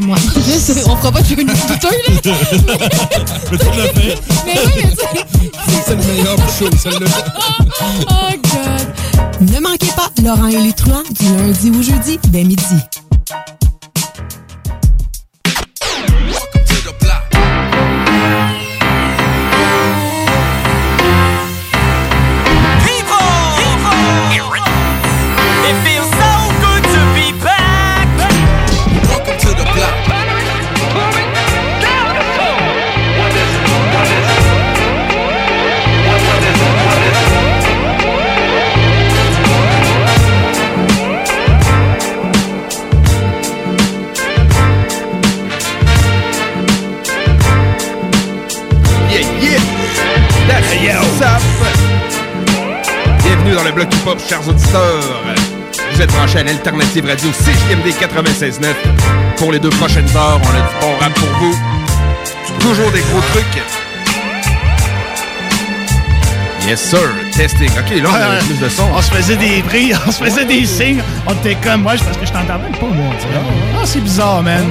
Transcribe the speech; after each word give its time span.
Moi, 0.00 0.16
on 0.86 0.96
fera 0.96 1.12
pas 1.12 1.22
sur 1.22 1.38
une 1.38 1.46
douteuse, 1.46 1.82
là. 1.82 1.90
Mais 2.10 2.20
tu 2.20 2.28
l'as 2.28 3.92
fait. 3.92 4.18
Mais 4.44 4.58
oui, 4.66 4.72
mais 4.82 4.90
tu 4.90 5.50
C'est 5.86 5.94
le 5.94 6.02
meilleur 6.02 6.36
show, 6.50 6.68
celle-là. 6.76 7.06
Oh, 8.10 8.30
God. 8.42 9.50
Ne 9.52 9.60
manquez 9.60 9.92
pas 9.94 10.10
Laurent 10.22 10.48
et 10.48 10.58
les 10.58 10.72
truands 10.72 11.02
du 11.20 11.26
lundi 11.36 11.70
au 11.70 11.82
jeudi 11.82 12.18
dès 12.28 12.42
midi. 12.42 12.62
Dans 53.54 53.62
le 53.62 53.72
bloc 53.72 53.94
hip-hop, 53.94 54.18
chers 54.26 54.46
auditeurs. 54.48 55.22
Vous 55.92 56.02
êtes 56.02 56.10
branchés 56.12 56.38
à 56.38 56.42
l'Alternative 56.42 57.06
Radio 57.06 57.30
CJMD 57.30 57.86
96.9. 58.00 58.74
Pour 59.36 59.52
les 59.52 59.60
deux 59.60 59.70
prochaines 59.70 60.08
heures, 60.16 60.40
on 60.42 60.48
a 60.48 60.60
du 60.60 60.80
bon 60.80 60.96
rap 60.98 61.14
pour 61.14 61.28
vous. 61.28 61.54
Toujours 62.60 62.90
des 62.90 63.00
gros 63.00 63.20
trucs. 63.32 63.83
Yes, 66.66 66.80
sir. 66.80 66.98
Testing. 67.36 67.68
OK, 67.78 68.02
là, 68.02 68.08
on 68.08 68.14
a 68.14 68.30
Ouais, 68.30 68.38
plus 68.46 68.58
de 68.58 68.68
son. 68.70 68.84
On 68.94 69.02
se 69.02 69.10
faisait 69.10 69.36
des 69.36 69.60
prix, 69.62 69.92
on 70.06 70.10
se 70.10 70.24
faisait 70.24 70.46
des 70.46 70.64
signes. 70.64 71.02
On 71.26 71.34
était 71.34 71.56
comme 71.56 71.82
moi, 71.82 71.92
parce 72.02 72.16
que 72.16 72.24
je 72.24 72.32
t'entends 72.32 72.58
même 72.58 72.72
pas, 72.72 72.86
moi. 72.86 73.14
Ah, 73.76 73.82
c'est 73.84 74.00
bizarre, 74.00 74.42
man. 74.42 74.64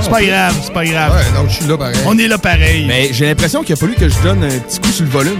c'est 0.00 0.10
pas 0.10 0.22
grave, 0.22 0.54
c'est 0.62 0.72
pas 0.72 0.84
grave. 0.84 1.12
Ouais, 1.12 1.38
donc 1.40 1.48
je 1.50 1.54
suis 1.56 1.66
là 1.66 1.76
pareil. 1.76 1.96
On 2.06 2.16
est 2.18 2.28
là 2.28 2.38
pareil. 2.38 2.84
Mais 2.86 3.08
j'ai 3.12 3.26
l'impression 3.26 3.64
qu'il 3.64 3.72
a 3.72 3.76
fallu 3.76 3.94
que 3.94 4.08
je 4.08 4.14
donne 4.22 4.44
un 4.44 4.48
petit 4.48 4.78
coup 4.78 4.90
sur 4.92 5.04
le 5.04 5.10
volume. 5.10 5.38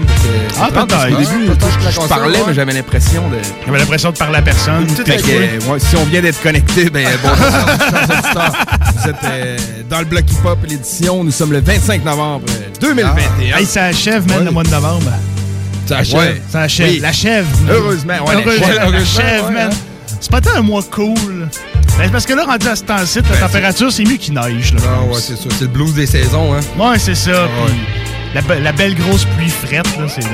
Ah, 0.59 0.67
qu'au 0.73 0.85
peut-être. 0.85 1.05
début, 1.17 1.49
Ouais, 1.49 1.55
peut-être 1.55 1.91
je, 2.03 2.07
parlais, 2.09 2.37
ouais. 2.39 2.43
mais 2.47 2.53
j'avais 2.55 2.73
l'impression 2.73 3.29
de... 3.29 3.37
J'avais 3.65 3.79
l'impression 3.79 4.11
de 4.11 4.17
parler 4.17 4.37
à 4.39 4.41
personne. 4.41 4.85
Euh, 5.07 5.59
ouais, 5.71 5.79
si 5.79 5.95
on 5.95 6.03
vient 6.05 6.21
d'être 6.21 6.41
connecté, 6.43 6.89
ben 6.89 7.07
chers 7.07 8.09
auditeurs. 8.09 8.53
Vous 8.97 9.09
êtes 9.09 9.15
euh, 9.23 9.57
dans 9.89 9.99
le 9.99 10.05
bloc 10.05 10.25
hip-hop, 10.29 10.57
l'édition. 10.67 11.23
Nous 11.23 11.31
sommes 11.31 11.53
le 11.53 11.61
25 11.61 12.03
novembre 12.03 12.45
euh, 12.49 12.67
2021. 12.81 13.57
Hey, 13.57 13.65
ça 13.65 13.85
achève, 13.85 14.27
man, 14.27 14.39
Ouais. 14.39 14.45
le 14.45 14.51
mois 14.51 14.63
de 14.63 14.69
novembre. 14.69 15.09
Ça 15.95 15.97
achève. 15.99 16.19
Ouais. 16.19 16.41
Ça 16.49 16.61
achève. 16.61 16.89
Oui. 16.89 16.99
La 16.99 17.11
chèvre. 17.11 17.47
Heureusement, 17.69 18.13
ouais, 18.25 18.35
la 18.35 18.41
Heureusement, 18.41 18.67
chèvre. 18.67 18.91
la 18.91 19.05
chèvre, 19.05 19.47
ouais, 19.47 19.53
man. 19.53 19.69
hein. 19.71 19.75
C'est 20.19 20.31
pas 20.31 20.41
tant 20.41 20.55
un 20.55 20.61
mois 20.61 20.83
cool. 20.91 21.47
Ben, 21.97 22.05
c'est 22.05 22.11
parce 22.11 22.25
que 22.25 22.33
là, 22.33 22.43
rendu 22.45 22.67
à 22.67 22.75
ce 22.75 22.83
temps-ci, 22.83 23.19
la 23.31 23.37
température, 23.47 23.91
c'est 23.91 24.03
mieux 24.03 24.17
qu'il 24.17 24.33
neige. 24.33 24.73
Là. 24.73 24.81
Ah 24.85 25.03
ouais, 25.05 25.19
c'est 25.19 25.35
ça. 25.35 25.49
C'est 25.49 25.61
le 25.61 25.67
blues 25.67 25.93
des 25.93 26.05
saisons, 26.05 26.53
hein. 26.53 26.59
Ouais, 26.77 26.97
c'est 26.99 27.15
ça. 27.15 27.31
ouais. 27.31 27.47
puis 27.67 28.35
la, 28.35 28.41
be- 28.41 28.61
la 28.61 28.71
belle 28.71 28.95
grosse 28.95 29.25
pluie 29.35 29.49
frette, 29.49 29.85
là, 29.97 30.05
c'est 30.07 30.21
là. 30.21 30.27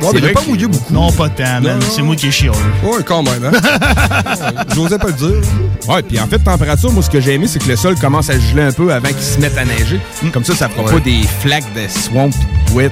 Ouais, 0.00 0.08
mais 0.14 0.18
il 0.20 0.26
a 0.26 0.32
pas 0.32 0.42
mouillé 0.48 0.66
beaucoup. 0.66 0.92
Non, 0.94 1.12
pas 1.12 1.28
tant, 1.28 1.60
man. 1.60 1.78
C'est 1.94 2.02
moi 2.02 2.16
qui 2.16 2.28
est 2.28 2.30
chiant. 2.30 2.52
Ouais, 2.82 3.02
quand 3.04 3.22
même, 3.22 3.44
hein. 3.44 3.50
Ouais, 3.52 4.64
J'osais 4.74 4.98
pas 4.98 5.08
le 5.08 5.12
dire. 5.12 5.40
Ouais, 5.88 6.02
puis 6.02 6.18
en 6.20 6.26
fait, 6.26 6.38
température, 6.38 6.90
moi, 6.92 7.02
ce 7.02 7.10
que 7.10 7.20
j'ai 7.20 7.34
aimé, 7.34 7.46
c'est 7.48 7.58
que 7.62 7.68
le 7.68 7.76
sol 7.76 7.94
commence 7.96 8.30
à 8.30 8.38
geler 8.38 8.62
un 8.62 8.72
peu 8.72 8.92
avant 8.92 9.08
qu'il 9.08 9.18
se 9.22 9.38
mette 9.38 9.56
à 9.58 9.64
neiger. 9.64 10.00
Comme 10.32 10.44
ça, 10.44 10.54
ça 10.54 10.68
fera 10.68 10.84
Ouais. 10.84 10.92
pas 10.94 11.00
des 11.00 11.20
flaques 11.40 11.72
de 11.74 11.86
swamp 11.88 12.30
pis 12.30 12.72
de 12.72 12.76
wet, 12.76 12.90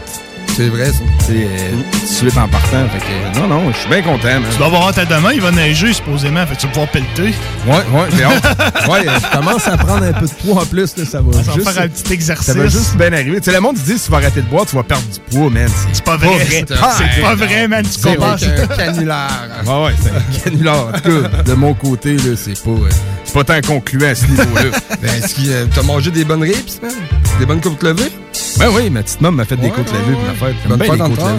C'est 0.57 0.71
vrai, 0.71 0.87
ça. 0.87 1.01
tu 1.19 1.25
sais, 1.27 1.49
euh, 1.51 2.07
suite 2.07 2.39
en 2.39 2.49
partant. 2.49 2.89
Fait 2.89 2.99
que, 2.99 3.39
non, 3.39 3.47
non, 3.47 3.71
je 3.73 3.77
suis 3.77 3.91
bien 3.91 4.01
content, 4.01 4.41
man. 4.41 4.45
Tu 4.51 4.57
dois 4.57 4.69
avoir 4.69 4.89
hâte 4.89 4.97
à 4.97 5.05
demain, 5.05 5.33
il 5.35 5.43
va 5.43 5.51
neiger 5.51 5.93
supposément, 5.93 6.47
fait 6.47 6.55
que 6.55 6.61
tu 6.61 6.67
vas 6.67 6.73
pouvoir 6.73 6.91
pelleter. 6.93 7.35
Ouais, 7.67 7.75
ouais, 7.75 8.09
j'ai 8.17 8.25
hâte. 8.25 8.43
ouais, 8.89 9.07
euh, 9.07 9.19
je 9.23 9.37
commence 9.37 9.69
à 9.69 9.77
prendre 9.77 10.05
un 10.05 10.15
peu 10.15 10.25
de 10.25 10.33
poids 10.33 10.63
en 10.63 10.65
plus, 10.65 10.97
là, 10.97 11.05
ça 11.05 11.21
va 11.21 11.33
Ça 11.35 11.43
va 11.43 11.53
juste... 11.53 11.69
faire 11.69 11.83
un 11.83 11.89
petit 11.89 12.11
exercice. 12.15 12.47
Ça 12.47 12.55
va 12.55 12.69
juste 12.69 12.97
bien 12.97 13.13
arriver. 13.13 13.37
Tu 13.41 13.45
sais, 13.45 13.53
le 13.53 13.61
monde 13.61 13.77
dit, 13.77 13.99
si 13.99 14.07
tu 14.07 14.11
vas 14.11 14.17
arrêter 14.17 14.41
de 14.41 14.47
boire, 14.47 14.65
tu 14.65 14.77
vas 14.77 14.83
perdre 14.83 15.05
du 15.05 15.37
poids, 15.37 15.51
man. 15.51 15.69
C'est 15.93 16.03
pas 16.05 16.17
vrai. 16.17 16.39
C'est 16.49 16.67
C'est 16.69 17.21
pas 17.21 17.35
vrai, 17.35 17.69
man. 17.69 17.85
Tu 17.85 17.91
C'est 17.91 18.15
commences. 18.15 18.43
Avec 18.43 18.59
un 18.71 18.77
canulaire. 18.77 19.29
Ouais, 19.67 19.85
ouais, 19.85 19.95
c'est 20.03 20.11
un 20.11 20.43
canular. 20.43 20.87
En 20.89 20.93
tout 20.93 21.21
cas, 21.23 21.43
de 21.43 21.53
mon 21.53 21.75
côté, 21.75 22.17
c'est 22.35 22.59
pas, 22.65 22.71
euh, 22.71 22.89
c'est 23.25 23.35
pas 23.35 23.45
tant 23.45 23.61
concluant 23.75 24.09
à 24.09 24.15
ce 24.15 24.25
niveau-là. 24.25 24.71
Ben, 25.03 25.11
est-ce 25.23 25.35
que 25.35 25.51
euh, 25.51 25.67
t'as 25.75 25.83
mangé 25.83 26.11
des 26.11 26.25
bonnes 26.25 26.45
ribs, 26.45 26.81
man? 26.83 26.93
Des 27.39 27.45
bonnes 27.45 27.61
côtes 27.61 27.83
levées? 27.83 28.11
Ben 28.59 28.69
oui, 28.75 28.91
ma 28.91 29.03
petite 29.03 29.21
maman 29.21 29.37
m'a 29.39 29.45
fait 29.45 29.57
des 29.57 29.71
côtes 29.71 29.93
levées 29.93 30.13
pour 30.15 30.23
ma 30.23 30.33
fête. 30.35 30.57
J'aime 30.63 30.69
Bonne 30.71 30.79
bien 30.79 30.87
fête 30.89 30.97
les 30.97 31.03
en 31.03 31.09
côtes 31.09 31.19
retard. 31.21 31.37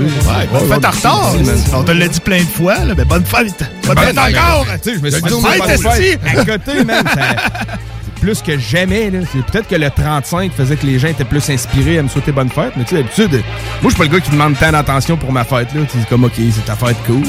bonne 0.69 0.93
fête 0.93 1.05
en. 1.73 1.77
On 1.79 1.83
te 1.83 1.91
l'a 1.91 2.07
dit 2.07 2.19
plein 2.19 2.39
de 2.39 2.47
fois, 2.47 2.77
là, 2.85 2.93
mais 2.95 3.05
bonne 3.05 3.25
fête. 3.25 3.63
Bonne 3.85 3.97
fête 3.97 4.17
encore. 4.17 4.65
Tu 4.83 4.89
sais, 4.91 4.95
je 4.97 4.99
me 5.01 5.09
suis 5.09 5.21
dit. 5.21 6.17
À 6.37 6.45
côté, 6.45 6.73
c'est 6.77 8.19
plus 8.21 8.41
que 8.41 8.57
jamais. 8.57 9.11
peut-être 9.11 9.67
que 9.67 9.75
le 9.75 9.89
35 9.89 10.51
faisait 10.51 10.75
que 10.75 10.85
les 10.85 10.97
gens 10.99 11.07
étaient 11.09 11.23
plus 11.23 11.47
inspirés 11.49 11.99
à 11.99 12.03
me 12.03 12.07
souhaiter 12.09 12.31
bonne 12.31 12.49
fête. 12.49 12.73
Mais 12.75 12.83
tu 12.83 12.95
sais, 12.95 13.03
d'habitude, 13.03 13.31
moi, 13.31 13.43
je 13.83 13.87
suis 13.89 13.97
pas 13.97 14.03
le 14.05 14.09
gars 14.09 14.19
qui 14.19 14.31
demande 14.31 14.57
tant 14.59 14.71
d'attention 14.71 15.17
pour 15.17 15.31
ma 15.31 15.43
fête. 15.43 15.73
là. 15.73 15.81
C'est 15.91 16.07
comme, 16.09 16.23
OK, 16.23 16.33
c'est 16.35 16.65
ta 16.65 16.75
fête 16.75 16.97
cool. 17.05 17.23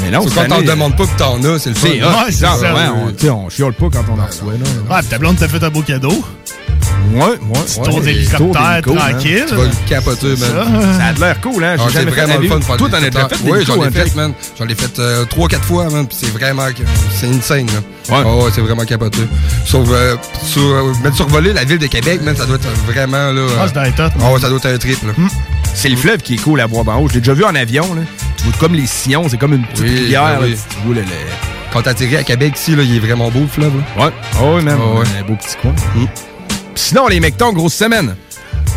Mais 0.00 0.10
non, 0.10 0.24
quand 0.32 0.46
t'en 0.46 0.62
demandes 0.62 0.96
pas 0.96 1.06
que 1.06 1.16
t'en 1.18 1.42
as, 1.44 1.58
c'est 1.60 1.70
le 1.70 1.74
fun. 1.76 1.88
C'est 2.30 2.46
on, 2.46 3.10
tu 3.12 3.16
sais, 3.26 3.30
on 3.30 3.48
chiole 3.48 3.72
pas 3.74 3.86
quand 3.92 4.04
on 4.16 4.20
en 4.20 4.26
reçoit. 4.26 4.52
Là. 4.54 4.96
Ouais, 4.96 5.02
ta 5.02 5.18
blonde 5.18 5.36
t'a 5.36 5.48
fait 5.48 5.62
un 5.62 5.70
beau 5.70 5.82
cadeau. 5.82 6.24
Ouais, 7.12 7.20
ouais. 7.20 7.36
Petit 7.64 7.80
tour 7.80 8.00
d'hélicoptère 8.00 8.82
d'hélico, 8.82 8.92
hein. 8.92 9.10
tranquille. 9.10 9.44
Tu 9.48 9.54
vas 9.54 9.64
le 9.64 9.88
capoter, 9.88 10.36
Ça. 10.36 10.46
man. 10.46 10.96
Ça 10.98 11.04
a 11.06 11.12
de 11.12 11.20
l'air 11.20 11.40
cool, 11.40 11.64
hein? 11.64 11.76
Ah, 11.78 11.82
J'ai 11.86 11.94
jamais 11.94 12.10
vraiment 12.10 12.38
le 12.38 12.48
fun 12.48 12.58
de 12.58 12.64
faire 12.64 12.76
Toi, 12.76 12.88
t'en 12.90 12.96
as 12.96 13.00
déjà 13.00 13.28
fait 13.28 13.34
spectacles. 13.36 13.44
des 13.44 13.50
Oui, 13.50 13.64
j'en 13.66 13.82
ai 13.82 13.86
hein, 13.86 13.90
fait, 13.90 14.14
man. 14.14 14.32
J'en 14.58 14.66
ai 14.68 14.74
fait 14.74 14.98
euh, 14.98 15.24
trois, 15.24 15.48
quatre 15.48 15.64
fois, 15.64 15.88
man. 15.90 16.06
Puis 16.06 16.18
c'est 16.20 16.30
vraiment... 16.32 16.66
C'est 17.14 17.26
une 17.26 17.42
scène, 17.42 17.66
là. 17.66 18.14
Ouais. 18.14 18.22
Ah 18.24 18.36
ouais, 18.36 18.50
c'est 18.54 18.60
vraiment 18.60 18.84
capoté. 18.84 19.20
Sauf, 19.64 19.88
euh, 19.90 20.16
sur, 20.42 20.62
euh, 20.62 20.92
mettre 21.02 21.16
survoler 21.16 21.52
la 21.52 21.64
ville 21.64 21.78
de 21.78 21.86
Québec, 21.86 22.22
man, 22.22 22.36
ça 22.36 22.46
doit 22.46 22.56
être 22.56 22.68
vraiment, 22.86 23.32
là... 23.32 23.42
Ah, 23.58 23.62
euh, 23.62 23.68
c'est 23.72 24.24
ouais, 24.24 24.40
ça 24.40 24.48
doit 24.48 24.58
être 24.58 24.66
un 24.66 24.78
trip, 24.78 24.98
là. 25.06 25.12
C'est 25.74 25.88
le 25.88 25.96
fleuve 25.96 26.18
qui 26.18 26.34
est 26.34 26.42
cool 26.42 26.60
à 26.60 26.66
voir 26.66 26.84
d'en 26.84 26.98
haut. 27.00 27.08
Je 27.08 27.14
l'ai 27.14 27.20
déjà 27.20 27.34
vu 27.34 27.44
en 27.44 27.54
avion, 27.54 27.94
là. 27.94 28.02
Tu 28.36 28.44
vois 28.44 28.52
comme 28.58 28.74
les 28.74 28.86
sillons, 28.86 29.28
c'est 29.28 29.36
comme 29.36 29.52
une 29.54 29.64
petite 29.64 29.84
Oui, 29.84 29.98
rivière, 29.98 30.40
ben 30.40 30.54
Quand 31.72 31.82
t'atterris 31.82 32.16
à 32.16 32.24
Québec, 32.24 32.54
ici, 32.56 32.74
là, 32.74 32.82
il 32.82 32.96
est 32.96 33.00
vraiment 33.00 33.30
beau, 33.30 33.40
le 33.40 33.46
fleuve, 33.46 33.72
là. 33.76 34.04
Ouais. 34.06 34.12
Oh, 34.40 34.54
oui, 34.56 34.64
même. 34.64 34.80
Ouais. 34.80 35.04
Un 35.20 35.24
beau 35.24 35.34
petit 35.34 35.56
coin. 35.60 35.72
Sinon, 36.78 37.08
les 37.08 37.18
mectons, 37.20 37.52
grosse 37.52 37.74
semaine. 37.74 38.14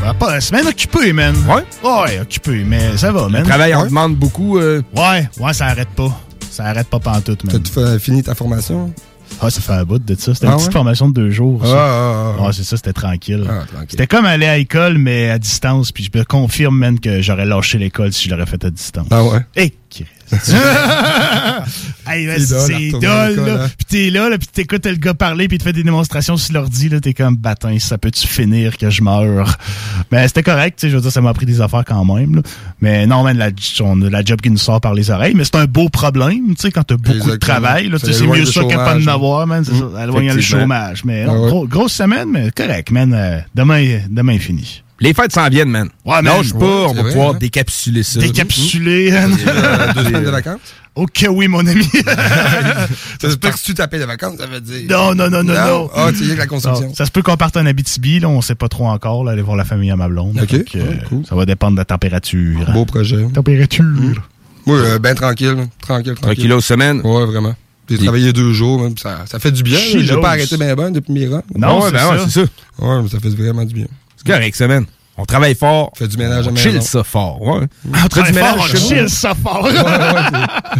Ben, 0.03 0.13
pas 0.15 0.33
la 0.33 0.41
semaine 0.41 0.65
occupée, 0.67 1.13
man. 1.13 1.35
Ouais. 1.47 1.63
Ouais, 1.87 2.19
occupée, 2.19 2.63
mais 2.65 2.97
ça 2.97 3.11
va, 3.11 3.23
Le 3.25 3.29
man. 3.29 3.43
travail 3.43 3.75
en 3.75 3.83
Ouais. 3.83 3.89
demande 3.89 4.15
beaucoup. 4.15 4.57
euh, 4.57 4.81
Ouais, 4.95 5.29
ouais, 5.39 5.53
ça 5.53 5.67
arrête 5.67 5.89
pas. 5.89 6.19
Ça 6.49 6.65
arrête 6.65 6.87
pas 6.87 6.99
pantoute, 6.99 7.43
man. 7.43 7.61
T'as 7.61 7.99
fini 7.99 8.23
ta 8.23 8.33
formation? 8.33 8.91
Ah, 9.39 9.49
ça 9.49 9.61
fait 9.61 9.73
un 9.73 9.83
bout 9.85 9.99
de 9.99 10.15
ça. 10.19 10.33
C'était 10.33 10.47
Ah 10.47 10.49
une 10.51 10.55
petite 10.55 10.67
ouais? 10.69 10.73
formation 10.73 11.07
de 11.09 11.13
deux 11.13 11.29
jours. 11.29 11.61
Ah, 11.63 11.67
ça. 11.67 11.73
ah, 11.77 12.33
ah. 12.39 12.43
Ouais, 12.47 12.53
c'est 12.53 12.63
ça, 12.63 12.75
c'était 12.75 12.91
tranquille. 12.93 13.45
Ah, 13.47 13.63
tranquille. 13.71 13.87
C'était 13.91 14.07
comme 14.07 14.25
aller 14.25 14.45
à 14.47 14.57
l'école, 14.57 14.97
mais 14.97 15.29
à 15.29 15.37
distance. 15.39 15.91
Puis 15.91 16.09
je 16.11 16.17
me 16.19 16.25
confirme, 16.25 16.77
man, 16.77 16.99
que 16.99 17.21
j'aurais 17.21 17.45
lâché 17.45 17.77
l'école 17.77 18.11
si 18.11 18.25
je 18.27 18.31
l'aurais 18.35 18.45
fait 18.47 18.63
à 18.65 18.69
distance. 18.71 19.07
Ah 19.11 19.23
ouais? 19.23 19.39
Hé, 19.55 19.73
Chris. 19.89 20.05
Hey, 22.07 22.25
ben, 22.25 22.39
C'est 22.39 22.81
idole, 22.81 23.35
là. 23.35 23.63
hein. 23.65 23.69
Puis 23.77 23.85
t'es 23.87 24.09
là, 24.09 24.27
là 24.29 24.37
puis 24.37 24.47
t'écoutes 24.47 24.85
le 24.85 24.95
gars 24.95 25.13
parler, 25.13 25.47
puis 25.47 25.55
il 25.55 25.59
te 25.59 25.63
fait 25.63 25.71
des 25.73 25.83
démonstrations 25.83 26.35
sur 26.35 26.53
l'ordi, 26.55 26.89
là. 26.89 26.99
T'es 26.99 27.13
comme, 27.13 27.35
bâtin, 27.37 27.77
ça 27.79 27.97
peut-tu 27.97 28.27
finir 28.27 28.77
que 28.77 28.89
je 28.89 29.03
meure? 29.03 29.57
Mais 30.11 30.27
c'était 30.27 30.43
correct, 30.43 30.79
tu 30.79 30.87
sais, 30.87 30.89
je 30.91 30.95
veux 30.95 31.01
dire, 31.01 31.11
ça 31.11 31.21
m'a 31.21 31.33
pris 31.33 31.45
des 31.45 31.61
affaires 31.61 31.83
quand 31.85 32.03
même, 32.03 32.35
là. 32.37 32.41
Mais 32.81 33.05
non, 33.05 33.23
man, 33.23 33.37
la, 33.37 33.49
on 33.81 34.01
a 34.01 34.09
la 34.09 34.23
job 34.25 34.41
qui 34.41 34.49
nous 34.49 34.57
sort 34.57 34.81
par 34.81 34.93
les 34.93 35.11
oreilles. 35.11 35.35
Mais 35.35 35.43
c'est 35.45 35.55
un 35.57 35.65
beau 35.65 35.89
problème, 35.89 36.55
tu 36.55 36.61
sais, 36.63 36.71
quand 36.71 36.83
t'as 36.83 36.97
beaucoup 36.97 37.31
de 37.31 37.35
travail, 37.35 37.87
là. 37.89 37.99
Ça 37.99 38.11
c'est 38.11 38.25
mieux 38.27 38.45
ça 38.45 38.63
qu'à 38.63 38.77
pas 38.77 38.95
de 38.95 39.01
hein. 39.01 39.05
n'avoir, 39.05 39.45
man. 39.47 39.63
C'est 39.63 39.71
ça, 39.77 40.03
éloignant 40.03 40.33
le 40.33 40.41
chômage. 40.41 41.05
Mais 41.05 41.25
Ah 41.27 41.33
ouais. 41.33 41.47
gros- 41.49 41.67
grosse 41.67 41.93
semaine, 41.93 42.29
mais 42.31 42.49
correct, 42.51 42.89
man. 42.91 43.13
Euh, 43.13 43.39
demain, 43.53 43.99
demain 44.09 44.33
est 44.33 44.39
fini. 44.39 44.81
Les 45.01 45.13
fêtes 45.15 45.33
s'en 45.33 45.49
viennent, 45.49 45.69
man. 45.69 45.89
Ouais. 46.05 46.21
Lâche 46.21 46.53
pas, 46.53 46.65
on 46.65 46.93
va 46.93 47.01
vrai, 47.01 47.11
pouvoir 47.11 47.31
hein. 47.31 47.37
décapsuler 47.39 48.03
ça. 48.03 48.19
Décapsulé. 48.19 49.11
Euh, 49.21 49.93
deux 49.93 50.05
semaines 50.05 50.23
de 50.23 50.29
vacances? 50.29 50.59
ok, 50.95 51.27
oui, 51.29 51.47
mon 51.47 51.65
ami. 51.65 51.85
Ça 53.21 53.29
se 53.29 53.35
peut 53.35 53.49
que 53.49 53.57
si 53.57 53.65
tu 53.65 53.73
t'appelles 53.73 54.01
de 54.01 54.05
vacances, 54.05 54.37
ça 54.37 54.45
veut 54.45 54.61
dire. 54.61 54.83
non, 54.89 55.13
non, 55.15 55.29
non, 55.29 55.43
non, 55.43 55.53
non? 55.53 55.89
Ah, 55.95 56.09
tu 56.11 56.23
sais, 56.25 56.33
que 56.33 56.39
la 56.39 56.47
construction. 56.47 56.87
Non, 56.87 56.95
ça 56.95 57.05
se 57.05 57.11
peut 57.11 57.21
qu'on 57.21 57.37
parte 57.37 57.57
en 57.57 57.65
Abitibi, 57.65 58.19
là, 58.19 58.29
on 58.29 58.41
sait 58.41 58.55
pas 58.55 58.67
trop 58.69 58.87
encore, 58.87 59.23
là, 59.23 59.31
aller 59.31 59.41
voir 59.41 59.57
la 59.57 59.65
famille 59.65 59.91
à 59.91 59.95
ma 59.95 60.07
blonde. 60.07 60.39
Ok. 60.41 60.51
Donc, 60.51 60.75
euh, 60.75 60.95
cool. 61.09 61.25
Ça 61.25 61.35
va 61.35 61.45
dépendre 61.45 61.73
de 61.73 61.81
la 61.81 61.85
température. 61.85 62.71
Beau 62.71 62.85
projet. 62.85 63.25
Température. 63.33 63.85
Moi, 64.65 64.77
euh, 64.77 64.99
ben 64.99 65.15
tranquille, 65.15 65.55
tranquille, 65.81 66.13
tranquille. 66.13 66.15
Tranquillo 66.15 66.61
semaine. 66.61 67.01
Ouais, 67.03 67.25
vraiment. 67.25 67.55
J'ai 67.89 67.97
travaillé 67.97 68.31
deux 68.31 68.53
jours, 68.53 68.81
même. 68.81 68.97
Ça, 68.97 69.25
ça 69.25 69.39
fait 69.39 69.51
du 69.51 69.63
bien. 69.63 69.79
J'ai 69.79 70.17
pas 70.17 70.29
arrêté 70.29 70.55
ben 70.57 70.75
ben 70.75 70.91
depuis 70.91 71.11
mes 71.13 71.27
rangs. 71.27 71.43
Non, 71.55 71.79
Ouais, 71.79 71.85
c'est 71.87 71.91
ben 71.93 72.11
ouais, 72.11 72.29
ça. 72.29 72.41
Ouais, 72.79 73.01
mais 73.03 73.09
ça 73.09 73.19
fait 73.19 73.29
vraiment 73.29 73.65
du 73.65 73.73
bien. 73.73 73.87
C'est 74.25 74.31
correct, 74.33 74.55
semaine. 74.55 74.85
On 75.17 75.25
travaille 75.25 75.55
fort. 75.55 75.91
Fait 75.95 76.07
du 76.07 76.17
ménage 76.17 76.47
à 76.47 76.49
on 76.49 76.53
la 76.53 76.59
chill 76.59 76.73
maison. 76.73 76.85
ça 76.85 77.03
fort. 77.03 77.41
Ouais. 77.41 77.67
On 77.85 78.07
travaille 78.07 78.31
du 78.31 78.39
fort, 78.39 78.49
ménage 78.55 78.59
on 78.59 78.65
chez 78.65 78.77
chill 78.77 79.09
ça 79.09 79.35
fort. 79.35 79.69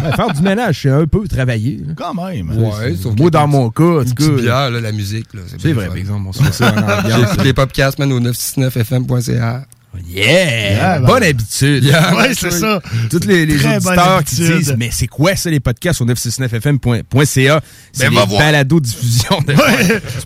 Ouais, 0.02 0.12
faire 0.16 0.32
du 0.32 0.42
ménage, 0.42 0.80
c'est 0.82 0.90
un 0.90 1.06
peu 1.06 1.28
travailler. 1.28 1.80
là. 1.86 1.94
Quand 1.96 2.14
même. 2.14 2.50
Ouais, 2.50 2.96
sauf 3.00 3.14
Moi, 3.16 3.30
dans 3.30 3.46
mon 3.46 3.70
cas, 3.70 4.00
en 4.00 4.04
tout 4.04 4.14
cas. 4.38 4.70
la 4.70 4.92
musique, 4.92 5.26
là. 5.34 5.42
C'est 5.60 5.72
vrai, 5.72 5.86
par 5.86 5.96
exemple, 5.96 6.22
on 6.28 6.32
se 6.32 6.42
fait 6.42 6.52
ça 6.52 6.72
en 6.74 6.78
ambiance. 7.04 7.36
Les 7.44 7.52
podcasts, 7.52 7.98
man, 7.98 8.10
au 8.12 8.20
969fm.ca. 8.20 9.64
Yeah! 10.08 10.70
Yeah, 10.72 10.98
bonne 11.00 11.20
ben. 11.20 11.28
habitude. 11.30 11.84
Yeah. 11.84 12.14
Ouais, 12.16 12.34
c'est 12.34 12.50
ça. 12.50 12.80
Tous 13.10 13.24
les, 13.26 13.46
les 13.46 13.54
auditeurs 13.66 14.24
qui 14.24 14.36
disent 14.36 14.74
Mais 14.78 14.90
c'est 14.92 15.06
quoi 15.06 15.36
ça, 15.36 15.50
les 15.50 15.60
podcasts 15.60 16.00
au 16.00 16.06
969fm.ca? 16.06 17.60
C'est 17.92 18.10
Ben, 18.10 18.10
les 18.10 18.38
balados-diffusion. 18.38 19.40
de- 19.46 19.54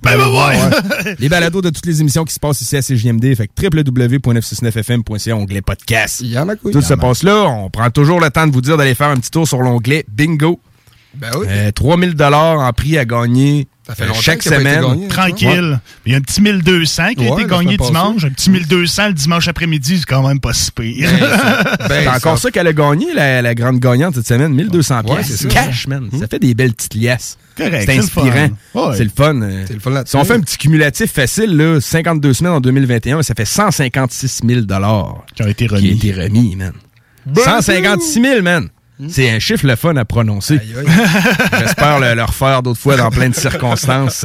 Ben, 0.03 0.17
va 0.17 0.29
voir. 0.29 0.51
Ouais. 0.51 1.17
Les 1.19 1.29
balados 1.29 1.63
de 1.63 1.71
toutes 1.71 1.87
les 1.87 2.01
émissions 2.01 2.25
qui 2.25 2.33
se 2.35 2.41
passent 2.41 2.61
ici 2.61 2.77
à 2.77 2.83
CJMD. 2.83 3.35
Fait 3.35 3.49
que 3.49 3.67
www.969fm.ca, 3.67 5.37
onglet 5.37 5.63
podcast. 5.63 6.23
Tout 6.73 6.83
se 6.83 6.95
passe 6.95 7.23
là. 7.23 7.45
On 7.45 7.71
prend 7.71 7.91
toujours 7.91 8.21
le 8.21 8.31
temps 8.31 8.47
de 8.47 8.53
vous 8.53 8.61
dire 8.61 8.77
d'aller 8.77 8.95
faire 8.95 9.09
un 9.09 9.17
petit 9.17 9.31
tour 9.31 9.47
sur 9.49 9.63
l'onglet 9.63 10.05
Bingo. 10.09 10.61
Ben 11.19 11.31
oui. 11.39 11.47
Euh, 11.49 11.71
3000 11.73 12.15
dollars 12.15 12.59
en 12.61 12.73
prix 12.73 12.99
à 12.99 13.05
gagner 13.05 13.67
Ça 13.87 13.95
fait 13.95 14.03
euh, 14.05 14.09
longtemps 14.09 14.21
chaque 14.21 14.43
semaine. 14.43 14.83
gagné. 14.83 15.09
Tranquille. 15.09 15.81
Il 16.05 16.13
y 16.13 16.15
a 16.15 16.19
un 16.19 16.21
petit 16.21 16.43
1200 16.43 17.15
qui 17.17 17.27
a 17.27 17.33
été 17.33 17.45
gagné 17.47 17.77
dimanche. 17.77 18.25
Un 18.25 18.31
petit 18.31 18.51
1200 18.51 19.07
le 19.09 19.13
dimanche 19.15 19.49
après-midi, 19.49 19.99
c'est 19.99 20.05
quand 20.07 20.27
même 20.27 20.41
pas 20.41 20.53
si 20.53 20.71
pire. 20.73 21.09
Ben, 21.19 21.89
C'est 21.89 22.09
encore 22.09 22.39
ça 22.39 22.51
qu'elle 22.51 22.67
a 22.67 22.73
gagné, 22.73 23.07
la, 23.15 23.41
la 23.43 23.55
grande 23.55 23.79
gagnante 23.79 24.15
cette 24.17 24.27
semaine, 24.27 24.53
1200 24.53 25.03
Ouais, 25.07 25.15
pièces. 25.23 25.47
Cash, 25.49 25.87
man. 25.89 26.09
Ça 26.19 26.27
fait 26.27 26.39
des 26.39 26.55
belles 26.55 26.75
petites 26.75 26.95
liasses. 26.95 27.39
Correct, 27.57 27.75
C'est 27.81 27.87
c'est 27.87 27.95
le 27.95 28.03
inspirant. 28.03 28.31
fun. 28.75 28.81
Ouais. 28.91 28.97
C'est 28.99 29.05
le 29.05 29.11
fun. 29.17 29.41
euh. 29.41 29.65
C'est 29.67 29.73
le 29.75 29.81
fun. 29.81 30.03
Si 30.05 30.17
on 30.17 30.25
fait 30.25 30.35
un 30.35 30.41
petit 30.41 30.59
cumulatif 30.59 31.11
facile, 31.13 31.57
là, 31.57 31.81
52 31.81 32.35
semaines 32.35 32.53
en 32.53 32.61
2021, 32.61 33.23
ça 33.23 33.35
fait 33.35 33.47
156 33.47 34.41
000 34.47 34.61
Qui 34.67 35.43
ont 35.43 35.47
été 35.47 35.67
qui 35.67 35.75
a 35.75 35.77
remis. 35.79 35.89
été 35.93 36.13
remis, 36.13 36.57
man. 36.57 36.73
156 37.35 38.21
000, 38.21 38.43
man. 38.43 38.69
C'est 39.09 39.29
un 39.31 39.39
chiffre 39.39 39.67
le 39.67 39.77
fun 39.77 39.95
à 39.97 40.05
prononcer. 40.05 40.59
J'espère 41.59 42.01
le, 42.01 42.15
le 42.15 42.25
refaire 42.25 42.63
d'autres 42.63 42.81
fois 42.81 42.97
dans 42.97 43.11
plein 43.11 43.29
de 43.29 43.35
circonstances. 43.35 44.25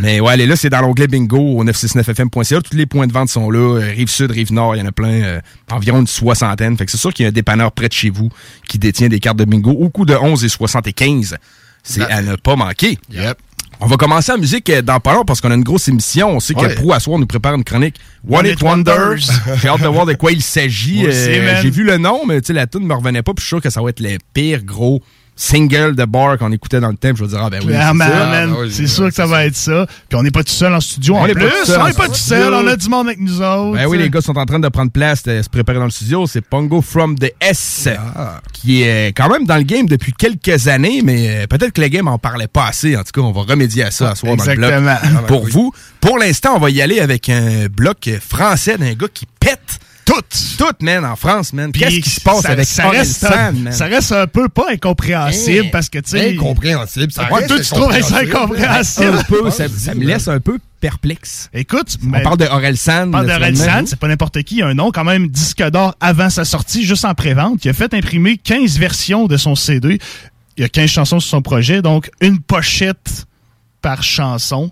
Mais 0.00 0.20
ouais, 0.20 0.32
allez 0.32 0.46
là, 0.46 0.56
c'est 0.56 0.70
dans 0.70 0.80
l'onglet 0.80 1.06
bingo 1.08 1.38
au 1.38 1.64
969fm.ca. 1.64 2.60
Tous 2.62 2.76
les 2.76 2.86
points 2.86 3.06
de 3.06 3.12
vente 3.12 3.28
sont 3.28 3.50
là. 3.50 3.58
Euh, 3.58 3.92
Rive 3.94 4.08
sud, 4.08 4.30
rive 4.30 4.52
nord, 4.52 4.76
il 4.76 4.78
y 4.78 4.82
en 4.82 4.86
a 4.86 4.92
plein. 4.92 5.22
euh, 5.22 5.40
environ 5.70 6.00
une 6.00 6.06
soixantaine. 6.06 6.76
Fait 6.76 6.86
que 6.86 6.90
c'est 6.90 6.96
sûr 6.98 7.12
qu'il 7.12 7.24
y 7.24 7.26
a 7.26 7.28
un 7.28 7.32
dépanneur 7.32 7.72
près 7.72 7.88
de 7.88 7.92
chez 7.92 8.10
vous 8.10 8.30
qui 8.68 8.78
détient 8.78 9.08
des 9.08 9.20
cartes 9.20 9.36
de 9.38 9.44
bingo 9.44 9.70
au 9.72 9.90
coût 9.90 10.06
de 10.06 10.14
11 10.14 10.44
et 10.44 10.48
75. 10.48 11.36
C'est 11.82 12.02
à 12.02 12.22
ne 12.22 12.36
pas 12.36 12.56
manquer. 12.56 12.96
Yep. 13.10 13.36
On 13.82 13.86
va 13.86 13.96
commencer 13.96 14.30
en 14.30 14.38
musique 14.38 14.70
euh, 14.70 14.80
dans 14.80 15.00
pas 15.00 15.12
long 15.14 15.24
parce 15.24 15.40
qu'on 15.40 15.50
a 15.50 15.54
une 15.54 15.64
grosse 15.64 15.88
émission. 15.88 16.30
On 16.30 16.40
sait 16.40 16.54
Ouais. 16.56 16.68
que 16.68 16.74
Prou 16.74 16.92
à 16.92 17.00
soir 17.00 17.18
nous 17.18 17.26
prépare 17.26 17.54
une 17.54 17.64
chronique 17.64 17.96
One, 18.28 18.38
One 18.40 18.46
It 18.46 18.62
Wonders. 18.62 19.16
J'ai 19.60 19.68
hâte 19.68 19.82
de 19.82 19.88
voir 19.88 20.06
de 20.06 20.14
quoi 20.14 20.30
il 20.32 20.40
s'agit. 20.42 21.04
Euh. 21.06 21.58
J'ai 21.60 21.70
vu 21.70 21.82
le 21.82 21.98
nom, 21.98 22.24
mais 22.26 22.40
tu 22.40 22.48
sais, 22.48 22.52
la 22.52 22.66
tune 22.68 22.86
me 22.86 22.94
revenait 22.94 23.22
pas. 23.22 23.34
Puis 23.34 23.42
je 23.42 23.46
suis 23.46 23.56
sûr 23.56 23.60
que 23.60 23.70
ça 23.70 23.82
va 23.82 23.90
être 23.90 24.00
les 24.00 24.18
pires 24.32 24.62
gros 24.64 25.02
singles 25.34 25.94
de 25.96 26.04
bar 26.04 26.38
qu'on 26.38 26.52
écoutait 26.52 26.80
dans 26.80 26.88
le 26.90 26.96
temps. 26.96 27.10
Je 27.14 27.22
vais 27.24 27.28
dire, 27.30 27.40
ah 27.42 27.50
ben 27.50 27.58
oui. 27.60 27.66
c'est 27.68 27.72
Clairement, 27.74 28.04
ben 28.04 28.54
c'est 28.70 28.82
ouais, 28.82 28.86
sûr 28.86 29.08
que 29.08 29.14
ça 29.14 29.26
va 29.26 29.46
être 29.46 29.56
ça. 29.56 29.86
Puis 30.08 30.18
on 30.18 30.22
n'est 30.22 30.30
pas 30.30 30.42
tout 30.44 30.52
seul 30.52 30.74
en 30.74 30.80
studio. 30.80 31.14
On 31.16 31.20
en 31.20 31.26
est 31.26 31.34
plus, 31.34 31.50
seul 31.64 31.80
on 31.80 31.86
n'est 31.86 31.92
pas 31.92 32.08
tout 32.08 32.14
seul. 32.14 32.52
On 32.54 32.66
a 32.66 32.76
du 32.76 32.88
monde 32.88 33.06
avec 33.08 33.18
nous 33.20 33.40
autres. 33.40 33.72
Ben 33.76 33.86
oui, 33.86 33.98
les 33.98 34.10
gars 34.10 34.20
sont 34.20 34.36
en 34.36 34.44
train 34.46 34.60
de 34.60 34.68
prendre 34.68 34.92
place, 34.92 35.22
de 35.22 35.42
se 35.42 35.48
préparer 35.48 35.78
dans 35.78 35.84
le 35.86 35.90
studio. 35.90 36.26
C'est 36.26 36.42
Pongo 36.42 36.82
from 36.82 37.18
the 37.18 37.32
S, 37.40 37.88
Ah. 38.14 38.40
qui 38.52 38.82
est 38.82 39.08
quand 39.16 39.28
même 39.28 39.46
dans 39.46 39.56
le 39.56 39.62
game 39.62 39.86
depuis 39.86 40.12
quelques 40.12 40.68
années, 40.68 41.00
mais 41.02 41.42
euh, 41.42 41.46
peut-être 41.46 41.72
que 41.72 41.80
le 41.80 41.88
game 41.88 42.08
en 42.08 42.18
parlait 42.18 42.46
pas 42.48 42.66
assez. 42.66 42.96
En 42.96 43.02
tout 43.02 43.12
cas, 43.12 43.20
on 43.22 43.32
va 43.32 43.42
remédier 43.42 43.84
à 43.84 43.90
ça 43.90 44.10
à 44.10 44.14
soir 44.14 44.36
dans 44.36 44.44
le 44.44 44.54
bloc. 44.54 44.70
Exactement. 44.70 45.22
Pour 45.26 45.46
vous. 45.48 45.72
Pour 46.00 46.18
l'instant, 46.18 46.50
on 46.56 46.58
va 46.58 46.70
y 46.70 46.82
aller 46.82 47.00
avec 47.00 47.28
un 47.28 47.66
bloc 47.74 48.10
français 48.20 48.76
d'un 48.76 48.92
gars 48.94 49.06
qui 49.12 49.26
pète 49.40 49.60
Toutes. 50.04 50.56
tout, 50.58 50.64
man, 50.84 51.04
en 51.04 51.16
France, 51.16 51.52
man. 51.52 51.70
Qu'est-ce 51.72 52.00
qui 52.00 52.10
se 52.10 52.20
passe 52.20 52.40
ça- 52.42 52.50
avec 52.50 52.66
ça 52.66 52.88
reste, 52.90 53.24
un, 53.24 53.52
man? 53.52 53.72
ça 53.72 53.84
reste 53.86 54.12
un 54.12 54.26
peu 54.26 54.48
pas 54.48 54.66
incompréhensible 54.72 55.64
Hey, 55.66 55.70
parce 55.70 55.88
que, 55.88 55.98
tu 56.00 56.10
sais. 56.10 56.34
Incompréhensible. 56.34 57.12
Ça 57.12 57.24
reste 57.24 57.48
toi, 57.48 57.58
tu 57.60 57.64
trouves 57.66 58.00
ça 58.02 58.18
incompréhensible. 58.18 59.18
Un 59.18 59.22
peu, 59.22 59.50
ça, 59.50 59.68
ça 59.68 59.94
me 59.94 60.04
laisse 60.04 60.26
un 60.28 60.40
peu 60.40 60.58
perplexe. 60.80 61.48
Écoute, 61.54 61.96
On 62.02 62.06
mais- 62.08 62.22
parle 62.22 62.38
de 62.38 62.46
Orelsan. 62.46 63.08
On 63.08 63.10
parle 63.12 63.26
de 63.26 63.30
naturellement. 63.30 63.60
Relsan, 63.64 63.86
c'est 63.86 63.98
pas 63.98 64.08
n'importe 64.08 64.42
qui. 64.42 64.56
Il 64.56 64.62
a 64.62 64.66
un 64.66 64.74
nom 64.74 64.90
quand 64.90 65.04
même 65.04 65.28
disque 65.28 65.62
d'or 65.70 65.94
avant 66.00 66.30
sa 66.30 66.44
sortie, 66.44 66.84
juste 66.84 67.04
en 67.04 67.14
pré-vente. 67.14 67.64
Il 67.64 67.68
a 67.68 67.72
fait 67.72 67.94
imprimer 67.94 68.36
15 68.38 68.78
versions 68.78 69.26
de 69.28 69.36
son 69.36 69.54
CD. 69.54 69.98
Il 70.56 70.62
y 70.62 70.64
a 70.64 70.68
15 70.68 70.90
chansons 70.90 71.20
sur 71.20 71.30
son 71.30 71.42
projet, 71.42 71.80
donc 71.80 72.10
une 72.20 72.40
pochette 72.40 73.26
par 73.80 74.02
chanson. 74.02 74.70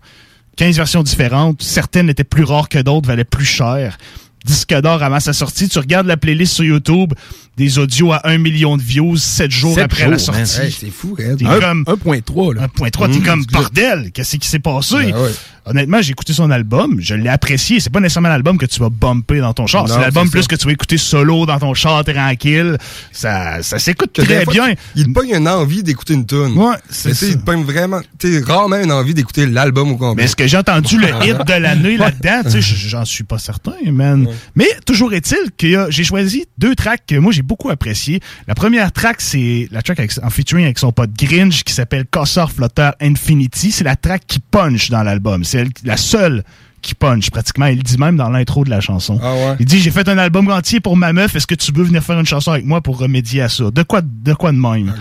15 0.56 0.77
versions 0.77 1.03
différentes. 1.05 1.62
Certaines 1.62 2.11
étaient 2.11 2.25
plus 2.25 2.44
rares 2.44 2.69
que 2.69 2.79
d'autres, 2.81 3.06
valaient 3.06 3.25
plus 3.25 3.44
cher. 3.47 3.97
Disque 4.45 4.75
d'or 4.75 5.03
avant 5.03 5.21
sa 5.21 5.33
sortie. 5.33 5.69
Tu 5.69 5.79
regardes 5.79 6.07
la 6.07 6.17
playlist 6.17 6.55
sur 6.55 6.65
YouTube, 6.65 7.13
des 7.57 7.79
audios 7.79 8.13
à 8.13 8.27
1 8.29 8.39
million 8.39 8.77
de 8.77 8.83
views 8.83 9.17
7 9.19 9.51
jours 9.51 9.79
après 9.79 10.09
la 10.09 10.17
jours, 10.17 10.35
man. 10.35 10.47
sortie. 10.47 10.67
Hey, 10.67 10.77
c'est 10.79 10.91
fou, 10.91 11.15
Red. 11.19 11.39
T'es 11.39 11.47
Un- 11.47 11.61
comme 11.61 11.85
1.3, 11.87 12.55
là. 12.55 12.67
1.3, 12.67 13.13
t'es 13.13 13.19
comme 13.21 13.45
bordel, 13.53 14.11
qu'est-ce 14.13 14.37
qui 14.39 14.49
s'est 14.49 14.59
passé? 14.59 14.95
Ben 15.13 15.15
ouais. 15.23 15.31
Honnêtement, 15.67 16.01
j'ai 16.03 16.12
écouté 16.12 16.32
son 16.32 16.51
album, 16.51 16.96
je 17.01 17.15
l'ai 17.15 17.29
apprécié. 17.29 17.81
C'est 17.81 17.91
pas 17.91 18.01
nécessairement 18.01 18.29
l'album 18.31 18.58
que 18.58 18.67
tu 18.67 18.81
vas 18.81 18.89
bumper 18.91 19.41
dans 19.41 19.53
ton 19.53 19.67
char. 19.67 19.89
C'est 19.89 19.99
l'album 19.99 20.29
plus 20.31 20.43
ça. 20.43 20.49
que 20.49 20.56
tu 20.56 20.67
vas 20.67 20.73
écouter 20.73 20.96
solo 20.99 21.46
dans 21.46 21.58
ton 21.58 21.75
char 21.75 22.05
tranquille. 22.05 22.77
Ça, 23.13 23.63
ça 23.63 23.79
s'écoute 23.79 24.13
très 24.13 24.44
fois, 24.44 24.53
bien. 24.53 24.75
Il 24.96 25.06
te 25.06 25.11
pogne 25.13 25.31
une 25.37 25.49
envie 25.49 25.82
d'écouter 25.82 26.15
une 26.15 26.27
tune. 26.27 26.56
Ouais, 26.56 26.77
c'est 26.89 27.15
ça. 27.15 27.27
il 27.27 27.37
te 27.39 27.44
pogne 27.44 27.63
vraiment, 27.65 28.01
tu 28.19 28.32
sais, 28.32 28.41
rarement 28.44 28.77
une 28.81 28.93
envie 28.93 29.15
d'écouter 29.15 29.46
l'album 29.46 29.93
au 29.93 29.96
complet. 29.96 30.23
Mais 30.23 30.25
est-ce 30.25 30.37
que 30.37 30.46
j'ai 30.46 30.56
entendu 30.56 30.99
le 30.99 31.08
hit 31.25 31.37
de 31.46 31.53
l'année 31.53 31.96
là-dedans? 31.96 32.43
Tu 32.44 32.51
sais, 32.51 32.89
j'en 32.89 33.05
suis 33.05 33.25
pas 33.25 33.39
certain, 33.39 33.75
man. 33.87 34.27
Mais 34.55 34.67
toujours 34.87 35.13
est-il 35.13 35.51
que 35.56 35.91
j'ai 35.91 36.05
choisi 36.05 36.46
deux 36.58 36.75
tracks 36.75 37.03
que 37.06 37.17
moi 37.17 37.32
j'ai 37.32 37.43
beaucoup 37.43 37.70
appréciés. 37.70 38.20
La 38.49 38.55
première 38.55 38.93
track, 38.93 39.20
c'est 39.20 39.69
la 39.70 39.82
track 39.82 39.99
avec- 39.99 40.13
en 40.23 40.31
featuring 40.31 40.65
avec 40.65 40.79
son 40.79 40.93
pote 40.93 41.11
Grinch 41.19 41.63
qui 41.65 41.73
s'appelle 41.73 42.05
Cossor 42.11 42.51
Flutter 42.51 42.91
Infinity. 43.01 43.73
C'est 43.73 43.84
la 43.84 43.96
track 43.96 44.23
qui 44.27 44.41
punch 44.41 44.91
dans 44.91 45.03
l'album. 45.03 45.44
C'est 45.51 45.67
la 45.85 45.97
seule 45.97 46.45
qui 46.83 46.95
punch 46.95 47.31
pratiquement. 47.31 47.67
Il 47.67 47.83
dit 47.83 47.99
même 47.99 48.17
dans 48.17 48.31
l'intro 48.31 48.65
de 48.65 48.71
la 48.71 48.81
chanson. 48.81 49.19
Ah 49.23 49.35
ouais? 49.35 49.57
Il 49.61 49.67
dit 49.67 49.81
j'ai 49.81 49.91
fait 49.91 50.09
un 50.09 50.19
album 50.19 50.51
entier 50.51 50.81
pour 50.81 50.97
ma 50.97 51.13
meuf. 51.13 51.37
Est-ce 51.37 51.47
que 51.47 51.55
tu 51.55 51.73
veux 51.73 51.85
venir 51.85 52.03
faire 52.03 52.19
une 52.19 52.27
chanson 52.27 52.53
avec 52.53 52.65
moi 52.65 52.81
pour 52.81 52.99
remédier 52.99 53.43
à 53.43 53.49
ça? 53.49 53.71
De 53.71 53.83
quoi, 53.83 54.01
de 54.03 54.33
quoi 54.35 54.53
de 54.53 54.57
même? 54.57 54.95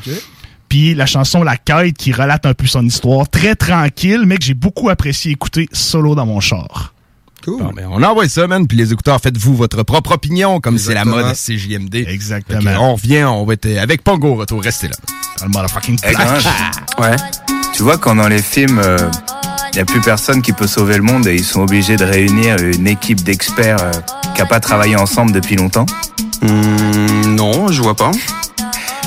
Puis 0.67 0.93
la 0.93 1.05
chanson 1.05 1.43
La 1.43 1.57
Quête 1.57 1.97
qui 1.97 2.11
relate 2.11 2.45
un 2.45 2.53
peu 2.53 2.67
son 2.67 2.85
histoire. 2.85 3.27
Très 3.29 3.55
tranquille, 3.55 4.23
mais 4.25 4.37
que 4.37 4.43
j'ai 4.43 4.53
beaucoup 4.53 4.89
apprécié 4.89 5.31
écouter 5.31 5.67
solo 5.71 6.15
dans 6.15 6.25
mon 6.25 6.39
char. 6.39 6.93
Cool. 7.43 7.63
Bon, 7.63 7.71
ben, 7.73 7.87
on 7.89 8.03
envoie 8.03 8.27
ça, 8.27 8.45
man. 8.47 8.67
Puis 8.67 8.77
les 8.77 8.91
écouteurs, 8.91 9.19
faites-vous 9.21 9.55
votre 9.55 9.81
propre 9.83 10.11
opinion, 10.11 10.59
comme 10.59 10.77
c'est 10.77 10.93
la 10.93 11.05
mode 11.05 11.25
à 11.25 11.33
CJMD. 11.33 11.95
Exactement. 12.07 12.59
Que 12.59 12.77
on 12.77 12.95
revient, 12.95 13.23
on 13.23 13.45
va 13.45 13.53
être 13.53 13.77
avec 13.77 14.03
Pongo 14.03 14.33
au 14.33 14.35
retour. 14.35 14.61
Restez 14.61 14.89
là. 14.89 14.95
Dans 15.39 15.45
le 15.45 15.51
motherfucking 15.51 15.97
Ouais. 16.99 17.15
Tu 17.73 17.83
vois, 17.83 17.97
quand 17.97 18.15
dans 18.15 18.27
les 18.27 18.41
films, 18.41 18.81
il 19.71 19.75
n'y 19.75 19.81
a 19.81 19.85
plus 19.85 20.01
personne 20.01 20.41
qui 20.41 20.53
peut 20.53 20.67
sauver 20.67 20.97
le 20.97 21.03
monde 21.03 21.27
et 21.27 21.35
ils 21.35 21.43
sont 21.43 21.61
obligés 21.61 21.95
de 21.95 22.03
réunir 22.03 22.57
une 22.57 22.87
équipe 22.87 23.23
d'experts 23.23 23.81
euh, 23.81 23.91
qui 24.33 24.41
n'a 24.41 24.47
pas 24.47 24.59
travaillé 24.59 24.95
ensemble 24.95 25.31
depuis 25.31 25.55
longtemps. 25.55 25.85
Hmm, 26.41 27.35
non, 27.35 27.67
je 27.69 27.81
vois 27.81 27.95
pas. 27.95 28.11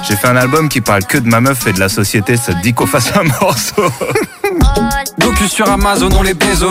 J'ai 0.08 0.16
fait 0.16 0.28
un 0.28 0.36
album 0.36 0.68
qui 0.68 0.80
parle 0.80 1.04
que 1.04 1.18
de 1.18 1.28
ma 1.28 1.40
meuf 1.40 1.66
et 1.66 1.72
de 1.72 1.80
la 1.80 1.88
société, 1.88 2.36
ça 2.36 2.54
te 2.54 2.62
dit 2.62 2.74
qu'on 2.74 2.86
fasse 2.86 3.12
un 3.16 3.24
morceau 3.40 3.84
Donc 5.18 5.34
plus 5.34 5.48
sur 5.48 5.70
Amazon, 5.70 6.08
on 6.18 6.22
les 6.22 6.34
Bezos. 6.34 6.70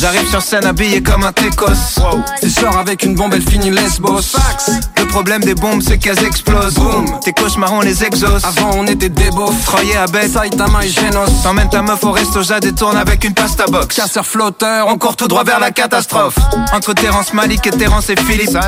J'arrive 0.00 0.28
sur 0.28 0.42
scène 0.42 0.64
habillé 0.64 1.02
comme 1.02 1.24
un 1.24 1.32
Técos. 1.32 1.66
Tu 2.40 2.50
sors 2.50 2.76
avec 2.76 3.02
une 3.04 3.14
bombe, 3.14 3.34
elle 3.34 3.42
finit 3.42 3.70
lesbos. 3.70 4.20
Le 4.96 5.06
problème 5.06 5.42
des 5.42 5.54
bombes, 5.54 5.82
c'est 5.86 5.98
qu'elles 5.98 6.22
explosent. 6.24 6.74
Boum. 6.74 7.20
Tes 7.20 7.32
cauchemars, 7.32 7.72
on 7.72 7.80
les 7.80 8.04
exauce. 8.04 8.44
Avant, 8.44 8.70
on 8.74 8.86
était 8.86 9.08
des 9.08 9.30
beaufs. 9.30 9.64
Croyez 9.66 9.96
à 9.96 10.06
bête. 10.06 10.32
Saitama 10.32 10.84
et 10.84 10.88
Genos. 10.88 11.42
T'emmènes 11.42 11.68
ta 11.68 11.82
meuf 11.82 12.02
au 12.04 12.12
resto, 12.12 12.42
jade 12.42 12.64
et 12.64 12.72
tourne 12.72 12.96
avec 12.96 13.24
une 13.24 13.34
pasta 13.34 13.66
box. 13.66 13.96
Casseur 13.96 14.26
flotteur, 14.26 14.86
On 14.88 14.96
court 14.98 15.16
tout 15.16 15.28
droit 15.28 15.44
vers 15.44 15.60
la 15.60 15.70
catastrophe. 15.70 16.36
Entre 16.72 16.94
Terence 16.94 17.32
Malik 17.32 17.66
et 17.66 17.70
Terence 17.70 18.10
et 18.10 18.16
Philippe. 18.16 18.58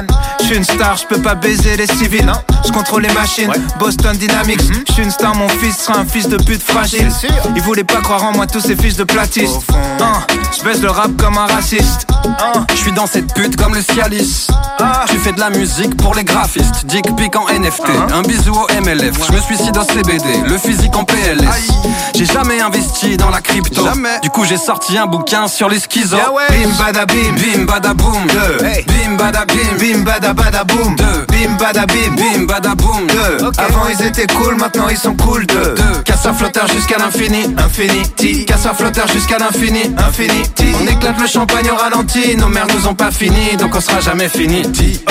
Je 0.40 0.46
suis 0.46 0.56
une 0.56 0.64
star, 0.64 0.96
je 0.96 1.06
peux 1.06 1.20
pas 1.20 1.34
baiser 1.34 1.76
les 1.76 1.86
civils. 1.86 2.26
Non, 2.26 2.40
je 2.66 2.72
contrôle 2.72 3.02
les 3.02 3.12
machines. 3.12 3.52
Boston 3.78 4.16
Dynamics. 4.16 4.62
Je 4.88 4.92
suis 4.92 5.02
une 5.02 5.10
star, 5.10 5.34
mon 5.34 5.48
fils 5.48 5.78
sera 5.78 5.98
un 5.98 6.06
fils 6.06 6.28
de 6.28 6.36
pute 6.36 6.62
fragile. 6.62 7.08
Il 7.54 7.62
voulait 7.62 7.84
pas 7.84 8.00
croire 8.00 8.24
en 8.24 8.32
moi, 8.32 8.46
tous 8.46 8.60
ces 8.60 8.76
fils 8.76 8.89
de 8.96 9.04
platistes. 9.04 9.60
Hein, 10.00 10.12
je 10.56 10.64
baisse 10.64 10.80
le 10.82 10.90
rap 10.90 11.10
comme 11.16 11.38
un 11.38 11.46
raciste. 11.46 12.06
Hein, 12.24 12.66
Je 12.70 12.76
suis 12.76 12.92
dans 12.92 13.06
cette 13.06 13.32
pute 13.34 13.56
comme 13.56 13.74
le 13.74 13.82
Cialis. 13.82 14.46
Ah. 14.78 15.04
Tu 15.08 15.18
fais 15.18 15.32
de 15.32 15.40
la 15.40 15.50
musique 15.50 15.96
pour 15.96 16.14
les 16.14 16.24
graphistes. 16.24 16.86
Dick 16.86 17.14
pic 17.16 17.34
en 17.36 17.46
NFT. 17.46 17.84
Un 18.12 18.22
bisou 18.22 18.52
au 18.52 18.66
MLF. 18.82 19.14
Je 19.26 19.32
me 19.32 19.40
suicide 19.40 19.76
au 19.76 19.82
CBD. 19.82 20.24
Le 20.46 20.58
physique 20.58 20.94
en 20.96 21.04
PLS. 21.04 21.70
J'ai 22.14 22.26
jamais 22.26 22.60
investi 22.60 23.16
dans 23.16 23.30
la 23.30 23.40
crypto. 23.40 23.84
Jamais. 23.84 24.20
Du 24.22 24.30
coup, 24.30 24.44
j'ai 24.44 24.56
sorti 24.56 24.98
un 24.98 25.06
bouquin 25.06 25.48
sur 25.48 25.68
les 25.68 25.78
schizos. 25.80 26.16
Yeah 26.16 26.32
ouais. 26.32 26.42
Bim 26.50 26.70
bada 26.78 27.06
bim. 27.06 27.34
Bim 27.36 27.64
bada 27.64 27.94
boom. 27.94 28.26
Deux. 28.28 28.64
Hey. 28.64 28.84
Bim 28.84 29.16
bada 29.16 29.44
bim. 29.46 29.76
Bim 29.78 30.02
bada 30.04 30.32
bada 30.32 30.64
boom. 30.64 30.96
Deux. 30.96 31.26
Bim 31.28 31.56
bada 31.58 31.86
bim. 31.86 32.14
Bim 32.16 32.46
bada 32.46 32.74
boom. 32.74 33.06
Deux. 33.06 33.46
Avant 33.58 33.86
ils 33.88 34.06
étaient 34.06 34.26
cool, 34.26 34.56
maintenant 34.56 34.88
ils 34.90 34.98
sont 34.98 35.14
cool. 35.14 35.46
Deux. 35.46 35.74
Deux. 35.74 36.02
Casseur 36.04 36.34
flotteur 36.34 36.66
jusqu'à 36.68 36.98
l'infini. 36.98 37.54
Infinity. 37.58 38.44
Casseur 38.46 38.76
flotteur 38.80 39.06
jusqu'à 39.08 39.38
l'infini. 39.38 39.82
Infinity. 39.98 40.64
On 40.82 40.86
éclate 40.86 41.20
le 41.20 41.26
champagne 41.26 41.70
au 41.70 41.76
ralenti. 41.76 42.34
Nos 42.36 42.48
mères 42.48 42.66
nous 42.74 42.86
ont 42.88 42.94
pas 42.94 43.10
fini, 43.10 43.56
donc 43.58 43.74
on 43.74 43.80
sera 43.80 44.00
jamais 44.00 44.28
fini. 44.28 44.62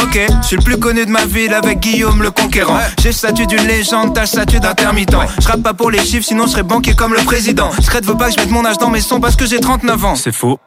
Ok, 0.01 0.19
je 0.41 0.47
suis 0.47 0.55
le 0.57 0.63
plus 0.63 0.77
connu 0.79 1.05
de 1.05 1.11
ma 1.11 1.25
ville 1.25 1.53
avec 1.53 1.79
Guillaume 1.79 2.23
le 2.23 2.31
conquérant. 2.31 2.79
J'ai 3.01 3.09
le 3.09 3.13
statut 3.13 3.45
d'une 3.45 3.65
légende, 3.67 4.13
t'as 4.15 4.21
le 4.21 4.27
statut 4.27 4.59
d'intermittent. 4.59 5.15
Je 5.39 5.47
rappe 5.47 5.61
pas 5.61 5.73
pour 5.73 5.91
les 5.91 6.03
chiffres, 6.03 6.25
sinon 6.27 6.45
je 6.47 6.51
serais 6.51 6.63
banquier 6.63 6.95
comme 6.95 7.13
le 7.13 7.21
président. 7.21 7.69
Scred 7.81 8.05
veut 8.05 8.17
pas 8.17 8.27
que 8.29 8.33
je 8.35 8.39
mette 8.39 8.51
mon 8.51 8.65
âge 8.65 8.79
dans 8.79 8.89
mes 8.89 9.01
sons 9.01 9.19
parce 9.19 9.35
que 9.35 9.45
j'ai 9.45 9.59
39 9.59 10.05
ans. 10.05 10.15
C'est 10.15 10.33
faux. 10.35 10.59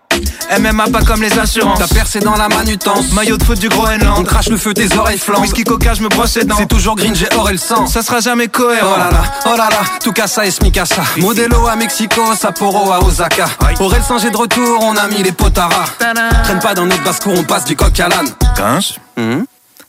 MMA 0.61 0.89
pas 0.93 1.01
comme 1.03 1.23
les 1.23 1.39
assurances. 1.39 1.79
T'as 1.79 1.89
percé 1.89 2.21
dans 2.21 2.37
la 2.37 2.49
manutence. 2.49 3.13
Maillot 3.13 3.39
de 3.39 3.43
foot 3.43 3.59
du 3.59 3.69
On 3.69 3.71
Groenland. 3.71 4.27
crache 4.27 4.49
le 4.51 4.59
feu, 4.59 4.75
tes 4.75 4.95
oreilles 4.97 5.19
flambent. 5.19 5.41
Whisky 5.41 5.65
coca, 5.65 5.95
je 5.95 6.03
me 6.03 6.09
brosse 6.09 6.37
les 6.37 6.45
dents. 6.45 6.55
C'est 6.59 6.69
toujours 6.69 6.95
green, 6.97 7.15
j'ai 7.17 7.27
or 7.37 7.49
et 7.49 7.53
le 7.53 7.59
sang. 7.59 7.87
Ça 7.87 8.03
sera 8.03 8.21
jamais 8.21 8.45
Oh 8.49 8.59
cohérent. 8.59 8.97
là 8.99 9.11
là, 9.11 9.23
oh 9.47 9.57
là 9.57 9.69
là, 9.71 9.81
tout 10.05 10.13
casa 10.13 10.45
et 10.45 10.51
smicasa. 10.51 11.03
Modelo 11.17 11.67
à 11.67 11.77
Mexico, 11.77 12.21
Sapporo 12.39 12.92
à 12.93 13.01
Osaka. 13.01 13.47
Singer 14.07 14.31
de 14.31 14.37
retour, 14.37 14.79
on 14.83 14.97
a 14.97 15.09
mis 15.09 15.23
les 15.23 15.33
potaras. 15.33 15.87
Traîne 16.45 16.61
pas 16.61 16.75
dans 16.75 16.87
notre 16.87 17.03
basse-cour, 17.03 17.33
on 17.37 17.45
passe 17.45 17.65
du 17.65 17.77
coq 17.77 17.99
à 18.01 18.09
l'âne. 18.09 18.29
Grinche, 18.57 18.99
Hum 19.17 19.45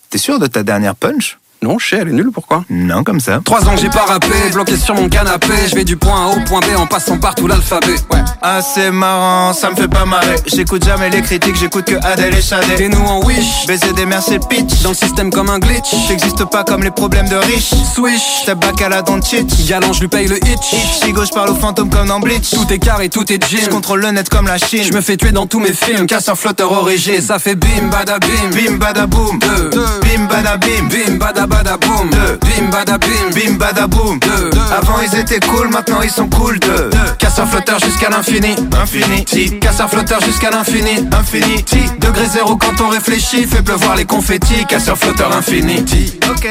t'es 0.09 0.19
sûr 0.19 0.37
de 0.37 0.45
ta 0.45 0.61
dernière 0.61 0.95
punch? 0.95 1.39
Non, 1.63 1.79
je 1.79 1.87
sais, 1.87 1.95
elle 2.01 2.09
est 2.09 2.11
nulle, 2.11 2.29
pourquoi 2.33 2.65
Non, 2.69 3.05
comme 3.05 3.21
ça. 3.21 3.39
Trois 3.45 3.65
ans 3.69 3.73
que 3.75 3.79
j'ai 3.79 3.89
pas 3.89 4.03
rappé, 4.05 4.27
bloqué 4.51 4.75
sur 4.75 4.95
mon 4.95 5.07
canapé. 5.07 5.47
Je 5.69 5.75
vais 5.75 5.85
du 5.85 5.95
point 5.95 6.25
A 6.25 6.35
au 6.35 6.41
point 6.41 6.59
B 6.59 6.77
en 6.77 6.85
passant 6.85 7.17
par 7.17 7.35
tout 7.35 7.47
l'alphabet. 7.47 7.93
Ouais. 8.11 8.19
Ah, 8.41 8.59
c'est 8.61 8.91
marrant, 8.91 9.53
ça 9.53 9.69
me 9.69 9.75
fait 9.75 9.87
pas 9.87 10.03
marrer. 10.05 10.35
J'écoute 10.45 10.83
jamais 10.83 11.09
les 11.09 11.21
critiques, 11.21 11.55
j'écoute 11.57 11.85
que 11.85 11.95
Adèle 12.05 12.33
et 12.35 12.39
Et 12.39 12.41
Chadé. 12.41 12.89
nous 12.89 13.05
en 13.05 13.23
wish, 13.25 13.65
Baiser 13.65 13.93
des 13.93 14.05
mères, 14.05 14.21
c'est 14.21 14.45
pitch. 14.49 14.81
dans 14.81 14.89
le 14.89 14.95
système 14.95 15.31
comme 15.31 15.49
un 15.49 15.59
glitch. 15.59 15.95
J'existe 16.09 16.43
pas 16.49 16.65
comme 16.65 16.83
les 16.83 16.91
problèmes 16.91 17.29
de 17.29 17.35
riches. 17.37 17.71
Swish, 17.95 18.43
T'as 18.45 18.55
bac 18.55 18.81
à 18.81 18.89
la 18.89 19.01
dent 19.01 19.21
cheat. 19.21 19.65
galant, 19.65 19.93
je 19.93 20.01
lui 20.01 20.09
paye 20.09 20.27
le 20.27 20.37
hitch. 20.45 20.75
Si 21.01 21.13
gauche 21.13 21.29
parle 21.33 21.51
aux 21.51 21.55
fantômes 21.55 21.89
comme 21.89 22.07
dans 22.07 22.19
Bleach. 22.19 22.49
Tout 22.51 22.67
est 22.73 22.79
carré, 22.79 23.07
tout 23.07 23.31
est 23.31 23.41
Je 23.49 23.57
gym. 23.57 23.67
contrôle 23.69 24.01
le 24.01 24.11
net 24.11 24.27
comme 24.27 24.47
la 24.47 24.57
Chine. 24.57 24.83
Je 24.83 24.91
me 24.93 24.99
fais 25.01 25.15
tuer 25.15 25.31
dans 25.31 25.47
tous 25.47 25.61
mes 25.61 25.71
films, 25.73 26.07
casseur 26.07 26.37
flotteur 26.37 26.73
origé. 26.73 27.21
Ça 27.21 27.39
fait 27.39 27.55
bim 27.55 27.87
bada 27.89 28.19
bim, 28.19 28.49
Bim 28.51 28.75
bada 28.77 29.05
boom. 29.07 29.39
Deux. 29.39 29.69
Bim 30.01 30.25
bada 30.29 30.57
bim. 30.57 30.87
bim 30.89 31.17
bada 31.17 31.47
bada 31.53 31.77
boom. 31.77 32.09
Deux. 32.09 32.39
Bim 32.41 32.69
bada 32.71 32.97
bim, 32.97 33.29
Bim 33.33 33.57
bada 33.57 33.87
boom. 33.87 34.19
Deux. 34.19 34.49
Avant 34.71 34.99
ils 35.01 35.19
étaient 35.19 35.39
cool, 35.39 35.69
maintenant 35.69 36.01
ils 36.01 36.09
sont 36.09 36.27
cool. 36.29 36.59
Deux. 36.59 36.89
Casseur 37.19 37.47
flotteur 37.47 37.79
jusqu'à 37.79 38.09
l'infini. 38.09 38.55
Infinity. 38.81 39.59
Casseur 39.59 39.89
flotteur 39.89 40.19
jusqu'à 40.21 40.49
l'infini. 40.49 41.07
Infinity. 41.11 41.81
Degré 41.99 42.25
zéro 42.27 42.57
quand 42.57 42.81
on 42.83 42.89
réfléchit, 42.89 43.45
fait 43.45 43.61
pleuvoir 43.61 43.95
les 43.95 44.05
confettis, 44.05 44.65
casseur 44.65 44.97
flotteur 44.97 45.35
infinity. 45.35 46.19
Ok. 46.29 46.49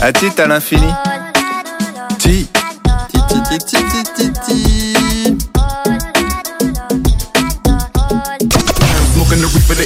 À 0.00 0.12
titre 0.12 0.42
à 0.42 0.46
l'infini. 0.46 0.92
Ti, 2.18 2.46
ti, 3.12 3.20
ti, 3.28 3.58
ti, 3.58 3.76
ti, 3.76 4.02
ti. 4.14 4.15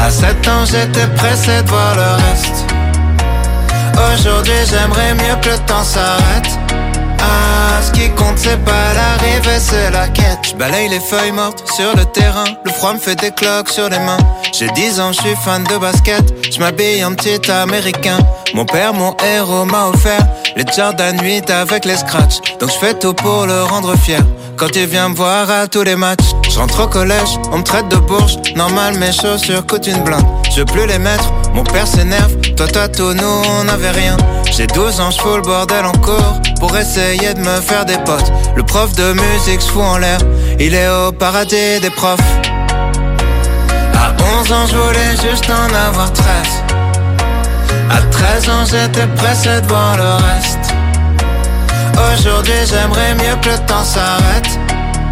À 0.00 0.10
7 0.10 0.48
ans, 0.48 0.64
j'étais 0.64 1.06
pressé 1.16 1.62
de 1.62 1.68
voir 1.68 1.94
le 1.96 2.24
reste. 2.24 2.64
Aujourd'hui, 4.12 4.52
j'aimerais 4.70 5.14
mieux 5.14 5.40
que 5.42 5.48
le 5.50 5.58
temps 5.66 5.82
s'arrête. 5.82 6.58
Ah, 7.20 7.82
ce 7.82 7.90
qui 7.92 8.08
compte, 8.10 8.38
c'est 8.38 8.62
pas 8.64 8.94
l'arrivée, 8.94 9.58
c'est 9.58 9.90
la 9.90 10.08
quête. 10.08 10.38
Je 10.50 10.54
balaye 10.54 10.88
les 10.88 11.00
feuilles 11.00 11.32
mortes 11.32 11.68
sur 11.74 11.94
le 11.96 12.04
terrain. 12.06 12.44
Le 12.64 12.70
froid 12.70 12.94
me 12.94 12.98
fait 12.98 13.16
des 13.16 13.32
cloques 13.32 13.68
sur 13.68 13.88
les 13.88 13.98
mains. 13.98 14.18
J'ai 14.52 14.68
10 14.68 15.00
ans, 15.00 15.12
je 15.12 15.20
suis 15.20 15.36
fan 15.44 15.64
de 15.64 15.76
basket. 15.76 16.24
Je 16.50 16.58
m'habille 16.60 17.04
en 17.04 17.14
petit 17.14 17.50
américain. 17.50 18.18
Mon 18.54 18.64
père, 18.64 18.94
mon 18.94 19.16
héros, 19.24 19.64
m'a 19.64 19.86
offert 19.88 20.26
les 20.58 20.64
Jordan 20.76 21.16
8 21.22 21.50
avec 21.50 21.84
les 21.84 21.96
scratchs. 21.96 22.38
Donc 22.58 22.70
je 22.70 22.78
fais 22.78 22.94
tout 22.94 23.14
pour 23.14 23.46
le 23.46 23.62
rendre 23.62 23.96
fier. 23.96 24.20
Quand 24.56 24.74
il 24.74 24.86
vient 24.86 25.08
me 25.08 25.14
voir 25.14 25.48
à 25.48 25.68
tous 25.68 25.84
les 25.84 25.94
matchs, 25.94 26.24
je 26.50 26.58
au 26.58 26.88
collège, 26.88 27.38
on 27.52 27.58
me 27.58 27.62
traite 27.62 27.88
de 27.88 27.96
bourge. 27.96 28.36
Normal, 28.56 28.98
mes 28.98 29.12
chaussures 29.12 29.64
coûtent 29.64 29.86
une 29.86 30.02
blinde. 30.02 30.26
Je 30.50 30.60
veux 30.60 30.64
plus 30.64 30.86
les 30.86 30.98
mettre, 30.98 31.32
mon 31.54 31.62
père 31.62 31.86
s'énerve. 31.86 32.34
Toi, 32.56 32.66
toi, 32.66 32.88
tout, 32.88 33.14
nous, 33.14 33.42
on 33.60 33.64
n'avait 33.64 33.92
rien. 33.92 34.16
J'ai 34.50 34.66
12 34.66 35.00
ans, 35.00 35.12
je 35.12 35.20
fous 35.20 35.36
le 35.36 35.42
bordel 35.42 35.86
en 35.86 35.92
cours 35.92 36.40
pour 36.58 36.76
essayer 36.76 37.34
de 37.34 37.40
me 37.40 37.60
faire 37.60 37.84
des 37.84 37.98
potes. 37.98 38.32
Le 38.56 38.64
prof 38.64 38.92
de 38.96 39.12
musique 39.12 39.62
se 39.62 39.70
fout 39.70 39.82
en 39.82 39.98
l'air, 39.98 40.18
il 40.58 40.74
est 40.74 40.88
au 40.88 41.12
paradis 41.12 41.78
des 41.80 41.90
profs. 41.90 42.18
À 43.94 44.12
11 44.40 44.52
ans, 44.52 44.66
je 44.66 44.76
voulais 44.76 45.30
juste 45.30 45.48
en 45.48 45.72
avoir 45.72 46.12
13. 46.12 46.67
À 47.90 48.00
13 48.10 48.48
ans, 48.48 48.64
j'étais 48.64 49.06
pressé 49.16 49.60
de 49.60 49.66
voir 49.66 49.96
le 49.96 50.14
reste. 50.26 50.74
Aujourd'hui, 52.12 52.60
j'aimerais 52.66 53.14
mieux 53.14 53.36
que 53.42 53.48
le 53.48 53.58
temps 53.66 53.84
s'arrête. 53.84 54.58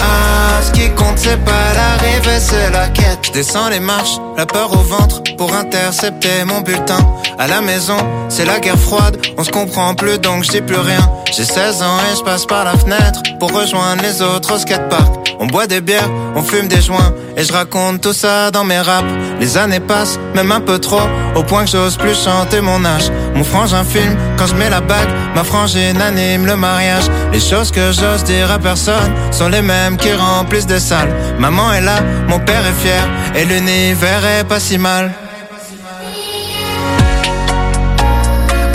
Ah, 0.00 0.62
ce 0.62 0.72
qui 0.72 0.90
compte, 0.90 1.18
c'est 1.18 1.42
pas 1.44 1.72
l'arrivée, 1.74 2.40
c'est 2.40 2.70
la 2.70 2.88
quête. 2.88 3.18
Je 3.22 3.32
descends 3.32 3.68
les 3.68 3.80
marches, 3.80 4.18
la 4.36 4.46
peur 4.46 4.72
au 4.72 4.82
ventre, 4.82 5.22
pour 5.36 5.54
intercepter 5.54 6.44
mon 6.46 6.60
bulletin. 6.60 6.98
À 7.38 7.46
la 7.46 7.60
maison, 7.60 7.96
c'est 8.28 8.44
la 8.44 8.60
guerre 8.60 8.78
froide, 8.78 9.16
on 9.36 9.44
se 9.44 9.50
comprend 9.50 9.94
plus 9.94 10.18
donc 10.18 10.44
je 10.44 10.50
dis 10.50 10.60
plus 10.60 10.78
rien. 10.78 11.08
J'ai 11.36 11.44
16 11.44 11.82
ans 11.82 11.98
et 12.12 12.16
je 12.16 12.22
passe 12.22 12.46
par 12.46 12.64
la 12.64 12.76
fenêtre 12.76 13.22
pour 13.38 13.52
rejoindre 13.52 14.02
les 14.02 14.22
autres 14.22 14.54
au 14.54 14.58
skatepark. 14.58 15.18
On 15.40 15.46
boit 15.46 15.66
des 15.66 15.80
bières, 15.80 16.10
on 16.34 16.42
fume 16.42 16.66
des 16.66 16.80
joints, 16.80 17.14
et 17.36 17.44
je 17.44 17.52
raconte 17.52 18.00
tout 18.00 18.12
ça 18.12 18.50
dans 18.50 18.64
mes 18.64 18.80
raps. 18.80 19.06
Les 19.40 19.56
années 19.56 19.80
passent, 19.80 20.18
même 20.34 20.50
un 20.50 20.60
peu 20.60 20.78
trop, 20.78 21.00
au 21.36 21.42
point 21.44 21.64
que 21.64 21.70
j'ose 21.70 21.96
plus 21.96 22.14
chanter 22.24 22.60
mon 22.60 22.84
âge. 22.84 23.10
Mon 23.34 23.44
frangin 23.44 23.84
filme 23.84 24.16
quand 24.36 24.46
je 24.46 24.54
mets 24.54 24.70
la 24.70 24.80
bague, 24.80 25.08
ma 25.34 25.44
frangine 25.44 26.00
anime 26.00 26.46
le 26.46 26.56
mariage. 26.56 27.04
Les 27.32 27.40
choses 27.40 27.70
que 27.70 27.92
j'ose 27.92 28.24
dire 28.24 28.50
à 28.50 28.58
personne 28.58 29.12
sont 29.30 29.48
les 29.48 29.62
mêmes 29.62 29.96
qui 29.96 30.12
remplissent 30.12 30.66
des 30.66 30.80
salles. 30.80 31.14
Maman 31.38 31.72
est 31.72 31.80
là, 31.80 32.00
mon 32.26 32.40
père 32.40 32.66
est 32.66 32.80
fier, 32.82 33.04
et 33.36 33.44
l'univers 33.44 34.24
est 34.26 34.44
pas 34.44 34.60
si 34.60 34.76
mal. 34.76 35.12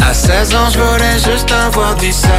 À 0.09 0.13
16 0.13 0.55
ans, 0.55 0.69
je 0.71 0.79
voulais 0.79 1.33
juste 1.33 1.51
avoir 1.51 1.95
17. 1.95 2.29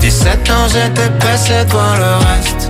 17 0.00 0.50
ans, 0.50 0.68
j'étais 0.68 1.08
pressé 1.18 1.64
de 1.64 1.70
voir 1.70 1.96
le 1.96 2.26
reste. 2.26 2.69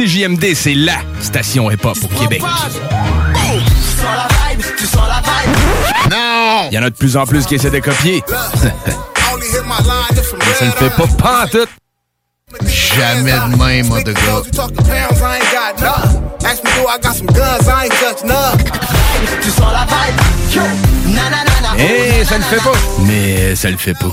CJMD, 0.00 0.54
c'est 0.54 0.74
LA 0.74 0.96
station 1.20 1.70
hip-hop 1.70 1.98
au 2.02 2.08
Québec. 2.18 2.42
Non! 6.10 6.68
Il 6.70 6.74
y 6.74 6.78
en 6.78 6.82
a 6.82 6.88
de 6.88 6.94
plus 6.94 7.18
en 7.18 7.26
plus 7.26 7.44
qui 7.44 7.56
essaient 7.56 7.70
de 7.70 7.80
copier. 7.80 8.24
Mais 8.32 8.70
ça 10.58 10.64
ne 10.64 10.70
fait 10.70 10.90
pas 10.90 11.06
pantoute. 11.18 11.68
Jamais 12.66 13.32
de 13.32 13.56
même, 13.62 13.88
moi, 13.88 14.02
de 14.02 14.12
gars. 14.12 14.42
Eh, 21.78 22.24
ça 22.24 22.38
ne 22.38 22.42
fait 22.44 22.56
pas. 22.56 22.72
Mais 23.00 23.54
ça 23.54 23.70
le 23.70 23.76
fait 23.76 23.94
pas. 23.94 24.12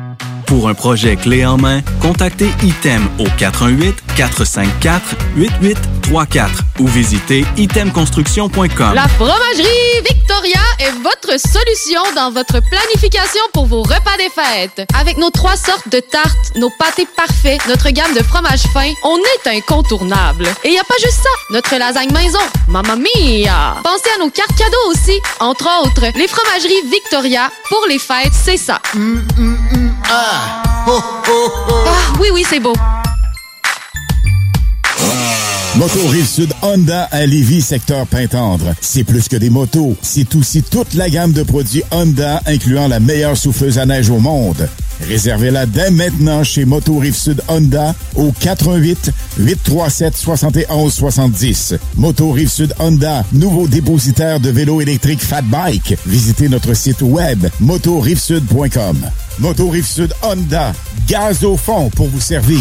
Pour 0.51 0.67
un 0.67 0.73
projet 0.73 1.15
clé 1.15 1.45
en 1.45 1.55
main, 1.55 1.79
contactez 2.01 2.49
ITEM 2.61 3.07
au 3.19 3.25
418-454-8834 4.17 6.49
ou 6.79 6.87
visitez 6.87 7.45
itemconstruction.com. 7.55 8.93
La 8.93 9.07
fromagerie 9.07 10.01
Victoria 10.05 10.59
est 10.79 10.91
votre 11.01 11.39
solution 11.39 12.01
dans 12.17 12.31
votre 12.31 12.59
planification 12.69 13.39
pour 13.53 13.65
vos 13.65 13.81
repas 13.81 14.17
des 14.17 14.29
fêtes. 14.29 14.85
Avec 14.99 15.17
nos 15.17 15.29
trois 15.29 15.55
sortes 15.55 15.87
de 15.87 16.01
tartes, 16.01 16.57
nos 16.57 16.69
pâtés 16.77 17.07
parfaits, 17.15 17.65
notre 17.69 17.89
gamme 17.91 18.13
de 18.13 18.21
fromages 18.21 18.63
fins, 18.73 18.91
on 19.05 19.17
est 19.17 19.57
incontournable. 19.57 20.47
Et 20.65 20.67
il 20.67 20.71
n'y 20.71 20.79
a 20.79 20.83
pas 20.83 20.97
juste 21.01 21.21
ça, 21.23 21.29
notre 21.51 21.73
lasagne 21.77 22.11
maison, 22.11 22.39
mamma 22.67 22.97
mia! 22.97 23.77
Pensez 23.85 24.09
à 24.17 24.19
nos 24.19 24.29
cartes 24.29 24.57
cadeaux 24.57 24.89
aussi. 24.89 25.17
Entre 25.39 25.69
autres, 25.81 26.07
les 26.13 26.27
fromageries 26.27 26.89
Victoria, 26.91 27.49
pour 27.69 27.85
les 27.87 27.99
fêtes, 27.99 28.33
c'est 28.33 28.57
ça. 28.57 28.81
Ah, 30.13 30.61
oui, 32.19 32.27
oui, 32.33 32.43
c'est 32.45 32.59
beau. 32.59 32.73
Moto 35.77 36.05
Rive-Sud 36.09 36.51
Honda 36.61 37.03
à 37.11 37.25
Lévis, 37.25 37.61
secteur 37.61 38.05
Pintendre. 38.07 38.73
C'est 38.81 39.05
plus 39.05 39.29
que 39.29 39.37
des 39.37 39.49
motos, 39.49 39.95
c'est 40.01 40.35
aussi 40.35 40.63
toute 40.63 40.95
la 40.95 41.09
gamme 41.09 41.31
de 41.31 41.43
produits 41.43 41.83
Honda, 41.91 42.41
incluant 42.45 42.89
la 42.89 42.99
meilleure 42.99 43.37
souffleuse 43.37 43.79
à 43.79 43.85
neige 43.85 44.09
au 44.09 44.19
monde. 44.19 44.67
Réservez-la 45.07 45.65
dès 45.65 45.91
maintenant 45.91 46.43
chez 46.43 46.65
Moto 46.65 46.97
Rive-Sud 46.97 47.41
Honda 47.47 47.95
au 48.15 48.31
88 48.39 49.11
837 49.39 50.15
71 50.15 50.93
70. 50.93 51.75
Moto 51.95 52.31
Rive-Sud 52.31 52.73
Honda, 52.79 53.23
nouveau 53.33 53.67
dépositaire 53.67 54.39
de 54.39 54.49
vélos 54.49 54.81
électriques 54.81 55.21
Fat 55.21 55.41
Bike. 55.43 55.97
Visitez 56.05 56.49
notre 56.49 56.73
site 56.73 57.01
web 57.01 57.47
motorivesud.com. 57.59 58.97
Moto 59.39 59.69
Rive-Sud 59.69 60.13
Honda, 60.23 60.73
gaz 61.07 61.43
au 61.43 61.57
fond 61.57 61.89
pour 61.89 62.07
vous 62.07 62.19
servir. 62.19 62.59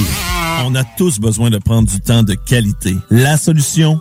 On 0.64 0.74
a 0.74 0.84
tous 0.84 1.18
besoin 1.18 1.50
de 1.50 1.58
prendre 1.58 1.88
du 1.88 2.00
temps 2.00 2.22
de 2.22 2.34
qualité. 2.34 2.96
La 3.10 3.36
solution, 3.36 4.00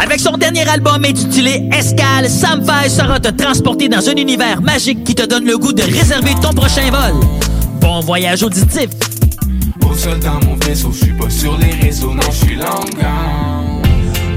Avec 0.00 0.20
son 0.20 0.36
dernier 0.36 0.66
album 0.68 1.04
intitulé 1.04 1.68
Escale, 1.72 2.30
Sam 2.30 2.64
Fay 2.64 2.88
sera 2.88 3.18
te 3.18 3.28
transporter 3.28 3.88
dans 3.88 4.08
un 4.08 4.14
univers 4.14 4.62
magique 4.62 5.02
qui 5.02 5.14
te 5.14 5.26
donne 5.26 5.44
le 5.44 5.58
goût 5.58 5.72
de 5.72 5.82
réserver 5.82 6.34
ton 6.40 6.52
prochain 6.52 6.88
vol. 6.90 7.20
Bon 7.80 8.00
voyage 8.00 8.42
auditif! 8.44 8.90
Au 9.84 9.94
sol 9.96 10.20
dans 10.20 10.38
mon 10.46 10.56
vaisseau, 10.64 10.92
je 10.92 11.04
suis 11.04 11.12
pas 11.14 11.28
sur 11.28 11.58
les 11.58 11.72
réseaux, 11.84 12.14
non, 12.14 12.30
je 12.30 12.46
suis 12.46 12.56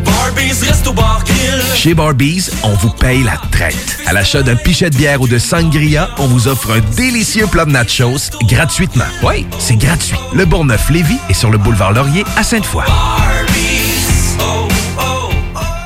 Barbies 0.03 0.65
Resto 0.65 0.93
Bar 0.93 1.23
Grill. 1.25 1.61
Chez 1.75 1.93
Barbies, 1.93 2.49
on 2.63 2.73
vous 2.75 2.89
paye 2.89 3.23
la 3.23 3.39
traite. 3.51 3.99
À 4.07 4.13
l'achat 4.13 4.41
d'un 4.41 4.55
pichet 4.55 4.89
de 4.89 4.95
bière 4.95 5.21
ou 5.21 5.27
de 5.27 5.37
sangria, 5.37 6.09
on 6.17 6.27
vous 6.27 6.47
offre 6.47 6.71
un 6.71 6.95
délicieux 6.95 7.47
plat 7.47 7.65
de 7.65 7.71
nachos 7.71 8.31
gratuitement. 8.47 9.05
Oui, 9.23 9.45
c'est 9.59 9.77
gratuit. 9.77 10.17
Le 10.33 10.45
Bourgneuf-Lévis 10.45 11.19
est 11.29 11.33
sur 11.33 11.51
le 11.51 11.57
boulevard 11.57 11.93
Laurier 11.93 12.23
à 12.35 12.43
Sainte-Foy. 12.43 12.83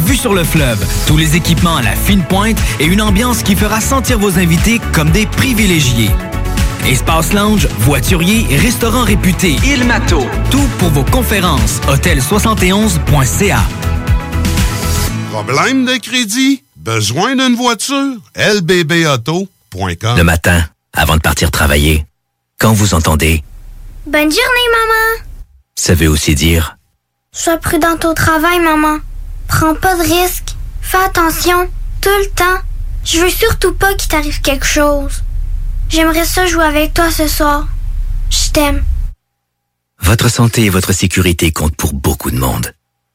vue 0.00 0.16
sur 0.16 0.34
le 0.34 0.44
fleuve, 0.44 0.84
tous 1.06 1.16
les 1.16 1.36
équipements 1.36 1.76
à 1.76 1.82
la 1.82 1.94
fine 1.96 2.22
pointe 2.24 2.58
et 2.80 2.84
une 2.86 3.00
ambiance 3.02 3.42
qui 3.42 3.54
fera 3.56 3.80
sentir 3.80 4.18
vos 4.18 4.38
invités 4.38 4.80
comme 4.92 5.10
des 5.10 5.26
privilégiés. 5.26 6.10
Espace 6.86 7.32
lounge, 7.32 7.66
voiturier, 7.80 8.46
restaurant 8.58 9.02
réputé, 9.02 9.56
Il 9.64 9.84
Mato, 9.84 10.24
tout 10.50 10.68
pour 10.78 10.90
vos 10.90 11.02
conférences. 11.04 11.80
Hôtel71.ca. 11.88 13.58
Problème 15.30 15.84
de 15.84 15.96
crédit? 15.96 16.62
Besoin 16.76 17.34
d'une 17.34 17.56
voiture? 17.56 18.14
lbbauto.com 18.36 20.16
Le 20.16 20.22
matin, 20.24 20.64
avant 20.92 21.16
de 21.16 21.20
partir 21.20 21.50
travailler, 21.50 22.06
quand 22.58 22.72
vous 22.72 22.94
entendez, 22.94 23.42
Bonne 24.06 24.30
journée, 24.30 24.68
maman. 24.70 25.24
ça 25.74 25.94
veut 25.94 26.08
aussi 26.08 26.34
dire 26.36 26.76
Sois 27.32 27.58
prudente 27.58 28.04
au 28.04 28.14
travail, 28.14 28.60
maman. 28.60 28.98
Prends 29.48 29.74
pas 29.74 29.96
de 29.96 30.02
risques. 30.02 30.54
Fais 30.80 30.98
attention, 30.98 31.68
tout 32.00 32.08
le 32.20 32.30
temps. 32.30 32.60
Je 33.04 33.20
veux 33.20 33.30
surtout 33.30 33.72
pas 33.74 33.94
qu'il 33.94 34.08
t'arrive 34.08 34.40
quelque 34.40 34.66
chose. 34.66 35.22
J'aimerais 35.88 36.24
ça 36.24 36.46
jouer 36.46 36.64
avec 36.64 36.94
toi 36.94 37.10
ce 37.10 37.28
soir. 37.28 37.66
Je 38.30 38.50
t'aime. 38.50 38.84
votre 40.00 40.28
santé 40.28 40.64
et 40.64 40.70
votre 40.70 40.92
sécurité 40.92 41.50
comptent 41.52 41.76
pour 41.76 41.92
beaucoup 41.94 42.30
de 42.30 42.38
monde. 42.38 42.72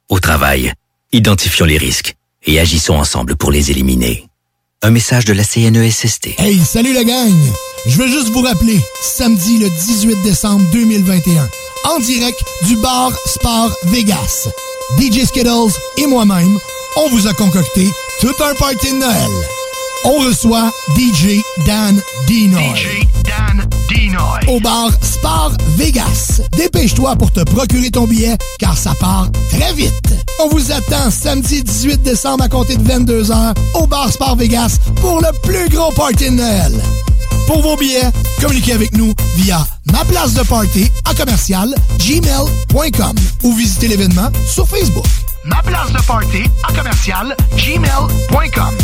Au 0.10 0.20
travail, 0.20 0.74
identifions 1.12 1.66
les 1.66 1.78
risques 1.78 2.16
et 2.46 2.60
agissons 2.60 2.96
ensemble 2.96 3.36
pour 3.36 3.52
les 3.52 3.72
éliminer. 3.72 4.28
Un 4.82 4.90
message 4.92 5.26
de 5.26 5.34
la 5.34 5.44
CNESST. 5.44 6.30
Hey, 6.40 6.60
salut 6.60 6.94
la 6.94 7.04
gang! 7.04 7.34
Je 7.86 7.98
veux 7.98 8.08
juste 8.08 8.30
vous 8.30 8.42
rappeler, 8.42 8.80
samedi 9.02 9.58
le 9.60 9.70
18 9.70 10.22
décembre 10.24 10.66
2021, 10.72 11.50
en 11.86 12.00
direct 12.00 12.40
du 12.68 12.76
bar 12.78 13.12
Sport 13.26 13.76
Vegas. 13.86 14.50
DJ 14.98 15.26
Skittles 15.26 15.74
et 15.98 16.08
moi-même, 16.08 16.58
on 16.98 17.10
vous 17.10 17.28
a 17.28 17.34
concocté 17.34 17.88
tout 18.20 18.34
un 18.44 18.54
party 18.56 18.92
de 18.92 18.98
Noël. 18.98 19.32
On 20.04 20.20
reçoit 20.20 20.72
DJ 20.96 21.42
Dan 21.66 22.02
Dinoy. 22.28 22.62
DJ 22.76 23.08
Dan 23.24 23.68
Dinoy. 23.88 24.40
Au 24.48 24.60
bar 24.60 24.92
Sport 25.02 25.54
Vegas. 25.78 26.42
Dépêche-toi 26.58 27.16
pour 27.16 27.32
te 27.32 27.42
procurer 27.42 27.92
ton 27.92 28.06
billet, 28.06 28.36
car 28.60 28.78
ça 28.78 28.94
part 29.00 29.28
très 29.50 29.74
vite. 29.74 29.94
On 30.40 30.50
vous 30.50 30.72
attend 30.72 31.12
samedi 31.12 31.64
18 31.64 32.02
décembre 32.02 32.44
à 32.44 32.50
compter 32.50 32.76
de 32.76 32.84
22h 32.84 33.54
au 33.76 33.88
bar 33.88 34.12
Sport 34.12 34.36
Vegas 34.36 34.78
pour 35.02 35.22
le 35.22 35.32
plus 35.44 35.70
gros 35.70 35.92
party 35.92 36.26
de 36.26 36.36
Noël. 36.36 36.82
Pour 37.48 37.62
vos 37.62 37.76
billets, 37.76 38.10
communiquez 38.40 38.74
avec 38.74 38.96
nous 38.96 39.14
via 39.36 39.66
ma 39.92 40.04
place 40.06 40.34
de 40.34 40.44
party 40.44 40.90
à 41.06 41.14
commercial 41.14 41.74
gmail.com 42.00 43.16
ou 43.44 43.54
visitez 43.54 43.88
l'événement 43.88 44.30
sur 44.48 44.68
Facebook. 44.68 45.06
Ma 45.46 45.62
place 45.64 45.92
de 45.92 46.02
party 46.06 46.44
à 46.68 46.74
commercial 46.74 47.36
gmail.com. 47.58 48.78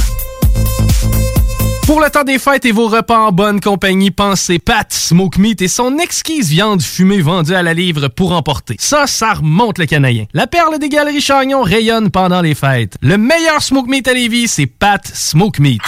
Pour 1.87 2.01
le 2.01 2.09
temps 2.09 2.25
des 2.25 2.37
fêtes 2.37 2.65
et 2.65 2.73
vos 2.73 2.89
repas 2.89 3.17
en 3.17 3.31
bonne 3.31 3.61
compagnie, 3.61 4.11
pensez 4.11 4.59
Pat 4.59 4.91
Smoke 4.91 5.39
Meat 5.39 5.61
et 5.61 5.69
son 5.69 5.97
exquise 5.99 6.49
viande 6.49 6.81
fumée 6.81 7.21
vendue 7.21 7.55
à 7.55 7.63
la 7.63 7.73
livre 7.73 8.09
pour 8.09 8.33
emporter. 8.33 8.75
Ça, 8.77 9.07
ça 9.07 9.35
remonte 9.35 9.77
le 9.77 9.85
canadien. 9.85 10.25
La 10.33 10.47
perle 10.47 10.79
des 10.79 10.89
galeries 10.89 11.21
Chagnon 11.21 11.61
rayonne 11.61 12.11
pendant 12.11 12.41
les 12.41 12.55
fêtes. 12.55 12.97
Le 13.01 13.17
meilleur 13.17 13.61
Smoke 13.61 13.89
Meat 13.89 14.05
à 14.09 14.13
Lévis, 14.13 14.49
c'est 14.49 14.65
Pat 14.65 15.01
Smoke 15.13 15.61
Meat. 15.61 15.81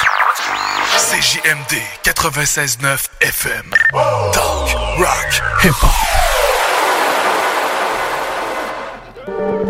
CJMD 1.00 1.80
96.9 2.04 3.08
FM. 3.22 3.72
Talk, 4.34 5.00
rock, 5.00 5.32
hip-hop. 5.62 6.29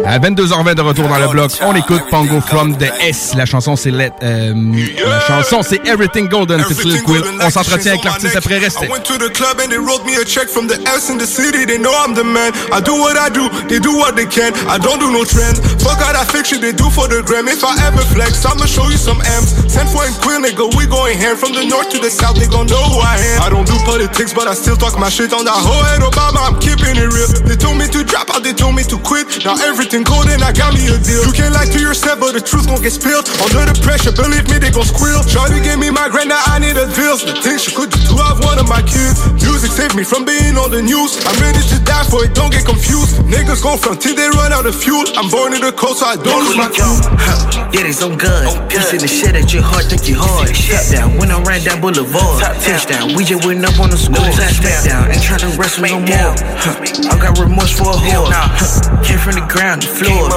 À 0.05 0.19
22h20 0.19 0.75
de 0.75 0.81
retour 0.81 1.07
dans 1.07 1.17
le 1.17 1.27
bloc, 1.27 1.51
on 1.61 1.75
écoute 1.75 2.01
Pongo 2.09 2.41
from 2.41 2.75
the 2.77 2.91
S. 3.01 3.33
La 3.35 3.45
chanson 3.45 3.75
c'est 3.75 3.91
Let, 3.91 4.11
euh, 4.23 4.53
la 4.97 5.19
chanson 5.21 5.61
c'est 5.61 5.85
Everything 5.87 6.27
Golden. 6.27 6.61
Petit 6.63 7.01
Quill. 7.03 7.23
On 7.41 7.49
s'entretient 7.49 7.93
avec 7.93 8.03
l'artiste 8.03 8.35
après 8.35 8.57
rester. 8.57 8.85
I 8.85 8.89
went 8.89 9.03
to 9.03 9.17
the 9.17 9.31
club 9.33 9.59
and 9.63 9.69
they 9.69 9.77
wrote 9.77 10.05
me 10.05 10.15
a 10.15 10.25
check 10.25 10.47
from 10.47 10.67
the 10.67 10.77
S 10.95 11.09
in 11.09 11.17
the 11.17 11.25
city. 11.25 11.65
They 11.65 11.77
know 11.77 11.91
I'm 11.91 12.13
the 12.15 12.23
man. 12.23 12.53
I 12.71 12.81
do 12.81 12.93
what 12.93 13.17
I 13.17 13.29
do, 13.29 13.49
they 13.67 13.79
do 13.79 13.95
what 13.97 14.15
they 14.15 14.25
can. 14.25 14.53
I 14.69 14.77
don't 14.77 14.99
do 14.99 15.11
no 15.11 15.23
trends. 15.25 15.59
Fuck 15.83 15.99
all 16.05 16.13
that 16.13 16.29
fiction 16.31 16.61
they 16.61 16.71
do 16.71 16.89
for 16.89 17.07
the 17.07 17.21
gram. 17.21 17.47
If 17.47 17.63
I 17.63 17.75
ever 17.87 18.01
flex, 18.13 18.45
I'ma 18.45 18.65
show 18.65 18.87
you 18.89 18.97
some 18.97 19.19
M's. 19.21 19.51
Send 19.71 19.89
for 19.89 20.05
and 20.05 20.15
Quill, 20.21 20.41
nigga, 20.41 20.65
we 20.77 20.85
going 20.87 21.17
hand 21.17 21.37
from 21.39 21.51
the 21.53 21.65
north 21.65 21.89
to 21.91 21.99
the 21.99 22.09
south. 22.09 22.37
They 22.39 22.47
gon' 22.47 22.67
know 22.67 22.81
who 22.87 22.99
I 23.01 23.17
am. 23.35 23.41
I 23.41 23.49
don't 23.49 23.67
do 23.67 23.77
politics, 23.85 24.33
but 24.33 24.47
I 24.47 24.53
still 24.53 24.77
talk 24.77 24.97
my 24.99 25.09
shit 25.09 25.33
on 25.33 25.45
that 25.45 25.59
whole 25.59 25.83
head 25.83 26.01
Obama. 26.01 26.39
I'm 26.47 26.57
keeping 26.59 26.95
it 26.95 27.09
real. 27.11 27.29
They 27.45 27.55
told 27.57 27.77
me 27.77 27.87
to 27.89 28.03
drop 28.03 28.29
out, 28.33 28.43
they 28.43 28.53
told 28.53 28.75
me 28.75 28.83
to 28.83 28.97
quit. 28.99 29.43
Now 29.45 29.55
everything 29.65 29.88
golden, 29.97 30.37
I 30.45 30.53
got 30.53 30.77
me 30.77 30.85
a 30.85 30.97
deal. 31.01 31.25
You 31.25 31.33
can't 31.33 31.53
lie 31.53 31.65
to 31.65 31.79
yourself, 31.81 32.21
but 32.21 32.37
the 32.37 32.41
truth 32.41 32.69
gon' 32.69 32.81
get 32.81 32.93
spilled. 32.93 33.25
Under 33.41 33.65
the 33.65 33.73
pressure, 33.81 34.13
believe 34.13 34.45
me, 34.45 34.61
they 34.61 34.69
gon' 34.69 34.85
squeal. 34.85 35.25
Shawty 35.25 35.57
gave 35.65 35.81
me 35.81 35.89
my 35.89 36.05
grand, 36.09 36.29
now 36.29 36.41
I 36.45 36.61
need 36.61 36.77
a 36.77 36.85
deal. 36.93 37.17
The 37.17 37.33
things 37.41 37.65
she 37.65 37.73
could 37.73 37.89
do 37.89 37.97
to 38.13 38.15
have 38.21 38.37
one 38.45 38.61
of 38.61 38.69
my 38.69 38.85
kids. 38.85 39.17
Music 39.41 39.73
saved 39.73 39.97
me 39.97 40.05
from 40.05 40.25
being 40.29 40.57
on 40.61 40.69
the 40.69 40.81
news. 40.81 41.17
I'm 41.25 41.33
ready 41.41 41.61
to 41.73 41.77
die 41.81 42.05
for 42.05 42.21
it, 42.21 42.37
don't 42.37 42.53
get 42.53 42.65
confused. 42.69 43.17
Niggas 43.25 43.65
gon' 43.65 43.81
front 43.81 44.01
till 44.01 44.13
they 44.13 44.29
run 44.37 44.53
out 44.53 44.69
of 44.69 44.77
fuel. 44.77 45.03
I'm 45.17 45.29
born 45.33 45.57
in 45.57 45.61
the 45.65 45.73
cold, 45.73 45.97
so 45.97 46.05
I 46.05 46.15
don't 46.21 46.45
lose 46.45 46.57
my 46.57 46.69
cool. 46.69 47.01
Yeah, 47.73 47.83
they 47.89 47.93
so 47.93 48.13
good. 48.13 48.45
Piece 48.69 48.93
in 48.93 49.01
the 49.01 49.09
shit 49.09 49.33
at 49.33 49.49
your 49.53 49.65
heart, 49.65 49.89
think 49.89 50.05
you 50.05 50.15
hard. 50.21 50.53
Top 50.53 50.85
down, 50.93 51.17
when 51.17 51.33
I 51.33 51.41
ran 51.41 51.65
down 51.65 51.81
Boulevard. 51.81 52.45
Touchdown, 52.61 53.17
we 53.17 53.25
just 53.25 53.41
went 53.45 53.65
up 53.65 53.79
on 53.81 53.89
the 53.89 53.97
score. 53.97 54.21
Step 54.37 54.85
down, 54.85 55.09
ain't 55.09 55.21
tryna 55.25 55.57
wrestle 55.57 55.85
no 55.89 55.99
more. 55.99 56.33
Huh, 56.61 56.77
I 57.09 57.17
got 57.17 57.37
remorse 57.39 57.73
for 57.73 57.89
a 57.89 57.97
whore. 57.97 58.29
Huh, 58.29 59.01
Came 59.03 59.17
from 59.17 59.33
the 59.39 59.45
ground, 59.47 59.78
the 59.79 59.87
floor. 59.87 60.29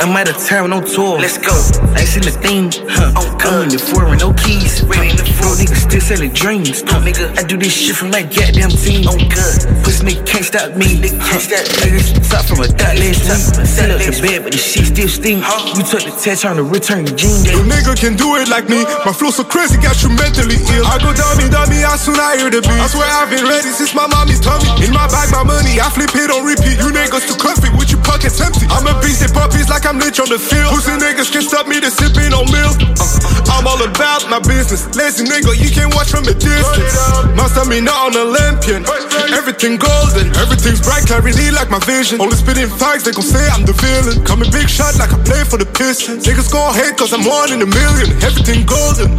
I'm 0.00 0.16
out 0.16 0.28
of 0.28 0.36
town 0.44 0.72
on 0.72 0.84
tour. 0.84 1.18
Let's 1.18 1.38
go. 1.38 1.54
I 1.94 2.04
seen 2.04 2.24
the 2.24 2.34
thing. 2.34 2.70
Huh, 2.88 3.12
I'm 3.16 3.64
in 3.64 3.68
the 3.70 3.78
foreign, 3.78 4.18
no 4.18 4.32
keys. 4.34 4.80
Huh, 4.84 5.06
Bro, 5.40 5.56
niggas 5.56 5.88
still 5.88 6.00
selling 6.00 6.32
dreams. 6.32 6.82
Huh, 6.86 7.00
I 7.00 7.42
do 7.42 7.56
this 7.56 7.72
shit 7.72 7.96
from 7.96 8.10
that 8.12 8.28
goddamn 8.34 8.70
team. 8.70 9.08
On 9.08 9.18
good. 9.18 9.56
Pussy 9.84 10.04
nigga 10.04 10.26
can't 10.26 10.44
stop 10.44 10.76
me. 10.76 11.00
They 11.00 11.14
can't 11.14 11.42
stop 11.42 11.64
niggas. 11.80 12.20
Stop 12.24 12.44
from 12.44 12.60
a 12.60 12.68
dot 12.68 12.96
last 12.98 13.24
week. 13.24 13.66
Set 13.66 13.90
up 13.90 14.00
the 14.02 14.12
bed, 14.20 14.44
but 14.44 14.52
the 14.52 14.60
shit 14.60 14.92
still 14.92 15.08
stink. 15.08 15.40
You 15.76 15.82
took 15.86 16.04
the 16.04 16.12
test, 16.12 16.42
trying 16.42 16.60
to 16.60 16.66
return 16.66 17.06
the 17.06 17.14
jeans. 17.14 17.48
No 17.48 17.62
nigga 17.64 17.96
can 17.96 18.16
do 18.16 18.36
it 18.36 18.48
like 18.48 18.68
me. 18.68 18.84
My 19.06 19.12
flow 19.12 19.30
so 19.30 19.44
crazy, 19.44 19.80
got 19.80 19.96
you 20.02 20.10
mentally 20.10 20.58
ill. 20.76 20.84
I 20.84 20.98
go 20.98 21.14
dummy, 21.14 21.48
dummy, 21.48 21.80
as 21.86 22.04
soon 22.04 22.18
I 22.18 22.36
hear 22.36 22.50
the 22.50 22.60
beat. 22.60 22.82
I 22.82 22.86
swear 22.90 23.08
I've 23.08 23.30
been 23.30 23.46
ready 23.46 23.70
since 23.72 23.94
my 23.94 24.06
mommy's 24.06 24.42
tummy. 24.42 24.68
In 24.84 24.92
my 24.92 25.06
bag, 25.08 25.32
my 25.32 25.46
money, 25.46 25.78
I 25.80 25.88
flip 25.88 26.12
it 26.12 26.28
on 26.28 26.44
repeat. 26.44 26.76
You 26.82 26.90
niggas 26.90 27.24
too 27.30 27.38
comfy 27.38 27.70
with 27.78 27.90
your 27.94 28.02
pockets 28.02 28.42
empty. 28.42 28.65
I'm 28.70 28.86
a 28.86 28.94
beast 29.00 29.22
and 29.22 29.32
puppies 29.32 29.68
like 29.68 29.86
I'm 29.86 29.98
lit 29.98 30.18
on 30.20 30.28
the 30.28 30.38
field. 30.38 30.74
Pussy 30.74 30.94
niggas 30.98 31.30
can 31.32 31.42
stop 31.42 31.66
me 31.66 31.80
to 31.80 31.90
sipping 31.90 32.32
on 32.34 32.46
milk. 32.50 32.76
Uh, 32.98 33.56
I'm 33.56 33.66
all 33.66 33.80
about 33.80 34.26
my 34.28 34.40
business. 34.42 34.84
Lazy 34.96 35.24
nigga, 35.24 35.54
you 35.56 35.70
can't 35.70 35.94
watch 35.94 36.10
from 36.10 36.24
a 36.26 36.34
distance. 36.34 36.94
Must 37.36 37.54
have 37.54 37.68
me 37.68 37.80
not 37.80 38.10
on 38.10 38.12
Olympian. 38.16 38.84
Everything 39.32 39.76
golden, 39.78 40.34
everything's 40.36 40.82
bright, 40.82 41.06
clarity 41.06 41.50
like 41.50 41.70
my 41.70 41.80
vision. 41.86 42.20
Only 42.20 42.36
spitting 42.36 42.68
facts, 42.68 43.04
they 43.04 43.12
gon' 43.12 43.24
say 43.24 43.44
I'm 43.54 43.64
the 43.64 43.72
villain. 43.72 44.24
Coming 44.26 44.50
big 44.50 44.68
shot 44.68 44.98
like 44.98 45.12
I 45.12 45.18
play 45.22 45.44
for 45.44 45.56
the 45.56 45.66
Pistons. 45.66 46.26
Niggas 46.26 46.50
gon' 46.52 46.74
hate 46.74 46.96
cause 46.96 47.12
I'm 47.12 47.24
one 47.24 47.52
in 47.52 47.62
a 47.62 47.70
million. 47.70 48.10
Everything 48.22 48.66
golden. 48.66 49.14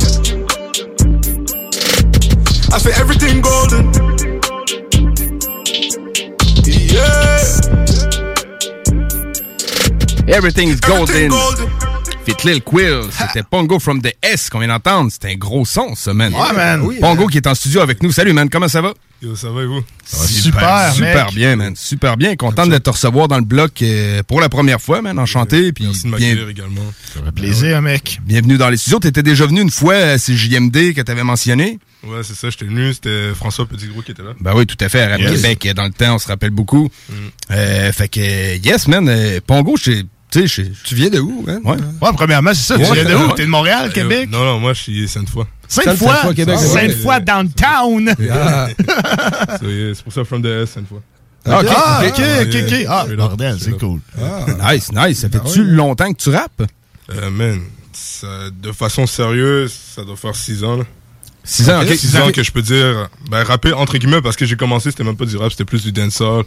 I 2.69 2.77
say 2.79 2.91
everything 2.99 3.41
golden. 3.41 3.93
Yeah. 6.67 7.86
Everything's 10.27 10.79
Golden. 10.81 11.31
Fit 12.25 12.35
Lil 12.45 12.61
Quill, 12.61 13.03
c'était 13.17 13.43
Pongo 13.49 13.79
from 13.79 14.01
the 14.01 14.13
S 14.21 14.49
qu'on 14.49 14.59
vient 14.59 14.67
d'entendre. 14.67 15.09
C'était 15.09 15.29
un 15.31 15.35
gros 15.35 15.63
son, 15.65 15.95
ça, 15.95 16.13
man. 16.13 16.33
Ouais, 16.33 16.53
man. 16.53 16.81
Oui, 16.81 16.97
Pongo 16.99 17.21
man. 17.23 17.29
qui 17.29 17.37
est 17.37 17.47
en 17.47 17.55
studio 17.55 17.79
avec 17.79 18.03
nous. 18.03 18.11
Salut, 18.11 18.33
man. 18.33 18.49
Comment 18.49 18.67
ça 18.67 18.81
va? 18.81 18.93
Yo, 19.21 19.33
ça 19.37 19.49
va 19.49 19.61
et 19.63 19.65
vous? 19.65 19.81
Ça 20.05 20.17
va 20.17 20.27
Super, 20.27 20.93
Super 20.93 21.25
mec. 21.27 21.35
bien, 21.35 21.55
man. 21.55 21.73
Super 21.77 22.17
bien. 22.17 22.35
Content 22.35 22.67
de 22.67 22.77
te 22.77 22.89
recevoir 22.89 23.29
dans 23.29 23.37
le 23.37 23.45
bloc 23.45 23.81
euh, 23.81 24.21
pour 24.23 24.41
la 24.41 24.49
première 24.49 24.81
fois, 24.81 25.01
man. 25.01 25.17
Enchanté. 25.17 25.71
Puis 25.71 25.85
Merci 25.85 26.03
de 26.03 26.09
bien- 26.09 26.11
m'accueillir 26.27 26.49
également. 26.49 26.93
Ça 27.13 27.21
fait 27.23 27.31
Plaisir, 27.31 27.81
mec. 27.81 28.19
Bienvenue 28.25 28.57
dans 28.57 28.69
les 28.69 28.77
studios. 28.77 28.99
T'étais 28.99 29.23
déjà 29.23 29.45
venu 29.45 29.61
une 29.61 29.71
fois 29.71 29.95
à 29.95 30.17
CJMD 30.17 30.93
que 30.93 31.01
t'avais 31.01 31.23
mentionné. 31.23 31.79
Ouais, 32.03 32.21
c'est 32.23 32.35
ça, 32.35 32.49
j'étais 32.49 32.65
venu, 32.65 32.93
c'était 32.93 33.33
François 33.33 33.65
Petitgros 33.65 34.01
qui 34.01 34.11
était 34.11 34.21
là. 34.21 34.31
Ben 34.39 34.53
oui, 34.55 34.65
tout 34.67 34.77
à 34.81 34.87
fait. 34.89 35.01
À 35.01 35.17
Yes. 35.17 35.31
Québec, 35.41 35.67
dans 35.75 35.85
le 35.85 35.91
temps, 35.91 36.15
on 36.15 36.19
se 36.19 36.27
rappelle 36.27 36.51
beaucoup. 36.51 36.89
Mm. 37.09 37.13
Euh, 37.51 37.91
fait 37.93 38.07
que, 38.09 38.57
yes, 38.57 38.87
man. 38.87 39.07
euh, 39.09 39.39
Pongo, 39.45 39.75
je 39.77 40.03
tu 40.29 40.47
sais, 40.47 40.71
Tu 40.83 40.95
viens 40.95 41.09
de 41.09 41.19
où, 41.19 41.45
hein? 41.47 41.59
Ouais. 41.63 41.77
Ouais, 42.01 42.09
premièrement, 42.15 42.53
c'est 42.53 42.73
ça. 42.73 42.77
Tu 42.77 42.93
viens 42.93 43.05
de 43.05 43.15
où? 43.15 43.31
T'es 43.33 43.43
de 43.45 43.49
Montréal, 43.49 43.87
Euh, 43.89 43.91
Québec? 43.93 44.29
Non, 44.29 44.43
non, 44.43 44.59
moi 44.59 44.73
je 44.73 44.81
suis 44.81 45.07
Sainte-Foy. 45.07 45.45
Sainte-Foy? 45.67 46.07
Sainte-Foy, 46.07 46.35
Québec. 46.35 46.59
Sainte-Foy 46.59 47.21
downtown. 47.21 48.13
So, 49.59 49.65
yeah, 49.67 49.93
c'est 49.95 50.03
pour 50.03 50.13
ça 50.13 50.23
From 50.25 50.41
the 50.41 50.45
S, 50.63 50.71
Sainte-Foy. 50.71 50.99
Ah, 51.45 51.59
ok, 51.61 51.67
ok, 52.09 52.21
ok, 52.41 52.55
ok. 52.67 52.85
Ah, 52.89 53.05
bordel, 53.15 53.57
c'est 53.59 53.77
cool. 53.77 53.99
Ah, 54.21 54.73
Nice, 54.73 54.91
nice. 54.91 55.19
Ça 55.19 55.29
fait-tu 55.29 55.63
longtemps 55.63 56.11
que 56.11 56.21
tu 56.21 56.29
rappes? 56.29 56.63
Euh, 57.13 57.29
man, 57.29 57.61
ça- 57.93 58.49
de 58.51 58.71
façon 58.73 59.07
sérieuse, 59.07 59.71
ça 59.95 60.03
doit 60.03 60.17
faire 60.17 60.35
6 60.35 60.63
ans. 60.65 60.75
Là. 60.75 60.83
6 61.47 61.69
ans, 61.69 61.81
ok. 61.81 61.95
6 61.95 62.17
ans 62.17 62.31
que 62.33 62.43
je 62.43 62.51
peux 62.51 62.61
dire, 62.61 63.07
ben, 63.31 63.41
rapper 63.41 63.71
entre 63.71 63.97
guillemets, 63.97 64.21
parce 64.21 64.35
que 64.35 64.45
j'ai 64.45 64.57
commencé, 64.57 64.91
c'était 64.91 65.05
même 65.05 65.15
pas 65.15 65.25
du 65.25 65.37
rap, 65.37 65.49
c'était 65.49 65.63
plus 65.63 65.81
du 65.81 65.93
dancehall, 65.93 66.43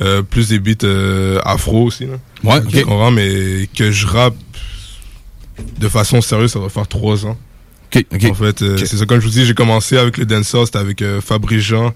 euh, 0.00 0.22
plus 0.22 0.48
des 0.48 0.60
beats 0.60 0.84
euh, 0.84 1.40
afro 1.44 1.82
aussi. 1.84 2.06
Là. 2.06 2.14
Ouais, 2.44 2.60
Tu 2.62 2.78
ok. 2.78 2.84
comprends, 2.84 3.10
mais 3.10 3.68
que 3.76 3.90
je 3.90 4.06
rappe 4.06 4.36
de 5.78 5.88
façon 5.88 6.20
sérieuse, 6.20 6.52
ça 6.52 6.60
doit 6.60 6.68
faire 6.70 6.86
3 6.86 7.26
ans. 7.26 7.36
Ok, 7.94 8.04
ok. 8.12 8.24
En 8.30 8.34
fait, 8.34 8.62
euh, 8.62 8.76
c'est 8.78 8.96
ça, 8.96 9.06
comme 9.06 9.18
je 9.18 9.24
vous 9.26 9.32
dis, 9.32 9.44
j'ai 9.44 9.54
commencé 9.54 9.98
avec 9.98 10.18
le 10.18 10.24
dancehall, 10.24 10.66
c'était 10.66 10.78
avec 10.78 11.02
euh, 11.02 11.20
Fabrice 11.20 11.62
Jean. 11.62 11.92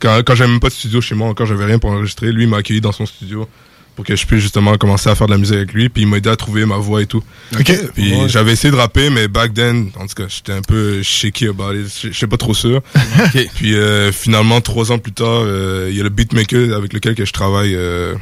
Quand 0.00 0.22
quand 0.24 0.34
j'avais 0.34 0.50
même 0.50 0.60
pas 0.60 0.68
de 0.68 0.74
studio 0.74 1.00
chez 1.00 1.14
moi 1.16 1.28
encore, 1.28 1.46
j'avais 1.46 1.64
rien 1.64 1.78
pour 1.80 1.90
enregistrer. 1.90 2.30
Lui, 2.30 2.46
m'a 2.46 2.58
accueilli 2.58 2.80
dans 2.80 2.92
son 2.92 3.06
studio 3.06 3.48
pour 3.96 4.04
que 4.04 4.16
je 4.16 4.26
puisse 4.26 4.40
justement 4.40 4.76
commencer 4.76 5.08
à 5.08 5.14
faire 5.14 5.26
de 5.28 5.32
la 5.32 5.38
musique 5.38 5.54
avec 5.56 5.72
lui. 5.72 5.88
Puis 5.88 6.02
il 6.02 6.08
m'a 6.08 6.16
aidé 6.16 6.28
à 6.30 6.36
trouver 6.36 6.66
ma 6.66 6.76
voix 6.78 7.00
et 7.02 7.06
tout. 7.06 7.22
Ok. 7.58 7.72
Puis 7.94 8.12
Ouais. 8.14 8.28
j'avais 8.28 8.52
essayé 8.52 8.70
de 8.72 8.76
rapper, 8.76 9.08
mais 9.10 9.28
back 9.28 9.54
then, 9.54 9.90
en 9.98 10.06
tout 10.06 10.14
cas, 10.14 10.24
j'étais 10.28 10.52
un 10.52 10.62
peu 10.62 11.02
shaky 11.02 11.46
about 11.48 11.74
it. 11.74 11.86
Je 12.02 12.12
sais 12.18 12.26
pas 12.26 12.36
trop 12.36 12.54
sûr. 12.54 12.80
Puis 13.54 13.74
euh, 13.76 14.10
finalement, 14.12 14.60
trois 14.60 14.90
ans 14.92 14.98
plus 14.98 15.12
tard, 15.12 15.26
euh, 15.44 15.88
il 15.90 15.96
y 15.96 16.00
a 16.00 16.02
le 16.02 16.08
beatmaker 16.10 16.76
avec 16.76 16.92
lequel 16.92 17.14
que 17.14 17.24
je 17.24 17.32
travaille 17.32 17.74
euh, 17.76 18.14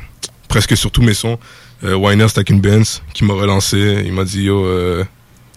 presque 0.49 0.77
sur 0.77 0.91
tous 0.91 1.03
mes 1.03 1.15
sons, 1.15 1.39
euh, 1.85 1.95
Winer 1.95 2.29
Stacking 2.29 2.61
Benz, 2.61 3.03
qui 3.15 3.25
m'a 3.25 3.35
relancé. 3.35 4.03
Il 4.05 4.13
m'a 4.13 4.25
dit 4.25 4.43
yo. 4.45 4.65
Euh, 4.67 5.05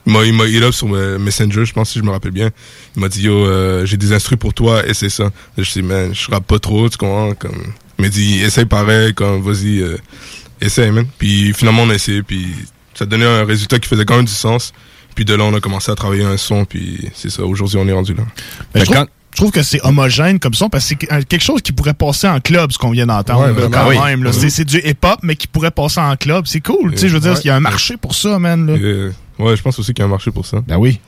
il 0.08 0.14
m'a, 0.14 0.24
il 0.24 0.56
hit 0.56 0.62
up 0.62 0.72
sur 0.72 0.88
Messenger, 0.88 1.66
je 1.66 1.74
pense 1.74 1.90
si 1.90 1.98
je 2.00 2.04
me 2.04 2.12
rappelle 2.12 2.30
bien. 2.32 2.52
Il 2.96 3.02
m'a 3.02 3.10
dit 3.10 3.24
yo, 3.24 3.34
euh, 3.34 3.86
j'ai 3.88 3.98
des 3.98 4.14
instrus 4.14 4.38
pour 4.38 4.54
toi, 4.54 4.86
essaie 4.88 5.10
ça. 5.10 5.32
Je 5.58 5.70
dis 5.72 5.82
man, 5.82 6.14
je 6.14 6.30
rappe 6.30 6.46
pas 6.46 6.60
trop, 6.60 6.88
tu 6.90 6.98
comprends 6.98 7.34
comme. 7.34 7.74
Il 7.98 8.04
m'a 8.04 8.10
dit 8.10 8.42
essaye 8.42 8.66
pareil, 8.66 9.14
comme 9.14 9.42
vas-y, 9.42 9.80
euh, 9.82 9.98
essaye 10.62 10.92
man. 10.92 11.06
Puis 11.18 11.54
finalement 11.54 11.84
on 11.84 11.90
a 11.90 11.94
essayé, 11.96 12.24
puis 12.24 12.48
ça 12.94 13.06
donnait 13.06 13.26
un 13.26 13.46
résultat 13.46 13.80
qui 13.80 13.88
faisait 13.88 14.06
quand 14.06 14.18
même 14.18 14.26
du 14.26 14.32
sens. 14.34 14.74
Puis 15.16 15.24
de 15.26 15.34
là 15.34 15.44
on 15.46 15.54
a 15.54 15.60
commencé 15.62 15.92
à 15.92 15.96
travailler 15.96 16.24
un 16.26 16.38
son, 16.38 16.66
puis 16.66 17.10
c'est 17.14 17.30
ça. 17.30 17.44
Aujourd'hui 17.44 17.78
on 17.78 17.88
est 17.88 17.94
rendu 17.94 18.14
là. 18.14 18.24
Je, 18.76 18.84
trouve, 18.84 19.06
je 19.32 19.38
trouve 19.38 19.52
que 19.52 19.64
c'est 19.64 19.80
homogène 19.86 20.40
comme 20.40 20.54
son 20.54 20.68
parce 20.70 20.84
que 20.94 20.96
c'est 21.10 21.26
quelque 21.26 21.42
chose 21.44 21.62
qui 21.62 21.72
pourrait 21.72 21.94
passer 21.94 22.28
en 22.28 22.42
club, 22.42 22.72
ce 22.74 22.78
qu'on 22.78 22.92
vient 22.92 23.06
d'entendre, 23.06 23.48
Ouais, 23.54 23.70
quand 23.72 23.88
Oui. 23.88 23.98
même. 23.98 24.24
là. 24.26 24.32
Mhm. 24.32 24.38
C'est, 24.38 24.50
c'est 24.50 24.66
du 24.66 24.78
hip-hop, 24.80 25.20
mais 25.24 25.38
qui 25.38 25.48
pourrait 25.48 25.72
passer 25.72 26.02
en 26.02 26.16
club. 26.18 26.46
C'est 26.48 26.60
cool. 26.62 26.92
tu 26.92 26.98
sais, 26.98 27.08
je 27.10 27.14
veux 27.14 27.22
dire, 27.22 27.32
Ouais. 27.34 27.40
il 27.44 27.48
y 27.48 27.50
a 27.50 27.56
un 27.56 27.62
marché 27.62 27.96
pour 27.96 28.14
ça, 28.14 28.38
man. 28.40 28.68
Là. 28.68 28.74
Euh, 28.74 29.12
ouais, 29.40 29.56
je 29.56 29.62
pense 29.62 29.80
aussi 29.80 29.94
qu'il 29.94 30.02
y 30.02 30.04
a 30.04 30.08
un 30.08 30.12
marché 30.12 30.32
pour 30.32 30.46
ça. 30.46 30.62
Ben 30.68 30.76
oui. 30.78 31.00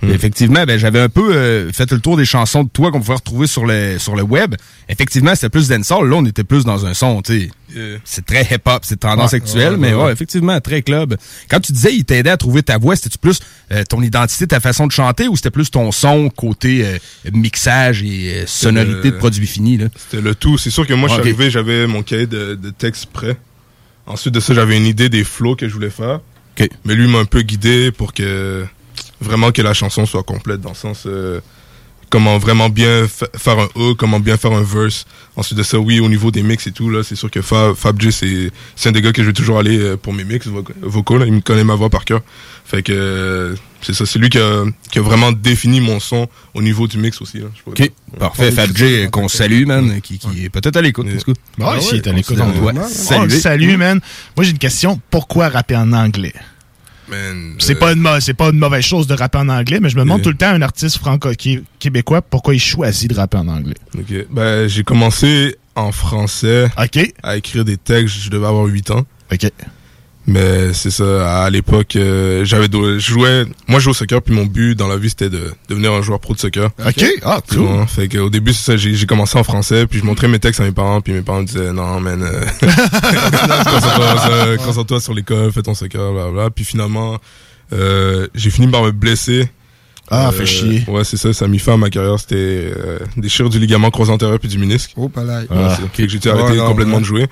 Hmm. 0.00 0.10
Effectivement, 0.10 0.64
ben, 0.64 0.78
j'avais 0.78 1.00
un 1.00 1.08
peu 1.08 1.34
euh, 1.34 1.72
fait 1.72 1.90
le 1.90 1.98
tour 1.98 2.16
des 2.16 2.24
chansons 2.24 2.62
de 2.62 2.68
toi 2.68 2.92
qu'on 2.92 3.00
pouvait 3.00 3.14
retrouver 3.14 3.48
sur 3.48 3.66
le, 3.66 3.98
sur 3.98 4.14
le 4.14 4.22
web. 4.22 4.54
Effectivement, 4.88 5.34
c'était 5.34 5.48
plus 5.48 5.68
dancehall. 5.68 6.08
Là, 6.08 6.16
on 6.16 6.24
était 6.24 6.44
plus 6.44 6.64
dans 6.64 6.86
un 6.86 6.94
son, 6.94 7.20
tu 7.20 7.40
sais. 7.40 7.50
Yeah. 7.74 7.98
C'est 8.04 8.24
très 8.24 8.42
hip-hop, 8.42 8.82
c'est 8.82 9.00
tendance 9.00 9.32
Ouais, 9.32 9.38
actuelle, 9.38 9.72
ouais, 9.72 9.78
mais 9.78 9.94
ouais, 9.94 10.12
effectivement, 10.12 10.58
très 10.60 10.82
club. 10.82 11.16
Quand 11.50 11.60
tu 11.60 11.72
disais 11.72 11.94
il 11.94 12.04
t'aidait 12.04 12.30
à 12.30 12.36
trouver 12.36 12.62
ta 12.62 12.78
voix, 12.78 12.96
c'était-tu 12.96 13.18
plus 13.18 13.40
euh, 13.72 13.82
ton 13.84 14.00
identité, 14.00 14.46
ta 14.46 14.60
façon 14.60 14.86
de 14.86 14.92
chanter, 14.92 15.28
ou 15.28 15.36
c'était 15.36 15.50
plus 15.50 15.70
ton 15.70 15.92
son, 15.92 16.30
côté 16.30 16.86
euh, 16.86 16.98
mixage 17.32 18.02
et 18.02 18.36
euh, 18.36 18.44
sonorité 18.46 19.10
de 19.10 19.16
produit 19.16 19.46
fini, 19.46 19.76
là? 19.76 19.86
C'était 19.96 20.22
le 20.22 20.34
tout. 20.34 20.56
C'est 20.56 20.70
sûr 20.70 20.86
que 20.86 20.94
moi, 20.94 21.08
je 21.08 21.14
suis 21.14 21.20
arrivé, 21.20 21.50
j'avais 21.50 21.86
mon 21.86 22.02
cahier 22.02 22.26
de, 22.26 22.54
de 22.54 22.70
texte 22.70 23.06
prêt. 23.06 23.36
Ensuite 24.06 24.32
de 24.32 24.40
ça, 24.40 24.54
j'avais 24.54 24.76
une 24.76 24.86
idée 24.86 25.08
des 25.08 25.24
flows 25.24 25.56
que 25.56 25.68
je 25.68 25.74
voulais 25.74 25.90
faire. 25.90 26.20
Mais 26.84 26.94
lui 26.94 27.06
m'a 27.06 27.18
un 27.18 27.24
peu 27.24 27.42
guidé 27.42 27.92
pour 27.92 28.12
que 28.12 28.64
vraiment 29.20 29.52
que 29.52 29.62
la 29.62 29.74
chanson 29.74 30.06
soit 30.06 30.22
complète 30.22 30.60
dans 30.60 30.70
le 30.70 30.74
sens 30.76 31.04
euh, 31.06 31.40
comment 32.10 32.38
vraiment 32.38 32.68
bien 32.70 33.06
fa- 33.06 33.28
faire 33.36 33.58
un 33.58 33.68
hook, 33.74 33.98
comment 33.98 34.20
bien 34.20 34.36
faire 34.36 34.52
un 34.52 34.62
verse. 34.62 35.04
Ensuite 35.36 35.58
de 35.58 35.62
ça, 35.62 35.78
oui, 35.78 36.00
au 36.00 36.08
niveau 36.08 36.30
des 36.30 36.42
mix 36.42 36.66
et 36.66 36.72
tout 36.72 36.88
là, 36.90 37.02
c'est 37.02 37.16
sûr 37.16 37.30
que 37.30 37.42
Fab, 37.42 37.74
Fab 37.74 38.00
J, 38.00 38.10
c'est 38.12 38.50
c'est 38.76 38.88
un 38.88 38.92
des 38.92 39.02
gars 39.02 39.12
que 39.12 39.22
je 39.22 39.28
vais 39.28 39.32
toujours 39.34 39.58
aller 39.58 39.78
euh, 39.78 39.96
pour 39.96 40.12
mes 40.14 40.24
mix 40.24 40.46
vo- 40.46 40.64
vocaux. 40.80 41.18
Là. 41.18 41.26
Il 41.26 41.32
me 41.32 41.40
connaît 41.40 41.64
ma 41.64 41.74
voix 41.74 41.90
par 41.90 42.04
cœur. 42.04 42.20
Fait 42.64 42.82
que 42.82 42.92
euh, 42.92 43.54
c'est 43.82 43.94
ça, 43.94 44.04
c'est 44.06 44.18
lui 44.18 44.28
qui 44.30 44.38
a, 44.38 44.64
qui 44.90 44.98
a 44.98 45.02
vraiment 45.02 45.32
défini 45.32 45.80
mon 45.80 46.00
son 46.00 46.28
au 46.54 46.60
niveau 46.62 46.86
du 46.88 46.98
mix 46.98 47.20
aussi. 47.22 47.38
Là, 47.38 47.46
je 47.54 47.70
OK. 47.70 47.76
dire. 47.76 47.88
Parfait. 48.18 48.50
Fab 48.52 48.76
J, 48.76 49.08
qu'on 49.10 49.28
salue, 49.28 49.64
man, 49.66 50.00
qui, 50.00 50.18
qui 50.18 50.44
est 50.44 50.48
peut-être 50.50 50.76
à 50.76 50.82
l'écoute. 50.82 51.06
tout 51.24 51.32
cas. 51.34 51.40
Ah 51.62 51.74
ouais, 51.74 51.80
s'il 51.80 51.96
est 51.96 52.06
à 52.06 52.12
l'écoute, 52.12 52.38
on 52.40 52.50
doit 52.60 52.72
saluer. 52.88 53.38
salut, 53.38 53.76
man. 53.76 54.00
Moi, 54.36 54.44
j'ai 54.44 54.50
une 54.52 54.58
question. 54.58 55.00
Pourquoi 55.10 55.48
rapper 55.50 55.76
en 55.76 55.92
anglais? 55.92 56.34
C'est 57.58 57.76
euh, 57.76 57.78
pas 57.78 57.92
une 57.92 58.06
c'est 58.20 58.34
pas 58.34 58.50
une 58.50 58.58
mauvaise 58.58 58.84
chose 58.84 59.06
de 59.06 59.14
rapper 59.14 59.38
en 59.38 59.48
anglais, 59.48 59.78
mais 59.80 59.88
je 59.88 59.96
me 59.96 60.02
demande 60.02 60.22
tout 60.22 60.30
le 60.30 60.36
temps 60.36 60.48
un 60.48 60.62
artiste 60.62 60.98
franco 60.98 61.30
québécois 61.78 62.22
pourquoi 62.22 62.54
il 62.54 62.60
choisit 62.60 63.10
de 63.10 63.16
rapper 63.16 63.38
en 63.38 63.48
anglais? 63.48 63.76
Ok. 63.96 64.26
Ben, 64.30 64.68
j'ai 64.68 64.84
commencé 64.84 65.56
en 65.74 65.92
français 65.92 66.68
à 67.22 67.36
écrire 67.36 67.64
des 67.64 67.76
textes. 67.76 68.16
Je 68.20 68.30
devais 68.30 68.46
avoir 68.46 68.64
8 68.64 68.90
ans. 68.90 69.06
Ok. 69.32 69.50
Mais 70.28 70.74
c'est 70.74 70.90
ça, 70.90 71.42
à 71.44 71.48
l'époque, 71.48 71.96
euh, 71.96 72.44
j'avais 72.44 72.66
je 72.70 72.98
jouais, 72.98 73.46
moi 73.66 73.78
je 73.78 73.84
jouais 73.84 73.92
au 73.92 73.94
soccer, 73.94 74.20
puis 74.20 74.34
mon 74.34 74.44
but 74.44 74.74
dans 74.74 74.86
la 74.86 74.98
vie 74.98 75.08
c'était 75.08 75.30
de 75.30 75.52
devenir 75.70 75.90
un 75.92 76.02
joueur 76.02 76.20
pro 76.20 76.34
de 76.34 76.38
soccer. 76.38 76.68
Ok. 76.86 77.02
Ah, 77.22 77.40
Tu 77.48 77.56
cool. 77.56 77.86
Fait 77.88 78.08
qu'au 78.08 78.28
début, 78.28 78.52
c'est 78.52 78.72
ça, 78.72 78.76
j'ai 78.76 79.06
commencé 79.06 79.38
en 79.38 79.42
français, 79.42 79.86
puis 79.86 80.00
je 80.00 80.04
montrais 80.04 80.28
mes 80.28 80.38
textes 80.38 80.60
à 80.60 80.64
mes 80.64 80.72
parents, 80.72 81.00
puis 81.00 81.14
mes 81.14 81.22
parents 81.22 81.40
me 81.40 81.46
disaient, 81.46 81.72
non, 81.72 81.98
man, 81.98 82.22
euh, 82.22 82.40
concentre-toi 83.64 84.56
concentre-toi 84.58 85.00
sur 85.00 85.14
l'école, 85.14 85.50
fais 85.50 85.62
ton 85.62 85.72
soccer, 85.74 86.12
blablabla. 86.12 86.50
Puis 86.50 86.66
finalement, 86.66 87.16
euh, 87.72 88.26
j'ai 88.34 88.50
fini 88.50 88.68
par 88.68 88.82
me 88.82 88.90
blesser. 88.90 89.48
Ah, 90.10 90.28
Euh, 90.28 90.32
fait 90.32 90.46
chier. 90.46 90.84
Ouais, 90.88 91.04
c'est 91.04 91.16
ça, 91.16 91.32
ça 91.32 91.44
a 91.44 91.48
mis 91.48 91.58
fin 91.58 91.74
à 91.74 91.76
ma 91.76 91.90
carrière. 91.90 92.18
C'était 92.18 92.36
euh, 92.36 92.98
déchirure 93.16 93.50
du 93.50 93.58
ligament 93.58 93.90
croisé 93.90 94.10
antérieur 94.10 94.38
puis 94.38 94.48
du 94.48 94.58
ménisque. 94.58 94.92
Oh, 94.96 95.08
pas 95.08 95.22
là. 95.22 95.42
Ah. 95.50 95.78
dû 95.96 96.04
arrêter 96.04 96.50
Ouais, 96.50 96.56
non, 96.56 96.66
complètement 96.66 97.00
de 97.00 97.04
jouer. 97.04 97.26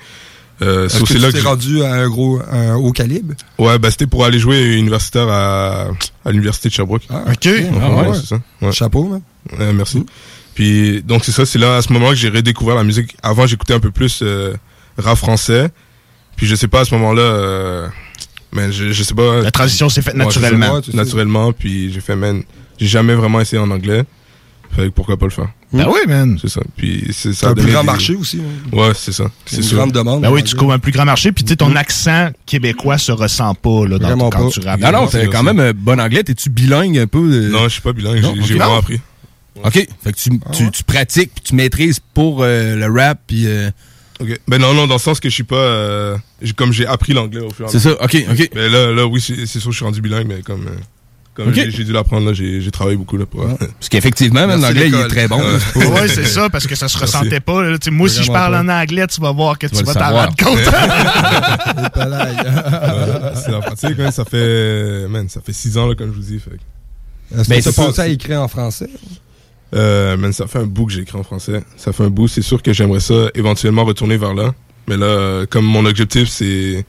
Euh, 0.61 0.85
Est-ce 0.87 0.99
que 1.01 1.07
c'est 1.07 1.13
tu 1.15 1.19
là 1.19 1.31
t'es 1.31 1.39
j'ai- 1.39 1.47
rendu 1.47 1.83
à 1.83 1.93
un 1.93 2.09
gros, 2.09 2.39
un 2.51 2.75
haut 2.75 2.91
calibre? 2.91 3.35
Ouais, 3.59 3.77
bah 3.77 3.91
c'était 3.91 4.07
pour 4.07 4.25
aller 4.25 4.39
jouer 4.39 4.75
universitaire 4.77 5.27
à, 5.29 5.87
à 6.25 6.31
l'université 6.31 6.69
de 6.69 6.73
Sherbrooke. 6.73 7.03
Ah, 7.09 7.23
ok. 7.31 7.45
Ouais, 7.45 7.69
Ah, 7.79 8.09
ouais. 8.09 8.15
c'est 8.15 8.25
ça. 8.25 8.39
Ouais. 8.61 8.71
Chapeau, 8.71 9.03
man. 9.05 9.21
Ouais, 9.59 9.71
merci. 9.73 10.03
Puis 10.55 11.03
donc 11.03 11.23
c'est 11.25 11.31
ça, 11.31 11.45
c'est 11.45 11.59
là 11.59 11.77
à 11.77 11.81
ce 11.83 11.93
moment-là 11.93 12.11
que 12.13 12.17
j'ai 12.17 12.29
redécouvert 12.29 12.75
la 12.75 12.83
musique. 12.83 13.15
Avant, 13.21 13.45
j'écoutais 13.45 13.73
un 13.75 13.79
peu 13.79 13.91
plus 13.91 14.21
euh, 14.23 14.53
rap 14.97 15.17
français. 15.17 15.69
Puis 16.35 16.47
je 16.47 16.55
sais 16.55 16.67
pas 16.67 16.81
à 16.81 16.85
ce 16.85 16.93
moment-là, 16.95 17.21
euh, 17.21 17.87
mais 18.51 18.71
je, 18.71 18.91
je 18.91 19.03
sais 19.03 19.13
pas. 19.13 19.41
La 19.41 19.51
transition 19.51 19.89
s'est 19.89 20.01
faite 20.01 20.15
Ouais, 20.15 20.25
naturellement. 20.25 20.73
Ouais, 20.75 20.81
naturellement. 20.93 21.51
Puis 21.53 21.91
j'ai 21.93 22.01
fait, 22.01 22.15
man, 22.15 22.41
j'ai 22.79 22.87
jamais 22.87 23.13
vraiment 23.13 23.39
essayé 23.41 23.61
en 23.61 23.69
anglais. 23.69 24.03
Fait 24.75 24.83
que 24.83 24.87
pourquoi 24.89 25.17
pas 25.17 25.25
le 25.25 25.31
faire? 25.31 25.49
Ben 25.73 25.87
oui, 25.87 25.99
man. 26.07 26.37
C'est 26.41 26.49
ça. 26.49 26.61
Puis 26.77 27.05
c'est 27.07 27.33
C'est 27.33 27.33
ça. 27.33 27.49
un 27.49 27.53
plus 27.55 27.71
grand 27.71 27.81
des- 27.81 27.85
marché 27.87 28.15
aussi. 28.15 28.39
hein. 28.39 28.75
Ouais, 28.77 28.91
c'est 28.95 29.11
ça. 29.11 29.25
C'est 29.45 29.57
Une 29.57 29.63
sûr. 29.63 29.77
grande 29.77 29.91
demande. 29.91 30.21
Ben 30.21 30.31
oui, 30.31 30.43
tu 30.43 30.55
couvres 30.55 30.73
un 30.73 30.79
plus 30.79 30.91
grand 30.91 31.05
marché, 31.05 31.31
puis 31.31 31.43
tu 31.43 31.49
sais, 31.49 31.55
ton 31.57 31.75
accent 31.75 32.29
québécois 32.45 32.97
se 32.97 33.11
ressent 33.11 33.53
pas 33.55 33.85
là, 33.87 33.97
dans 33.99 34.17
quand 34.29 34.29
pas. 34.45 34.49
tu 34.51 34.59
rappes. 34.61 34.79
Non, 34.79 34.91
non, 34.91 35.07
t'es 35.07 35.27
quand 35.27 35.43
même 35.43 35.59
un 35.59 35.73
bon 35.73 35.99
anglais. 35.99 36.23
T'es-tu 36.23 36.49
bilingue 36.49 36.97
un 36.99 37.07
peu? 37.07 37.19
euh? 37.19 37.49
Non, 37.49 37.63
je 37.63 37.69
suis 37.69 37.81
pas 37.81 37.93
bilingue. 37.93 38.23
J'ai 38.45 38.55
vraiment 38.55 38.77
appris. 38.77 38.99
OK. 39.63 39.73
Fait 39.73 39.87
que 40.13 40.17
tu, 40.17 40.29
tu, 40.53 40.69
tu 40.71 40.83
pratiques 40.83 41.31
puis 41.33 41.43
tu 41.43 41.55
maîtrises 41.55 41.99
pour 42.13 42.43
euh, 42.43 42.75
le 42.75 42.85
rap 42.91 43.19
puis 43.25 43.47
euh, 43.47 43.71
Ok. 44.19 44.39
Ben 44.47 44.59
non, 44.59 44.73
non, 44.73 44.87
dans 44.87 44.95
le 44.95 44.99
sens 44.99 45.19
que 45.19 45.29
je 45.29 45.33
suis 45.33 45.43
pas. 45.43 45.55
euh, 45.55 46.17
comme 46.55 46.71
j'ai 46.73 46.85
appris 46.87 47.13
l'anglais 47.13 47.41
au 47.41 47.49
fur 47.51 47.65
et 47.65 47.67
à 47.67 47.71
C'est 47.71 47.77
mesure. 47.77 47.97
ça, 47.99 48.03
ok, 48.05 48.23
ok. 48.31 48.49
Mais 48.55 48.69
là, 48.69 48.91
là 48.91 49.05
oui, 49.07 49.19
c'est 49.21 49.45
c'est 49.47 49.59
sûr 49.59 49.69
que 49.69 49.71
je 49.73 49.77
suis 49.77 49.85
rendu 49.85 50.01
bilingue, 50.01 50.27
mais 50.27 50.41
comme. 50.43 50.65
euh, 50.67 50.77
comme 51.37 51.53
j'ai 51.53 51.83
dû 51.83 51.91
l'apprendre, 51.91 52.25
là, 52.27 52.33
j'ai 52.33 52.71
travaillé 52.71 52.97
beaucoup 52.97 53.15
là 53.15 53.27
pour. 53.27 53.45
Parce 53.45 53.89
qu'effectivement, 53.89 54.47
l'anglais, 54.47 54.89
il 54.89 54.95
est 54.95 55.07
très 55.07 55.27
bon. 55.27 55.37
Ouais. 55.37 55.53
là, 55.53 55.59
c'est 55.59 55.79
pas- 55.79 55.89
Ouais, 55.89 56.07
c'est 56.07 56.25
ça, 56.25 56.49
parce 56.49 56.65
que 56.65 56.73
ça 56.75 56.87
se 56.87 56.97
Merci. 56.97 57.15
ressentait 57.15 57.39
pas. 57.39 57.61
là. 57.63 57.77
Moi, 57.91 58.09
si 58.09 58.23
je 58.23 58.31
parle 58.31 58.53
pas. 58.53 58.61
en 58.61 58.69
anglais, 58.69 59.05
tu 59.07 59.21
vas 59.21 59.31
voir 59.31 59.59
que 59.59 59.67
tu, 59.67 59.83
vas 59.83 59.93
t'en 59.93 60.11
rendre 60.11 60.35
compte. 60.35 60.57
C'est 63.35 63.51
la 63.51 63.59
pratique, 63.59 63.99
hein, 63.99 64.09
ça 64.11 64.25
fait. 64.25 65.07
Man, 65.07 65.29
ça 65.29 65.41
fait 65.41 65.53
six 65.53 65.77
ans, 65.77 65.85
là, 65.87 65.93
comme 65.95 66.11
je 66.11 66.15
vous 66.17 66.25
dis. 66.25 66.39
Fait. 66.39 66.57
Est-ce 67.39 67.49
que 67.49 67.69
tu 67.69 67.75
pensé 67.75 68.01
à 68.01 68.07
écrire 68.07 68.41
en 68.41 68.47
français? 68.47 68.89
Euh, 69.75 70.17
man, 70.17 70.33
ça 70.33 70.47
fait 70.47 70.59
un 70.59 70.65
bout 70.65 70.87
que 70.87 70.93
j'ai 70.93 71.01
écrit 71.01 71.19
en 71.19 71.23
français. 71.23 71.61
Ça 71.75 71.93
fait 71.93 72.03
un 72.03 72.09
bout. 72.09 72.27
C'est 72.27 72.41
sûr 72.41 72.63
que 72.63 72.73
j'aimerais 72.73 73.01
ça 73.01 73.27
éventuellement 73.35 73.85
retourner 73.85 74.17
vers 74.17 74.33
là. 74.33 74.55
Mais 74.87 74.97
là, 74.97 75.05
euh, 75.05 75.45
comme 75.47 75.65
mon 75.65 75.85
objectif, 75.85 76.29
c'est 76.29 76.83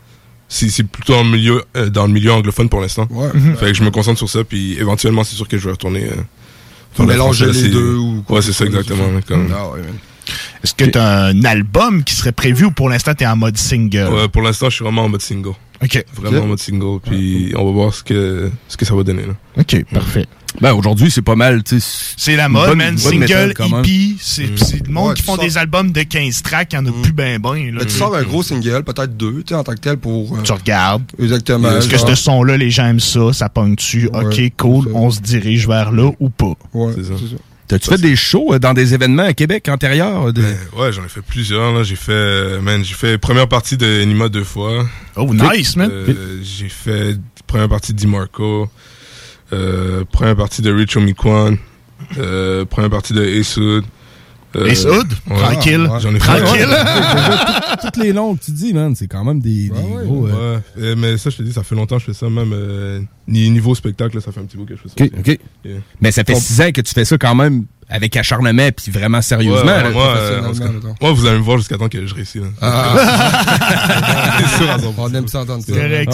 c'est 0.49 0.69
c'est 0.71 0.85
plutôt 0.85 1.13
dans 1.15 1.23
le 1.25 1.31
milieu 1.31 1.63
euh, 1.77 1.91
dans 1.91 2.07
le 2.07 2.13
milieu 2.13 2.33
anglophone 2.33 2.69
pour 2.69 2.81
l'instant. 2.81 3.07
Ouais. 3.11 3.29
Fait 3.59 3.67
que 3.67 3.75
je 3.75 3.83
me 3.83 3.91
concentre 3.91 4.19
sur 4.19 4.29
ça. 4.31 4.45
Puis 4.45 4.79
éventuellement, 4.79 5.25
c'est 5.25 5.37
sûr 5.37 5.47
que 5.49 5.59
je 5.59 5.65
vais 5.67 5.73
retourner. 5.73 6.05
Euh, 6.05 6.15
Faut 6.93 7.03
faire 7.05 7.07
le 7.07 7.13
mélanger 7.13 7.47
les 7.47 7.53
c'est- 7.53 7.69
deux 7.69 7.95
ou 7.97 8.23
quoi 8.27 8.37
Ouais, 8.37 8.43
c'est 8.43 8.53
ce 8.53 8.59
ça 8.59 8.65
exactement. 8.67 9.05
comme- 9.27 9.53
Ah 9.55 9.69
ouais. 9.71 9.81
Est-ce 10.63 10.75
que 10.75 10.85
tu 10.85 10.99
as 10.99 11.25
un 11.27 11.45
album 11.45 12.05
qui 12.05 12.15
serait 12.15 12.33
prévu 12.33 12.67
ou 12.67 12.71
pour 12.71 12.89
l'instant, 12.91 13.15
tu 13.15 13.25
es 13.25 13.27
en 13.27 13.37
mode 13.37 13.57
single? 13.57 14.09
Ouais, 14.13 14.29
pour 14.29 14.43
l'instant, 14.43 14.69
je 14.69 14.75
suis 14.77 14.83
vraiment 14.85 15.05
en 15.05 15.09
mode 15.09 15.23
single. 15.23 15.53
OK. 15.83 16.05
Vraiment 16.15 16.43
en 16.43 16.47
mode 16.49 16.59
single. 16.59 16.99
Puis 17.05 17.53
on 17.57 17.65
va 17.65 17.71
voir 17.71 17.95
ce 17.95 18.03
que 18.03 18.51
ce 18.69 18.77
que 18.77 18.85
ça 18.85 18.95
va 18.95 19.03
donner 19.05 19.23
là. 19.27 19.35
OK, 19.59 19.85
parfait. 19.93 20.27
Ben, 20.61 20.73
aujourd'hui, 20.73 21.11
c'est 21.11 21.23
pas 21.23 21.37
mal, 21.37 21.63
tu 21.63 21.79
sais. 21.79 22.15
C'est 22.17 22.35
la 22.37 22.49
mode, 22.49 22.71
bonne- 22.71 22.79
man. 22.79 22.99
Single. 22.99 23.53
EP, 23.57 24.17
c'est 24.21 24.45
Mm. 24.51 24.57
c'est 24.57 24.87
le 24.87 24.93
monde 24.93 25.09
Ouais, 25.11 25.15
qui 25.15 25.23
font 25.23 25.37
sors- 25.37 25.45
des 25.45 25.57
albums 25.59 25.93
de 25.93 26.03
15 26.03 26.43
tracks, 26.43 26.73
il 26.73 26.77
y 26.77 26.79
en 26.79 26.87
a 26.87 26.91
plus 27.03 27.13
ben 27.13 27.39
ben. 27.39 27.75
là. 27.75 27.85
Tu 27.85 27.91
sors 27.93 28.15
un 28.17 28.23
gros 28.23 28.43
single, 28.43 28.83
peut-être 28.83 29.17
deux, 29.17 29.43
tu 29.45 29.49
sais, 29.51 29.55
en 29.55 29.63
tant 29.63 29.75
que 29.75 29.81
tel 29.81 29.99
pour. 29.99 30.35
euh, 30.37 30.43
Tu 30.43 30.51
regardes. 30.53 31.03
Exactement. 31.21 31.71
Est-ce 31.77 31.89
que 31.89 31.99
ce 31.99 32.15
son-là, 32.15 32.57
les 32.57 32.71
gens 32.71 32.87
aiment 32.87 32.99
ça, 33.01 33.33
ça 33.33 33.49
dessus, 33.77 34.09
ok, 34.13 34.41
cool, 34.57 34.89
on 34.95 35.11
se 35.11 35.21
dirige 35.21 35.69
vers 35.69 35.93
là 35.93 36.11
ou 36.19 36.29
pas. 36.31 36.55
Ouais, 36.75 36.93
C'est 36.97 37.05
ça. 37.05 37.15
T'as-tu 37.69 37.91
fait 37.91 37.99
des 38.01 38.17
shows 38.17 38.55
euh, 38.55 38.59
dans 38.59 38.73
des 38.73 38.95
événements 38.95 39.25
à 39.25 39.35
Québec 39.35 39.69
antérieurs? 39.69 40.33
de- 40.33 40.41
Ben, 40.41 40.57
ouais, 40.79 40.91
j'en 40.91 41.05
ai 41.05 41.09
fait 41.09 41.21
plusieurs. 41.21 41.73
Là. 41.75 41.83
J'ai 41.83 41.97
fait, 41.97 42.13
euh, 42.13 42.61
man, 42.63 42.83
j'ai 42.83 42.95
fait 42.95 43.19
première 43.19 43.47
partie 43.47 43.77
de 43.77 43.85
Enima 44.03 44.31
deux 44.31 44.43
fois. 44.45 44.87
Oh, 45.17 45.29
nice, 45.35 45.77
man. 45.77 45.91
Euh, 45.93 46.41
j'ai 46.43 46.71
fait 46.71 47.19
première 47.47 47.69
partie 47.69 47.93
de 47.93 47.99
DiMarco, 47.99 48.63
euh, 48.63 48.67
première 49.51 50.37
partie 50.37 50.63
de 50.63 50.73
Rich 50.73 50.97
Omiquan, 50.97 51.55
euh, 52.19 52.65
première 52.65 52.91
partie 52.91 53.13
de 53.13 53.25
Ace 53.25 53.59
Hood. 54.55 54.63
Euh, 54.63 54.67
Ace 54.71 54.85
Hood? 54.85 55.09
Tranquille. 55.29 55.91
J'en 56.01 56.15
ai 56.15 56.19
Tranquille. 56.19 56.69
Toutes 57.83 57.97
les 57.97 58.13
longs 58.13 58.35
que 58.37 58.45
tu 58.45 58.51
dis, 58.53 58.73
man, 58.73 58.95
c'est 58.95 59.07
quand 59.07 59.25
même 59.25 59.41
des, 59.41 59.69
des 59.69 60.05
gros... 60.05 60.27
euh, 60.27 60.57
Ouais, 60.57 60.63
euh, 60.83 60.95
mais 60.97 61.19
ça, 61.19 61.31
je 61.31 61.37
te 61.37 61.43
dis, 61.43 61.53
ça 61.53 61.63
fait 61.63 61.75
longtemps 61.75 61.97
que 61.97 62.03
je 62.03 62.07
fais 62.07 62.15
ça, 62.15 62.29
même 62.29 62.53
euh, 62.53 63.01
ni- 63.27 63.51
niveau 63.51 63.75
spectacle, 63.75 64.21
ça 64.21 64.33
fait 64.33 64.41
un 64.41 64.45
petit 64.45 64.57
bout 64.57 64.65
que 64.65 64.75
je 64.77 64.83
fais 64.83 64.89
ça. 64.89 65.19
OK. 65.19 65.39
Mais 66.01 66.11
ça 66.13 66.25
fait 66.25 66.35
six 66.35 66.61
ans 66.61 66.71
que 66.73 66.81
tu 66.81 66.93
fais 66.95 67.05
ça 67.05 67.19
quand 67.19 67.35
même 67.35 67.67
avec 67.91 68.17
acharnement 68.17 68.69
puis 68.77 68.91
vraiment 68.93 69.23
sérieusement. 69.23 69.61
Ouais, 69.65 69.83
là. 69.83 69.91
moi, 69.91 70.15
euh, 70.17 71.13
vous 71.13 71.27
allez 71.27 71.39
me 71.39 71.43
voir 71.43 71.59
jusqu'à 71.59 71.79
temps 71.79 71.89
que 71.89 72.07
je 72.07 72.15
réussis. 72.15 72.39
là. 72.41 72.47
C'est 74.39 74.57
sûr, 74.57 74.71
à 74.71 74.79
100%. 74.79 74.93
On 74.99 75.15
aime 75.15 75.29
ça 75.29 75.41
entendre 75.41 75.65
ça. 75.65 75.73
Ah 75.75 76.05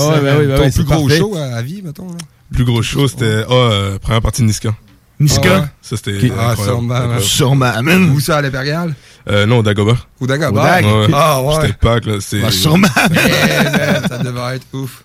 Ton 0.59 0.70
plus 0.70 0.85
gros 0.85 1.09
show 1.09 1.37
à, 1.37 1.62
vie, 1.62 1.83
mettons. 1.83 2.09
Là. 2.09 2.16
Plus 2.53 2.64
gros 2.64 2.83
show, 2.83 3.09
c'était 3.09 3.44
ah, 3.49 3.99
première 4.01 4.23
partie 4.23 4.42
de 4.42 4.47
Niska. 4.47 4.75
Niska? 5.20 5.61
Ouais. 5.61 5.66
Ça, 5.81 5.96
c'était. 5.96 6.16
Ok. 6.16 6.33
Ah, 6.38 6.55
sûrement. 6.57 7.20
Sûrement, 7.20 7.83
man. 7.83 8.11
Où 8.11 8.20
ça, 8.20 8.38
à 8.38 8.42
l'Impérial? 8.42 8.94
Euh, 9.31 9.46
non, 9.46 9.59
au 9.59 9.62
Dagobah. 9.62 9.96
Au 10.20 10.27
Dagobah? 10.27 10.61
Au 10.61 10.64
Dag. 10.64 10.85
Ouais. 10.85 11.07
Ah, 11.14 11.40
ouais. 11.42 11.55
C'était 11.61 11.72
pack, 11.74 12.05
là. 12.07 12.14
c'est- 12.20 12.40
Bah, 12.40 12.50
sûrement. 12.50 12.88
Man, 12.96 14.03
ça 14.09 14.18
devait 14.18 14.57
être 14.57 14.66
ouf. 14.72 15.05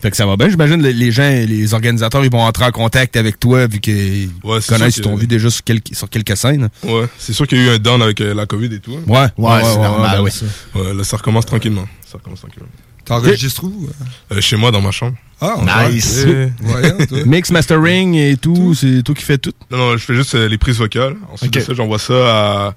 Fait 0.00 0.12
que 0.12 0.16
ça 0.16 0.26
va 0.26 0.36
bien, 0.36 0.48
j'imagine 0.48 0.80
les- 0.80 0.92
les 0.92 1.10
gens, 1.10 1.28
les 1.28 1.74
organisateurs, 1.74 2.24
ils 2.24 2.30
vont 2.30 2.42
entrer 2.42 2.64
en 2.66 2.70
contact 2.70 3.16
avec 3.16 3.40
toi 3.40 3.66
vu 3.66 3.80
qu'ils 3.80 4.30
Ouais, 4.44 4.60
connaissent, 4.68 4.96
ils 4.98 5.00
t'ont 5.02 5.16
que- 5.16 5.20
vu 5.22 5.26
déjà 5.26 5.50
sur 5.50 5.64
quelques, 5.64 5.92
sur 5.92 6.08
quelques 6.08 6.36
scènes. 6.36 6.68
Ouais, 6.84 7.06
c'est 7.18 7.32
sûr 7.32 7.48
qu'il 7.48 7.58
y 7.58 7.62
a 7.62 7.72
eu 7.72 7.74
un 7.74 7.78
down 7.80 8.00
avec 8.00 8.20
euh, 8.20 8.32
la 8.32 8.46
COVID 8.46 8.72
et 8.72 8.78
tout. 8.78 8.92
hein. 8.94 9.02
Ouais, 9.08 9.26
ouais, 9.36 9.60
c'est 9.64 9.76
normal. 9.80 10.20
Ouais, 10.20 10.94
là, 10.94 11.02
ça 11.02 11.16
recommence 11.16 11.46
tranquillement. 11.46 11.88
Ça 12.06 12.18
recommence 12.18 12.38
tranquillement. 12.38 12.68
T'enregistres 13.04 13.64
où? 13.64 13.88
Euh, 14.32 14.40
chez 14.40 14.56
moi, 14.56 14.70
dans 14.70 14.80
ma 14.80 14.90
chambre. 14.90 15.16
Ah, 15.40 15.88
Nice. 15.90 16.24
Ouais. 16.26 16.52
Voyons, 16.60 16.96
toi. 17.08 17.18
Mix, 17.26 17.50
mastering 17.50 18.14
et 18.14 18.36
tout, 18.36 18.74
c'est 18.74 19.02
toi 19.02 19.14
qui 19.14 19.22
fais 19.24 19.38
tout? 19.38 19.52
Non, 19.70 19.78
non, 19.78 19.92
je 19.96 20.04
fais 20.04 20.14
juste 20.14 20.34
euh, 20.34 20.48
les 20.48 20.58
prises 20.58 20.78
vocales. 20.78 21.16
Ensuite 21.32 21.54
Ok. 21.56 21.62
de 21.62 21.66
ça, 21.66 21.74
j'envoie 21.74 21.98
ça 21.98 22.14
à, 22.14 22.74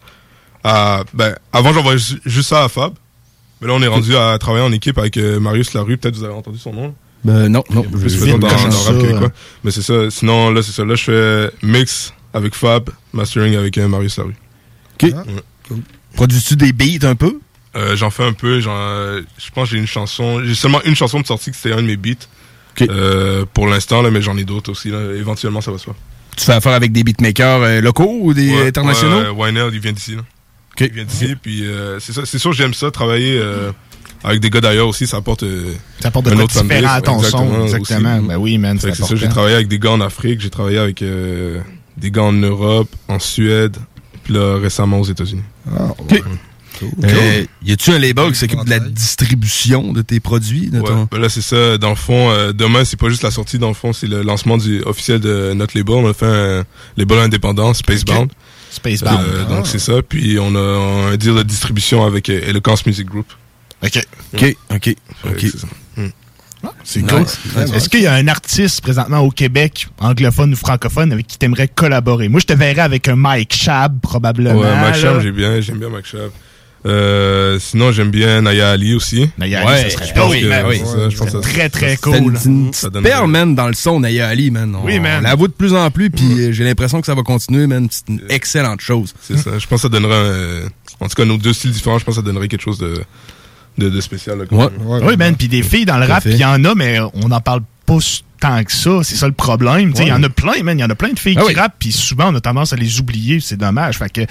à- 0.64 1.04
Ben, 1.14 1.36
avant, 1.52 1.74
j'envoyais 1.74 1.98
ju- 1.98 2.22
juste 2.26 2.50
ça 2.50 2.64
à 2.64 2.70
Fab. 2.70 2.94
Mais 3.60 3.68
là, 3.68 3.74
on 3.74 3.82
est 3.82 3.88
rendu 3.88 4.16
à 4.16 4.38
travailler 4.40 4.64
en 4.66 4.72
équipe 4.72 4.98
avec 4.98 5.18
euh, 5.18 5.40
Marius 5.40 5.74
Larue. 5.74 5.98
Peut-être 5.98 6.16
vous 6.16 6.24
avez 6.24 6.34
entendu 6.34 6.58
son 6.60 6.74
nom. 6.74 6.96
Ben 7.24 7.50
non, 7.50 7.64
non. 7.72 7.84
Plus 7.84 8.10
je- 8.26 8.32
dans, 8.32 8.38
dans 8.40 8.48
rap 8.48 8.98
québécois. 9.00 9.28
hein. 9.28 9.32
Mais 9.64 9.72
c'est 9.72 9.82
ça. 9.84 10.10
Sinon, 10.10 10.52
là, 10.52 10.62
c'est 10.64 10.72
ça. 10.72 10.84
Là, 10.86 10.96
je 10.96 11.04
fais 11.04 11.52
mix 11.68 12.14
avec 12.34 12.56
Fab, 12.56 12.90
mastering 13.14 13.56
avec 13.56 13.78
euh, 13.78 13.88
Marius 13.88 14.18
Larue. 14.18 14.36
OK. 15.04 15.12
Produis-tu 16.16 16.56
des 16.56 16.74
beats 16.74 17.08
un 17.08 17.16
peu? 17.16 17.40
Euh, 17.76 17.96
j'en 17.96 18.10
fais 18.10 18.24
un 18.24 18.34
peu. 18.34 18.60
j'en- 18.60 18.72
euh, 18.76 19.22
je 19.38 19.50
pense 19.52 19.70
que 19.70 19.76
j'ai 19.76 19.80
une 19.82 19.88
chanson. 19.88 20.42
J'ai 20.44 20.56
seulement 20.56 20.82
une 20.84 20.96
chanson 20.96 21.20
de 21.22 21.26
sortie 21.26 21.52
que 21.52 21.58
c'était 21.58 21.74
un 21.74 21.82
de 21.82 21.88
mes 21.88 21.98
beats. 21.98 22.28
Euh, 22.82 23.46
pour 23.54 23.68
l'instant, 23.68 24.02
là, 24.02 24.12
mais 24.12 24.22
j'en 24.22 24.38
ai 24.38 24.44
d'autres 24.44 24.72
aussi. 24.72 24.90
Là. 24.90 25.00
Éventuellement, 25.16 25.62
ça 25.62 25.72
va 25.72 25.78
se 25.78 25.86
faire. 25.86 25.94
Tu 26.38 26.46
fais 26.46 26.54
affaire 26.54 26.74
avec 26.74 26.92
des 26.92 27.04
beatmakers 27.04 27.62
euh, 27.62 27.82
locaux 27.82 28.18
ou 28.22 28.34
des 28.34 28.50
Ouais, 28.56 28.68
internationaux? 28.68 29.20
Ouais, 29.22 29.30
ouais, 29.30 29.46
Wynerd, 29.48 29.74
il 29.74 29.80
vient 29.80 29.92
d'ici. 29.92 30.16
là. 30.16 30.22
Il 30.80 30.92
vient 30.94 31.04
d'ici, 31.04 31.36
puis 31.42 31.66
euh, 31.68 32.00
c'est 32.00 32.14
ça. 32.14 32.22
C'est 32.26 32.40
sûr, 32.40 32.54
j'aime 32.54 32.74
ça, 32.74 32.90
travailler 32.92 33.38
euh, 33.38 33.72
avec 34.24 34.40
des 34.40 34.50
gars 34.50 34.62
d'ailleurs 34.62 34.88
aussi. 34.88 35.06
Ça 35.06 35.18
apporte. 35.18 35.44
euh, 35.44 35.74
Ça 36.00 36.08
apporte 36.08 36.26
de 36.28 36.32
autre 36.36 36.62
différent 36.64 36.90
à 36.94 37.02
ton 37.02 37.22
son, 37.22 37.64
exactement, 37.64 37.66
exactement. 37.66 38.18
aussi. 38.18 38.28
Ben 38.28 38.38
oui, 38.38 38.58
man, 38.58 38.80
c'est 38.80 38.96
ça, 38.96 39.16
j'ai 39.16 39.30
travaillé 39.30 39.56
avec 39.56 39.68
des 39.68 39.78
gars 39.80 39.92
en 39.92 40.02
Afrique, 40.02 40.40
j'ai 40.42 40.50
travaillé 40.50 40.78
avec 40.78 41.02
euh, 41.02 41.60
des 41.98 42.10
gars 42.10 42.24
en 42.24 42.32
Europe, 42.34 42.90
en 43.10 43.20
Suède, 43.20 43.78
puis 44.24 44.34
là, 44.34 44.58
récemment 44.60 45.00
aux 45.02 45.06
États-Unis. 45.06 45.44
Euh, 47.04 47.46
y 47.64 47.72
a-tu 47.72 47.92
un 47.92 48.00
label 48.00 48.32
qui 48.32 48.40
s'occupe 48.40 48.64
de 48.66 48.70
la 48.70 48.80
distribution 48.80 49.94
de 49.94 50.02
tes 50.02 50.20
produits? 50.20 50.68
de 50.70 50.80
Ouais, 50.80 50.88
ton- 50.88 51.08
ben 51.12 51.20
là, 51.20 51.30
c'est 51.30 51.42
ça. 51.42 51.78
Dans 51.78 51.90
le 51.90 51.96
fond, 51.96 52.30
euh, 52.32 52.52
demain, 52.54 52.84
c'est 52.86 52.98
pas 53.00 53.10
juste 53.10 53.24
la 53.24 53.32
sortie, 53.32 53.60
dans 53.60 53.68
le 53.68 53.74
fond, 53.74 53.94
c'est 53.94 54.08
le 54.08 54.22
lancement 54.24 54.58
du 54.58 54.82
officiel 54.84 55.20
de 55.20 55.54
notre 55.54 55.78
label. 55.78 55.96
On 55.96 56.10
a 56.10 56.14
fait 56.14 56.26
un 56.26 56.66
label 56.98 57.20
indépendant, 57.20 57.74
Spacebound. 57.74 58.32
Spacebound. 58.72 59.20
Euh, 59.20 59.44
Ah. 59.50 59.56
Donc, 59.56 59.68
c'est 59.68 59.80
ça. 59.80 60.02
Puis, 60.02 60.38
on 60.40 60.56
a 60.56 61.12
un 61.12 61.18
deal 61.18 61.36
de 61.36 61.44
distribution 61.44 62.06
avec 62.06 62.30
Eloquence 62.30 62.86
Music 62.86 63.08
Group. 63.08 63.28
OK. 63.84 64.00
OK, 64.34 64.56
OK, 64.74 64.96
OK. 65.26 65.40
c'est. 65.40 66.02
Hmm. 66.02 66.10
C'est 66.84 67.02
Nice. 67.02 67.10
cool. 67.12 67.64
Nice. 67.64 67.74
Est-ce 67.74 67.90
qu'il 67.90 68.02
y 68.04 68.08
a 68.08 68.14
un 68.14 68.28
artiste 68.28 68.82
présentement 68.82 69.20
au 69.22 69.32
Québec, 69.32 69.88
anglophone 70.00 70.54
ou 70.54 70.56
francophone, 70.56 71.12
avec 71.12 71.26
qui 71.26 71.40
t'aimerais 71.40 71.68
collaborer? 71.68 72.30
Moi, 72.30 72.40
je 72.40 72.46
te 72.46 72.54
verrais 72.54 72.82
avec 72.82 73.08
un 73.08 73.16
Mike 73.16 73.56
Shab, 73.56 74.00
probablement. 74.00 74.60
Ouais, 74.60 74.70
Mike 74.76 74.94
là. 74.96 75.02
Shab, 75.02 75.22
j'ai 75.22 75.32
bien, 75.32 75.60
j'aime 75.60 75.80
bien 75.80 75.90
Mike 75.90 76.06
Shab. 76.06 76.30
Euh, 76.86 77.60
sinon, 77.60 77.92
j'aime 77.92 78.10
bien 78.10 78.42
Naya 78.42 78.72
Ali 78.72 78.96
aussi. 78.96 79.30
Naya 79.38 79.68
Ali, 79.68 79.82
ça 79.84 79.90
serait 79.98 80.14
pense 80.16 80.32
dope, 80.32 80.40
que- 80.42 80.48
man. 80.48 80.66
ouais, 80.66 80.78
c'est 80.80 80.86
ça, 80.86 81.10
je 81.10 81.18
pense 81.18 81.30
Ça 81.30 81.38
que 81.40 81.44
serait 81.44 81.70
très, 81.70 81.70
très 81.70 82.12
ça- 82.12 82.20
cool. 82.20 82.34
ça- 82.36 82.42
C'est 82.44 82.50
une- 82.50 82.72
une 82.96 83.02
perle, 83.04 83.28
man, 83.30 83.54
dans 83.56 83.68
le 83.68 83.74
son 83.76 84.00
Naya 84.00 84.28
Ali, 84.28 84.50
man. 84.50 84.76
On, 84.76 84.86
Oui, 84.86 85.00
man. 85.00 85.20
on 85.20 85.22
la 85.22 85.36
voit 85.36 85.48
de 85.48 85.54
plus 85.54 85.74
en 85.76 85.92
plus, 85.92 86.10
puis 86.10 86.24
euh, 86.40 86.52
j'ai 86.52 86.64
l'impression 86.64 87.00
que 87.00 87.06
ça 87.06 87.14
va 87.14 87.22
continuer, 87.22 87.68
man. 87.68 87.88
C'est 87.92 88.10
une 88.10 88.22
excellente 88.30 88.82
chose. 88.82 89.14
C'est 89.22 89.38
ça. 89.38 89.52
Je 89.60 89.68
pense 89.68 89.78
que 89.78 89.84
ça 89.84 89.90
donnerait, 89.90 90.16
un- 90.16 91.06
en 91.06 91.08
tout 91.08 91.16
cas, 91.16 91.26
nos 91.26 91.38
deux 91.38 91.54
styles 91.54 91.72
différents, 91.72 92.00
je 92.00 92.06
pense 92.06 92.16
que 92.16 92.22
ça 92.22 92.26
donnerait 92.26 92.48
quelque 92.48 92.64
chose 92.64 92.80
de, 92.80 92.96
de, 93.78 93.90
de 93.90 94.02
spécial. 94.02 94.40
là, 94.40 94.46
quand 94.50 94.58
même. 94.58 94.70
oui, 95.08 95.18
man. 95.18 95.36
Puis 95.36 95.48
des 95.50 95.62
filles 95.64 95.86
dans 95.86 96.00
le 96.00 96.06
rap, 96.08 96.24
il 96.26 96.36
y 96.36 96.46
en 96.46 96.64
a, 96.66 96.74
mais 96.74 96.98
on 97.14 97.28
n'en 97.28 97.42
parle 97.42 97.62
pas 97.62 97.66
tant 98.40 98.64
que 98.64 98.72
ça. 98.72 99.02
C'est 99.04 99.16
ça 99.16 99.28
le 99.28 99.34
problème. 99.34 99.92
Tu 99.92 99.98
sais, 99.98 100.04
Il 100.06 100.10
y 100.10 100.14
en 100.14 100.24
a 100.24 100.30
plein, 100.30 100.64
man. 100.64 100.78
Il 100.78 100.82
y 100.82 100.84
en 100.84 100.90
a 100.90 100.96
plein 100.96 101.14
de 101.14 101.20
filles 101.20 101.36
Ah 101.38 101.42
qui 101.42 101.48
oui. 101.48 101.54
rappent, 101.56 101.76
puis 101.80 101.92
souvent, 101.92 102.32
on 102.32 102.36
a 102.36 102.42
tendance 102.42 102.74
à 102.74 102.76
les 102.76 103.00
oublier. 103.00 103.40
C'est 103.40 103.58
dommage. 103.58 103.98
Fait 103.98 104.10
que 104.12 104.22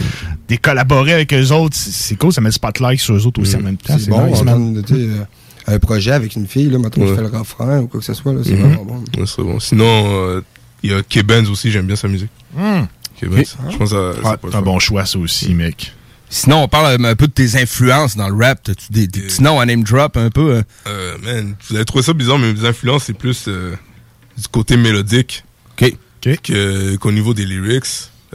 des 0.49 0.59
collaborer 0.59 1.13
avec 1.15 1.33
eux 1.35 1.51
autres, 1.53 1.77
c'est- 1.77 2.17
cool. 2.17 2.33
Ça 2.33 2.41
met 2.41 2.49
le 2.49 2.53
spotlight 2.53 2.99
sur 3.01 3.15
eux 3.15 3.27
autres 3.27 3.41
aussi 3.41 3.57
en 3.57 3.61
même 3.63 3.77
temps. 3.77 3.97
C'est 3.99 4.11
bon, 4.11 4.27
nice, 4.27 4.43
man. 4.43 4.83
euh, 4.93 5.25
un 5.67 5.79
projet 5.79 6.13
avec 6.13 6.35
une 6.37 6.47
fille, 6.47 6.71
là, 6.71 6.79
maintenant, 6.79 7.05
Ouais. 7.05 7.11
qui 7.11 7.17
fait 7.17 7.23
le 7.31 7.39
refrain 7.39 7.81
ou 7.81 7.87
quoi 7.87 8.01
que 8.01 8.07
ce 8.07 8.15
soit, 8.15 8.33
c'est 8.43 8.55
vraiment 8.55 8.85
bon. 8.85 9.05
Ouais, 9.19 9.27
c'est 9.27 9.43
bon. 9.43 9.61
Sinon, 9.61 9.85
euh, 9.87 10.41
il 10.83 10.91
y 10.91 10.95
a 10.95 11.03
K-Benz 11.03 11.49
aussi, 11.51 11.71
j'aime 11.71 11.87
bien 11.87 11.97
sa 11.97 12.09
musique. 12.09 12.31
Hmm. 12.57 12.85
K-Benz. 13.21 13.57
Je 13.71 13.77
pense 13.77 13.91
que 13.91 14.15
ça- 14.15 14.23
ça 14.23 14.31
Ouais, 14.31 14.37
peut 14.39 14.49
c'est 14.51 14.57
un 14.57 14.63
bon 14.63 14.79
choix, 14.79 15.05
ça 15.07 15.19
aussi, 15.19 15.55
mec. 15.55 15.93
Sinon, 16.33 16.63
on 16.63 16.69
parle 16.69 17.05
un 17.05 17.17
peu 17.17 17.27
de 17.27 17.33
tes 17.33 17.61
influences 17.61 18.17
dans 18.17 18.29
le 18.29 18.35
rap. 18.45 18.63
T'as-tu 18.63 18.87
des, 18.93 19.07
des 19.09 19.21
petits 19.23 19.43
noms 19.43 19.59
à 19.59 19.67
name 19.67 19.83
drop 19.83 20.17
un 20.17 20.31
peu? 20.31 20.57
hein? 20.59 20.63
Euh, 20.87 21.17
man, 21.23 21.57
vous 21.69 21.75
avez 21.77 21.85
trouvé 21.85 22.05
ça 22.05 22.13
bizarre, 22.13 22.39
mais 22.39 22.53
mes 22.53 22.65
influences, 22.65 23.05
c'est 23.05 23.15
plus 23.19 23.47
euh, 23.49 23.75
du 24.39 24.47
côté 24.49 24.77
mélodique 24.77 25.45
que- 26.43 26.97
qu'au 26.97 27.11
niveau 27.13 27.35
des 27.35 27.45
lyrics. 27.45 27.85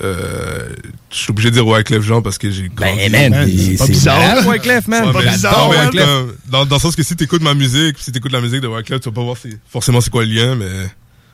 Euh, 0.04 0.68
je 1.10 1.16
suis 1.18 1.30
obligé 1.32 1.52
de 1.52 1.56
dire 1.56 1.66
Wyclef 1.66 2.04
Jean 2.04 2.22
parce 2.22 2.38
que 2.38 2.52
j'ai 2.52 2.68
grandi. 2.68 3.10
man, 3.10 3.32
Man, 3.32 3.48
c'est 3.50 3.78
pas 3.78 3.86
c'est 3.86 3.92
bizarre. 3.94 4.46
Wyclef, 4.46 4.88
man. 4.90 5.06
Ouais, 5.06 5.14
Pas 5.14 5.32
bizarre, 5.32 5.70
Wyclef. 5.70 6.06
comme- 6.06 6.36
dans, 6.50 6.66
dans 6.66 6.76
le 6.76 6.82
sens 6.82 6.98
que 6.98 7.04
si 7.04 7.16
t'écoutes 7.16 7.42
ma 7.44 7.54
musique, 7.54 7.96
si 8.00 8.12
t'écoutes 8.12 8.34
la 8.34 8.42
musique 8.42 8.60
de 8.60 8.68
Wyclef, 8.68 9.00
tu 9.00 9.08
vas 9.10 9.16
pas 9.16 9.24
voir 9.24 9.38
forcément 9.72 10.02
c'est 10.02 10.10
quoi 10.10 10.26
le 10.26 10.34
lien, 10.34 10.56
mais 10.56 10.68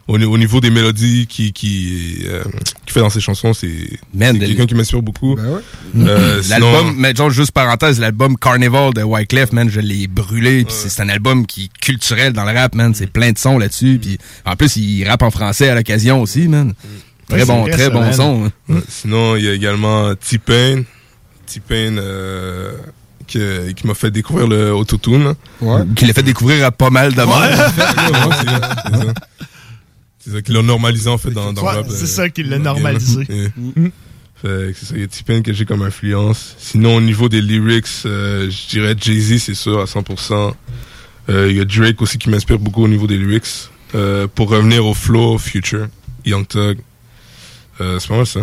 au, 0.07 0.17
ni- 0.17 0.25
au 0.25 0.37
niveau 0.37 0.59
des 0.59 0.69
mélodies 0.71 1.27
qui 1.27 1.53
qui, 1.53 2.23
euh, 2.25 2.43
qui 2.85 2.93
fait 2.93 2.99
dans 2.99 3.09
ses 3.09 3.19
chansons, 3.21 3.53
c'est 3.53 3.99
quelqu'un 4.47 4.65
qui 4.65 4.75
m'inspire 4.75 5.01
beaucoup. 5.01 5.37
Euh, 5.37 6.41
sinon- 6.41 6.71
L'album, 6.71 6.95
mais 6.97 7.15
genre, 7.15 7.29
juste 7.29 7.51
parenthèse, 7.51 7.99
l'album 7.99 8.37
Carnival 8.37 8.93
de 8.93 9.03
Wyclef, 9.03 9.51
man, 9.51 9.69
je 9.69 9.79
l'ai 9.79 10.07
brûlé. 10.07 10.65
puis 10.65 10.73
c'est- 10.73 10.89
C'est 10.89 11.01
un 11.01 11.09
album 11.09 11.45
qui 11.45 11.65
est 11.65 11.79
culturel 11.79 12.33
dans 12.33 12.43
le 12.45 12.51
rap, 12.57 12.75
man. 12.75 12.93
C'est 12.93 13.07
plein 13.07 13.31
de 13.31 13.37
sons 13.37 13.57
là-dessus. 13.57 13.99
Puis 14.01 14.17
en 14.45 14.55
plus, 14.55 14.75
il 14.77 15.07
rappe 15.07 15.21
en 15.23 15.31
français 15.31 15.69
à 15.69 15.75
l'occasion 15.75 16.21
aussi, 16.21 16.47
man. 16.47 16.73
Très 17.29 17.45
bon, 17.45 17.65
très 17.65 17.89
bon 17.89 18.11
son. 18.11 18.45
hein. 18.45 18.51
Ouais, 18.75 18.81
Sinon, 18.89 19.35
il 19.37 19.45
y 19.45 19.47
a 19.47 19.53
également 19.53 20.13
T-Pain. 20.15 20.83
T-Pain 21.47 21.97
euh, 21.97 22.73
qui, 23.27 23.39
qui 23.75 23.87
m'a 23.87 23.93
fait 23.93 24.11
découvrir 24.11 24.47
le 24.47 24.73
autotune. 24.73 25.33
Ouais. 25.61 25.81
Qui 25.95 26.05
l'a 26.05 26.13
fait 26.13 26.23
découvrir 26.23 26.65
à 26.65 26.71
pas 26.71 26.89
mal 26.89 27.13
de 27.13 27.21
monde. 27.21 27.41
Ouais, 27.41 29.05
c'est 30.23 30.29
ça, 30.29 30.35
c'est 30.35 30.35
ça. 30.35 30.37
C'est 30.37 30.37
ça 30.37 30.41
qui 30.41 30.51
l'a 30.53 30.61
normalisé 30.61 31.09
en 31.09 31.17
fait 31.17 31.31
dans, 31.31 31.53
dans 31.53 31.63
Ouais, 31.63 31.71
le 31.73 31.77
rap. 31.81 31.87
c'est 31.89 32.03
euh, 32.03 32.07
ça 32.07 32.29
qui 32.29 32.43
l'a 32.43 32.57
dans 32.59 32.73
le 32.73 32.81
game. 32.81 32.83
normalisé. 32.83 33.25
Yeah. 33.29 33.49
Mm. 33.57 33.89
Fait 34.41 34.47
que 34.73 34.73
c'est 34.79 34.85
ça, 34.87 34.93
il 34.95 35.01
y 35.01 35.03
a 35.03 35.07
T-Pain 35.07 35.41
que 35.43 35.53
j'ai 35.53 35.65
comme 35.65 35.83
influence. 35.83 36.55
Sinon, 36.57 36.95
au 36.95 37.01
niveau 37.01 37.29
des 37.29 37.41
lyrics, 37.41 37.85
euh, 38.07 38.49
je 38.49 38.69
dirais 38.69 38.95
Jay-Z, 38.99 39.37
c'est 39.37 39.53
sûr, 39.53 39.79
à 39.79 39.85
100%. 39.85 40.53
Euh, 41.29 41.47
Il 41.51 41.57
y 41.57 41.59
a 41.61 41.65
Drake 41.65 42.01
aussi 42.01 42.17
qui 42.17 42.27
m'inspire 42.31 42.57
beaucoup 42.57 42.83
au 42.83 42.87
niveau 42.87 43.05
des 43.05 43.17
lyrics. 43.17 43.45
Euh, 43.93 44.25
pour 44.33 44.49
revenir 44.49 44.83
au 44.85 44.95
flow, 44.95 45.37
Future, 45.37 45.87
Young 46.25 46.47
Thug. 46.47 46.79
Euh, 47.81 47.99
c'est 47.99 48.07
pas 48.07 48.15
mal 48.17 48.25
ça. 48.25 48.39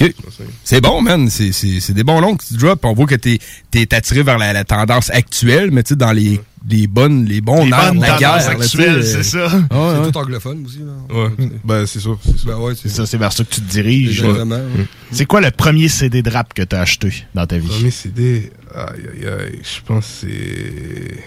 OK. 0.00 0.14
C'est 0.62 0.80
bon, 0.80 1.02
man. 1.02 1.28
C'est- 1.28 1.52
C'est 1.52 1.80
c'est 1.80 1.94
des 1.94 2.04
bons 2.04 2.20
noms 2.20 2.36
que 2.36 2.44
tu 2.44 2.54
drops. 2.54 2.80
On 2.84 2.92
voit 2.94 3.06
que 3.06 3.16
t'es 3.16 3.38
es 3.74 3.94
attiré 3.94 4.22
vers 4.22 4.38
la, 4.38 4.52
la 4.52 4.64
tendance 4.64 5.10
actuelle, 5.10 5.70
mais 5.72 5.82
tu 5.82 5.90
sais, 5.90 5.96
dans 5.96 6.12
les, 6.12 6.40
les 6.68 6.86
bonnes, 6.86 7.24
les 7.24 7.40
bons 7.40 7.64
Les 7.64 7.70
nerfs 7.70 7.94
de 7.94 8.00
la 8.00 8.18
guerre. 8.18 8.58
tu 8.68 8.80
euh, 8.82 9.02
c'est 9.02 9.22
ça. 9.22 9.46
ouais, 9.46 9.52
ouais. 9.70 10.04
C'est 10.04 10.12
tout 10.12 10.18
anglophone 10.18 10.64
aussi, 10.66 10.80
là. 10.80 11.14
Ouais, 11.14 11.30
ben 11.64 11.86
c'est 11.86 12.00
sûr. 12.00 12.18
C'est 12.22 12.44
Ben 12.46 12.56
ouais, 12.58 12.74
C'est 12.74 12.88
ça, 12.90 13.06
c'est 13.06 13.16
vers 13.16 13.32
ça 13.32 13.44
que 13.44 13.54
tu 13.54 13.60
te 13.62 13.70
diriges. 13.70 14.22
Mm. 14.22 14.52
ouais. 14.52 14.86
C'est 15.10 15.26
quoi 15.26 15.40
le 15.40 15.50
premier 15.50 15.88
CD 15.88 16.22
de 16.22 16.30
rap 16.30 16.52
que 16.52 16.62
t'as 16.62 16.80
acheté 16.82 17.24
dans 17.34 17.46
ta 17.46 17.56
vie? 17.58 17.68
Premier 17.68 17.90
CD, 17.90 18.52
aïe 18.74 18.84
aïe 19.22 19.26
aïe, 19.28 19.58
je 19.62 19.80
pense 19.86 20.04
que 20.22 20.26
c'est. 20.28 21.24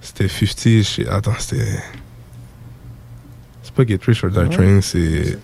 C'était 0.00 0.28
50, 0.28 0.56
je 0.64 0.82
sais- 0.82 1.08
attends, 1.08 1.34
c'était. 1.38 1.66
C'est 3.62 3.74
pas 3.74 3.84
Get 3.84 3.98
Rich 4.06 4.22
or 4.22 4.30
Die 4.30 4.38
Ouais. 4.38 4.48
Trying, 4.48 4.80
c'est. 4.82 5.38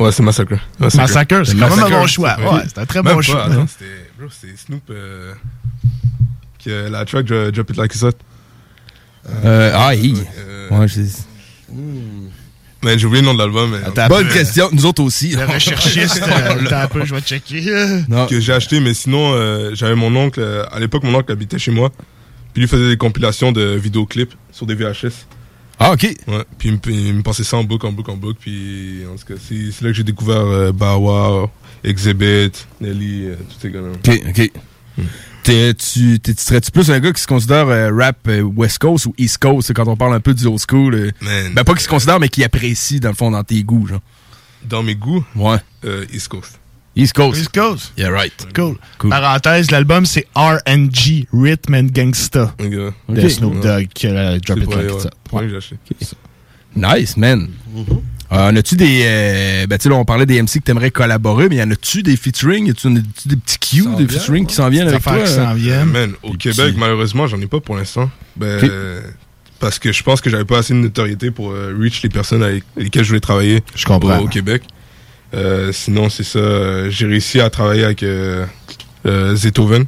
Ouais, 0.00 0.10
c'est 0.10 0.22
Massacre. 0.22 0.58
Massacre, 0.80 1.44
c'est 1.46 1.56
quand 1.56 1.76
même 1.76 1.84
un 1.84 1.90
bon 1.90 2.06
choix. 2.06 2.36
Ouais, 2.40 2.62
c'est 2.66 2.78
un 2.78 2.86
très 2.86 3.02
bon 3.02 3.10
Même 3.10 3.22
choix. 3.22 3.46
c'était 3.76 4.56
Snoop 4.56 4.82
euh, 4.90 5.32
la 6.66 7.04
track 7.04 7.26
Dro- 7.26 7.50
Drop 7.50 7.70
It 7.70 7.76
Like 7.76 7.94
It's 7.94 8.02
Hot. 8.02 8.12
Euh, 9.44 9.72
ah, 9.74 9.94
hi. 9.94 10.14
Ouais, 10.70 10.88
je- 10.88 11.00
Mais 12.82 12.98
j'ai 12.98 13.06
oublié 13.06 13.20
le 13.20 13.26
nom 13.26 13.34
de 13.34 13.38
l'album. 13.38 13.70
mais- 13.70 14.08
Bonne 14.08 14.28
question, 14.28 14.70
nous 14.72 14.86
autres 14.86 15.02
aussi. 15.02 15.36
Le 15.36 15.44
recherchiste, 15.44 16.22
euh, 16.26 16.64
attends 16.66 16.76
un 16.80 16.86
peu, 16.88 17.04
je 17.04 17.14
vais 17.14 17.20
checker. 17.20 17.62
que 18.28 18.40
j'ai 18.40 18.52
acheté, 18.52 18.80
mais 18.80 18.94
sinon, 18.94 19.32
euh, 19.34 19.70
j'avais 19.74 19.94
mon 19.94 20.14
oncle, 20.16 20.40
euh, 20.40 20.64
à 20.72 20.80
l'époque, 20.80 21.02
mon 21.04 21.14
oncle 21.14 21.30
habitait 21.30 21.58
chez 21.58 21.70
moi, 21.72 21.90
puis 22.54 22.62
lui 22.62 22.68
faisait 22.68 22.88
des 22.88 22.96
compilations 22.96 23.52
de 23.52 23.62
vidéoclips 23.76 24.32
sur 24.50 24.64
des 24.66 24.74
VHS. 24.74 25.26
Ah, 25.78 25.92
ok. 25.92 26.02
Ouais, 26.28 26.44
puis 26.58 26.68
il 26.70 26.74
me, 26.74 26.80
il 27.08 27.14
me 27.14 27.22
passait 27.22 27.44
ça 27.44 27.56
en 27.58 27.64
boucle, 27.64 27.86
en 27.86 27.92
boucle, 27.92 28.10
en 28.10 28.16
boucle, 28.16 28.38
puis 28.40 29.00
en 29.12 29.16
tout 29.16 29.26
cas, 29.34 29.40
c'est 29.46 29.82
là 29.82 29.90
que 29.90 29.92
j'ai 29.94 30.02
découvert 30.04 30.40
euh, 30.40 30.72
Bawa, 30.72 31.50
Exhibit, 31.84 32.52
Nelly, 32.80 33.26
euh, 33.26 33.34
tous 33.48 33.60
ces 33.60 33.70
gars-là. 33.70 33.88
Ok, 33.94 34.20
ok. 34.28 34.34
T'es- 34.34 34.52
tu 35.42 36.20
t'es- 36.20 36.34
tu 36.34 36.42
serais-tu 36.42 36.70
plus 36.70 36.90
un 36.90 37.00
gars 37.00 37.12
qui 37.12 37.22
se 37.22 37.26
considère 37.26 37.68
euh, 37.68 37.90
rap 37.94 38.18
euh, 38.28 38.42
West 38.42 38.78
Coast 38.78 39.06
ou 39.06 39.14
East 39.18 39.38
Coast, 39.38 39.68
c'est 39.68 39.74
quand 39.74 39.88
on 39.88 39.96
parle 39.96 40.14
un 40.14 40.20
peu 40.20 40.34
du 40.34 40.46
old 40.46 40.60
school? 40.68 40.94
euh, 40.94 41.10
Man. 41.20 41.52
ben, 41.54 41.64
pas 41.64 41.74
qui 41.74 41.82
se 41.84 41.88
considère, 41.88 42.20
mais 42.20 42.28
qui 42.28 42.44
apprécie, 42.44 43.00
dans 43.00 43.08
le 43.10 43.14
fond, 43.14 43.30
dans 43.30 43.44
tes 43.44 43.62
goûts, 43.62 43.86
genre. 43.86 44.00
Dans 44.64 44.82
mes 44.82 44.94
goûts, 44.94 45.24
Ouais. 45.36 45.56
euh, 45.84 46.04
East 46.12 46.28
Coast. 46.28 46.58
East 46.96 47.12
Coast. 47.14 47.38
East 47.40 47.54
Coast? 47.54 47.92
Yeah, 47.96 48.10
right. 48.10 48.48
Cool. 48.54 48.76
Parenthèse, 49.08 49.70
l'album 49.70 50.04
c'est 50.04 50.26
R&G, 50.34 51.26
Rhythm 51.32 51.74
and 51.74 51.86
Gangsta. 51.94 52.54
Ok. 52.60 52.70
De. 53.08 53.28
Snoop 53.28 53.60
Dogg, 53.60 53.86
qui 53.94 54.08
a 54.08 54.38
Drop 54.40 54.58
It 54.58 54.66
Like 54.74 54.90
ouais. 55.32 55.42
Que 55.42 55.48
j'ai 55.48 55.56
acheté. 55.56 55.76
Euh, 58.32 58.50
en 58.50 58.56
as-tu 58.56 58.76
des. 58.76 59.02
euh, 59.04 59.66
ben, 59.66 59.76
tu 59.76 59.84
sais, 59.84 59.88
là, 59.88 59.96
on 59.96 60.04
parlait 60.04 60.26
des 60.26 60.40
MC 60.40 60.60
que 60.60 60.64
t'aimerais 60.64 60.90
collaborer, 60.92 61.48
mais 61.48 61.56
y 61.56 61.62
en 61.62 61.70
a-tu 61.70 62.02
des 62.04 62.16
featuring? 62.16 62.66
Y 62.66 62.70
a-tu 62.70 62.88
des 63.26 63.36
petits 63.36 63.58
cues, 63.58 63.84
des 63.98 64.06
featuring 64.06 64.46
qui 64.46 64.54
s'en 64.54 64.68
viennent 64.68 64.86
avec 64.88 65.02
toi? 65.02 65.14
euh? 65.14 65.84
Man, 65.84 66.12
au 66.22 66.34
Québec, 66.34 66.74
malheureusement, 66.78 67.26
j'en 67.26 67.40
ai 67.40 67.46
pas 67.46 67.58
pour 67.60 67.76
l'instant. 67.76 68.08
Ben, 68.36 68.46
euh, 68.46 69.00
Parce 69.58 69.78
que 69.80 69.90
je 69.92 70.02
pense 70.04 70.20
que 70.20 70.30
j'avais 70.30 70.44
pas 70.44 70.58
assez 70.58 70.72
de 70.74 70.78
notoriété 70.78 71.30
pour 71.32 71.50
euh, 71.50 71.74
reach 71.78 72.02
les 72.02 72.08
personnes 72.08 72.42
avec 72.44 72.62
lesquelles 72.76 73.02
je 73.02 73.08
voulais 73.08 73.20
travailler 73.20 73.62
Je 73.74 73.84
comprends. 73.84 74.18
Au, 74.20 74.24
au 74.24 74.28
Québec. 74.28 74.62
Euh, 75.34 75.72
sinon, 75.72 76.08
c'est 76.08 76.22
ça. 76.24 76.38
euh, 76.38 76.88
J'ai 76.90 77.06
réussi 77.06 77.40
à 77.40 77.50
travailler 77.50 77.84
avec 77.84 78.02
euh, 78.04 78.46
euh, 79.06 79.34
Zetoven 79.34 79.86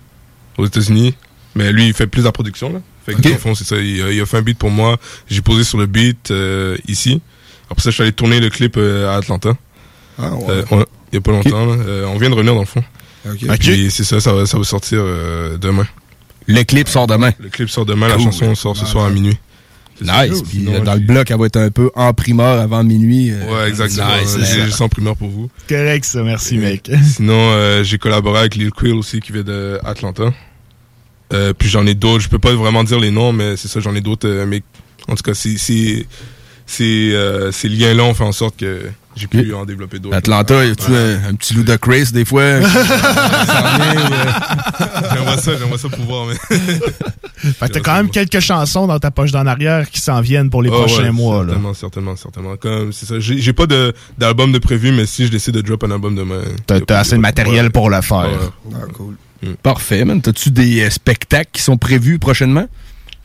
aux 0.58 0.66
États-Unis. 0.66 1.14
Mais 1.54 1.72
lui, 1.72 1.86
il 1.86 1.94
fait 1.94 2.06
plus 2.08 2.22
la 2.24 2.32
production. 2.32 2.72
Là. 2.72 2.80
Fait 3.06 3.12
que, 3.12 3.18
Ok. 3.18 3.24
dans 3.24 3.30
le 3.30 3.36
fond, 3.36 3.54
c'est 3.54 3.64
ça. 3.64 3.76
Il, 3.76 4.02
a- 4.02 4.10
il 4.12 4.20
a 4.20 4.26
fait 4.26 4.38
un 4.38 4.42
beat 4.42 4.58
pour 4.58 4.70
moi. 4.70 4.98
J'ai 5.28 5.42
posé 5.42 5.64
sur 5.64 5.78
le 5.78 5.86
beat 5.86 6.30
euh, 6.30 6.76
ici. 6.88 7.20
Après 7.72 7.82
ça, 7.82 7.90
je 7.90 7.94
suis 7.94 8.02
allé 8.02 8.12
tourner 8.12 8.38
le 8.38 8.48
clip 8.50 8.76
euh, 8.76 9.08
à 9.10 9.16
Atlanta. 9.16 9.54
Ah, 10.18 10.32
ouais. 10.34 10.44
Euh, 10.50 10.62
ouais, 10.70 10.86
il 11.10 11.16
y 11.16 11.18
a 11.18 11.20
pas 11.20 11.32
longtemps. 11.32 11.66
là. 11.66 11.74
Euh, 11.86 12.06
on 12.06 12.18
vient 12.18 12.28
de 12.30 12.34
revenir 12.34 12.54
dans 12.54 12.60
le 12.60 12.66
fond. 12.66 12.84
Ok. 13.28 13.58
Puis 13.58 13.90
c'est 13.90 14.04
ça, 14.04 14.20
ça 14.20 14.32
va, 14.32 14.46
ça 14.46 14.58
va 14.58 14.64
sortir 14.64 14.98
euh, 15.02 15.56
demain. 15.58 15.86
Le 16.46 16.62
clip 16.64 16.88
sort 16.88 17.06
demain. 17.06 17.32
Le 17.40 17.48
clip 17.48 17.68
sort 17.70 17.86
demain, 17.86 18.08
la 18.08 18.18
chanson 18.18 18.54
sort 18.54 18.76
ce 18.76 18.84
soir 18.86 19.06
à 19.06 19.10
minuit. 19.10 19.38
Nice. 20.00 20.42
Puis 20.42 20.66
dans 20.84 20.94
le 20.94 21.00
bloc, 21.00 21.30
elle 21.30 21.38
va 21.38 21.46
être 21.46 21.56
un 21.58 21.70
peu 21.70 21.90
en 21.94 22.12
primeur 22.12 22.60
avant 22.60 22.82
minuit. 22.82 23.32
Ouais, 23.32 23.68
exactement. 23.68 24.08
Nice, 24.20 24.36
J'ai 24.38 24.44
c'est 24.44 24.64
juste 24.64 24.80
en 24.80 24.88
primeur 24.88 25.16
pour 25.16 25.28
vous. 25.28 25.48
Correct, 25.68 26.04
ça, 26.04 26.22
merci, 26.22 26.58
mec. 26.58 26.90
Sinon, 27.14 27.34
euh, 27.52 27.84
j'ai 27.84 27.98
collaboré 27.98 28.40
avec 28.40 28.56
Lil 28.56 28.70
Quill 28.72 28.94
aussi, 28.94 29.20
qui 29.20 29.32
vient 29.32 29.42
de 29.44 29.78
Atlanta. 29.84 30.32
Euh, 31.32 31.52
puis 31.56 31.68
j'en 31.68 31.86
ai 31.86 31.94
d'autres. 31.94 32.20
Je 32.24 32.28
peux 32.28 32.40
pas 32.40 32.52
vraiment 32.52 32.82
dire 32.84 32.98
les 32.98 33.10
noms, 33.12 33.32
mais 33.32 33.56
c'est 33.56 33.68
ça, 33.68 33.78
j'en 33.80 33.94
ai 33.94 34.00
d'autres. 34.00 34.28
euh, 34.28 34.44
mais 34.46 34.62
en 35.08 35.14
tout 35.14 35.22
cas, 35.22 35.34
c'est 35.34 36.06
euh, 36.80 37.52
ces 37.52 37.68
liens-là 37.68 38.02
ont 38.04 38.14
fait 38.14 38.24
en 38.24 38.32
sorte 38.32 38.56
que 38.56 38.82
j'ai 39.14 39.26
pu 39.26 39.52
en 39.54 39.64
développer 39.66 39.98
d'autres. 39.98 40.16
Atlanta, 40.16 40.64
y 40.64 40.70
a-tu 40.70 40.94
un, 40.94 41.28
un 41.28 41.34
petit 41.34 41.54
loup 41.54 41.64
de 41.64 41.76
Chris 41.76 42.08
des 42.12 42.24
fois? 42.24 42.60
J'aimerais 45.12 45.38
ça, 45.38 45.52
j'aimerais 45.58 45.78
ça 45.78 45.88
pouvoir, 45.88 46.26
mais. 46.26 46.34
Fait 47.36 47.68
que 47.68 47.72
t'as 47.72 47.80
quand 47.80 47.94
même 47.94 48.08
quelques 48.08 48.38
chansons 48.38 48.86
dans 48.86 49.00
ta 49.00 49.10
poche 49.10 49.32
d'en 49.32 49.46
arrière 49.46 49.90
qui 49.90 50.00
s'en 50.00 50.20
viennent 50.20 50.48
pour 50.48 50.62
les 50.62 50.70
Ah 50.70 50.74
prochains 50.74 51.02
ouais, 51.04 51.10
mois. 51.10 51.38
Là. 51.42 51.48
Certainement, 51.48 51.74
certainement, 51.74 52.16
certainement. 52.16 52.56
Comme, 52.56 52.92
c'est 52.92 53.04
ça. 53.06 53.18
J'ai 53.18 53.38
j'ai 53.40 53.52
pas 53.52 53.66
de- 53.66 53.92
d'album 54.16 54.52
de, 54.52 54.58
prévu, 54.58 54.92
mais 54.92 55.06
si 55.06 55.26
je 55.26 55.30
décide 55.32 55.54
de 55.54 55.60
drop 55.60 55.82
un 55.82 55.90
album 55.90 56.14
demain. 56.14 56.40
T'as 56.66 56.80
t'as 56.80 57.00
assez 57.00 57.16
de 57.16 57.20
matériel 57.20 57.70
pour 57.72 57.90
le 57.90 58.00
faire. 58.00 58.30
Ouais. 58.64 58.74
Ah, 58.76 58.86
cool. 58.94 59.16
Parfait, 59.62 60.04
man. 60.04 60.22
T'as-tu 60.22 60.50
des 60.52 60.82
euh, 60.82 60.90
spectacles 60.90 61.50
qui 61.52 61.62
sont 61.62 61.76
prévus 61.76 62.20
prochainement? 62.20 62.66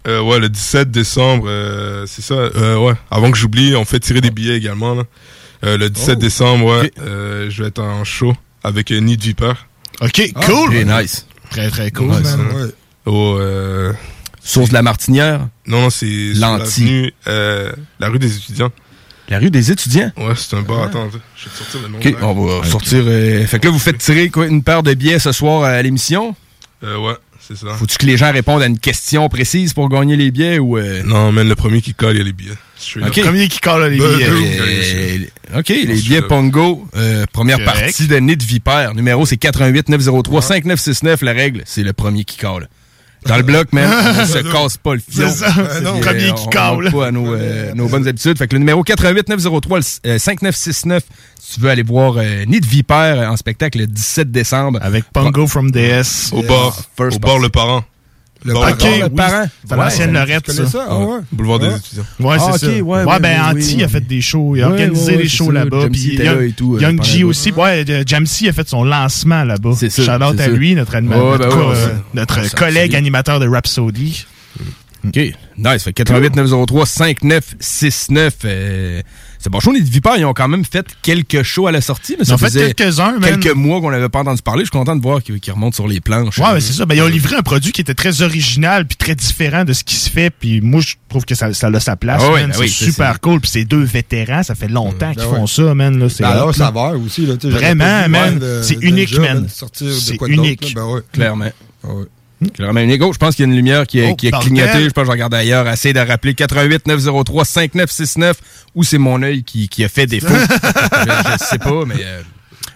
Euh, 0.07 0.21
ouais, 0.21 0.39
le 0.39 0.47
17 0.49 0.89
décembre, 0.89 1.45
euh, 1.47 2.05
c'est 2.07 2.21
ça. 2.21 2.33
Euh, 2.35 2.77
ouais. 2.77 2.93
Avant 3.11 3.29
que 3.31 3.37
j'oublie, 3.37 3.75
on 3.75 3.83
fait 3.85 3.99
tirer 3.99 4.21
des 4.21 4.31
billets 4.31 4.55
également. 4.57 4.95
Là. 4.95 5.03
Euh, 5.65 5.77
le 5.77 5.89
17 5.89 6.15
Oh. 6.17 6.19
décembre, 6.21 6.81
ouais, 6.81 6.91
euh, 7.01 7.49
je 7.49 7.61
vais 7.63 7.69
être 7.69 7.79
en 7.81 8.03
show 8.03 8.33
avec 8.63 8.91
euh, 8.91 8.99
Nid 8.99 9.21
Viper. 9.21 9.53
Ok, 10.01 10.31
cool. 10.45 10.69
Ok, 10.77 10.85
nice. 10.85 11.27
Très, 11.49 11.69
très 11.69 11.91
cool. 11.91 12.09
Ouais. 12.11 12.21
Au, 13.05 13.37
euh, 13.39 13.91
Source 14.43 14.69
de 14.69 14.73
la 14.75 14.81
Martinière? 14.81 15.47
non, 15.65 15.81
non, 15.81 15.89
c'est 15.89 16.31
l'avenue, 16.35 17.11
euh, 17.27 17.71
la 17.99 18.07
rue 18.09 18.19
des 18.19 18.33
étudiants. 18.37 18.71
La 19.29 19.39
rue 19.39 19.49
des 19.49 19.71
étudiants? 19.71 20.11
Ouais, 20.15 20.33
c'est 20.37 20.55
un 20.55 20.61
bar. 20.61 20.83
Attends, 20.83 21.07
attends, 21.07 21.19
je 21.35 21.45
vais 21.45 21.49
te 21.51 21.57
sortir 21.57 21.81
le 21.81 21.87
nom. 21.89 21.99
On 22.21 22.59
va 22.61 22.65
sortir... 22.65 23.03
euh, 23.05 23.45
fait 23.45 23.59
que 23.59 23.65
là, 23.67 23.71
vous 23.73 23.79
faites 23.79 23.97
tirer 23.97 24.29
quoi, 24.29 24.47
une 24.47 24.63
paire 24.63 24.83
de 24.83 24.93
billets 24.93 25.19
ce 25.19 25.33
soir 25.33 25.63
à 25.63 25.81
l'émission? 25.81 26.33
Euh, 26.83 26.97
ouais, 26.97 27.15
c'est 27.47 27.57
ça. 27.57 27.73
Faut-tu 27.75 27.97
que 27.97 28.05
les 28.05 28.17
gens 28.17 28.31
répondent 28.31 28.61
à 28.61 28.65
une 28.67 28.79
question 28.79 29.27
précise 29.29 29.73
pour 29.73 29.87
gagner 29.89 30.15
les 30.17 30.31
billets 30.31 30.59
ou... 30.59 30.77
euh, 30.77 31.01
Non, 31.03 31.31
man, 31.31 31.47
le 31.47 31.55
premier 31.55 31.81
qui 31.81 31.93
colle, 31.93 32.15
il 32.15 32.17
y 32.19 32.21
a 32.21 32.23
les 32.25 32.33
billets. 32.33 32.51
Up. 32.51 33.11
Premier 33.23 33.47
qui 33.47 33.59
colle 33.59 33.89
les 33.89 33.97
billets. 33.97 34.27
Euh, 34.29 35.59
OK, 35.59 35.69
les 35.69 35.85
billets 35.85 36.21
Pongo, 36.21 36.87
euh, 36.95 37.25
première 37.31 37.57
Correct. 37.63 37.79
partie 37.81 38.07
de 38.07 38.17
Nid 38.17 38.41
Viper. 38.43 38.89
Numéro, 38.95 39.25
c'est 39.25 39.37
88 39.37 39.89
903 39.89 40.41
5969. 40.41 41.21
La 41.21 41.33
règle, 41.33 41.63
c'est 41.65 41.83
le 41.83 41.93
premier 41.93 42.23
qui 42.23 42.37
colle. 42.37 42.67
Dans 43.27 43.37
le 43.37 43.43
bloc, 43.43 43.73
même, 43.73 43.89
on 43.89 44.25
se 44.25 44.39
casse 44.51 44.77
pas 44.77 44.93
le 44.95 44.99
fion. 45.01 45.27
C'est 45.29 45.45
ça, 45.45 45.53
non, 45.83 45.99
premier 45.99 46.33
qui 46.33 46.45
on- 46.45 46.49
colle. 46.49 46.91
Pas 46.91 47.07
à 47.07 47.11
nos, 47.11 47.33
euh, 47.33 47.73
nos 47.73 47.87
bonnes 47.87 48.07
habitudes. 48.07 48.37
Fait 48.37 48.47
que 48.47 48.53
le 48.53 48.59
numéro 48.59 48.83
88 48.83 49.29
903 49.29 49.79
le, 49.79 49.83
euh, 50.11 50.17
5969, 50.19 51.03
si 51.39 51.55
tu 51.55 51.59
veux 51.61 51.69
aller 51.69 51.83
voir 51.83 52.15
euh, 52.17 52.45
Nid 52.45 52.65
Viper 52.65 52.93
euh, 52.93 53.29
en 53.29 53.37
spectacle 53.37 53.79
le 53.79 53.87
17 53.87 54.31
décembre. 54.31 54.79
Avec 54.81 55.05
Pongo 55.13 55.47
from 55.47 55.71
DS. 55.71 56.31
Au 56.31 56.41
First 56.95 57.17
au 57.17 57.19
bar 57.19 57.39
Le 57.39 57.49
Parent. 57.49 57.83
Le 58.47 58.53
Ok, 58.55 58.61
Parent. 58.79 58.97
le 58.97 59.03
oui, 59.03 59.09
parent. 59.15 59.45
C'est 59.67 59.75
l'ancienne 59.75 60.09
Ouais, 60.15 60.25
Lorette, 60.25 60.51
ça. 60.51 60.65
ça? 60.67 60.85
Ah 60.89 60.97
ouais. 60.97 61.17
Boulevard 61.31 61.59
des 61.59 61.67
Ouais. 61.67 61.75
étudiants. 61.75 62.03
Ouais, 62.21 62.35
Ah, 62.39 62.39
c'est 62.39 62.49
ok, 62.49 62.59
ça. 62.59 62.67
ouais, 62.67 62.81
Ouais, 62.81 63.03
ouais, 63.03 63.19
ben 63.19 63.39
oui, 63.53 63.61
Anti 63.61 63.75
oui, 63.75 63.81
a 63.83 63.85
ouais. 63.85 63.91
fait 63.91 64.01
des 64.07 64.21
shows, 64.21 64.55
il 64.55 64.63
a 64.63 64.67
Ouais, 64.67 64.71
organisé 64.73 65.05
ouais, 65.11 65.17
ouais, 65.17 65.23
des 65.23 65.29
shows 65.29 65.51
là-bas. 65.51 65.87
Puis 65.91 66.15
Young, 66.15 66.99
euh, 66.99 67.03
G 67.03 67.23
aussi. 67.25 67.51
Ouais, 67.51 67.83
euh, 67.89 68.03
Jamsey 68.07 68.47
a 68.47 68.53
fait 68.53 68.67
son 68.69 68.83
lancement 68.85 69.43
là-bas. 69.43 69.71
C'est 69.77 69.89
ça, 69.89 70.03
Shout 70.03 70.23
out 70.23 70.35
c'est 70.37 70.43
à 70.43 70.47
lui, 70.47 70.75
notre, 70.75 70.93
Ouais, 70.97 71.01
ouais, 71.01 72.41
ouais. 72.41 72.49
collègue 72.55 72.95
animateur 72.95 73.39
de 73.41 73.47
Rhapsody. 73.47 74.25
OK. 75.05 75.15
Nice. 75.57 75.83
Fait 75.83 75.93
que 75.93 76.03
88 76.03 76.35
903 76.35 76.85
5969. 76.85 78.33
Euh, 78.45 79.01
c'est 79.39 79.49
bon. 79.49 79.59
Les 79.73 79.81
Vipers, 79.81 80.17
ils 80.17 80.25
ont 80.25 80.33
quand 80.33 80.47
même 80.47 80.65
fait 80.65 80.85
quelques 81.01 81.43
shows 81.43 81.67
à 81.67 81.71
la 81.71 81.81
sortie, 81.81 82.15
mais 82.17 82.23
Ils 82.23 82.27
ça 82.27 82.35
ont 82.35 82.37
fait 82.37 82.45
faisait 82.45 82.73
quelques-uns, 82.73 83.19
man. 83.19 83.39
quelques 83.39 83.55
mois 83.55 83.81
qu'on 83.81 83.91
n'avait 83.91 84.09
pas 84.09 84.19
entendu 84.19 84.41
parler. 84.41 84.61
Je 84.61 84.69
suis 84.69 84.77
content 84.77 84.95
de 84.95 85.01
voir 85.01 85.21
qu'ils 85.21 85.39
remontent 85.51 85.75
sur 85.75 85.87
les 85.87 85.99
planches. 85.99 86.37
Ouais, 86.39 86.53
mais 86.53 86.61
c'est 86.61 86.73
ça. 86.73 86.85
Ben, 86.85 86.95
ils 86.95 87.01
ont 87.01 87.07
livré 87.07 87.35
un 87.35 87.41
produit 87.41 87.71
qui 87.71 87.81
était 87.81 87.93
très 87.93 88.21
original 88.21 88.85
puis 88.85 88.97
très 88.97 89.15
différent 89.15 89.63
de 89.63 89.73
ce 89.73 89.83
qui 89.83 89.95
se 89.95 90.09
fait. 90.09 90.29
Puis 90.29 90.61
moi, 90.61 90.81
je 90.81 90.95
trouve 91.09 91.25
que 91.25 91.35
ça, 91.35 91.53
ça 91.53 91.67
a 91.67 91.79
sa 91.79 91.95
place. 91.95 92.21
Ah 92.25 92.31
ouais, 92.31 92.45
ben 92.47 92.53
c'est 92.53 92.59
oui, 92.61 92.69
super 92.69 93.19
cool. 93.19 93.39
Puis 93.41 93.51
c'est 93.51 93.65
deux 93.65 93.83
vétérans. 93.83 94.43
Ça 94.43 94.55
fait 94.55 94.67
longtemps 94.67 95.11
qu'ils 95.13 95.23
Ben 95.23 95.29
font 95.29 95.41
ouais. 95.41 95.47
ça, 95.47 95.73
man. 95.75 95.99
Là, 95.99 96.09
c'est 96.09 96.23
Ben, 96.23 96.33
va 96.71 96.97
aussi. 96.97 97.25
Là, 97.25 97.35
Vraiment, 97.43 98.09
man. 98.09 98.41
C'est 98.63 98.77
unique, 98.81 99.17
man. 99.19 99.47
C'est 99.49 100.21
unique. 100.27 100.73
Ben. 100.75 101.01
Clairement. 101.11 101.51
Ah 101.83 101.93
ouais. 101.93 102.05
Oh, 102.41 103.13
je 103.13 103.17
pense 103.17 103.35
qu'il 103.35 103.43
y 103.45 103.47
a 103.47 103.51
une 103.51 103.55
lumière 103.55 103.87
qui 103.87 104.01
a, 104.01 104.09
Oh, 104.11 104.15
qui 104.15 104.27
a 104.27 104.39
clignoté. 104.39 104.83
Je 104.83 104.89
pense 104.89 105.03
que 105.03 105.07
je 105.07 105.11
regarde 105.11 105.33
ailleurs. 105.33 105.67
Essaye 105.67 105.93
de 105.93 105.99
rappeler 105.99 106.33
88 106.35 106.87
903 106.87 107.45
5969 107.45 108.37
ou 108.75 108.83
c'est 108.83 108.97
mon 108.99 109.21
œil 109.23 109.43
qui, 109.43 109.69
qui 109.69 109.83
a 109.83 109.89
fait 109.89 110.05
défaut. 110.05 110.27
je, 110.33 111.31
je 111.39 111.45
sais 111.45 111.57
pas, 111.57 111.83
mais 111.85 111.95
euh, 111.99 112.21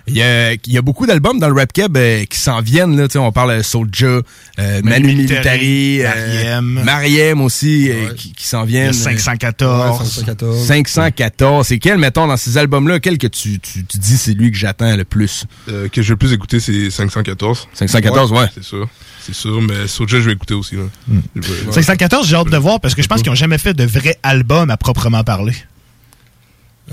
il 0.07 0.17
y, 0.17 0.23
a, 0.23 0.53
il 0.53 0.73
y 0.73 0.77
a 0.77 0.81
beaucoup 0.81 1.05
d'albums 1.05 1.39
dans 1.39 1.47
le 1.47 1.53
rap 1.53 1.71
cab 1.71 1.95
euh, 1.95 2.25
qui 2.25 2.39
s'en 2.39 2.59
viennent. 2.61 2.99
Là, 2.99 3.07
on 3.15 3.31
parle 3.31 3.57
de 3.57 3.61
Soulja, 3.61 4.07
euh, 4.07 4.81
Manu 4.83 5.07
Militari, 5.07 6.01
euh, 6.03 6.07
Mariem. 6.09 6.83
Mariem 6.83 7.41
aussi 7.41 7.89
euh, 7.91 8.11
qui, 8.15 8.33
qui 8.33 8.47
s'en 8.47 8.63
viennent. 8.63 8.89
a 8.89 8.93
514. 8.93 9.99
Ouais, 9.99 10.05
514. 10.07 10.65
514. 10.65 11.67
C'est 11.67 11.77
quel, 11.77 11.97
mettons, 11.99 12.25
dans 12.27 12.35
ces 12.37 12.57
albums-là, 12.57 12.99
quel 12.99 13.19
que 13.19 13.27
tu, 13.27 13.59
tu, 13.59 13.85
tu 13.85 13.97
dis 13.99 14.17
c'est 14.17 14.33
lui 14.33 14.51
que 14.51 14.57
j'attends 14.57 14.95
le 14.97 15.05
plus? 15.05 15.45
Euh, 15.69 15.87
que 15.87 16.01
je 16.01 16.07
vais 16.07 16.13
le 16.13 16.17
plus 16.17 16.33
écouter, 16.33 16.59
c'est 16.59 16.89
514. 16.89 17.67
514, 17.73 18.31
ouais. 18.31 18.47
C'est 18.55 18.63
sûr. 18.63 18.89
C'est 19.21 19.33
sûr, 19.35 19.61
mais 19.61 19.87
Soulja, 19.87 20.19
je 20.19 20.25
vais 20.25 20.33
écouter 20.33 20.53
aussi. 20.55 20.75
Là. 20.75 20.83
Hmm. 21.07 21.19
Je 21.35 21.41
vais- 21.41 21.71
514, 21.71 22.27
j'ai 22.27 22.35
hâte 22.35 22.49
de 22.49 22.57
voir 22.57 22.79
parce 22.79 22.95
que 22.95 23.01
je 23.01 23.07
pense 23.07 23.21
qu'ils 23.21 23.29
n'ont 23.31 23.35
jamais 23.35 23.57
fait 23.57 23.73
de 23.73 23.83
vrai 23.83 24.17
album 24.23 24.69
à 24.69 24.77
proprement 24.77 25.23
parler. 25.23 25.53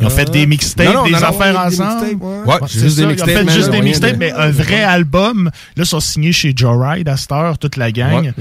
Ils 0.01 0.07
ont 0.07 0.11
fait 0.11 0.31
des 0.31 0.47
mixtapes, 0.47 1.07
des 1.09 1.15
affaires 1.15 1.59
ensemble. 1.59 2.05
mixtapes, 2.07 2.23
ouais. 2.23 2.69
Juste 2.69 2.97
des 2.97 3.03
Ils 3.03 3.05
ont 3.05 3.09
mixtapes. 3.09 3.31
fait 3.31 3.51
juste 3.51 3.71
des 3.71 3.81
mixtapes, 3.83 4.17
mais 4.19 4.31
un 4.33 4.51
vrai 4.51 4.83
album. 4.85 5.51
Là, 5.77 5.83
ils 5.83 5.87
sont 5.87 5.99
signés 6.01 6.31
chez 6.33 6.53
Joyride 6.55 7.09
à 7.09 7.17
cette 7.17 7.33
heure, 7.33 7.59
toute 7.59 7.77
la 7.77 7.91
gang. 7.91 8.33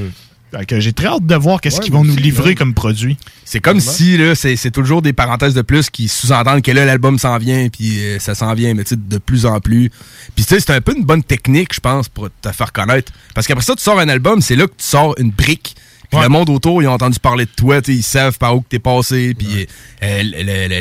Que 0.68 0.80
J'ai 0.80 0.94
très 0.94 1.08
hâte 1.08 1.26
de 1.26 1.36
voir 1.36 1.60
qu'est-ce 1.60 1.78
Ouais, 1.78 1.84
qu'ils 1.84 1.94
vont 1.94 2.06
nous 2.06 2.16
livrer 2.16 2.50
ouais. 2.50 2.56
comme 2.56 2.74
produit. 2.74 3.18
C'est 3.44 3.60
comme 3.60 3.80
si 3.82 4.18
là, 4.18 4.34
c'est 4.34 4.56
c'est 4.56 4.72
toujours 4.72 5.02
des 5.02 5.12
parenthèses 5.12 5.54
de 5.54 5.62
plus 5.62 5.90
qui 5.90 6.08
sous-entendent 6.08 6.62
que 6.62 6.72
là, 6.72 6.86
l'album 6.86 7.20
s'en 7.20 7.38
vient, 7.38 7.68
puis 7.70 8.00
euh, 8.00 8.18
ça 8.20 8.34
s'en 8.34 8.54
vient, 8.54 8.74
mais 8.74 8.84
tu 8.84 8.92
sais, 8.92 8.96
de 8.96 9.18
plus 9.18 9.46
en 9.46 9.60
plus. 9.60 9.92
Puis 10.36 10.46
tu 10.46 10.56
sais, 10.56 10.60
c'est 10.62 10.72
un 10.72 10.80
peu 10.82 10.96
une 10.96 11.04
bonne 11.04 11.22
technique, 11.24 11.74
je 11.76 11.82
pense, 11.82 12.08
pour 12.08 12.30
te 12.42 12.52
faire 12.52 12.72
connaître. 12.72 13.12
Parce 13.36 13.46
qu'après 13.46 13.64
ça, 13.64 13.76
tu 13.76 13.84
sors 13.84 14.00
un 14.00 14.08
album, 14.08 14.42
c'est 14.42 14.56
là 14.56 14.66
que 14.68 14.72
tu 14.78 14.86
sors 14.86 15.16
une 15.20 15.32
brique. 15.32 15.76
Puis 16.10 16.22
le 16.22 16.30
monde 16.30 16.50
autour, 16.50 16.82
ils 16.82 16.88
ont 16.88 16.94
entendu 16.94 17.20
parler 17.20 17.44
de 17.44 17.52
toi, 17.56 17.82
ils 17.86 18.02
savent 18.02 18.38
par 18.38 18.56
où 18.56 18.62
que 18.62 18.68
t'es 18.70 18.80
passé, 18.80 19.34
puis 19.38 19.68
euh, 20.02 20.24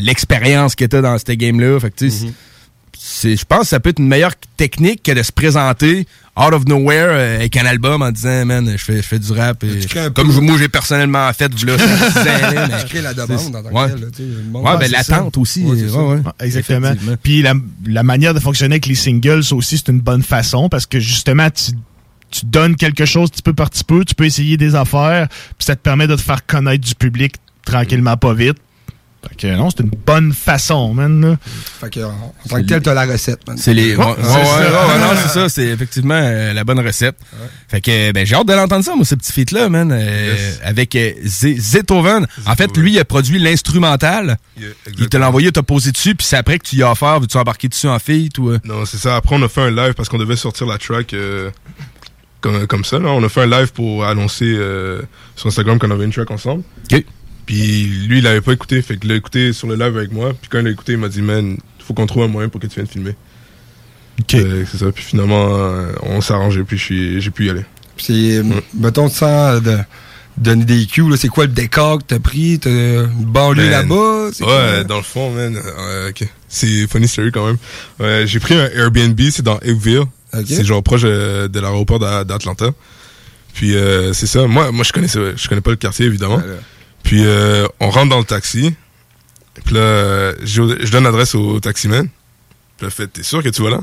l'expérience 0.00 0.76
que 0.76 0.84
t'as 0.84 1.00
dans 1.02 1.18
cette 1.18 1.32
game-là. 1.32 1.80
Fait 1.80 1.90
que 1.90 1.96
tu 1.96 2.10
sais, 2.10 2.26
c'est- 2.96 3.36
je 3.36 3.44
pense 3.44 3.62
que 3.62 3.66
ça 3.66 3.80
peut 3.80 3.90
être 3.90 3.98
une 3.98 4.06
meilleure 4.08 4.34
technique 4.56 5.02
que 5.02 5.12
de 5.12 5.22
se 5.24 5.32
présenter 5.32 6.06
out 6.38 6.52
of 6.52 6.66
nowhere 6.66 7.08
euh, 7.10 7.36
avec 7.36 7.56
un 7.56 7.64
album 7.66 8.02
en 8.02 8.10
disant 8.12 8.44
man 8.44 8.70
je 8.76 8.84
fais, 8.84 8.96
je 8.98 9.02
fais 9.02 9.18
du 9.18 9.32
rap 9.32 9.64
et- 9.64 9.80
comme 10.14 10.30
je- 10.32 10.40
moi 10.40 10.56
j'ai 10.58 10.68
personnellement 10.68 11.32
fait 11.32 11.50
voilà, 11.54 11.78
ça 11.78 11.88
fait 11.88 12.08
10 12.10 12.18
ans, 12.18 12.54
là, 12.68 12.82
Tu 12.82 12.86
crées 12.88 13.02
la 13.02 13.14
demande 13.14 13.56
en 13.56 13.62
tant 13.62 13.68
que 13.68 13.74
ouais. 13.74 13.88
là, 13.88 13.94
Ouais, 13.96 14.60
Ouais, 14.72 14.78
ben 14.78 14.90
l'attente 14.90 15.34
ça. 15.34 15.40
aussi 15.40 15.62
Ouais, 15.64 15.76
c'est 15.78 15.88
ça. 15.88 15.96
ouais, 15.98 16.14
ouais. 16.16 16.20
Ah, 16.26 16.44
Exactement. 16.44 16.92
Puis 17.22 17.42
la, 17.42 17.54
la 17.86 18.02
manière 18.02 18.34
de 18.34 18.40
fonctionner 18.40 18.74
avec 18.74 18.86
les 18.86 18.94
singles, 18.94 19.44
ça 19.44 19.54
aussi, 19.54 19.78
c'est 19.78 19.88
une 19.90 20.00
bonne 20.00 20.22
façon 20.22 20.68
parce 20.68 20.84
que 20.86 21.00
justement, 21.00 21.48
tu, 21.50 21.72
tu 22.30 22.44
donnes 22.44 22.76
quelque 22.76 23.04
chose 23.06 23.30
petit 23.30 23.42
peu 23.42 23.54
par 23.54 23.70
petit 23.70 23.84
peu, 23.84 24.04
tu 24.04 24.14
peux 24.14 24.24
essayer 24.26 24.56
des 24.56 24.74
affaires, 24.74 25.28
puis 25.30 25.64
ça 25.64 25.74
te 25.76 25.80
permet 25.80 26.06
de 26.06 26.16
te 26.16 26.20
faire 26.22 26.44
connaître 26.44 26.86
du 26.86 26.94
public 26.94 27.36
tranquillement, 27.64 28.16
pas 28.16 28.34
vite. 28.34 28.56
Fait 29.28 29.34
que 29.36 29.56
non, 29.56 29.70
c'est 29.70 29.82
une 29.82 29.90
bonne 29.90 30.32
façon, 30.32 30.94
man. 30.94 31.20
là. 31.20 31.36
Fait 31.80 31.90
que, 31.90 32.00
en 32.00 32.32
tant 32.48 32.56
que 32.56 32.62
tel, 32.66 32.80
t'as 32.82 32.94
la 32.94 33.06
recette, 33.06 33.46
man. 33.48 33.56
C'est 33.58 33.74
les. 33.74 33.96
Ouais, 33.96 34.04
ouais, 34.04 34.14
c'est 34.20 34.26
ouais, 34.26 34.44
ça. 34.44 34.58
ouais, 34.60 34.92
ouais, 34.94 34.98
non, 35.00 35.20
c'est 35.20 35.28
ça. 35.28 35.48
C'est 35.48 35.66
effectivement 35.66 36.14
euh, 36.20 36.52
la 36.52 36.64
bonne 36.64 36.78
recette. 36.80 37.16
Fait 37.68 37.80
que, 37.80 38.12
ben, 38.12 38.24
j'ai 38.24 38.34
hâte 38.36 38.46
de 38.46 38.52
l'entendre 38.54 38.84
ça, 38.84 38.94
moi, 38.94 39.04
ce 39.04 39.14
petit 39.14 39.32
feat-là, 39.32 39.68
man. 39.68 39.90
euh, 39.92 40.34
Avec 40.64 40.94
euh, 40.94 41.12
Zetoven. 41.24 42.26
En 42.46 42.54
fait, 42.54 42.76
lui, 42.76 42.92
il 42.92 42.98
a 42.98 43.04
produit 43.04 43.38
l'instrumental. 43.38 44.36
il 44.98 45.08
te 45.08 45.16
l'a 45.16 45.28
envoyé, 45.28 45.50
t'as 45.52 45.62
posé 45.62 45.92
dessus, 45.92 46.14
puis 46.14 46.26
c'est 46.26 46.36
après 46.36 46.58
que 46.58 46.66
tu 46.66 46.76
y 46.76 46.82
as 46.82 46.90
offert. 46.90 47.20
Veux-tu 47.20 47.36
embarquer 47.36 47.68
dessus 47.68 47.88
en 47.88 47.98
feat 47.98 48.38
ou. 48.38 48.50
euh? 48.50 48.58
Non, 48.64 48.84
c'est 48.84 48.98
ça. 48.98 49.16
Après, 49.16 49.34
on 49.36 49.42
a 49.42 49.48
fait 49.48 49.62
un 49.62 49.70
live 49.70 49.94
parce 49.94 50.08
qu'on 50.08 50.18
devait 50.18 50.36
sortir 50.36 50.66
la 50.66 50.78
track 50.78 51.12
euh, 51.14 51.50
comme, 52.40 52.66
comme 52.66 52.84
ça. 52.84 52.98
Là. 52.98 53.08
On 53.08 53.22
a 53.24 53.28
fait 53.28 53.42
un 53.42 53.46
live 53.50 53.72
pour 53.72 54.04
annoncer 54.06 54.44
euh, 54.56 55.02
sur 55.34 55.48
Instagram 55.48 55.78
qu'on 55.78 55.90
avait 55.90 56.04
une 56.04 56.12
track 56.12 56.30
ensemble. 56.30 56.62
OK. 56.92 57.04
Puis 57.46 57.84
lui, 58.08 58.18
il 58.18 58.24
l'avait 58.24 58.40
pas 58.40 58.52
écouté. 58.52 58.82
Fait 58.82 58.96
qu'il 58.96 59.08
l'a 59.08 59.16
écouté 59.16 59.52
sur 59.52 59.66
le 59.68 59.74
live 59.74 59.96
avec 59.96 60.12
moi. 60.12 60.32
Puis 60.40 60.48
quand 60.50 60.58
il 60.58 60.64
l'a 60.64 60.70
écouté, 60.70 60.92
il 60.92 60.98
m'a 60.98 61.08
dit, 61.08 61.22
man, 61.22 61.56
faut 61.78 61.94
qu'on 61.94 62.06
trouve 62.06 62.24
un 62.24 62.28
moyen 62.28 62.48
pour 62.48 62.60
que 62.60 62.66
tu 62.66 62.74
viennes 62.74 62.86
filmer. 62.88 63.14
Euh, 64.34 64.64
c'est 64.70 64.78
ça. 64.78 64.90
Puis 64.92 65.04
finalement, 65.04 65.48
euh, 65.50 65.92
on 66.02 66.20
s'est 66.20 66.32
arrangé. 66.34 66.62
Puis 66.64 67.20
j'ai 67.20 67.30
pu 67.30 67.46
y 67.46 67.50
aller. 67.50 67.64
Puis, 67.96 68.40
mettons, 68.74 69.08
sans 69.08 69.60
de, 69.60 69.78
donner 70.36 70.64
des 70.64 70.86
cues, 70.86 71.08
là, 71.08 71.16
c'est 71.16 71.28
quoi 71.28 71.46
le 71.46 71.52
décor 71.52 71.98
que 71.98 72.04
t'as 72.08 72.18
pris? 72.18 72.58
T'as 72.58 73.04
banlieue 73.06 73.70
là-bas? 73.70 74.26
Ouais, 74.26 74.32
quoi? 74.44 74.84
dans 74.84 74.96
le 74.96 75.02
fond, 75.02 75.30
man. 75.30 75.56
euh, 75.56 76.10
ok. 76.10 76.28
C'est 76.48 76.86
funny 76.88 77.06
story 77.08 77.30
quand 77.32 77.46
même. 77.46 77.56
Ouais, 78.00 78.24
j'ai 78.26 78.40
pris 78.40 78.54
un 78.54 78.68
Airbnb, 78.74 79.20
c'est 79.30 79.42
dans 79.42 79.58
Eggville. 79.60 80.02
C'est 80.46 80.64
genre 80.64 80.82
proche 80.82 81.02
euh, 81.04 81.48
de 81.48 81.60
l'aéroport 81.60 81.98
d'A- 81.98 82.24
d'Atlanta. 82.24 82.70
Puis 83.54 83.74
euh, 83.74 84.12
c'est 84.12 84.26
ça. 84.26 84.46
Moi, 84.46 84.70
moi 84.72 84.84
je 84.84 84.92
connaissais, 84.92 85.18
je 85.36 85.48
connais 85.48 85.62
pas 85.62 85.70
le 85.70 85.76
quartier 85.76 86.04
évidemment. 86.06 86.40
Puis 87.06 87.22
euh, 87.24 87.66
on 87.80 87.88
rentre 87.90 88.10
dans 88.10 88.18
le 88.18 88.24
taxi. 88.24 88.74
Puis 89.64 89.74
là, 89.74 89.80
euh, 89.80 90.34
je, 90.42 90.84
je 90.84 90.90
donne 90.92 91.04
l'adresse 91.04 91.34
au 91.34 91.58
taximan. 91.60 92.06
Puis 92.76 92.86
là, 92.86 92.90
fait, 92.90 93.06
t'es 93.06 93.22
sûr 93.22 93.42
que 93.42 93.48
tu 93.48 93.62
vas 93.62 93.70
là? 93.70 93.80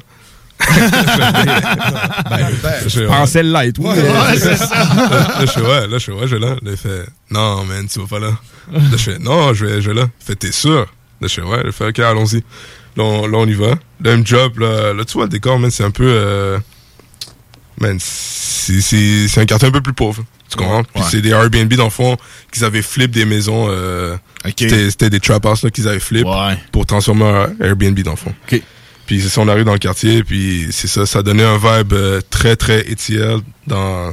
Ben, 0.60 0.68
je 2.88 3.06
pensais 3.08 3.44
le 3.44 3.52
light. 3.52 3.78
Ouais, 3.80 3.90
Ouais, 3.90 4.02
c'est 4.34 4.40
c'est 4.40 4.56
ça. 4.58 4.68
ça. 4.68 4.86
Là, 5.40 5.46
je 5.46 5.52
fais, 5.52 5.62
ouais, 5.62 5.88
là, 5.88 5.98
je 5.98 6.06
fais, 6.06 6.12
ouais, 6.12 6.28
je 6.28 6.36
vais 6.36 6.46
là. 6.46 6.56
Là, 6.62 6.72
il 6.72 6.78
fait, 6.78 7.06
non, 7.32 7.64
man, 7.66 7.88
tu 7.88 8.00
vas 8.00 8.08
pas 8.08 8.20
là. 8.20 8.32
Là, 8.72 8.80
je 8.92 8.98
fais, 8.98 9.20
non, 9.20 9.54
je 9.54 9.66
vais, 9.66 9.82
je 9.82 9.90
vais 9.90 9.96
là. 9.96 10.08
Il 10.22 10.26
fait, 10.26 10.36
t'es 10.36 10.52
sûr? 10.52 10.86
Là, 11.22 11.28
je 11.28 11.34
fais, 11.34 11.42
ouais. 11.42 11.62
Il 11.66 11.72
fait, 11.72 11.88
ok, 11.88 12.00
allons-y. 12.00 12.44
Là, 12.96 13.04
on, 13.04 13.28
là, 13.28 13.38
on 13.40 13.48
y 13.48 13.54
va. 13.54 13.76
Là, 14.02 14.18
drop, 14.18 14.58
là, 14.60 14.94
là, 14.94 15.06
tu 15.06 15.14
vois, 15.14 15.24
le 15.24 15.30
décor, 15.30 15.58
man, 15.60 15.72
c'est 15.72 15.84
un 15.84 15.92
peu, 15.92 16.06
euh, 16.08 16.60
man, 17.80 17.98
c'est 18.00 19.38
un 19.38 19.46
quartier 19.46 19.68
un 19.70 19.72
peu 19.72 19.82
plus 19.82 19.94
pauvre. 19.94 20.24
Tu 20.58 20.64
comprends? 20.64 20.84
Puis 20.84 21.02
Ouais. 21.04 21.08
c'est 21.10 21.22
des 21.22 21.30
Airbnb, 21.32 21.74
dans 21.74 21.86
le 21.86 21.90
fond, 21.90 22.18
qu'ils 22.52 22.64
avaient 22.64 22.82
flip 22.82 23.12
des 23.12 23.26
maisons, 23.26 23.68
euh, 23.70 24.16
c'était, 24.46 24.90
c'était 24.90 25.10
des 25.10 25.20
trap 25.20 25.46
houses, 25.46 25.66
qu'ils 25.74 25.88
avaient 25.88 26.00
flip 26.00 26.26
pour 26.72 26.86
transformer 26.86 27.26
en 27.26 27.64
Airbnb, 27.64 28.00
dans 28.02 28.12
le 28.12 28.18
fond. 28.18 28.34
Puis 29.06 29.22
c'est 29.22 29.30
ça, 29.30 29.42
on 29.42 29.48
arrive 29.50 29.66
dans 29.66 29.74
le 29.74 29.80
quartier, 29.80 30.24
puis 30.24 30.68
c'est 30.72 30.88
ça, 30.88 31.06
ça 31.06 31.22
donnait 31.24 31.44
un 31.44 31.58
vibe 31.58 31.92
euh, 31.94 32.22
très, 32.30 32.56
très 32.56 32.82
étiel 32.90 33.40
dans, 33.68 34.12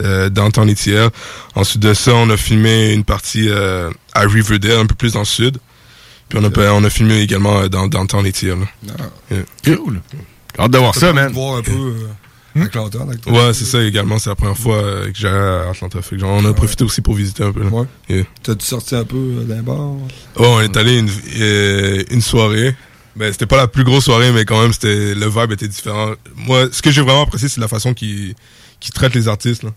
euh, 0.00 0.28
downtown 0.28 0.68
ETL. 0.70 1.08
Ensuite 1.56 1.82
de 1.82 1.92
ça, 1.94 2.14
on 2.14 2.30
a 2.30 2.36
filmé 2.36 2.92
une 2.92 3.02
partie 3.04 3.48
euh, 3.48 3.90
à 4.14 4.20
Riverdale, 4.20 4.78
un 4.80 4.86
peu 4.86 4.94
plus 4.94 5.14
dans 5.14 5.20
le 5.20 5.24
sud. 5.24 5.58
Puis 6.28 6.38
on 6.40 6.44
a, 6.44 6.72
on 6.72 6.84
a 6.84 6.90
filmé 6.90 7.20
également 7.20 7.66
dans 7.68 7.88
downtown 7.88 8.24
ETL. 8.26 8.58
Yeah. 9.30 9.76
Cool. 9.76 10.00
Hâte 10.58 10.70
de 10.70 10.78
voir 10.78 10.94
ça, 10.94 11.12
man. 11.12 11.32
voir 11.32 11.56
un 11.56 11.62
peu 11.62 11.72
Atlanta. 11.72 12.17
Avec 12.60 13.20
toi. 13.22 13.32
Ouais, 13.32 13.52
c'est 13.54 13.64
ça 13.64 13.82
également. 13.82 14.18
C'est 14.18 14.30
la 14.30 14.36
première 14.36 14.56
fois 14.56 14.76
euh, 14.76 15.06
que 15.10 15.18
j'allais 15.18 15.36
à 15.36 15.70
Atlanta. 15.70 16.02
Fait 16.02 16.16
que 16.16 16.20
genre, 16.20 16.30
on 16.32 16.44
a 16.44 16.52
profité 16.52 16.84
aussi 16.84 17.00
pour 17.00 17.14
visiter 17.14 17.42
un 17.44 17.52
peu. 17.52 17.62
Là. 17.62 17.86
Yeah. 18.08 18.24
T'as-tu 18.42 18.66
sorti 18.66 18.94
un 18.94 19.04
peu 19.04 19.16
euh, 19.16 19.44
d'un 19.44 19.62
bar? 19.62 19.76
Oh, 20.36 20.44
on 20.44 20.60
est 20.60 20.76
allé 20.76 20.98
une, 20.98 21.10
euh, 21.40 22.02
une 22.10 22.20
soirée. 22.22 22.74
Ben, 23.16 23.32
c'était 23.32 23.46
pas 23.46 23.56
la 23.56 23.66
plus 23.66 23.82
grosse 23.84 24.04
soirée, 24.04 24.30
mais 24.32 24.44
quand 24.44 24.60
même, 24.62 24.72
c'était, 24.72 25.14
le 25.14 25.26
vibe 25.28 25.52
était 25.52 25.66
différent. 25.66 26.12
Moi, 26.36 26.68
ce 26.70 26.82
que 26.82 26.90
j'ai 26.90 27.02
vraiment 27.02 27.22
apprécié, 27.22 27.48
c'est 27.48 27.60
la 27.60 27.66
façon 27.68 27.92
qu'ils, 27.92 28.34
qu'ils 28.78 28.92
traitent 28.94 29.14
les 29.14 29.26
artistes, 29.26 29.64
là. 29.64 29.70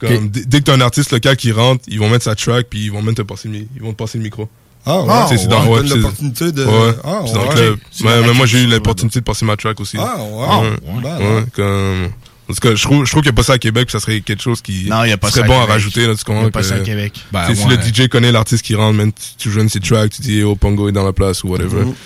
Comme, 0.00 0.30
dès- 0.30 0.60
que 0.60 0.64
t'as 0.64 0.74
un 0.74 0.80
artiste 0.80 1.10
local 1.10 1.36
qui 1.36 1.50
rentre, 1.50 1.82
ils 1.88 1.98
vont 1.98 2.08
mettre 2.08 2.24
sa 2.24 2.34
track, 2.36 2.68
puis 2.70 2.84
ils 2.84 2.92
vont 2.92 3.02
même 3.02 3.16
te 3.16 3.22
passer, 3.22 3.48
ils 3.52 3.82
vont 3.82 3.92
te 3.92 3.96
passer 3.96 4.16
le 4.16 4.24
micro. 4.24 4.48
Ah, 4.88 5.02
ouais. 5.02 5.28
Sais, 5.28 5.36
c'est 5.42 5.48
dans, 5.48 5.62
Ouais, 5.64 5.68
ouais, 5.68 5.76
donne 5.80 5.88
c'est- 5.88 5.94
l'opportunité 5.96 6.52
de- 6.52 6.64
Ouais. 6.64 6.94
Ah, 7.04 7.20
C'est 7.26 7.32
dans 7.34 7.42
le 7.42 7.48
ouais. 7.48 7.54
Ouais, 7.70 7.76
dans 8.22 8.26
mais 8.26 8.32
moi, 8.34 8.46
j'ai 8.46 8.62
eu 8.62 8.66
l'opportunité 8.66 9.20
de 9.20 9.24
passer 9.24 9.44
ma 9.44 9.56
track 9.56 9.78
aussi. 9.80 9.96
Ah, 10.00 10.16
ouais. 10.16 10.68
Ouais. 10.70 11.02
Ben, 11.02 11.18
Ouais, 11.18 11.44
comme- 11.54 12.08
En 12.50 12.54
tout 12.54 12.60
cas, 12.66 12.74
je 12.74 12.82
trouve, 12.82 13.04
je 13.04 13.10
trouve 13.10 13.22
qu'il 13.22 13.30
n'y 13.30 13.34
a 13.34 13.36
pas 13.36 13.42
ça 13.42 13.52
à 13.52 13.58
Québec, 13.58 13.90
ça 13.90 14.00
serait 14.00 14.22
quelque 14.22 14.42
chose 14.42 14.62
qui 14.62 14.86
Non, 14.88 15.04
y 15.04 15.12
a 15.12 15.18
pas 15.18 15.28
serait 15.30 15.40
ça 15.40 15.44
à 15.44 15.48
bon 15.48 15.54
à 15.56 15.60
Québec. 15.60 15.72
rajouter, 15.74 16.06
là, 16.06 16.14
tu 16.14 16.24
comprends? 16.24 16.40
Il 16.40 16.44
y 16.44 16.48
a 16.48 16.50
pas 16.50 16.62
ça 16.62 16.76
à 16.76 16.78
Québec. 16.80 17.12
Sais, 17.46 17.54
si 17.54 17.66
ouais. 17.66 17.76
le 17.76 17.82
DJ 17.82 18.08
connaît 18.08 18.32
l'artiste 18.32 18.64
qui 18.64 18.74
rentre, 18.74 18.96
même, 18.96 19.12
tu, 19.12 19.20
tu 19.36 19.50
joues 19.50 19.68
ses 19.68 19.80
tracks, 19.80 20.10
tu 20.10 20.22
dis, 20.22 20.42
oh, 20.42 20.56
Pongo 20.56 20.88
est 20.88 20.92
dans 20.92 21.04
la 21.04 21.12
place, 21.12 21.44
ou 21.44 21.48
whatever. 21.48 21.82
Tout 21.82 21.90
cas, 21.90 21.96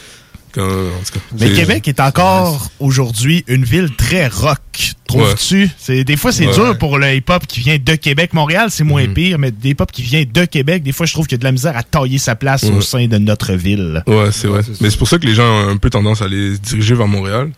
Mais 0.56 1.50
Québec 1.52 1.88
est 1.88 2.00
encore 2.00 2.70
aujourd'hui 2.80 3.44
une 3.48 3.64
ville 3.64 3.88
très 3.96 4.28
rock. 4.28 4.58
Trouves-tu? 5.06 5.68
C'est 5.78 6.04
Des 6.04 6.16
fois, 6.16 6.32
c'est 6.32 6.46
Ouais. 6.46 6.54
dur 6.54 6.78
pour 6.78 6.98
le 6.98 7.14
hip-hop 7.14 7.46
qui 7.46 7.60
vient 7.60 7.76
de 7.82 7.94
Québec. 7.94 8.32
Montréal, 8.32 8.68
c'est 8.70 8.84
moins 8.84 9.06
Mhm. 9.06 9.14
pire, 9.14 9.38
mais 9.38 9.50
des 9.50 9.70
hip-hop 9.70 9.90
qui 9.92 10.02
vient 10.02 10.24
de 10.30 10.44
Québec, 10.44 10.82
des 10.82 10.92
fois, 10.92 11.06
je 11.06 11.12
trouve 11.12 11.26
qu'il 11.26 11.36
y 11.36 11.40
a 11.40 11.40
de 11.40 11.44
la 11.44 11.52
misère 11.52 11.76
à 11.76 11.82
tailler 11.82 12.18
sa 12.18 12.34
place 12.34 12.64
au 12.64 12.80
sein 12.80 13.06
de 13.06 13.18
notre 13.18 13.52
ville. 13.54 14.02
Ouais, 14.06 14.30
c'est 14.32 14.48
vrai. 14.48 14.60
Mais 14.80 14.90
c'est 14.90 14.96
pour 14.98 15.08
ça 15.08 15.18
que 15.18 15.26
les 15.26 15.34
gens 15.34 15.44
ont 15.44 15.68
un 15.68 15.76
peu 15.76 15.90
tendance 15.90 16.22
à 16.22 16.28
les 16.28 16.56
diriger 16.58 16.94
vers 16.94 17.08
Montréal. 17.08 17.50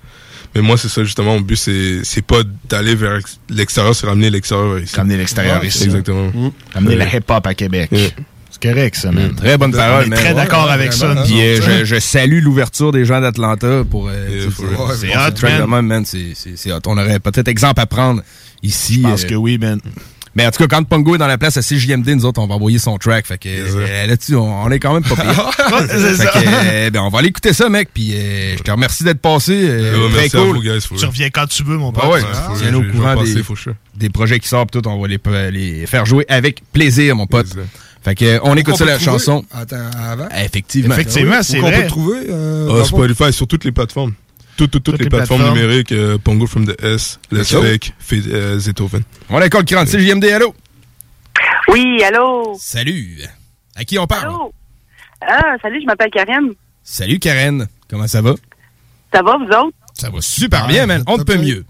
Mais 0.56 0.62
moi, 0.62 0.76
c'est 0.76 0.88
ça, 0.88 1.02
justement, 1.02 1.34
mon 1.34 1.40
but, 1.40 1.56
c'est, 1.56 2.04
c'est 2.04 2.22
pas 2.22 2.42
d'aller 2.68 2.94
vers 2.94 3.16
ex- 3.16 3.40
l'extérieur, 3.50 3.92
c'est 3.94 4.06
ramener 4.06 4.30
l'extérieur 4.30 4.78
ici. 4.78 4.94
Ramener 4.94 5.16
l'extérieur 5.16 5.60
Ouais, 5.60 5.66
ici. 5.66 5.84
Exactement. 5.84 6.30
Ramener 6.72 6.96
Ouais. 6.96 7.08
le 7.12 7.18
hip-hop 7.18 7.44
à 7.44 7.54
Québec. 7.54 7.90
Correct, 8.68 8.96
ça, 8.96 9.12
man. 9.12 9.34
Très 9.34 9.58
bonne 9.58 9.74
On 9.74 9.76
parole, 9.76 10.06
man. 10.08 10.18
très 10.18 10.34
d'accord 10.34 10.70
avec 10.70 10.92
ça. 10.92 11.14
Puis 11.24 11.40
euh, 11.40 11.60
je, 11.60 11.84
je 11.84 12.00
salue 12.00 12.42
l'ouverture 12.42 12.92
des 12.92 13.04
gens 13.04 13.20
d'Atlanta 13.20 13.82
pour. 13.90 14.08
euh, 14.08 14.48
c'est- 14.98 15.14
hot, 15.14 15.32
man. 15.42 15.60
de 15.60 15.66
même, 15.66 15.86
man. 15.86 16.04
C'est 16.06 16.72
hot. 16.72 16.78
On 16.86 16.96
aurait 16.98 17.20
peut-être 17.20 17.48
exemple 17.48 17.80
à 17.80 17.86
prendre 17.86 18.22
ici. 18.62 19.02
Je 19.02 19.08
pense 19.08 19.24
euh, 19.24 19.28
que 19.28 19.34
oui, 19.34 19.58
man. 19.58 19.80
Mais 20.36 20.44
en 20.44 20.50
tout 20.50 20.66
cas, 20.66 20.76
quand 20.78 20.82
Pongo 20.82 21.14
est 21.14 21.18
dans 21.18 21.28
la 21.28 21.38
place 21.38 21.56
à 21.58 21.62
CJMD, 21.62 22.08
nous 22.16 22.24
autres, 22.24 22.40
on 22.42 22.48
va 22.48 22.56
envoyer 22.56 22.80
son 22.80 22.98
track. 22.98 23.24
Fait 23.24 23.38
que 23.38 23.48
euh, 23.48 24.06
là-dessus, 24.08 24.34
on, 24.34 24.64
on 24.64 24.68
est 24.70 24.80
quand 24.80 24.92
même 24.92 25.04
pas 25.04 25.14
pire. 25.14 25.50
c'est 25.88 25.98
fait 25.98 26.14
ça. 26.16 26.26
que, 26.26 26.38
euh, 26.44 26.90
ben, 26.90 27.02
on 27.02 27.08
va 27.08 27.20
aller 27.20 27.28
écouter 27.28 27.52
ça, 27.52 27.68
mec. 27.68 27.90
Puis 27.94 28.10
euh, 28.14 28.56
je 28.56 28.62
te 28.64 28.70
remercie 28.72 29.04
d'être 29.04 29.20
passé. 29.20 29.52
euh, 29.54 29.92
Ouais, 30.06 30.10
très 30.10 30.20
merci 30.22 30.36
à 30.36 30.40
cool. 30.40 30.56
vous, 30.56 30.62
guys, 30.62 30.80
Tu 30.98 31.04
reviens 31.06 31.30
quand 31.30 31.46
tu 31.46 31.62
veux, 31.62 31.76
mon 31.76 31.92
pote. 31.92 32.02
Ah 32.04 32.10
ouais, 32.10 32.20
je- 32.20 32.74
au 32.74 32.82
courant 32.82 33.14
passer, 33.14 33.42
des 33.94 34.08
projets 34.10 34.40
qui 34.40 34.48
sortent, 34.48 34.72
tout, 34.72 34.82
on 34.88 35.00
va 35.00 35.06
les, 35.06 35.20
les 35.52 35.86
faire 35.86 36.04
jouer 36.04 36.24
avec 36.28 36.62
plaisir, 36.72 37.14
mon 37.14 37.28
pote. 37.28 37.46
Fait 38.04 38.14
que, 38.14 38.38
on 38.42 38.54
écoute 38.56 38.76
ça, 38.76 38.84
la 38.84 38.98
peut 38.98 39.04
trouver? 39.04 39.18
chanson. 39.18 39.44
Attends, 39.52 39.76
avant. 39.98 40.28
Effectivement. 40.28 40.94
Effectivement, 40.94 41.42
c'est 41.42 41.58
qu'on 41.58 41.68
vrai. 41.70 41.76
peut 41.78 41.82
te 41.84 41.88
trouver? 41.88 42.18
euh, 42.28 42.80
Ah? 42.82 42.84
Spotify 42.84 43.32
sur 43.32 43.46
toutes 43.46 43.64
les 43.64 43.72
plateformes. 43.72 44.12
Toutes, 44.56 44.70
toutes, 44.70 44.84
toutes 44.84 44.98
les, 44.98 45.04
les 45.04 45.10
plateformes, 45.10 45.40
plateformes. 45.40 45.60
numériques, 45.62 45.90
euh, 45.92 46.18
Pongo 46.18 46.46
from 46.46 46.66
the 46.66 46.80
S, 46.84 47.18
go. 47.32 47.42
Fake, 47.42 47.92
euh, 48.12 48.58
Zetoven. 48.58 49.02
On 49.30 49.38
a 49.38 49.40
le 49.40 49.48
46 49.48 49.98
JMD, 49.98 50.24
allô? 50.26 50.54
Oui, 51.68 52.02
allô? 52.04 52.54
Salut. 52.60 53.22
À 53.74 53.84
qui 53.84 53.98
on 53.98 54.06
parle? 54.06 54.26
Allô? 54.28 54.52
Ah, 55.26 55.56
salut, 55.62 55.80
je 55.80 55.86
m'appelle 55.86 56.10
Karen. 56.10 56.50
Salut, 56.84 57.18
Karen. 57.18 57.66
Comment 57.88 58.06
ça 58.06 58.20
va? 58.20 58.34
Ça 59.12 59.22
va, 59.22 59.36
vous 59.38 59.44
autres? 59.46 59.76
Ça 59.94 60.10
va 60.10 60.20
super 60.20 60.66
bien, 60.66 60.86
man. 60.86 61.02
On 61.06 61.16
ne 61.16 61.22
peut 61.22 61.38
mieux. 61.38 61.64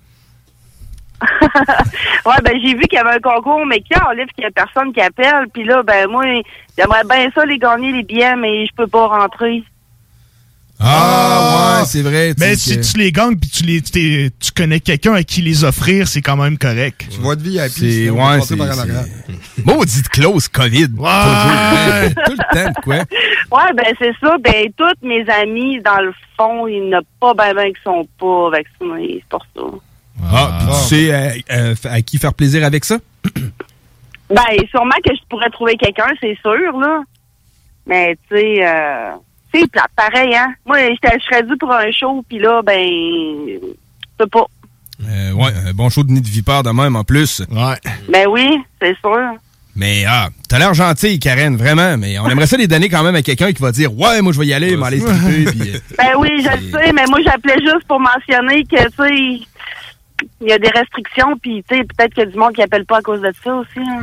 Ouais, 2.27 2.37
ben 2.45 2.59
j'ai 2.63 2.75
vu 2.75 2.81
qu'il 2.83 2.95
y 2.95 2.99
avait 2.99 3.17
un 3.17 3.21
concours, 3.21 3.65
mais 3.67 3.83
quand 3.91 4.11
livre 4.13 4.29
qu'il 4.35 4.45
y 4.45 4.47
a 4.47 4.51
personne 4.51 4.93
qui 4.93 5.01
appelle, 5.01 5.47
puis 5.53 5.65
là, 5.65 5.83
ben 5.83 6.09
moi, 6.09 6.25
j'aimerais 6.77 7.03
bien 7.09 7.29
ça 7.35 7.45
les 7.45 7.59
gagner 7.59 7.93
les 7.93 8.03
billets, 8.03 8.37
mais 8.37 8.67
je 8.67 8.73
peux 8.77 8.87
pas 8.87 9.07
rentrer. 9.09 9.63
Ah, 10.81 11.79
ouais, 11.81 11.87
c'est 11.87 12.03
vrai. 12.03 12.35
tu 12.35 12.41
Mais 12.41 12.57
si 12.57 12.77
que- 12.77 12.83
tu 12.83 12.99
les 12.99 13.13
gagnes 13.13 13.37
puis 13.37 13.49
tu, 13.49 13.63
les, 13.63 13.81
t'es- 13.81 14.31
tu 14.41 14.51
connais 14.51 14.81
quelqu'un 14.81 15.15
à 15.15 15.23
qui 15.23 15.41
les 15.41 15.63
offrir, 15.63 16.09
c'est 16.09 16.21
quand 16.21 16.37
même 16.37 16.59
correct. 16.59 17.07
Tu 17.11 17.21
vas 17.21 17.37
de 17.37 17.43
vie 17.43 17.61
à 17.61 17.69
C'est, 17.69 18.11
ouais, 18.11 18.41
c'est, 18.41 18.57
Maudite 19.65 20.09
clause 20.09 20.49
COVID. 20.49 20.89
Toujours, 20.89 21.07
hein. 21.09 22.09
Tout 22.27 22.33
le 22.33 22.55
temps, 22.65 22.73
quoi? 22.83 22.97
Ouais, 23.53 23.73
ben 23.77 23.95
c'est 24.01 24.13
ça. 24.21 24.37
Ben, 24.41 24.67
toutes 24.77 25.01
mes 25.03 25.25
amies, 25.31 25.81
dans 25.81 26.01
le 26.03 26.13
fond, 26.37 26.67
ils 26.67 26.89
n'ont 26.91 27.03
pas 27.21 27.35
ben 27.35 27.55
ben 27.55 27.73
qui 27.73 27.81
sont 27.85 28.07
pas 28.19 28.51
vaccinés. 28.51 29.21
C'est 29.23 29.29
pour 29.29 29.47
ça. 29.55 29.79
Ah, 30.23 30.59
puis 30.61 30.69
tu 30.69 30.85
sais 30.89 31.15
euh, 31.15 31.31
euh, 31.51 31.75
à 31.85 32.03
qui 32.03 32.19
faire 32.19 32.35
plaisir 32.35 32.65
avec 32.65 32.85
ça? 32.85 32.99
Ben, 34.31 34.41
sûrement 34.71 34.95
que 35.05 35.15
je 35.15 35.21
pourrais 35.29 35.51
trouver 35.51 35.77
quelqu'un, 35.77 36.09
c'est 36.21 36.37
sûr, 36.41 36.79
là. 36.81 37.03
Mais, 37.87 38.17
tu 38.29 38.37
sais, 38.37 38.67
euh, 38.67 39.11
c'est 39.55 39.71
plate, 39.71 39.91
pareil, 39.95 40.35
hein. 40.35 40.55
Moi, 40.65 40.79
j'étais- 40.81 41.19
je 41.21 41.25
serais 41.25 41.43
dû 41.43 41.55
pour 41.59 41.71
un 41.71 41.91
show, 41.93 42.25
puis 42.27 42.39
là, 42.39 42.63
ben, 42.63 42.81
je 42.81 43.59
peux 44.17 44.27
pas. 44.27 44.47
Euh, 45.07 45.33
ouais, 45.33 45.51
un 45.69 45.73
bon 45.75 45.91
show 45.91 46.03
de 46.03 46.11
nid 46.11 46.23
de 46.23 46.27
vipère 46.27 46.63
de 46.63 46.71
même 46.71 46.97
en 46.97 47.05
plus. 47.05 47.43
Ouais. 47.51 47.77
Ben 48.09 48.27
oui, 48.29 48.49
c'est 48.81 48.97
sûr. 48.99 49.19
Mais 49.77 50.05
ah, 50.09 50.29
t'as 50.49 50.59
l'air 50.59 50.73
gentil, 50.73 51.19
Karen, 51.19 51.57
vraiment. 51.57 51.97
Mais 51.99 52.19
on 52.19 52.29
aimerait 52.31 52.47
ça 52.47 52.57
les 52.57 52.69
donner 52.69 52.89
quand 52.89 53.03
même 53.03 53.17
à 53.17 53.23
quelqu'un 53.23 53.53
qui 53.53 53.61
va 53.61 53.73
dire 53.73 53.93
Ouais, 53.93 54.23
moi 54.23 54.33
je 54.33 54.39
vais 54.39 54.47
y 54.47 54.55
aller, 54.55 54.77
m'aller 54.77 55.01
stripper. 55.01 55.45
puis, 55.51 55.71
euh, 55.75 55.79
Ben 55.99 56.13
oui, 56.17 56.29
je 56.39 56.49
le 56.49 56.71
sais, 56.71 56.93
mais 56.93 57.05
moi, 57.09 57.19
j'appelais 57.25 57.59
juste 57.61 57.85
pour 57.89 57.99
mentionner 58.01 58.65
que, 58.65 58.85
tu 58.89 59.41
sais, 59.41 59.47
il 60.41 60.49
y 60.49 60.53
a 60.53 60.59
des 60.59 60.69
restrictions, 60.69 61.37
puis, 61.43 61.65
tu 61.69 61.77
sais, 61.77 61.83
peut-être 61.85 62.15
qu'il 62.15 62.23
y 62.25 62.27
a 62.27 62.31
du 62.31 62.39
monde 62.39 62.55
qui 62.55 62.63
appelle 62.63 62.85
pas 62.87 62.99
à 62.99 63.03
cause 63.03 63.21
de 63.21 63.33
ça 63.43 63.55
aussi. 63.55 63.79
hein. 63.79 64.03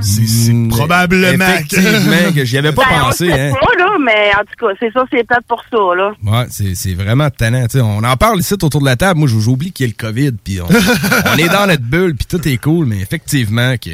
mm, 0.54 0.70
probablement 0.70 1.46
que- 1.46 1.76
Effectivement, 1.76 2.32
que 2.36 2.46
j'y 2.46 2.58
avais 2.58 2.74
pas 2.74 2.84
Ben, 2.90 3.00
pensé. 3.06 3.32
Hein. 3.32 3.52
pas, 3.54 3.78
là, 3.84 3.90
mais 4.04 4.32
en 4.36 4.42
tout 4.42 4.66
cas, 4.68 4.74
c'est 4.80 4.92
ça, 4.92 5.04
c'est 5.12 5.26
peut-être 5.26 5.46
pour 5.48 5.64
ça, 5.72 5.96
là. 5.96 6.12
Ouais, 6.24 6.46
c'est, 6.50 6.76
c'est 6.76 6.94
vraiment 6.94 7.30
tannant. 7.30 7.64
tu 7.68 7.78
sais. 7.78 7.82
On 7.82 8.04
en 8.04 8.18
parle 8.18 8.40
ici 8.40 8.54
autour 8.54 8.82
de 8.82 8.86
la 8.86 8.96
table. 8.98 9.20
Moi, 9.20 9.30
j'oublie 9.30 9.72
qu'il 9.72 9.88
y 9.88 9.90
a 9.90 9.94
le 9.98 10.08
COVID, 10.08 10.32
puis 10.44 10.60
on, 10.62 10.68
on 11.34 11.38
est 11.38 11.50
dans 11.50 11.66
notre 11.68 11.84
bulle, 11.84 12.16
puis 12.16 12.26
tout 12.28 12.46
est 12.48 12.58
cool, 12.58 12.86
mais 12.88 13.00
effectivement 13.00 13.76
que. 13.78 13.90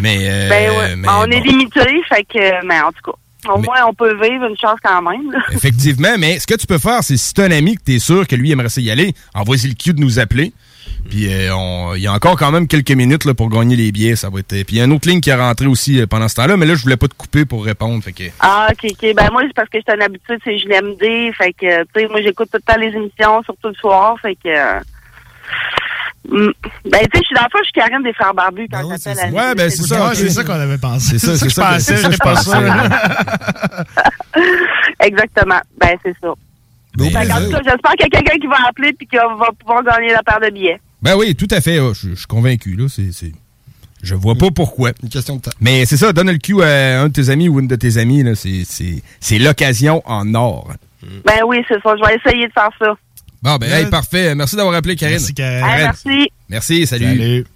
Mais, 0.00 0.18
euh, 0.22 0.48
ben 0.48 0.70
ouais, 0.70 0.96
mais 0.96 1.08
on 1.08 1.24
bon. 1.26 1.30
est 1.30 1.40
limité, 1.40 1.80
fait 2.08 2.24
que, 2.24 2.66
mais 2.66 2.80
en 2.80 2.90
tout 2.92 3.12
cas, 3.12 3.52
au 3.52 3.58
moins, 3.58 3.84
on 3.88 3.92
peut 3.94 4.14
vivre 4.14 4.44
une 4.48 4.56
chance 4.56 4.78
quand 4.82 5.02
même, 5.02 5.30
là. 5.30 5.38
Effectivement, 5.52 6.16
mais 6.18 6.38
ce 6.38 6.46
que 6.46 6.54
tu 6.54 6.66
peux 6.66 6.78
faire, 6.78 7.02
c'est 7.02 7.16
si 7.16 7.34
t'as 7.34 7.44
un 7.46 7.50
ami 7.50 7.76
que 7.76 7.82
t'es 7.82 7.98
sûr 7.98 8.26
que 8.26 8.34
lui 8.36 8.50
aimerait 8.52 8.68
ça 8.70 8.80
y 8.80 8.90
aller, 8.90 9.14
envoie-y 9.34 9.68
le 9.68 9.74
cue 9.74 9.92
de 9.92 10.00
nous 10.00 10.18
appeler. 10.18 10.52
Puis 11.08 11.32
euh, 11.32 11.54
on- 11.54 11.94
il 11.94 12.02
y 12.02 12.06
a 12.06 12.12
encore 12.12 12.36
quand 12.38 12.50
même 12.50 12.66
quelques 12.66 12.90
minutes 12.92 13.24
là, 13.24 13.34
pour 13.34 13.48
gagner 13.50 13.76
les 13.76 13.92
billets, 13.92 14.16
ça 14.16 14.30
va 14.30 14.40
être. 14.40 14.48
Puis 14.48 14.64
il 14.70 14.78
y 14.78 14.80
a 14.80 14.84
une 14.84 14.92
autre 14.92 15.08
ligne 15.08 15.20
qui 15.20 15.30
est 15.30 15.34
rentrée 15.34 15.66
aussi 15.66 16.00
euh, 16.00 16.06
pendant 16.06 16.28
ce 16.28 16.34
temps-là, 16.36 16.56
mais 16.56 16.66
là 16.66 16.74
je 16.74 16.82
voulais 16.82 16.96
pas 16.96 17.08
te 17.08 17.14
couper 17.14 17.44
pour 17.44 17.64
répondre, 17.64 18.02
fait 18.02 18.12
que. 18.12 18.24
Ah, 18.40 18.68
ok, 18.70 18.90
ok. 18.92 19.14
Ben, 19.14 19.28
moi, 19.30 19.42
c'est 19.46 19.54
parce 19.54 19.68
que 19.68 19.78
j'étais 19.78 19.94
une 19.94 20.02
habitude, 20.02 20.38
c'est 20.44 20.58
JLMD. 20.58 21.32
Fait 21.36 21.52
que, 21.52 21.82
tu 21.84 22.00
sais, 22.00 22.08
moi, 22.08 22.22
j'écoute 22.22 22.48
tout 22.50 22.58
le 22.66 22.72
temps 22.72 22.80
les 22.80 22.88
émissions, 22.96 23.42
surtout 23.44 23.68
le 23.68 23.74
soir. 23.74 24.16
Fait 24.22 24.34
que. 24.36 24.48
euh, 24.48 24.80
mm, 26.28 26.50
Ben, 26.86 27.00
tu 27.00 27.04
sais, 27.04 27.10
je 27.14 27.22
suis 27.26 27.34
dans 27.34 27.42
la 27.42 27.48
fois, 27.50 27.60
je 27.60 27.64
suis 27.64 27.72
Karen 27.74 28.02
des 28.02 28.12
Frères 28.14 28.34
Barbus 28.34 28.68
quand 28.70 28.88
j'appelle 28.88 29.20
à 29.20 29.28
Ouais, 29.48 29.54
ben 29.54 29.70
c'est 29.70 29.82
ça. 29.82 30.14
C'est 30.14 30.30
ça 30.30 30.44
qu'on 30.44 30.52
avait 30.52 30.78
pensé. 30.78 31.18
C'est 31.18 31.26
ça, 31.26 31.36
c'est 31.36 31.48
je 31.48 31.54
ça 31.54 31.78
c'est 31.78 31.96
ça 31.98 32.10
je 32.10 32.16
pensais. 32.16 32.50
Exactement. 35.00 35.60
Ben, 35.78 35.96
c'est 36.04 36.14
ça. 36.22 36.28
Euh, 36.28 37.04
j'espère 37.64 37.92
qu'il 37.92 38.02
y 38.02 38.16
a 38.16 38.20
quelqu'un 38.20 38.38
qui 38.38 38.46
va 38.46 38.56
appeler 38.68 38.92
puis 38.92 39.06
qui 39.06 39.16
va 39.16 39.48
pouvoir 39.58 39.82
gagner 39.82 40.12
la 40.12 40.22
paire 40.22 40.40
de 40.40 40.50
billets. 40.50 40.78
Ben 41.02 41.14
oui, 41.16 41.34
tout 41.34 41.48
à 41.50 41.60
fait. 41.60 41.78
oh, 41.80 41.92
je 41.94 42.10
je 42.10 42.14
suis 42.14 42.26
convaincu, 42.26 42.74
là. 42.76 42.86
C'est, 42.88 43.12
c'est- 43.12 43.32
Je 44.02 44.14
vois 44.14 44.34
pas 44.36 44.50
pourquoi. 44.50 44.92
Une 45.02 45.08
question 45.08 45.36
de 45.36 45.40
temps. 45.42 45.50
Mais 45.60 45.84
c'est 45.86 45.96
ça, 45.96 46.12
donne 46.12 46.30
le 46.30 46.38
cue 46.38 46.62
à 46.62 47.02
un 47.02 47.08
de 47.08 47.12
tes 47.12 47.28
amis 47.28 47.48
ou 47.48 47.60
une 47.60 47.68
de 47.68 47.76
tes 47.76 47.96
amies, 47.98 48.22
là. 48.22 48.34
C'est, 48.34 48.62
c'est, 48.68 49.02
c'est 49.20 49.38
l'occasion 49.38 50.02
en 50.06 50.34
or. 50.34 50.72
Ben 51.24 51.40
oui, 51.46 51.58
c'est 51.68 51.80
ça. 51.82 51.94
Je 51.96 52.06
vais 52.08 52.16
essayer 52.16 52.46
de 52.46 52.52
faire 52.52 52.70
ça. 52.78 52.94
Bon, 53.42 53.56
ben, 53.56 53.70
hey, 53.72 53.86
parfait. 53.86 54.34
Merci 54.36 54.54
d'avoir 54.56 54.74
appelé, 54.76 54.94
Karine. 54.96 55.16
Merci, 55.18 55.34
Karen. 55.34 55.64
Ah, 55.64 55.76
merci. 55.78 56.30
Merci, 56.48 56.86
salut. 56.86 57.04
Salut. 57.06 57.46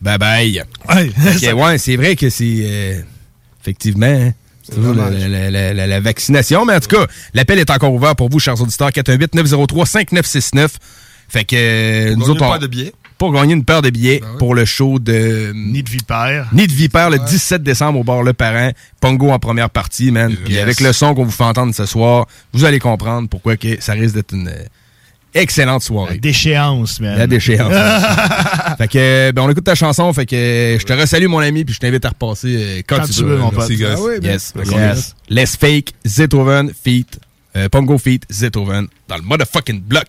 Bye 0.00 0.18
bye. 0.18 0.62
Ouais, 1.54 1.78
c'est 1.78 1.96
vrai 1.96 2.16
que 2.16 2.28
c'est. 2.30 2.56
euh, 2.62 3.00
effectivement. 3.60 4.06
hein, 4.06 4.32
C'est 4.64 4.74
toujours 4.76 4.94
la, 4.94 5.10
la- 5.10 5.28
la- 5.28 5.50
la- 5.50 5.74
la- 5.74 5.86
la 5.86 6.00
vaccination. 6.00 6.64
Mais 6.64 6.74
en 6.76 6.80
tout 6.80 6.88
cas, 6.88 7.06
l'appel 7.34 7.58
est 7.58 7.70
encore 7.70 7.92
ouvert 7.92 8.14
pour 8.16 8.28
vous, 8.28 8.38
chers 8.40 8.60
auditeurs. 8.60 8.90
418-903-5969. 8.90 10.68
Fait 11.32 11.44
que 11.44 12.12
nous 12.14 12.28
autres, 12.28 12.40
une 12.42 12.46
on- 12.46 12.50
paire 12.50 12.58
de 12.58 12.66
billets. 12.66 12.92
Pour 13.16 13.32
gagner 13.32 13.54
une 13.54 13.64
paire 13.64 13.82
de 13.82 13.90
billets 13.90 14.18
Ben 14.20 14.36
pour 14.38 14.54
le 14.54 14.64
show 14.64 14.98
de. 14.98 15.52
Nid 15.54 15.84
de 15.84 15.88
vipère. 15.90 16.48
Nid 16.52 16.66
de 16.66 16.72
Vipère 16.72 17.08
le 17.08 17.18
17 17.20 17.62
décembre 17.62 18.00
au 18.00 18.04
bar 18.04 18.22
Le 18.24 18.32
Parent. 18.32 18.72
Pongo 19.00 19.30
en 19.30 19.38
première 19.38 19.70
partie, 19.70 20.10
man. 20.10 20.34
Puis 20.44 20.54
Yes. 20.54 20.62
avec 20.62 20.80
le 20.80 20.92
son 20.92 21.14
qu'on 21.14 21.24
vous 21.24 21.30
fait 21.30 21.44
entendre 21.44 21.72
ce 21.72 21.86
soir, 21.86 22.26
vous 22.52 22.64
allez 22.64 22.80
comprendre 22.80 23.28
pourquoi 23.28 23.56
que 23.56 23.80
ça 23.80 23.92
risque 23.92 24.16
d'être 24.16 24.34
une 24.34 24.48
euh, 24.48 24.64
excellente 25.34 25.82
soirée. 25.82 26.18
Déchéance, 26.18 26.98
man. 27.00 27.16
La 27.16 27.28
déchéance. 27.28 27.72
fait 28.78 28.88
que, 28.88 29.30
ben, 29.30 29.42
on 29.42 29.50
écoute 29.50 29.64
ta 29.64 29.76
chanson. 29.76 30.12
Fait 30.12 30.26
que, 30.26 30.76
je 30.80 30.84
te 30.84 30.92
resalue, 30.92 31.28
mon 31.28 31.38
ami, 31.38 31.64
puis 31.64 31.74
je 31.74 31.78
t'invite 31.80 32.04
à 32.04 32.08
repasser 32.08 32.56
euh, 32.58 32.80
quand, 32.86 32.96
Quand 32.98 33.06
tu 33.06 33.22
veux, 33.22 33.36
mon 33.38 33.50
pote. 33.50 33.70
Ah 33.70 33.94
oui, 34.00 34.18
ben, 34.20 34.32
Yes. 34.32 34.52
Yes. 34.68 35.14
Let's 35.28 35.56
fake, 35.56 35.92
Zetoven, 36.04 36.72
feat, 36.84 37.20
euh, 37.56 37.68
Pongo 37.68 37.98
feat, 37.98 38.24
Zetoven, 38.30 38.88
dans 39.08 39.16
le 39.16 39.22
motherfucking 39.22 39.80
block. 39.82 40.08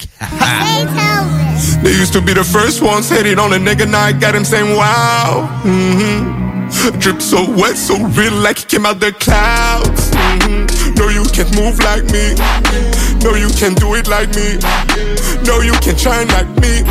They 1.84 1.92
used 1.92 2.14
to 2.14 2.22
be 2.22 2.34
the 2.34 2.44
first 2.44 2.82
ones 2.82 3.10
hating 3.10 3.40
on 3.40 3.54
a 3.54 3.58
nigga, 3.58 3.90
now 3.90 4.02
I 4.02 4.14
got 4.14 4.36
him 4.36 4.46
saying 4.46 4.76
wow. 4.76 5.50
Mm-hmm. 5.64 7.00
Drip 7.00 7.22
so 7.22 7.46
wet, 7.56 7.76
so 7.76 7.98
real, 8.16 8.34
like 8.34 8.60
he 8.60 8.66
came 8.66 8.86
out 8.86 9.00
the 9.00 9.12
clouds. 9.12 10.13
Mm-hmm. 10.34 10.96
No, 10.98 11.10
you 11.10 11.24
can't 11.30 11.54
move 11.54 11.78
like 11.80 12.06
me. 12.10 12.34
No, 13.22 13.36
you 13.36 13.50
can't 13.54 13.78
do 13.80 13.94
it 13.96 14.08
like 14.08 14.34
me. 14.34 14.58
No, 15.46 15.62
you 15.62 15.74
can't 15.84 16.00
shine 16.00 16.28
like 16.30 16.50
me. 16.58 16.82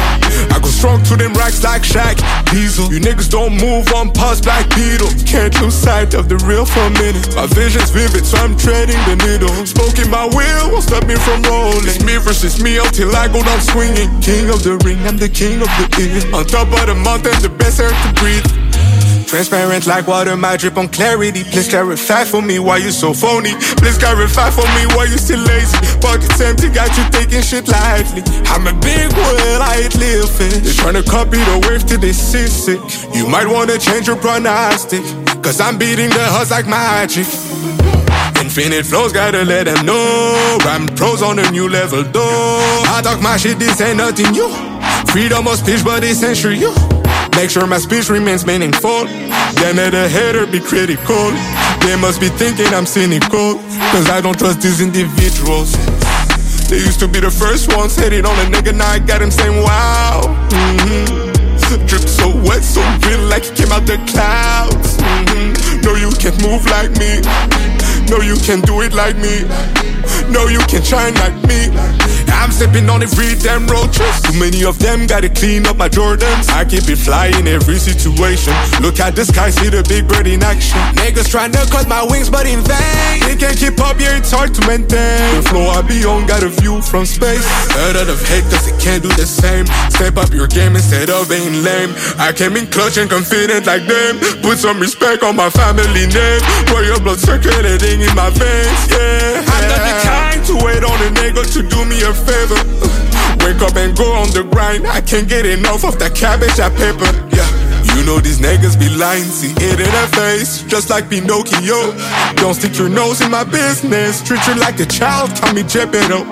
I 0.53 0.59
go 0.63 0.69
strong 0.69 1.03
to 1.11 1.17
them 1.17 1.35
racks 1.35 1.63
like 1.65 1.83
Shaq 1.83 2.21
Diesel. 2.51 2.93
You 2.93 3.01
niggas 3.01 3.31
don't 3.31 3.59
move 3.59 3.93
on 3.93 4.13
past 4.13 4.45
Black 4.45 4.69
Beetle. 4.75 5.11
Can't 5.27 5.53
lose 5.61 5.75
sight 5.75 6.15
of 6.15 6.29
the 6.29 6.37
real 6.49 6.65
for 6.65 6.81
a 6.87 6.91
minute. 7.03 7.35
My 7.35 7.47
vision's 7.47 7.91
vivid, 7.91 8.25
so 8.25 8.39
I'm 8.39 8.57
treading 8.57 9.01
the 9.11 9.17
needle. 9.27 9.53
Smoking 9.67 10.11
my 10.11 10.25
will 10.27 10.71
won't 10.71 10.85
stop 10.85 11.05
me 11.07 11.17
from 11.17 11.43
rolling. 11.43 11.85
It's 11.85 12.03
me 12.05 12.17
versus 12.19 12.63
me 12.63 12.79
until 12.79 13.15
I 13.15 13.29
go 13.29 13.43
down 13.43 13.61
swinging. 13.61 14.09
King 14.21 14.49
of 14.51 14.63
the 14.63 14.79
ring, 14.85 15.01
I'm 15.07 15.19
the 15.19 15.29
king 15.29 15.61
of 15.61 15.71
the 15.77 15.87
hill. 15.97 16.37
On 16.37 16.45
top 16.45 16.69
of 16.69 16.87
the 16.87 16.95
mountain, 16.95 17.35
the 17.43 17.51
best 17.51 17.81
air 17.81 17.91
to 17.91 18.11
breathe. 18.21 18.72
Transparent 19.33 19.87
like 19.87 20.07
water, 20.07 20.37
my 20.37 20.59
drip 20.59 20.77
on 20.77 20.91
clarity. 20.91 21.43
Please 21.43 21.67
clarify 21.67 22.23
for 22.23 22.43
me 22.43 22.59
why 22.59 22.77
you 22.77 22.91
so 22.91 23.15
phony. 23.15 23.55
Please 23.81 23.97
clarify 23.97 24.51
for 24.51 24.69
me 24.77 24.85
why 24.93 25.07
you 25.09 25.17
still 25.17 25.41
lazy. 25.41 25.75
Pockets 26.03 26.39
empty, 26.39 26.69
got 26.69 26.95
you 26.99 27.05
taking 27.09 27.41
shit 27.41 27.67
lightly. 27.67 28.21
I'm 28.53 28.67
a 28.67 28.75
big 28.85 29.11
whale, 29.11 29.63
I 29.63 29.85
eat 29.87 29.97
little 29.97 30.29
fish. 30.29 30.61
They 30.61 30.77
tryna 30.77 31.09
copy 31.09 31.39
the 31.39 31.67
wave 31.67 31.87
till 31.87 31.99
they 31.99 32.13
see 32.13 32.47
sick. 32.47 32.79
You 33.15 33.27
might 33.27 33.47
wanna 33.47 33.79
change 33.79 34.07
your 34.07 34.17
pronostic. 34.17 35.03
Cause 35.43 35.63
I'm 35.63 35.79
beating 35.79 36.11
the 36.11 36.29
odds 36.37 36.51
like 36.51 36.67
magic. 36.67 37.25
Infinite 38.39 38.85
flows, 38.85 39.15
gotta 39.15 39.47
let 39.47 39.65
them 39.65 39.87
know. 39.87 40.59
I'm 40.61 40.87
pros 40.89 41.23
on 41.23 41.39
a 41.39 41.51
new 41.51 41.71
level, 41.71 42.03
though. 42.03 42.85
I 42.85 43.01
talk 43.03 43.23
my 43.23 43.39
shit, 43.39 43.59
this 43.59 43.81
ain't 43.81 43.97
nothing 43.97 44.31
new. 44.33 44.51
Freedom 45.11 45.47
of 45.47 45.57
speech, 45.57 45.83
but 45.83 46.05
it's 46.05 46.21
censure 46.21 46.53
you. 46.53 46.75
Make 47.37 47.51
sure 47.51 47.67
my 47.67 47.79
speech 47.79 48.09
remains 48.09 48.47
meaningful. 48.47 49.05
Then 49.57 49.77
let 49.77 49.95
a 49.95 50.09
hater 50.09 50.47
be 50.47 50.61
critical. 50.61 51.33
They 51.81 51.97
must 51.97 52.21
be 52.21 52.29
thinking 52.29 52.69
I'm 52.69 52.87
cynical. 52.87 53.59
Cause 53.91 54.09
I 54.11 54.21
don't 54.21 54.39
trust 54.39 54.61
these 54.61 54.81
individuals. 54.81 55.73
They 56.69 56.79
used 56.79 57.01
to 57.01 57.09
be 57.09 57.21
the 57.21 57.31
first 57.31 57.77
ones 57.77 57.97
hating 57.97 58.25
on 58.25 58.33
a 58.39 58.49
nigga, 58.49 58.75
now 58.75 58.89
I 58.89 58.99
got 58.99 59.21
him 59.21 59.31
saying 59.31 59.63
wow. 59.63 60.23
Mm-hmm. 60.49 61.23
Drip 61.87 62.03
so 62.03 62.29
wet, 62.45 62.63
so 62.63 62.81
real, 63.05 63.21
like 63.29 63.45
he 63.45 63.53
came 63.53 63.73
out 63.73 63.85
the 63.85 63.97
clouds. 64.09 64.97
Mm-hmm. 64.97 65.81
No, 65.85 65.97
you 65.97 66.13
can't 66.17 66.37
move 66.41 66.65
like 66.67 66.93
me. 66.97 67.21
No, 68.09 68.21
you 68.21 68.37
can't 68.41 68.65
do 68.65 68.81
it 68.81 68.93
like 68.93 69.17
me. 69.17 69.45
No, 70.31 70.49
you 70.49 70.61
can't 70.71 70.85
shine 70.85 71.15
like 71.15 71.37
me. 71.45 71.71
I'm 72.43 72.51
sipping 72.51 72.91
on 72.91 73.03
every 73.03 73.39
damn 73.39 73.67
trip. 73.67 74.11
Too 74.27 74.35
many 74.39 74.65
of 74.65 74.79
them 74.79 75.07
gotta 75.07 75.29
clean 75.29 75.67
up 75.67 75.77
my 75.77 75.89
Jordans. 75.89 76.51
I 76.51 76.65
keep 76.65 76.89
it 76.89 76.99
fly 76.99 77.29
in 77.39 77.47
every 77.47 77.79
situation. 77.79 78.53
Look 78.83 78.99
at 78.99 79.15
the 79.15 79.25
sky, 79.25 79.51
see 79.51 79.69
the 79.71 79.83
big 79.87 80.09
bird 80.09 80.27
in 80.27 80.43
action. 80.43 80.81
Niggas 80.99 81.31
tryna 81.31 81.71
cut 81.71 81.87
my 81.89 82.03
wings, 82.03 82.31
but 82.31 82.47
in 82.47 82.61
vain. 82.67 83.21
They 83.23 83.37
can't 83.37 83.57
keep 83.57 83.79
up, 83.79 84.01
yeah, 84.01 84.19
it's 84.19 84.33
hard 84.33 84.55
to 84.55 84.67
maintain. 84.67 85.39
The 85.39 85.43
flow 85.49 85.71
I 85.71 85.83
be 85.83 86.05
on 86.05 86.27
got 86.27 86.43
a 86.43 86.49
view 86.49 86.83
from 86.83 87.07
space. 87.07 87.47
Heard 87.79 88.11
of 88.11 88.19
hate, 88.27 88.45
cause 88.51 88.67
they 88.67 88.77
can't 88.83 89.03
do 89.03 89.11
the 89.15 89.27
same. 89.27 89.67
Step 89.95 90.17
up 90.17 90.35
your 90.35 90.49
game 90.49 90.75
instead 90.75 91.11
of 91.11 91.29
being 91.29 91.63
lame. 91.63 91.95
I 92.19 92.33
came 92.33 92.57
in 92.57 92.67
clutch 92.67 92.99
and 92.99 93.09
confident 93.09 93.67
like 93.67 93.87
them. 93.87 94.19
Put 94.43 94.59
some 94.59 94.81
respect 94.81 95.23
on 95.23 95.37
my 95.37 95.51
family 95.51 96.11
name. 96.11 96.43
Where 96.75 96.85
your 96.85 96.99
blood 96.99 97.21
circulating 97.21 98.03
in 98.03 98.15
my 98.19 98.31
veins, 98.35 98.83
yeah. 98.91 99.92
Kind 100.01 100.45
to 100.47 100.55
wait 100.65 100.83
on 100.85 100.99
a 101.05 101.11
nigga 101.21 101.45
to 101.53 101.61
do 101.63 101.85
me 101.85 102.01
a 102.03 102.13
favor. 102.15 102.61
Wake 103.45 103.61
up 103.61 103.77
and 103.77 103.97
go 103.97 104.09
on 104.13 104.31
the 104.31 104.45
grind. 104.51 104.87
I 104.87 105.01
can't 105.01 105.29
get 105.29 105.45
enough 105.45 105.85
of 105.85 105.99
that 105.99 106.15
cabbage 106.15 106.59
I 106.61 106.71
paper, 106.71 107.11
yeah. 107.37 107.63
You 107.95 108.07
know 108.07 108.19
these 108.21 108.39
niggas 108.39 108.79
be 108.79 108.89
lying, 108.89 109.25
see 109.25 109.53
it 109.53 109.79
in 109.79 109.91
their 109.91 110.07
face, 110.17 110.63
just 110.63 110.89
like 110.89 111.11
Pinocchio. 111.11 111.93
Don't 112.37 112.55
stick 112.55 112.79
your 112.79 112.89
nose 112.89 113.21
in 113.21 113.31
my 113.31 113.45
business, 113.45 114.23
treat 114.23 114.45
you 114.47 114.55
like 114.55 114.81
a 114.81 114.87
child, 114.87 115.31
call 115.37 115.53
me 115.53 115.63
Geppetto. 115.63 116.25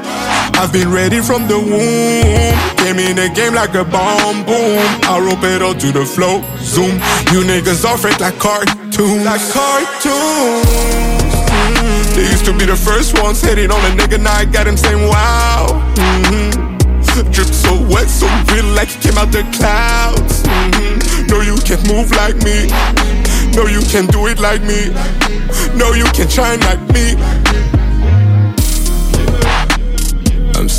I've 0.57 0.73
been 0.73 0.91
ready 0.91 1.21
from 1.21 1.49
the 1.49 1.59
womb, 1.59 2.77
came 2.79 2.99
in 2.99 3.17
the 3.17 3.29
game 3.35 3.55
like 3.55 3.75
a 3.75 3.85
bomb, 3.85 4.47
boom. 4.47 4.81
I 5.05 5.21
rope 5.21 5.45
it 5.45 5.63
up 5.63 5.79
to 5.79 5.93
the 5.93 6.07
flow, 6.07 6.43
zoom. 6.59 6.93
You 7.31 7.45
niggas 7.45 7.85
all 7.85 7.99
fake 7.99 8.21
like 8.21 8.39
cartoons, 8.39 9.25
like 9.25 9.43
cartoons. 9.53 11.20
They 12.15 12.27
used 12.31 12.45
to 12.47 12.53
be 12.53 12.65
the 12.67 12.77
first 12.77 13.21
ones 13.23 13.41
hitting 13.41 13.71
on 13.71 13.81
a 13.81 13.95
nigga, 13.97 14.21
now 14.21 14.35
I 14.35 14.45
got 14.45 14.67
him 14.67 14.77
saying 14.77 15.07
wow. 15.09 15.67
Mm-hmm. 15.95 16.71
Drip 17.31 17.49
so 17.49 17.75
wet, 17.93 18.09
so 18.09 18.27
real, 18.51 18.65
like 18.75 18.89
he 18.89 18.99
came 19.01 19.19
out 19.19 19.31
the 19.31 19.43
clouds. 19.53 20.43
Mhm. 20.43 21.29
No, 21.29 21.41
you 21.43 21.57
can't 21.63 21.87
move 21.87 22.11
like 22.13 22.37
me. 22.43 22.67
No, 23.55 23.67
you 23.67 23.83
can't 23.93 24.11
do 24.11 24.27
it 24.27 24.39
like 24.39 24.63
me. 24.63 24.89
No, 25.77 25.93
you 25.93 26.05
can't 26.17 26.31
shine 26.31 26.61
like 26.61 26.81
me. 26.95 27.15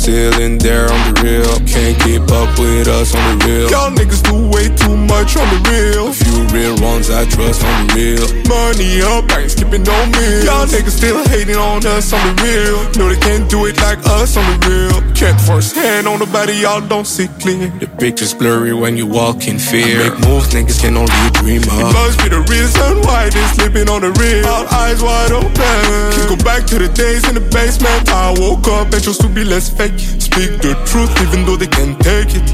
Still 0.02 0.34
in 0.42 0.58
there 0.58 0.90
on 0.90 1.14
the 1.14 1.22
real. 1.22 1.54
Can't 1.62 1.94
keep 2.02 2.26
up 2.34 2.50
with 2.58 2.88
us 2.88 3.14
on 3.14 3.38
the 3.38 3.46
real. 3.46 3.70
Y'all 3.70 3.86
niggas 3.94 4.18
do 4.26 4.34
way 4.50 4.66
too 4.74 4.96
much 4.98 5.38
on 5.38 5.46
the 5.54 5.62
real. 5.70 6.10
Few 6.10 6.42
real 6.50 6.74
ones 6.82 7.06
I 7.08 7.22
trust 7.30 7.62
on 7.62 7.86
the 7.86 7.94
real. 7.94 8.26
Money 8.50 8.98
up, 8.98 9.30
I 9.30 9.46
ain't 9.46 9.52
skipping 9.54 9.86
no 9.86 9.94
meal. 10.10 10.42
Y'all 10.42 10.66
niggas 10.66 10.98
still 10.98 11.22
hating 11.30 11.54
on 11.54 11.86
us 11.86 12.12
on 12.12 12.18
the 12.18 12.34
real. 12.42 12.82
No, 12.98 13.14
they 13.14 13.20
can't 13.22 13.48
do 13.48 13.66
it 13.66 13.78
like 13.78 14.02
us 14.18 14.36
on 14.36 14.42
the 14.42 14.58
real. 14.66 14.98
Can't 15.14 15.40
force 15.40 15.70
hand 15.70 16.08
on 16.08 16.18
nobody, 16.18 16.66
y'all 16.66 16.82
don't 16.82 17.06
see 17.06 17.28
clear. 17.38 17.70
The 17.78 17.86
picture's 17.86 18.34
blurry 18.34 18.74
when 18.74 18.96
you 18.96 19.06
walk 19.06 19.46
in 19.46 19.56
fear. 19.56 20.02
I 20.02 20.10
make 20.10 20.18
moves 20.26 20.50
niggas 20.50 20.82
can 20.82 20.98
only 20.98 21.14
dream 21.38 21.62
of. 21.62 21.78
It 21.78 21.94
must 21.94 22.18
be 22.18 22.26
the 22.26 22.42
reason 22.50 23.06
why 23.06 23.30
they 23.30 23.46
sleeping 23.54 23.86
on 23.86 24.02
the 24.02 24.10
real. 24.18 24.50
All 24.50 24.66
eyes 24.66 24.98
wide 25.00 25.30
open. 25.30 25.54
Can't 25.54 26.26
go 26.26 26.38
back 26.42 26.66
to 26.74 26.82
the 26.82 26.90
days 26.90 27.22
in 27.30 27.38
the 27.38 27.46
basement. 27.54 28.10
I 28.10 28.34
woke 28.34 28.66
up 28.66 28.90
and 28.90 28.98
chose 28.98 29.18
to 29.22 29.28
be 29.30 29.44
less 29.44 29.70
fake. 29.70 29.91
Speak 29.98 30.60
the 30.62 30.74
truth 30.86 31.12
even 31.22 31.44
though 31.44 31.56
they 31.56 31.66
can't 31.66 31.98
take 32.00 32.34
it. 32.34 32.46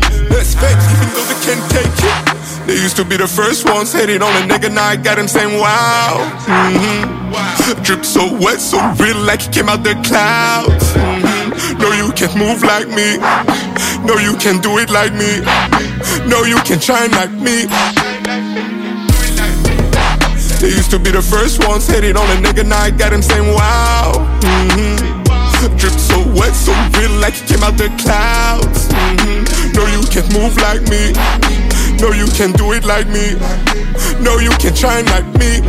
Fake 0.59 0.82
even 0.95 1.09
though 1.14 1.26
they 1.30 1.39
can't 1.47 1.64
take 1.70 1.86
it. 1.86 2.66
They 2.66 2.74
used 2.74 2.97
to 2.97 3.05
be 3.05 3.16
the 3.16 3.28
first 3.28 3.64
ones 3.64 3.93
hating 3.93 4.22
on 4.22 4.30
a 4.43 4.47
nigga, 4.47 4.72
now 4.74 4.84
I 4.84 4.97
got 4.97 5.18
him 5.18 5.28
saying 5.28 5.59
wow. 5.59 6.18
Mm-hmm. 6.47 7.82
Drip 7.82 8.05
so 8.05 8.32
wet, 8.41 8.61
so 8.61 8.78
real, 8.99 9.16
like 9.18 9.43
he 9.43 9.49
came 9.51 9.68
out 9.68 9.84
the 9.84 9.95
clouds. 10.05 10.93
Mhm. 10.95 11.78
No, 11.78 11.93
you 11.93 12.12
can't 12.12 12.34
move 12.36 12.62
like 12.62 12.89
me. 12.89 13.18
No, 14.05 14.18
you 14.18 14.36
can't 14.36 14.62
do 14.62 14.78
it 14.78 14.91
like 14.91 15.12
me. 15.12 15.41
No, 16.28 16.45
you 16.45 16.57
can't 16.66 16.82
shine 16.82 17.11
like 17.12 17.32
me. 17.32 17.66
They 20.61 20.68
used 20.74 20.91
to 20.91 20.99
be 20.99 21.11
the 21.11 21.22
first 21.22 21.64
ones 21.66 21.86
hating 21.86 22.16
on 22.16 22.26
a 22.26 22.41
nigga, 22.43 22.66
now 22.66 22.80
I 22.80 22.91
got 22.91 23.12
him 23.12 23.22
saying 23.22 23.55
wow. 23.55 24.28
Drip 25.79 25.93
so 25.93 26.18
wet, 26.35 26.55
so 26.55 26.72
real, 26.99 27.12
like 27.20 27.35
he 27.35 27.47
came 27.47 27.62
out 27.62 27.76
the 27.76 27.89
clouds. 28.03 28.89
Mhm. 28.89 29.74
No, 29.74 29.87
you 29.87 30.03
can't 30.11 30.33
move 30.33 30.57
like 30.57 30.83
me. 30.89 31.12
No, 32.01 32.12
you 32.12 32.26
can't 32.37 32.57
do 32.57 32.72
it 32.72 32.85
like 32.85 33.09
me. 33.09 33.37
No, 34.20 34.39
you 34.39 34.51
can't 34.59 34.76
shine 34.76 35.05
like 35.07 35.26
me. 35.39 35.62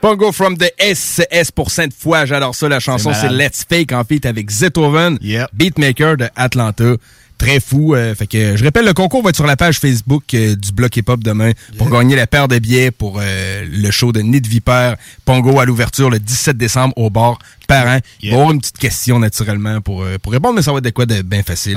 Pongo 0.00 0.30
from 0.30 0.56
the 0.56 0.70
S, 0.78 1.20
S 1.30 1.50
pour 1.50 1.70
Sainte 1.70 1.92
Fois, 1.94 2.26
j'adore 2.26 2.54
ça. 2.54 2.68
La 2.68 2.80
chanson, 2.80 3.12
C'est. 3.12 3.28
Let's 3.28 3.64
Fake 3.68 3.92
en 3.92 4.04
feat 4.04 4.26
avec 4.26 4.50
Zetoven, 4.50 5.18
beatmaker 5.52 6.16
de 6.16 6.28
Atlanta. 6.36 6.94
Très 7.38 7.60
fou. 7.60 7.94
euh, 7.94 8.14
fait 8.14 8.26
que 8.26 8.56
je 8.56 8.64
rappelle, 8.64 8.86
le 8.86 8.94
concours 8.94 9.22
va 9.22 9.28
être 9.30 9.36
sur 9.36 9.46
la 9.46 9.56
page 9.56 9.78
Facebook 9.78 10.22
euh, 10.34 10.56
du 10.56 10.72
Bloc 10.72 10.96
Hip 10.96 11.04
Hop 11.08 11.22
demain 11.22 11.52
pour 11.76 11.90
gagner 11.90 12.16
la 12.16 12.26
paire 12.26 12.48
de 12.48 12.58
billets 12.58 12.90
pour 12.90 13.18
euh, 13.20 13.64
le 13.70 13.90
show 13.90 14.10
de 14.10 14.20
Nid 14.20 14.46
Vipère 14.46 14.96
Pongo 15.26 15.60
à 15.60 15.66
l'ouverture 15.66 16.08
le 16.08 16.18
17 16.18 16.56
décembre 16.56 16.94
au 16.96 17.10
bar 17.10 17.38
Parent. 17.68 17.98
Il 18.22 18.30
va 18.30 18.36
y 18.36 18.38
avoir 18.38 18.52
une 18.52 18.60
petite 18.60 18.78
question 18.78 19.18
naturellement 19.18 19.80
pour, 19.80 20.02
euh, 20.02 20.16
pour 20.22 20.32
répondre, 20.32 20.54
mais 20.54 20.62
ça 20.62 20.72
va 20.72 20.78
être 20.78 20.84
de 20.84 20.90
quoi 20.90 21.04
de 21.04 21.20
bien 21.22 21.42
facile. 21.42 21.76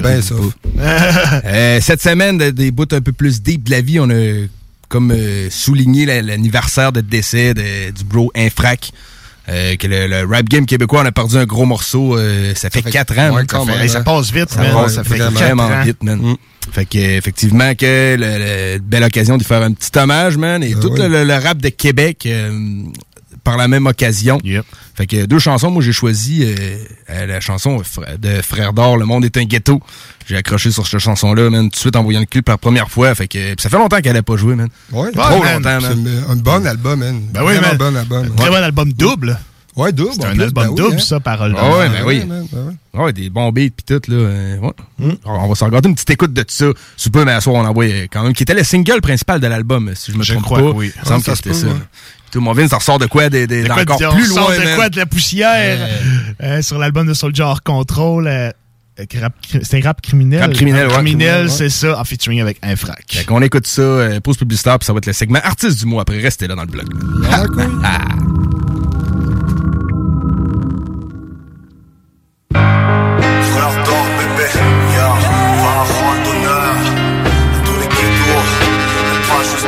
Ben 0.00 0.22
pas. 0.74 0.80
Euh, 1.44 1.80
cette 1.82 2.00
semaine, 2.02 2.38
de- 2.38 2.50
des 2.50 2.70
bouts 2.70 2.86
un 2.92 3.00
peu 3.00 3.12
plus 3.12 3.42
deep 3.42 3.64
de 3.64 3.70
la 3.72 3.80
vie, 3.80 4.00
on 4.00 4.08
a 4.10 4.46
comme 4.88 5.10
euh, 5.10 5.48
souligné 5.50 6.06
la- 6.06 6.22
l'anniversaire 6.22 6.92
de 6.92 7.00
décès 7.00 7.54
de- 7.54 7.90
du 7.90 8.04
bro 8.04 8.30
Infrac. 8.34 8.92
Euh, 9.48 9.76
que 9.76 9.86
le, 9.86 10.08
le 10.08 10.24
rap 10.24 10.44
game 10.48 10.66
québécois, 10.66 11.02
on 11.02 11.06
a 11.06 11.12
perdu 11.12 11.36
un 11.36 11.44
gros 11.46 11.66
morceau. 11.66 12.18
euh, 12.18 12.52
ça 12.56 12.68
fait 12.68 12.82
fait- 12.82 12.90
4 12.90 13.18
ans. 13.18 13.34
ouais, 13.36 13.42
ça, 13.48 13.64
même, 13.64 13.76
fait, 13.78 13.88
ça 13.88 14.00
passe 14.02 14.32
vite, 14.32 14.50
ça 14.50 14.60
man. 14.60 14.72
passe 14.72 14.94
Ça 14.94 15.04
fait 15.04 15.18
vraiment 15.18 15.68
quatre 15.68 15.80
ans. 15.80 15.84
vite, 15.84 16.02
man. 16.02 16.36
Fait 16.72 16.84
que, 16.84 16.98
effectivement, 16.98 17.74
que 17.76 18.16
le, 18.18 18.74
le- 18.74 18.78
belle 18.80 19.04
occasion 19.04 19.36
de 19.38 19.44
faire 19.44 19.62
un 19.62 19.72
petit 19.72 19.96
hommage, 19.96 20.36
man. 20.36 20.64
Et 20.64 20.72
tout 20.74 20.90
oui. 20.92 20.98
le, 21.00 21.34
rap 21.38 21.58
de 21.58 21.68
Québec 21.68 22.24
euh, 22.26 22.50
par 23.44 23.56
la 23.56 23.68
même 23.68 23.86
occasion. 23.86 24.40
Fait 24.96 25.06
que 25.06 25.26
deux 25.26 25.38
chansons, 25.38 25.70
moi 25.70 25.82
j'ai 25.82 25.92
choisi 25.92 26.42
euh, 26.42 27.26
la 27.26 27.38
chanson 27.40 27.80
de 28.18 28.42
Frère 28.42 28.72
d'Or, 28.72 28.96
Le 28.96 29.04
Monde 29.04 29.24
est 29.26 29.36
un 29.36 29.44
ghetto. 29.44 29.80
J'ai 30.28 30.36
accroché 30.36 30.70
sur 30.72 30.86
cette 30.86 30.98
chanson-là, 31.00 31.50
man, 31.50 31.64
tout 31.64 31.70
de 31.70 31.76
suite 31.76 31.96
en 31.96 32.02
voyant 32.02 32.20
le 32.20 32.26
clip 32.26 32.44
pour 32.44 32.52
la 32.52 32.58
première 32.58 32.90
fois. 32.90 33.14
Fait 33.14 33.28
que 33.28 33.54
ça 33.60 33.68
fait 33.68 33.78
longtemps 33.78 34.00
qu'elle 34.00 34.14
n'a 34.14 34.22
pas 34.22 34.36
joué, 34.36 34.54
man. 34.56 34.68
Ouais, 34.92 35.12
Trop 35.12 35.42
longtemps, 35.42 35.78
C'est 35.80 35.88
man. 35.94 35.98
une- 35.98 36.24
un 36.32 36.36
bon 36.36 36.66
album, 36.66 36.98
man. 36.98 37.20
Ben 37.32 37.40
oui, 37.44 37.54
Vraiment 37.54 37.68
man. 37.68 37.76
bon 37.76 37.96
album. 37.96 38.34
Très 38.36 38.44
Ouais. 38.48 38.50
bon 38.58 38.64
album 38.64 38.92
double. 38.92 39.38
Ouais, 39.76 39.92
double. 39.92 40.10
C'est 40.14 40.24
un 40.24 40.30
plus, 40.32 40.42
album 40.44 40.64
ben 40.64 40.70
oui, 40.70 40.76
double, 40.76 40.96
hein. 40.96 41.04
ça, 41.04 41.20
parole 41.20 41.54
Ah 41.58 41.68
ouais, 41.76 41.88
ben 41.90 42.02
oui. 42.06 42.24
man, 42.24 42.46
ben 42.50 42.58
ouais. 42.66 42.72
Ah 42.96 43.02
ouais, 43.04 43.12
des 43.12 43.28
bons 43.28 43.52
beats 43.52 43.68
pis 43.76 43.84
tout, 43.86 44.00
là. 44.08 44.16
euh, 44.16 44.56
ouais. 44.58 45.18
On 45.26 45.46
va 45.48 45.54
s'en 45.54 45.66
regarder 45.66 45.90
une 45.90 45.94
petite 45.94 46.08
écoute 46.10 46.32
de 46.32 46.44
ça. 46.48 46.64
Sous 46.96 47.10
peu, 47.10 47.24
mais 47.26 47.32
à 47.32 47.40
soir, 47.42 47.56
on 47.56 47.66
envoie 47.66 47.84
euh, 47.84 48.06
quand 48.10 48.22
même, 48.22 48.32
qui 48.32 48.42
était 48.42 48.54
le 48.54 48.64
single 48.64 49.02
principal 49.02 49.38
de 49.38 49.46
l'album, 49.46 49.92
si 49.94 50.12
je 50.12 50.16
me 50.16 50.22
Je 50.22 50.32
trompe 50.32 50.44
crois 50.44 50.58
pas. 50.60 50.64
que 50.64 50.76
oui. 50.76 50.92
Il 50.96 51.00
me 51.02 51.04
semble 51.04 51.20
Ah, 51.20 51.24
ça 51.26 51.32
que 51.32 51.36
c'était 51.36 51.54
ça. 51.54 51.66
Tout 52.32 52.40
mon 52.40 52.52
vin, 52.54 52.66
ça 52.68 52.78
ressort 52.78 52.98
de 52.98 53.04
quoi, 53.06 53.28
des, 53.28 53.46
des- 53.46 53.64
De 53.64 53.68
de- 53.68 54.12
plus 54.14 54.28
loin, 54.34 54.48
de 54.56 54.74
quoi 54.76 54.88
de 54.88 54.96
la 54.96 55.06
poussière? 55.06 55.78
Euh, 56.42 56.62
sur 56.62 56.78
l'album 56.78 57.06
de 57.06 57.12
Soldier 57.14 57.44
Control. 57.62 58.26
Euh, 59.00 59.04
rap- 59.20 59.34
C'était 59.62 59.80
rap 59.80 60.00
criminel. 60.00 60.40
Rap 60.40 60.52
criminel, 60.54 60.86
ouais. 60.88 60.92
criminel, 60.94 61.44
ouais. 61.46 61.50
c'est 61.50 61.68
ça, 61.70 61.98
en 62.00 62.04
featuring 62.04 62.40
avec 62.40 62.58
Infrac. 62.62 63.04
Fait 63.08 63.24
qu'on 63.24 63.42
écoute 63.42 63.66
ça, 63.66 63.82
euh, 63.82 64.20
pause 64.20 64.36
publicitaire, 64.36 64.78
puis 64.78 64.86
ça 64.86 64.92
va 64.92 64.98
être 64.98 65.06
le 65.06 65.12
segment 65.12 65.40
artiste 65.42 65.78
du 65.80 65.86
mois. 65.86 66.02
Après, 66.02 66.18
restez 66.18 66.46
là 66.46 66.54
dans 66.54 66.62
le 66.62 66.68
blog. 66.68 66.86
Ah, 67.30 67.44
cool. 67.46 67.70
Frère 72.52 73.84
d'or, 73.84 74.06
bébé, 74.18 74.48
ya, 74.94 75.08
parole 75.62 76.20
d'honneur. 76.24 76.74
Tous 77.64 77.78
les 77.80 77.88
ghettos, 77.88 78.44
pas 79.28 79.42
juste 79.42 79.66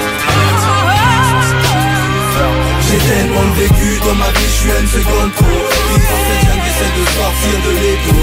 J'ai 2.88 2.98
tellement 2.98 3.48
vécu 3.56 3.88
dans 4.04 4.14
ma 4.14 4.30
vie, 4.30 4.46
je 4.46 4.56
suis 4.60 4.70
une 4.80 4.86
seconde 4.88 5.32
trop 5.34 5.46
Vivre 5.46 6.18
cette 6.28 6.58
j'essaie 6.64 6.92
de 6.98 7.04
sortir 7.16 7.56
de 7.66 7.70
l'étau 7.80 8.20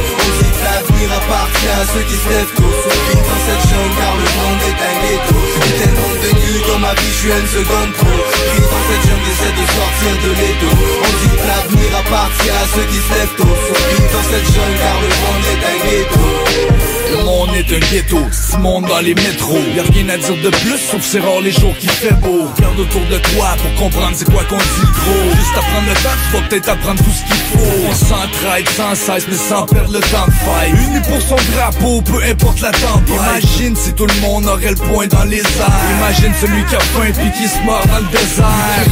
ceux 1.94 2.06
qui 2.10 2.18
se 2.18 2.30
lèvent 2.30 2.54
tôt 2.56 2.64
dans 2.64 3.42
cette 3.46 3.64
jungle 3.70 3.96
car 3.98 4.14
le 4.16 4.28
monde 4.38 4.62
est 4.70 4.80
un 4.90 4.96
ghetto 5.02 5.38
J'ai 5.66 5.76
tellement 5.84 6.14
vécu 6.22 6.52
dans 6.68 6.80
ma 6.80 6.94
vie, 6.94 7.12
je 7.12 7.20
suis 7.22 7.32
une 7.32 7.48
seconde 7.48 7.92
trop 7.94 8.20
Vivre 8.54 8.70
dans 8.74 8.86
cette 8.90 9.04
jungle, 9.06 9.26
j'essaie 9.28 9.56
de 9.60 9.66
sortir 9.76 10.14
de 10.26 10.32
l'étau 10.40 10.74
On 11.06 11.14
dit 11.22 11.34
que 11.36 11.46
l'avenir 11.46 11.90
appartient 12.00 12.56
à 12.64 12.66
ceux 12.74 12.88
qui 12.90 13.00
se 13.06 13.12
lèvent 13.14 13.36
tôt 13.38 13.56
Survivre 13.70 14.10
dans 14.14 14.26
cette 14.30 14.48
jungle 14.54 14.78
car 14.82 14.98
le 15.04 15.12
monde 15.22 15.46
est 15.54 15.64
un 15.72 15.78
ghetto 15.86 17.05
Le 17.10 17.24
monde 17.24 17.50
est 17.56 17.76
un 17.76 17.80
ghetto, 17.92 18.20
six 18.32 18.58
mondes 18.58 18.88
dans 18.88 19.00
les 19.00 19.14
métros. 19.14 19.60
Y'a 19.76 19.84
rien 19.84 20.10
à 20.10 20.18
dire 20.18 20.38
de 20.42 20.50
plus, 20.50 20.80
sauf 20.80 21.02
c'est 21.02 21.20
rare 21.20 21.42
les 21.42 21.52
jours 21.52 21.76
qui 21.80 21.88
fait 21.88 22.14
beau. 22.14 22.48
Regarde 22.56 22.80
autour 22.80 23.02
de 23.02 23.18
toi 23.18 23.56
pour 23.62 23.84
comprendre 23.84 24.14
c'est 24.16 24.26
quoi 24.26 24.44
qu'on 24.46 24.58
dit 24.58 24.92
gros. 24.92 25.36
Juste 25.36 25.56
apprendre 25.56 25.88
le 25.88 25.94
temps, 25.96 26.18
vas 26.34 26.48
peut-être 26.48 26.70
apprendre 26.70 27.04
tout 27.04 27.12
ce 27.12 27.24
qu'il 27.28 27.44
faut. 27.52 27.90
On 27.90 27.94
s'entraide 27.94 28.70
sans 28.70 28.96
cesse, 28.96 29.26
mais 29.30 29.38
sans 29.38 29.66
perdre 29.66 29.94
le 29.94 30.00
temps 30.00 30.26
de 30.26 30.32
fight. 30.32 30.74
Uni 30.74 31.00
pour 31.02 31.22
son 31.22 31.36
drapeau, 31.54 32.02
peu 32.02 32.24
importe 32.24 32.62
la 32.62 32.72
tempête. 32.72 33.16
Imagine 33.16 33.76
si 33.76 33.94
tout 33.94 34.08
le 34.08 34.22
monde 34.22 34.46
aurait 34.48 34.72
le 34.72 34.76
point 34.76 35.08
dans 35.08 35.26
les 35.26 35.42
airs. 35.42 35.82
Imagine 36.00 36.34
celui 36.42 36.66
qui 36.66 36.76
a 36.76 36.80
faim 36.80 37.12
puis 37.14 37.32
qui 37.38 37.48
se 37.48 37.60
mord 37.66 37.86
dans 37.88 38.00
le 38.00 38.12
désert. 38.12 38.46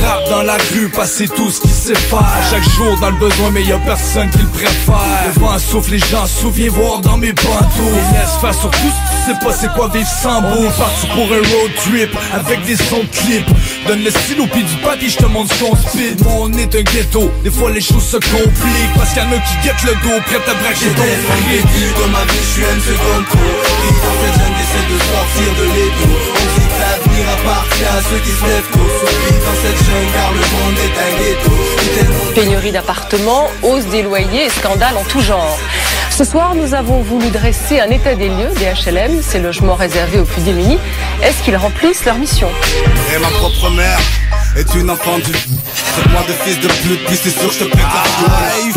Rap 0.06 0.30
dans 0.30 0.44
la 0.44 0.58
rue, 0.74 0.90
passer 0.90 1.28
tout 1.28 1.50
ce 1.50 1.62
qu'il 1.62 1.72
sait 1.72 1.96
faire 1.96 2.26
Chaque 2.52 2.70
jour 2.70 2.96
dans 3.00 3.10
le 3.10 3.18
besoin, 3.18 3.50
mais 3.52 3.64
y 3.64 3.72
a 3.72 3.80
personne 3.80 4.30
qui 4.30 4.40
le 4.40 4.48
préfère. 4.50 5.34
Le 5.34 5.40
vent 5.40 5.58
souffle, 5.58 5.92
les 5.92 6.00
gens 6.00 6.28
souviennent 6.28 6.70
voir 6.70 7.00
dans 7.00 7.18
mes 7.18 7.34
pantoufles 7.34 8.03
laisse 8.12 8.36
faire 8.42 8.54
sur 8.54 8.72
tout 8.72 8.78
si 8.78 9.14
tu 9.14 9.32
sais 9.32 9.46
pas 9.46 9.54
c'est 9.54 9.72
quoi 9.74 9.90
vivre 9.90 10.08
sans 10.08 10.42
beau 10.42 10.68
Parti 10.78 11.08
pour 11.08 11.26
un 11.26 11.38
road 11.38 11.72
trip 11.78 12.18
avec 12.34 12.66
des 12.66 12.76
sons 12.76 13.04
de 13.04 13.18
clip 13.18 13.46
Donne 13.88 14.04
le 14.04 14.12
stylo 14.12 14.48
puis 14.52 14.64
du 14.64 14.76
papier, 14.78 15.10
je 15.10 15.18
te 15.18 15.26
montre 15.26 15.54
son 15.56 15.76
speed 15.76 16.24
Mon 16.24 16.52
est 16.54 16.74
un 16.74 16.84
ghetto, 16.84 17.32
des 17.44 17.52
fois 17.52 17.70
les 17.72 17.82
choses 17.82 18.04
se 18.04 18.18
compliquent. 18.18 18.94
Parce 18.96 19.12
qu'il 19.14 19.24
y 19.24 19.26
en 19.26 19.32
a 19.32 19.40
qui 19.40 19.56
guettent 19.64 19.84
le 19.84 19.94
dos, 20.04 20.22
prêt 20.26 20.40
à 20.48 20.54
braquer 20.54 20.88
ton 20.96 21.04
fric. 21.04 21.96
dans 22.00 22.08
ma 22.08 22.24
vie, 22.24 22.40
je 22.40 22.52
suis 22.54 22.64
seconde 22.64 23.26
trop 23.28 23.40
Vivre 23.84 24.02
dans 24.04 24.16
cette 24.24 24.36
jungle, 24.40 24.56
j'essaie 24.58 24.88
de 24.88 24.98
sortir 25.12 25.50
de 25.60 25.66
l'étau. 25.76 26.16
On 26.32 26.46
dit 26.60 26.68
que 26.68 27.13
l'avenir 27.14 27.30
appartient 27.30 27.84
à 27.84 28.02
ceux 28.02 28.20
qui 28.20 28.32
se 28.32 28.46
lèvent 28.46 28.70
tôt. 28.72 28.80
Dans 28.80 29.58
cette 29.62 29.78
jungle 29.86 30.12
car 30.14 30.32
le 30.32 30.40
monde 30.40 30.78
est 30.80 30.98
un 31.00 31.12
ghetto. 31.20 32.34
Pénurie 32.34 32.72
d'appartements, 32.72 33.50
hausse 33.62 33.86
des 33.86 34.02
loyers 34.02 34.46
et 34.46 34.50
scandales 34.50 34.98
en 34.98 35.04
tout 35.04 35.22
genre. 35.22 35.58
Ce 36.12 36.24
soir, 36.24 36.54
nous 36.56 36.74
avons 36.74 37.02
voulu 37.02 37.30
dresser 37.30 37.80
un 37.80 37.90
état 37.90 38.16
des 38.16 38.30
lieux 38.30 38.52
des 38.58 38.66
HLM, 38.66 39.22
ces 39.22 39.40
logements 39.40 39.76
réservés 39.76 40.20
aux 40.20 40.26
plus 40.26 40.44
démunis. 40.44 40.78
Est-ce 41.24 41.42
qu'ils 41.44 41.58
remplissent 41.58 42.06
leur 42.06 42.16
mission? 42.16 42.50
Et 43.14 43.20
ma 43.20 43.30
propre 43.30 43.70
mère 43.72 44.00
est 44.56 44.76
une 44.76 44.90
enfant 44.90 45.18
du... 45.18 45.32
Traite-moi 45.32 46.22
de 46.28 46.34
fils 46.34 46.60
de 46.60 46.68
pute, 46.68 47.06
puis 47.06 47.20
c'est 47.22 47.30
sûr 47.30 47.52
je 47.52 47.60
te 47.60 47.64
pète 47.66 47.80
la 47.82 48.04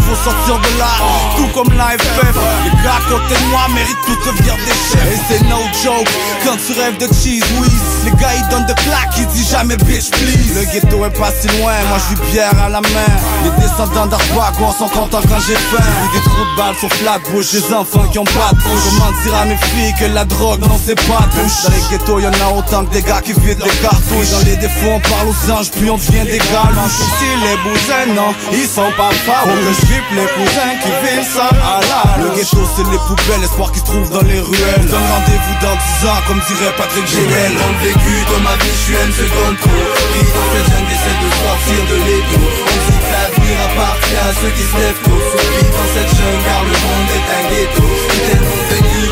faut 0.06 0.30
sortir 0.30 0.58
de 0.58 0.78
là, 0.78 0.90
tout 1.36 1.48
comme 1.52 1.72
l'AFF 1.76 2.36
Les 2.64 2.70
gars 2.82 2.98
à 2.98 3.10
côté 3.10 3.34
de 3.34 3.46
moi 3.50 3.66
méritent 3.74 4.04
tout 4.06 4.16
devenir 4.24 4.54
des 4.54 4.78
chefs. 4.88 5.12
Et 5.12 5.20
c'est 5.28 5.42
no 5.48 5.58
joke, 5.82 6.08
quand 6.44 6.56
tu 6.56 6.78
rêves 6.78 6.98
de 6.98 7.06
cheese 7.12 7.42
whiz 7.58 7.82
Les 8.04 8.12
gars 8.12 8.34
ils 8.36 8.48
donnent 8.48 8.66
de 8.66 8.74
claques, 8.74 9.14
ils 9.18 9.26
disent 9.28 9.50
jamais 9.50 9.76
bitch 9.76 10.10
please. 10.10 10.54
Le 10.54 10.64
ghetto 10.72 11.04
est 11.04 11.18
pas 11.18 11.32
si 11.40 11.48
loin, 11.58 11.74
moi 11.88 11.98
je 12.08 12.30
bière 12.30 12.54
à 12.62 12.68
la 12.68 12.80
main. 12.80 13.12
Les 13.44 13.50
descendants 13.62 14.06
d'Arpagois 14.06 14.74
sont 14.78 14.88
contents 14.88 15.22
quand 15.28 15.40
j'ai 15.46 15.54
faim. 15.54 15.82
Des 16.12 16.20
trous 16.20 16.46
de 16.52 16.56
balles 16.56 16.76
sur 16.78 16.92
Flatbush, 16.92 17.50
des 17.52 17.74
enfants 17.74 18.06
qui 18.12 18.18
ont 18.18 18.24
pas 18.24 18.50
de 18.52 18.62
bouche 18.62 18.86
Comment 18.86 19.12
dire 19.22 19.34
à 19.34 19.44
mes 19.44 19.56
filles 19.56 19.94
que 19.98 20.06
la 20.06 20.24
drogue 20.24 20.60
non 20.60 20.78
c'est 20.84 20.94
pas 20.94 21.26
de 21.26 21.42
bouche 21.42 21.62
Dans 21.64 21.74
les 21.74 21.82
ghettos 21.90 22.20
y'en 22.20 22.30
a 22.30 22.52
autant 22.56 22.84
que 22.84 22.92
des 22.92 23.02
gars 23.02 23.20
qui 23.22 23.32
vident 23.32 23.64
les 23.64 23.76
cartouches. 23.82 24.30
Dans 24.30 24.44
les 24.46 24.56
défauts 24.56 24.94
on 24.94 25.00
parle 25.00 25.28
aux 25.28 25.50
anges 25.50 25.70
puis 25.72 25.90
on 25.90 25.96
devient 25.96 26.24
des 26.24 26.38
galouches. 26.38 27.00
Ici 27.02 27.28
les 27.42 27.56
bousins 27.64 28.14
non, 28.14 28.34
ils 28.52 28.68
sont 28.68 28.92
pas 28.96 29.10
farouches 29.26 29.95
Les 29.96 30.28
cousins 30.36 30.76
qui 30.82 30.92
vivent 31.02 31.24
ça 31.24 31.48
à 31.48 31.80
la 31.80 32.22
Le 32.22 32.28
ghetto 32.36 32.60
c'est 32.76 32.84
les 32.84 33.00
poubelles, 33.08 33.40
l'espoir 33.40 33.72
qui 33.72 33.80
se 33.80 33.84
trouve 33.84 34.08
dans 34.10 34.22
les 34.22 34.40
ruelles. 34.40 34.86
Donne 34.86 35.08
rendez-vous 35.08 35.56
dans 35.64 35.72
10 35.72 36.08
ans 36.08 36.20
comme 36.28 36.40
dirait 36.46 36.72
Patrick 36.76 37.06
Gérel 37.06 37.52
Mon 37.56 37.72
vécu 37.80 38.14
dans 38.28 38.40
ma 38.44 38.54
vie, 38.60 38.70
je 38.70 38.82
suis 38.84 38.94
une 38.94 39.12
seconde 39.12 39.56
trop 39.56 39.88
Pris 40.12 40.28
dans 40.36 40.48
cette 40.52 40.68
jungle, 40.68 40.88
j'essaie 40.92 41.16
de 41.16 41.28
sortir 41.32 41.80
de 41.88 41.96
l'étau. 42.04 42.44
On 42.44 42.76
dit 42.86 42.98
que 43.00 43.08
l'avenir 43.08 43.56
appartient 43.66 44.20
à 44.20 44.30
ceux 44.36 44.52
qui 44.52 44.64
se 44.68 44.76
lèvent 44.76 45.02
tôt. 45.02 45.16
Dans 45.16 45.88
cette 45.96 46.12
jungle 46.12 46.42
car 46.44 46.60
le 46.60 46.76
monde 46.76 47.08
est 47.16 47.26
un 47.32 47.44
ghetto 47.50 48.65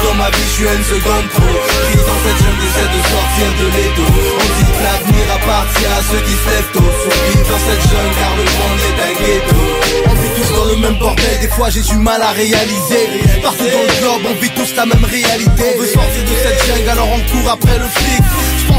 dans 0.04 0.14
ma 0.14 0.28
vie, 0.30 0.44
je 0.44 0.54
suis 0.54 0.68
une 0.68 0.84
seconde 0.84 1.26
trop 1.32 1.56
Pris 1.88 2.04
dans 2.04 2.20
cette 2.24 2.38
jungle, 2.44 2.60
j'essaie 2.60 2.90
de 2.92 3.00
sortir 3.12 3.48
de 3.60 3.66
l'étau. 3.74 4.08
On 4.44 4.48
dit 4.56 4.68
que 4.68 4.82
l'avenir 4.84 5.24
appartient 5.34 5.90
à 5.98 6.00
ceux 6.08 6.22
qui 6.26 6.36
se 6.36 6.46
lèvent 6.52 6.72
tôt. 6.76 6.90
Dans 7.50 7.62
cette 7.66 7.84
jungle 7.88 8.14
car 8.20 8.32
le 8.36 8.44
monde 8.44 8.80
est 8.88 8.98
un 9.08 9.12
ghetto. 9.18 9.60
On 10.10 10.14
vit 10.20 10.32
tous 10.36 10.50
dans 10.52 10.66
le 10.72 10.76
même 10.76 10.98
bordel, 10.98 11.36
des 11.40 11.48
fois 11.48 11.70
j'ai 11.70 11.82
du 11.82 11.96
mal 11.96 12.20
à 12.22 12.32
réaliser. 12.32 13.04
Partout 13.42 13.64
dans 13.64 13.84
le 13.88 13.94
globe, 14.00 14.22
on 14.30 14.36
vit 14.40 14.50
tous 14.50 14.74
la 14.76 14.86
même 14.86 15.04
réalité. 15.04 15.64
On 15.74 15.80
veut 15.80 15.88
sortir 15.88 16.22
de 16.22 16.34
cette 16.42 16.60
jungle, 16.66 16.90
alors 16.90 17.08
on 17.08 17.20
court 17.30 17.50
après 17.52 17.78
le 17.78 17.88
flic 17.88 18.22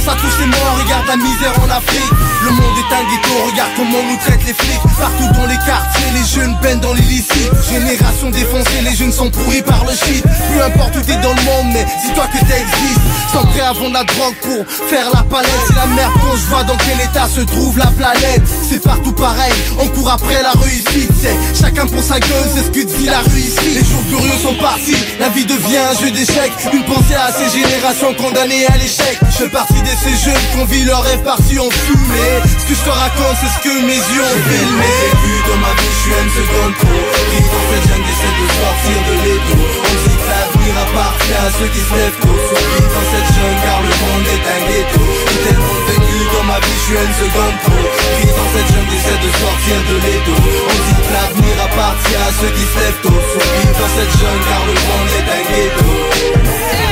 pense 0.05 0.13
à 0.13 0.17
tous 0.17 0.45
morts, 0.45 0.77
regarde 0.83 1.07
la 1.07 1.17
misère 1.17 1.53
en 1.63 1.69
Afrique. 1.69 2.11
Le 2.43 2.51
monde 2.51 2.77
est 2.77 2.93
un 2.93 3.03
ghetto, 3.09 3.49
regarde 3.49 3.71
comment 3.75 4.03
nous 4.03 4.17
traitent 4.17 4.45
les 4.45 4.53
flics. 4.53 4.81
Partout 4.99 5.27
dans 5.33 5.47
les 5.47 5.57
quartiers, 5.57 6.11
les 6.13 6.23
jeunes 6.23 6.55
baignent 6.61 6.79
dans 6.79 6.93
l'illicite. 6.93 7.51
Génération 7.69 8.29
défoncée, 8.29 8.81
les 8.83 8.95
jeunes 8.95 9.11
sont 9.11 9.29
pourris 9.29 9.63
par 9.63 9.83
le 9.85 9.93
shit. 9.93 10.23
Peu 10.23 10.63
importe 10.63 10.95
où 10.97 11.01
t'es 11.01 11.17
dans 11.17 11.33
le 11.33 11.41
monde, 11.41 11.73
mais 11.73 11.85
dis-toi 12.05 12.25
que 12.27 12.39
t'existes. 12.39 13.01
Sans 13.33 13.45
prêt 13.45 13.61
avant 13.61 13.89
la 13.89 14.03
drogue 14.03 14.35
pour 14.41 14.65
faire 14.87 15.09
la 15.13 15.23
palette. 15.23 15.51
C'est 15.67 15.75
la 15.75 15.87
merde 15.87 16.13
quand 16.21 16.37
je 16.37 16.45
vois 16.49 16.63
dans 16.63 16.77
quel 16.77 17.01
état 17.01 17.27
se 17.27 17.41
trouve 17.41 17.77
la 17.77 17.87
planète? 17.87 18.43
C'est 18.69 18.83
partout 18.83 19.13
pareil, 19.13 19.53
on 19.79 19.87
court 19.87 20.11
après 20.11 20.41
la 20.41 20.51
réussite. 20.51 21.11
C'est 21.19 21.35
chacun 21.59 21.87
pour 21.87 22.03
sa 22.03 22.19
gueule, 22.19 22.49
c'est 22.53 22.63
ce 22.63 22.69
que 22.69 22.85
dit 22.85 23.05
la 23.05 23.19
rue 23.19 23.39
ici 23.39 23.73
Les 23.73 23.83
jours 23.83 24.03
curieux 24.09 24.37
sont 24.41 24.55
partis, 24.55 24.97
la 25.19 25.29
vie 25.29 25.45
devient 25.45 25.77
un 25.77 25.99
jeu 25.99 26.11
d'échecs. 26.11 26.53
Une 26.73 26.83
pensée 26.83 27.15
à 27.15 27.31
ces 27.33 27.49
générations 27.57 28.13
condamnées 28.13 28.67
à 28.67 28.77
l'échec. 28.77 29.17
Je 29.31 29.43
fais 29.43 29.49
partie 29.49 29.81
ces 29.95 30.15
jeunes 30.15 30.45
qui 30.51 30.57
ont 30.59 30.65
vu 30.65 30.83
leur 30.85 31.01
rêve 31.03 31.23
parti 31.23 31.57
en 31.59 31.69
fumée. 31.71 32.35
Ce 32.43 32.65
que 32.67 32.75
je 32.75 32.83
te 32.83 32.89
raconte, 32.91 33.35
c'est 33.39 33.51
ce 33.55 33.59
que 33.63 33.73
mes 33.87 33.95
yeux 33.95 34.27
ont 34.27 34.41
filmé. 34.43 34.91
Vécu 35.07 35.33
dans 35.47 35.59
ma 35.63 35.71
vie, 35.79 35.91
je 35.95 35.99
suis 36.03 36.15
une 36.15 36.33
seconde 36.35 36.73
trop 36.75 37.03
Pris 37.31 37.45
dans 37.47 37.65
cette 37.71 37.85
jungle, 37.87 38.05
j'essaie 38.05 38.35
de 38.35 38.47
sortir 38.59 38.97
de 39.07 39.15
l'étau. 39.23 39.59
On 39.63 39.95
dit 40.03 40.17
que 40.19 40.27
l'avenir 40.27 40.73
appartient 40.83 41.39
à 41.39 41.49
ceux 41.55 41.69
qui 41.71 41.81
se 41.81 41.93
lèvent 41.95 42.19
tôt. 42.19 42.39
Survivre 42.51 42.91
dans 42.91 43.07
cette 43.07 43.29
jungle 43.35 43.59
car 43.63 43.79
le 43.87 43.93
monde 44.03 44.27
est 44.35 44.45
un 44.45 44.61
ghetto. 44.67 45.03
J'ai 45.31 45.41
tellement 45.47 45.79
vécu 45.87 46.17
dans 46.35 46.45
ma 46.45 46.57
vie, 46.59 46.75
je 46.75 46.85
suis 46.85 46.99
une 46.99 47.17
seconde 47.23 47.57
trop 47.63 47.87
Pris 48.19 48.31
dans 48.35 48.49
cette 48.51 48.69
jungle, 48.75 48.91
j'essaie 48.91 49.21
de 49.23 49.31
sortir 49.31 49.77
de 49.79 49.95
l'étau. 50.03 50.37
On 50.43 50.77
dit 50.85 50.99
que 50.99 51.11
l'avenir 51.15 51.55
appartient 51.71 52.19
à 52.19 52.29
ceux 52.35 52.51
qui 52.51 52.65
se 52.67 52.77
lèvent 52.83 53.01
tôt. 53.05 53.19
Survivre 53.31 53.75
dans 53.79 53.91
cette 53.95 54.13
jungle 54.19 54.43
car 54.43 54.63
le 54.67 54.75
monde 54.75 55.11
est 55.15 55.27
un 55.31 55.43
ghetto 55.49 56.84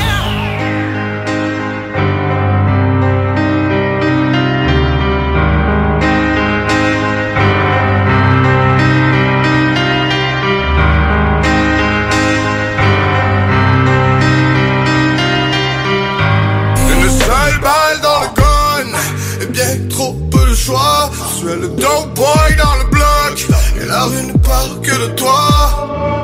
ne 24.21 24.33
parle 24.37 24.81
que 24.81 24.91
de 24.91 25.07
toi 25.15 26.22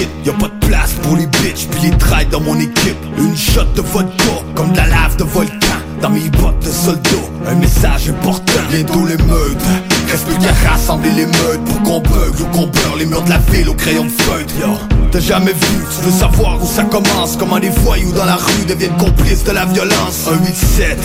quitte 0.00 0.10
Y'a 0.24 0.32
pas 0.32 0.48
de 0.48 0.66
place 0.66 0.92
pour 1.02 1.16
les 1.16 1.26
bitches 1.26 1.66
puis 1.70 1.90
les 1.90 1.96
traits 1.98 2.28
dans 2.30 2.40
mon 2.40 2.58
équipe. 2.58 2.96
Une 3.18 3.36
shot 3.36 3.64
de 3.74 3.80
vodka 3.80 4.24
comme 4.54 4.72
de 4.72 4.76
la 4.76 4.86
lave 4.86 5.16
de 5.16 5.24
volcan. 5.24 5.56
Dans 6.00 6.10
mes 6.10 6.28
bottes 6.30 6.64
de 6.64 6.70
soldat 6.70 7.10
Un 7.46 7.56
message 7.56 8.08
important. 8.08 8.60
Bientôt 8.70 9.06
l'émeute 9.06 9.62
Reste 10.10 10.26
plus 10.26 10.38
qu'à 10.38 10.70
rassembler 10.70 11.10
les 11.10 11.26
meutes. 11.26 11.64
Pour 11.66 11.82
qu'on 11.82 12.00
bugle 12.00 12.42
ou 12.42 12.56
qu'on 12.56 12.66
beurre 12.66 12.96
les 12.98 13.06
murs 13.06 13.22
de 13.22 13.30
la 13.30 13.38
ville 13.38 13.68
au 13.68 13.74
crayon 13.74 14.04
de 14.04 14.10
feutre 14.10 14.54
Yo, 14.58 14.68
T'as 15.12 15.20
jamais 15.20 15.52
vu, 15.52 15.84
tu 15.94 16.04
veux 16.04 16.18
savoir 16.18 16.62
où 16.62 16.66
ça 16.66 16.84
commence. 16.84 17.36
Comment 17.38 17.58
les 17.58 17.70
voyous 17.70 18.12
dans 18.12 18.24
la 18.24 18.36
rue 18.36 18.64
deviennent 18.66 18.96
complices 18.96 19.44
de 19.44 19.52
la 19.52 19.66
violence. 19.66 20.28
Un 20.30 20.36
8-7, 20.36 20.96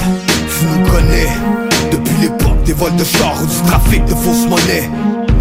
tu 0.60 0.66
nous 0.66 0.90
connais. 0.90 1.28
Depuis 1.92 2.16
l'époque 2.22 2.64
des 2.66 2.74
vols 2.74 2.96
de 2.96 3.04
chars 3.04 3.42
ou 3.42 3.46
du 3.46 3.70
trafic 3.70 4.06
de 4.06 4.16
fausses 4.16 4.48
monnaies. 4.48 4.90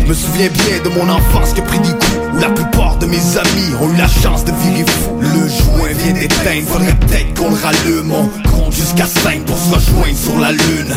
Je 0.00 0.06
me 0.06 0.14
souviens 0.14 0.48
bien 0.48 0.82
de 0.84 0.88
mon 0.98 1.08
enfance 1.08 1.52
qui 1.54 1.60
a 1.60 1.64
pris 1.64 1.78
des 1.78 1.90
coups 1.90 2.23
La 2.40 2.48
plupart 2.48 2.96
de 2.98 3.06
mes 3.06 3.16
amis 3.16 3.74
ont 3.80 3.92
eu 3.92 3.96
la 3.96 4.08
chance 4.08 4.44
de 4.44 4.52
virer 4.52 4.84
fou. 4.88 5.18
Le 5.20 5.48
joint 5.48 5.92
vient 5.92 6.12
d'éteindre, 6.12 6.66
faudrait 6.66 6.94
peut-être 6.94 7.34
qu'on 7.34 7.50
le 7.50 7.56
rallume. 7.56 8.12
On 8.12 8.48
compte 8.48 8.72
jusqu'à 8.72 9.06
5 9.06 9.44
pour 9.44 9.56
se 9.56 9.74
rejoindre 9.74 10.16
sur 10.16 10.38
la 10.38 10.52
lune. 10.52 10.94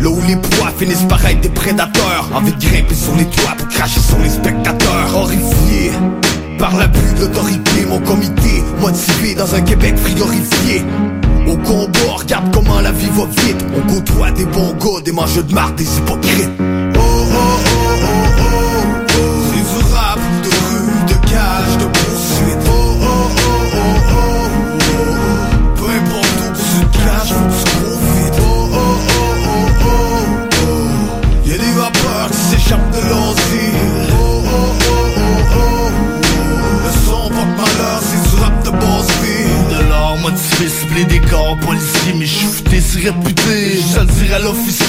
Là 0.00 0.08
où 0.08 0.20
les 0.26 0.36
proies 0.36 0.72
finissent 0.78 1.06
par 1.08 1.24
être 1.26 1.40
des 1.40 1.48
prédateurs. 1.48 2.28
Envie 2.34 2.52
de 2.52 2.60
grimper 2.60 2.94
sur 2.94 3.14
les 3.16 3.26
toits 3.26 3.54
pour 3.56 3.68
cracher 3.68 4.00
sur 4.00 4.18
les 4.18 4.30
spectateurs. 4.30 5.16
Horrifiés 5.16 5.92
par 6.58 6.76
l'abus 6.76 7.14
de 7.16 7.20
l'autorité 7.22 7.84
Mon 7.88 8.00
comité 8.00 8.62
motivé 8.80 9.34
dans 9.34 9.54
un 9.54 9.60
Québec 9.62 9.96
frigorifié. 9.96 10.82
Au 11.46 11.56
combat, 11.56 12.14
regarde 12.16 12.52
comment 12.52 12.80
la 12.80 12.92
vie 12.92 13.10
va 13.12 13.24
vite. 13.42 13.64
On 13.76 13.92
côtoie 13.92 14.30
des 14.32 14.46
bons 14.46 14.72
gars, 14.74 15.00
des 15.04 15.12
mangeux 15.12 15.42
de 15.42 15.54
marde, 15.54 15.76
des 15.76 15.98
hypocrites 15.98 16.73
motivé, 40.54 40.68
ciblé 40.68 41.04
des 41.04 41.20
corps 41.20 41.56
policiers 41.58 42.14
Mais 42.18 42.26
je 42.26 42.34
suis 42.34 42.46
futé, 42.46 42.80
c'est 42.80 43.00
réputé, 43.00 43.78
je 43.94 44.00
le 44.00 44.06
dirai 44.06 44.34
à 44.34 44.38
l'officier. 44.40 44.83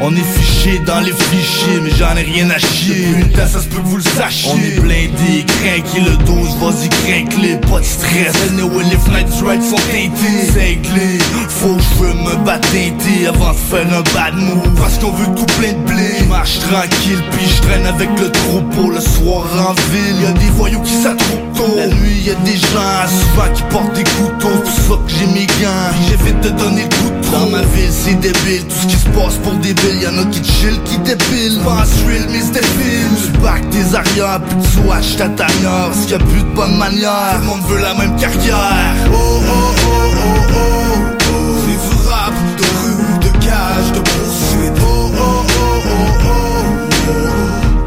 On 0.00 0.14
est 0.14 0.38
fiché 0.38 0.80
dans 0.86 1.00
les 1.00 1.12
fichiers, 1.12 1.80
mais 1.82 1.90
j'en 1.98 2.16
ai 2.16 2.22
rien 2.22 2.48
à 2.50 2.58
chier. 2.58 3.08
Place, 3.34 3.52
ça 3.52 3.60
se 3.60 3.66
peut 3.66 3.78
que 3.78 3.86
vous 3.86 3.96
le 3.96 4.02
sachiez. 4.02 4.50
On 4.50 4.56
est 4.56 4.80
blindé, 4.80 5.44
craqué 5.44 6.00
le 6.00 6.16
12, 6.24 6.56
vas-y, 6.60 6.88
craque-les, 6.88 7.56
pas 7.56 7.80
de 7.80 7.84
stress. 7.84 8.32
Anyway, 8.48 8.84
les 8.84 8.96
fenêtres 8.96 9.44
ride 9.44 9.62
sont 9.62 9.76
teintées. 9.90 10.46
Cinglé, 10.46 11.18
faut 11.48 11.74
que 11.74 11.82
je 11.98 12.12
me 12.14 12.44
battre 12.44 12.68
teinté 12.70 13.26
avant 13.26 13.50
de 13.50 13.56
faire 13.56 13.86
un 13.92 14.02
bad 14.14 14.34
move. 14.36 14.74
Parce 14.76 14.98
qu'on 14.98 15.10
veut 15.10 15.34
tout 15.34 15.46
plein 15.58 15.72
de 15.72 15.92
blé. 15.92 16.08
Je 16.20 16.24
marche 16.24 16.58
tranquille, 16.60 17.22
puis 17.32 17.46
je 17.46 17.62
traîne 17.62 17.86
avec 17.86 18.08
le 18.20 18.30
troupeau 18.30 18.90
le 18.90 19.00
soir 19.00 19.46
en 19.68 19.74
ville. 19.92 20.22
Y'a 20.22 20.32
des 20.32 20.50
voyous 20.56 20.80
qui 20.82 20.94
s'attroupent 20.94 21.52
tôt. 21.54 21.74
La 21.76 21.88
nuit, 21.88 22.22
y'a 22.24 22.34
des 22.44 22.56
gens 22.56 23.04
souvent 23.08 23.52
qui 23.52 23.62
portent 23.70 23.94
des 23.94 24.04
couteaux. 24.04 24.62
Tout 24.64 24.70
ça 24.70 24.94
que 24.94 25.12
j'ai 25.12 25.26
mes 25.26 25.46
gants, 25.46 25.90
j'évite 26.08 26.40
de 26.40 26.50
donner 26.50 26.82
le 26.82 26.88
coup 26.88 27.10
de. 27.10 27.28
Dans 27.28 27.50
ma 27.50 27.60
ville, 27.60 27.90
c'est 27.92 28.18
débile, 28.44 28.64
tout 28.64 28.74
ce 28.82 28.86
qui 28.86 28.96
se 28.96 29.08
passe 29.08 29.36
pour 29.42 29.54
des 29.54 29.74
billes. 29.74 30.02
Y'en 30.02 30.18
a 30.18 30.24
qui 30.26 30.42
chill, 30.44 30.80
qui 30.84 30.98
dépilent. 30.98 31.60
Pas 31.64 31.84
thrill, 31.86 32.26
mais 32.30 32.40
c'est. 32.40 32.60
Tu 32.60 33.38
back 33.38 33.68
tes 33.70 33.94
arrières, 33.94 34.40
puis 34.42 34.56
tu 34.72 34.78
watch 34.88 35.16
ta. 35.16 35.28
Parce 35.28 36.06
qu'il 36.06 36.14
a 36.14 36.18
plus 36.18 36.42
de 36.42 36.54
bonne 36.54 36.76
manière. 36.76 37.34
Tout 37.34 37.40
le 37.40 37.46
monde 37.46 37.66
veut 37.68 37.80
la 37.80 37.94
même 37.94 38.16
carrière. 38.16 38.94
Oh, 39.12 39.16
oh, 39.16 39.42
oh, 39.48 39.88
oh, 39.88 40.48
oh. 40.50 41.56
C'est 41.64 41.78
du 41.88 42.08
rap, 42.08 42.32
de 42.56 42.64
rue, 42.64 43.18
de 43.20 43.30
cage, 43.44 43.92
de 43.94 44.00
poursuite. 44.00 44.78
Oh, 44.82 45.10
oh, 45.12 45.20
oh, 45.20 45.82
oh, 45.86 46.28
oh. 46.28 47.12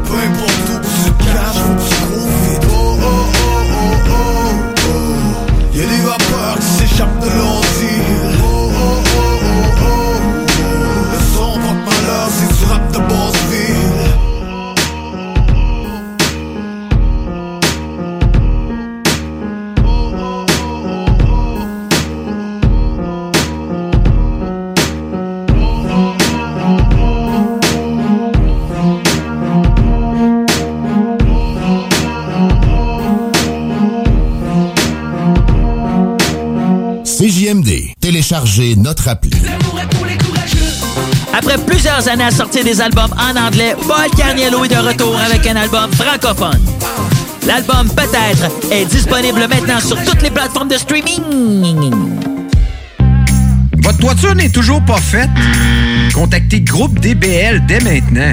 Peu 0.04 0.16
importe 0.16 0.66
où 0.70 0.78
tu 1.04 1.10
caches, 1.24 1.60
faut 1.62 1.76
tu 1.88 1.94
cours 2.06 2.32
vite. 2.44 2.66
Oh, 2.70 2.74
oh, 2.74 3.04
oh, 3.04 3.64
oh, 3.72 3.96
oh, 4.08 4.88
oh. 4.88 5.76
Y'a 5.76 5.84
des 5.84 6.02
vapeurs 6.02 6.58
qui 6.58 6.70
s'échappent 6.86 7.20
de 7.20 7.26
l'ordure. 7.38 7.51
Téléchargez 38.32 38.76
notre 38.76 39.08
appli. 39.08 39.30
Après 41.34 41.58
plusieurs 41.66 42.08
années 42.08 42.24
à 42.24 42.30
sortir 42.30 42.64
des 42.64 42.80
albums 42.80 43.12
en 43.18 43.36
anglais, 43.38 43.76
Paul 43.86 44.08
Carniello 44.16 44.64
est 44.64 44.68
de 44.68 44.76
retour 44.76 45.14
avec 45.18 45.46
un 45.46 45.56
album 45.56 45.92
francophone. 45.92 46.62
L'album 47.46 47.90
Peut-être 47.90 48.50
est 48.72 48.86
disponible 48.86 49.40
maintenant 49.40 49.80
sur 49.80 50.02
toutes 50.04 50.22
les 50.22 50.30
plateformes 50.30 50.68
de 50.68 50.76
streaming. 50.76 51.92
Votre 53.76 53.98
toiture 53.98 54.34
n'est 54.34 54.48
toujours 54.48 54.82
pas 54.82 54.96
faite? 54.96 55.28
Contactez 56.14 56.62
Groupe 56.62 56.98
DBL 57.00 57.66
dès 57.66 57.80
maintenant. 57.80 58.32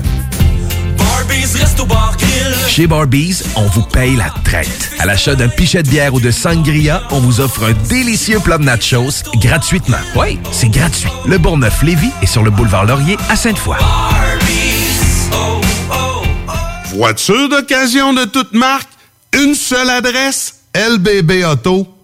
Chez 2.67 2.87
Barbies, 2.87 3.41
on 3.55 3.65
vous 3.67 3.81
paye 3.81 4.15
la 4.15 4.33
traite. 4.43 4.91
À 4.99 5.05
l'achat 5.05 5.35
d'un 5.35 5.47
pichet 5.47 5.83
de 5.83 5.89
bière 5.89 6.13
ou 6.13 6.19
de 6.19 6.31
sangria, 6.31 7.03
on 7.11 7.19
vous 7.19 7.39
offre 7.41 7.65
un 7.65 7.73
délicieux 7.87 8.39
plat 8.39 8.57
de 8.57 8.63
nachos 8.63 9.23
gratuitement. 9.35 9.97
Oui, 10.15 10.39
c'est 10.51 10.69
gratuit. 10.69 11.09
Le 11.25 11.37
Bourgneuf-Lévis 11.37 12.11
est 12.21 12.27
sur 12.27 12.43
le 12.43 12.51
boulevard 12.51 12.85
Laurier 12.85 13.17
à 13.29 13.35
Sainte-Foy. 13.35 13.77
Voiture 16.93 17.49
d'occasion 17.49 18.13
de 18.13 18.25
toute 18.25 18.53
marque, 18.53 18.89
une 19.33 19.55
seule 19.55 19.89
adresse, 19.89 20.55
lbbauto.com. 20.75 22.00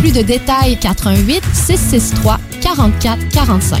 plus 0.00 0.12
de 0.12 0.22
détails 0.22 0.78
88 0.78 1.42
663 1.52 2.38
44 2.62 3.28
45. 3.32 3.80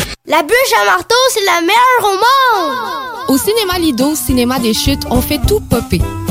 La 0.27 0.43
bûche 0.43 0.73
à 0.79 0.85
marteau, 0.85 1.15
c'est 1.33 1.43
la 1.45 1.61
meilleure 1.61 2.03
au 2.03 2.13
monde. 2.13 2.77
Au 3.29 3.37
cinéma 3.39 3.79
Lido, 3.79 4.13
cinéma 4.13 4.59
des 4.59 4.75
chutes, 4.75 5.01
on 5.09 5.19
fait 5.19 5.39
tout 5.47 5.59
popper. 5.61 5.99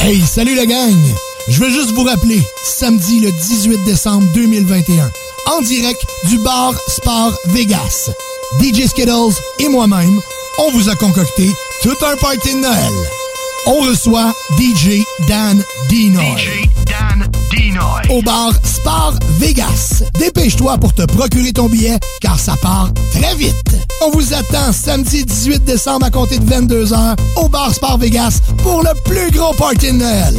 Hey, 0.00 0.20
salut 0.20 0.54
la 0.54 0.66
gang! 0.66 0.96
Je 1.48 1.60
veux 1.60 1.70
juste 1.70 1.90
vous 1.92 2.04
rappeler, 2.04 2.42
samedi 2.62 3.20
le 3.20 3.30
18 3.30 3.84
décembre 3.84 4.26
2021, 4.34 5.10
en 5.52 5.62
direct 5.62 6.00
du 6.28 6.38
bar 6.38 6.74
Sport 6.88 7.32
Vegas. 7.46 8.10
DJ 8.60 8.86
Skittles 8.86 9.34
et 9.58 9.68
moi-même, 9.68 10.20
on 10.58 10.70
vous 10.72 10.88
a 10.88 10.94
concocté 10.96 11.50
tout 11.82 11.96
un 12.04 12.16
party 12.16 12.54
de 12.54 12.58
Noël. 12.60 12.92
On 13.66 13.80
reçoit 13.80 14.34
DJ 14.58 15.02
Dan 15.26 15.62
Dinoy. 15.88 16.36
DJ 16.36 16.68
Dan 16.86 17.26
Dinoy. 17.50 18.02
Au 18.10 18.22
bar 18.22 18.52
Sport 18.62 19.14
Vegas. 19.38 20.02
Dépêche-toi 20.18 20.76
pour 20.78 20.94
te 20.94 21.02
procurer 21.02 21.52
ton 21.52 21.68
billet, 21.68 21.98
car 22.20 22.38
ça 22.38 22.56
part 22.60 22.90
très 23.12 23.34
vite. 23.36 23.83
On 24.00 24.10
vous 24.10 24.34
attend 24.34 24.72
samedi 24.72 25.24
18 25.24 25.64
décembre 25.64 26.06
à 26.06 26.10
compter 26.10 26.38
de 26.38 26.44
22h 26.44 27.16
au 27.36 27.48
bar 27.48 27.72
Sport 27.72 27.98
Vegas 27.98 28.40
pour 28.62 28.82
le 28.82 28.90
plus 29.04 29.30
gros 29.30 29.54
party 29.54 29.92
de 29.92 29.98
Noël. 29.98 30.34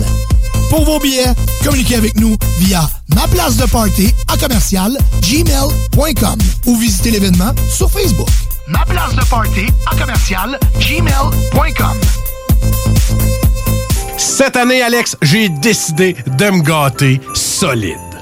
Pour 0.69 0.85
vos 0.85 0.99
billets, 0.99 1.33
communiquez 1.63 1.95
avec 1.95 2.19
nous 2.19 2.35
via 2.59 2.89
ma 3.15 3.27
place 3.27 3.57
de 3.57 3.65
party 3.65 4.13
à 4.27 4.37
commercial 4.37 4.97
gmail.com 5.21 6.39
ou 6.65 6.75
visitez 6.77 7.11
l'événement 7.11 7.53
sur 7.69 7.89
Facebook. 7.89 8.29
Ma 8.67 8.83
place 8.85 9.15
de 9.15 9.23
party 9.29 9.65
à 9.91 9.95
commercial 9.95 10.59
gmail.com. 10.79 11.99
Cette 14.17 14.55
année, 14.55 14.81
Alex, 14.81 15.17
j'ai 15.21 15.49
décidé 15.49 16.15
de 16.25 16.49
me 16.49 16.61
gâter 16.61 17.19
solide. 17.33 18.04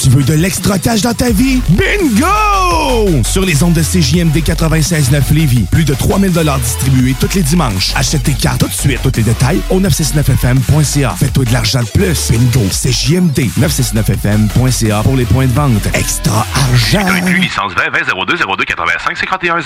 Tu 0.00 0.10
veux 0.10 0.22
de 0.22 0.34
l'extra 0.34 0.78
cash 0.78 1.00
dans 1.00 1.12
ta 1.12 1.30
vie? 1.30 1.60
Bingo! 1.70 3.22
Sur 3.24 3.44
les 3.44 3.64
ondes 3.64 3.72
de 3.72 3.82
CJMD 3.82 4.36
96.9 4.36 5.34
Lévis, 5.34 5.64
plus 5.70 5.84
de 5.84 5.92
3000 5.92 6.32
distribués 6.62 7.16
tous 7.18 7.34
les 7.34 7.42
dimanches. 7.42 7.92
Achète 7.96 8.22
tes 8.22 8.32
cartes 8.32 8.60
tout 8.60 8.68
de 8.68 8.72
suite. 8.72 9.00
Tous 9.02 9.12
les 9.16 9.24
détails 9.24 9.60
au 9.70 9.80
969FM.ca. 9.80 11.16
Fais-toi 11.18 11.44
de 11.44 11.52
l'argent 11.52 11.80
de 11.80 11.88
plus. 11.88 12.30
Bingo! 12.30 12.64
CJMD 12.70 13.50
969FM.ca 13.58 15.02
pour 15.02 15.16
les 15.16 15.24
points 15.24 15.46
de 15.46 15.52
vente. 15.52 15.88
Extra 15.94 16.46
argent! 16.54 17.06
Inclus 17.06 17.40
licence 17.40 17.72
20 17.74 17.90
20 17.90 17.98
02 18.26 18.36
02 18.56 18.64
85 18.64 19.16
51 19.16 19.56
01. 19.58 19.64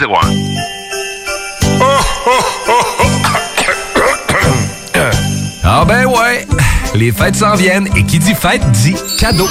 Ah 5.64 5.84
ben 5.86 6.06
ouais, 6.06 6.46
les 6.94 7.12
fêtes 7.12 7.36
s'en 7.36 7.54
viennent 7.54 7.88
et 7.96 8.04
qui 8.04 8.18
dit 8.18 8.34
fête 8.34 8.62
dit 8.72 8.94
cadeau. 9.18 9.48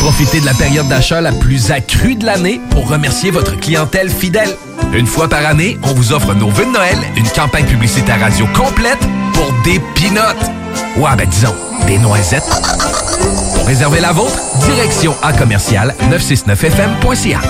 Profitez 0.00 0.40
de 0.40 0.46
la 0.46 0.54
période 0.54 0.88
d'achat 0.88 1.20
la 1.20 1.30
plus 1.30 1.70
accrue 1.70 2.16
de 2.16 2.24
l'année 2.24 2.58
pour 2.70 2.88
remercier 2.88 3.30
votre 3.30 3.56
clientèle 3.60 4.08
fidèle. 4.08 4.56
Une 4.94 5.06
fois 5.06 5.28
par 5.28 5.44
année, 5.44 5.78
on 5.82 5.92
vous 5.92 6.12
offre 6.12 6.34
nos 6.34 6.48
vœux 6.48 6.64
de 6.64 6.70
Noël, 6.70 6.98
une 7.16 7.28
campagne 7.28 7.66
publicitaire 7.66 8.18
radio 8.18 8.46
complète 8.56 8.98
pour 9.34 9.52
des 9.62 9.78
pinottes. 9.94 10.50
Ouais, 10.96 11.14
ben 11.16 11.28
disons, 11.28 11.54
des 11.86 11.98
noisettes. 11.98 12.48
Pour 13.54 13.66
réserver 13.66 14.00
la 14.00 14.12
vôtre, 14.12 14.38
direction 14.64 15.14
à 15.22 15.34
commercial 15.34 15.94
969fm.ca. 16.10 17.40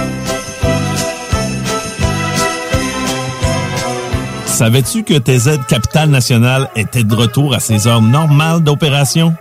Savais-tu 4.46 5.04
que 5.04 5.14
TZ 5.14 5.60
Capital 5.68 6.10
National 6.10 6.68
était 6.74 7.04
de 7.04 7.14
retour 7.14 7.54
à 7.54 7.60
ses 7.60 7.86
heures 7.86 8.02
normales 8.02 8.60
d'opération? 8.60 9.34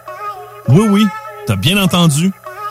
Oui, 0.70 0.86
oui, 0.90 1.08
t'as 1.48 1.56
bien 1.56 1.82
entendu. 1.82 2.32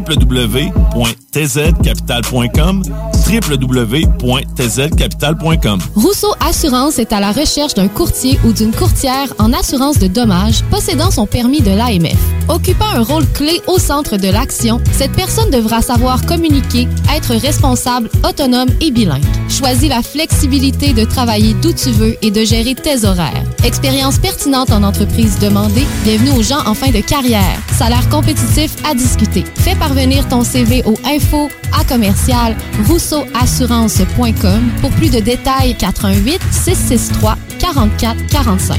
www.tzcapital.com 0.00 2.82
www.tzcapital.com 3.26 5.80
Rousseau 5.94 6.34
Assurance 6.40 6.98
est 6.98 7.12
à 7.12 7.20
la 7.20 7.32
recherche 7.32 7.74
d'un 7.74 7.88
courtier 7.88 8.38
ou 8.44 8.52
d'une 8.52 8.72
courtière 8.72 9.32
en 9.38 9.52
assurance 9.52 9.98
de 9.98 10.08
dommages 10.08 10.62
possédant 10.70 11.10
son 11.10 11.26
permis 11.26 11.62
de 11.62 11.70
l'AMF. 11.70 12.18
Occupant 12.48 12.88
un 12.94 13.02
rôle 13.02 13.26
clé 13.32 13.60
au 13.66 13.78
centre 13.78 14.16
de 14.16 14.28
l'action, 14.28 14.80
cette 14.92 15.12
personne 15.12 15.50
devra 15.50 15.80
savoir 15.80 16.26
communiquer, 16.26 16.86
être 17.14 17.34
responsable, 17.34 18.10
autonome 18.28 18.68
et 18.80 18.90
bilingue. 18.90 19.22
Choisis 19.48 19.88
la 19.88 20.02
flexibilité 20.02 20.92
de 20.92 21.04
travailler 21.04 21.54
d'où 21.54 21.72
tu 21.72 21.90
veux 21.90 22.16
et 22.22 22.30
de 22.30 22.44
gérer 22.44 22.74
tes 22.74 23.06
horaires. 23.06 23.44
Expérience 23.64 24.18
pertinente 24.18 24.70
en 24.70 24.82
entreprise 24.82 25.38
demandée, 25.38 25.86
bienvenue 26.04 26.32
aux 26.38 26.42
gens 26.42 26.62
en 26.66 26.74
fin 26.74 26.90
de 26.90 27.00
carrière. 27.00 27.58
Salaire 27.72 28.06
compétitif 28.10 28.76
à 28.84 28.94
discuter. 28.94 29.44
Parvenir 29.88 30.26
ton 30.28 30.42
CV 30.42 30.82
au 30.86 30.94
info 31.04 31.50
à 31.78 31.84
commercial 31.84 32.56
rousseauassurance.com 32.88 34.70
pour 34.80 34.90
plus 34.92 35.10
de 35.10 35.20
détails 35.20 35.76
418 35.76 36.40
663 36.50 37.36
44 37.58 38.26
45. 38.28 38.78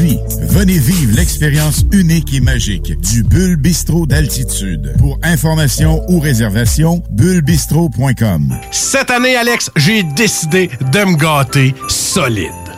Venez 0.00 0.78
vivre 0.78 1.14
l'expérience 1.14 1.84
unique 1.92 2.32
et 2.32 2.40
magique 2.40 2.98
du 3.00 3.22
Bulle 3.22 3.60
d'altitude. 4.06 4.94
Pour 4.98 5.18
information 5.22 6.02
ou 6.08 6.20
réservation, 6.20 7.02
bullebistrot.com. 7.10 8.56
Cette 8.70 9.10
année, 9.10 9.36
Alex, 9.36 9.70
j'ai 9.76 10.02
décidé 10.02 10.70
de 10.92 11.04
me 11.04 11.16
gâter 11.16 11.74
solide. 11.88 12.69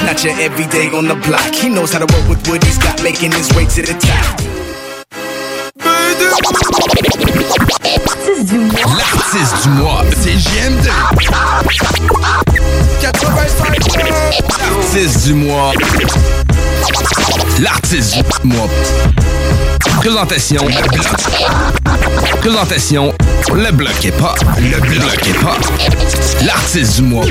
Snatcher 0.00 0.30
every 0.40 0.66
day 0.66 0.88
on 0.90 1.06
the 1.06 1.14
block. 1.26 1.54
He 1.54 1.68
knows 1.68 1.92
how 1.92 2.00
to 2.00 2.08
work 2.14 2.28
with 2.28 2.48
what 2.48 2.64
he's 2.64 2.78
got, 2.78 3.02
making 3.02 3.32
his 3.32 3.52
way 3.54 3.66
to 3.66 3.82
the 3.82 3.94
top. 4.00 4.40
L'artiste 8.96 9.62
du 9.62 9.68
mois, 9.70 10.02
c'est 10.22 10.38
JMD. 10.38 10.88
85 13.00 13.80
L'artiste 14.58 15.26
du 15.26 15.34
mois. 15.34 15.72
L'artiste 17.60 18.14
du 18.16 18.48
mois. 18.48 18.68
Présentation, 19.98 20.66
le 20.66 20.88
bloc. 20.88 21.06
Présentation, 22.40 23.14
le 23.52 23.70
bloc 23.72 24.04
est 24.04 24.18
pas. 24.18 24.34
Le 24.58 24.80
bloc 24.80 25.26
est 25.26 25.44
pas. 25.44 25.58
L'artiste 26.44 26.96
du 26.96 27.02
mois. 27.02 27.26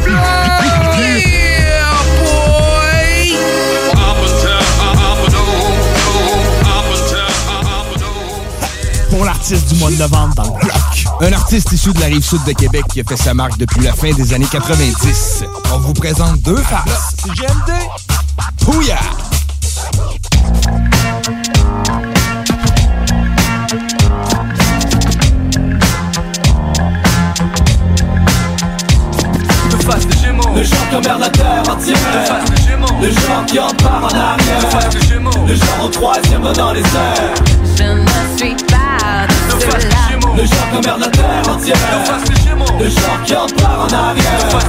Pour 9.19 9.25
l'artiste 9.25 9.67
du 9.67 9.75
mois 9.79 9.91
de 9.91 9.97
novembre 9.97 10.33
dans 10.35 10.43
le 10.43 10.61
bloc. 10.61 11.05
Un 11.19 11.33
artiste 11.33 11.73
issu 11.73 11.91
de 11.91 11.99
la 11.99 12.05
rive 12.05 12.23
sud 12.23 12.41
de 12.45 12.53
Québec 12.53 12.85
qui 12.89 13.01
a 13.01 13.03
fait 13.03 13.17
sa 13.17 13.33
marque 13.33 13.57
depuis 13.57 13.81
la 13.81 13.91
fin 13.91 14.13
des 14.13 14.33
années 14.33 14.47
90. 14.49 15.43
On 15.73 15.79
vous 15.79 15.91
présente 15.91 16.41
deux 16.41 16.55
faces. 16.55 17.17
GMD. 17.25 17.73
Pouya! 18.63 18.97
Le 30.55 30.63
genre 30.63 30.89
qui 30.89 30.95
emmerde 30.95 31.19
la 31.19 31.29
terre 31.29 31.63
entière 31.69 31.97
Le 32.13 32.25
face 32.25 32.49
des 32.49 32.69
Gémeaux 32.69 33.01
Le 33.01 33.09
genre 33.11 33.45
qui 33.45 33.59
en 33.59 33.73
part 33.83 34.03
en 34.05 34.07
arrière 34.07 34.61
Le 34.61 34.67
face 34.67 34.89
des 34.89 35.07
Gémeaux 35.07 35.45
Le 35.45 35.55
genre 35.55 35.85
au 35.85 35.89
troisième 35.89 36.53
dans 36.53 36.71
les 36.71 36.79
airs 36.79 37.49
Le 40.35 40.45
genre 40.45 40.77
emmerde 40.77 40.99
la 41.01 41.07
terre 41.07 41.53
entière. 41.53 41.77
Le 42.79 42.89
genre 42.89 43.23
qui 43.25 43.35
en 43.35 43.47
part 43.61 43.87
en 43.87 43.93
arrière. 43.93 44.59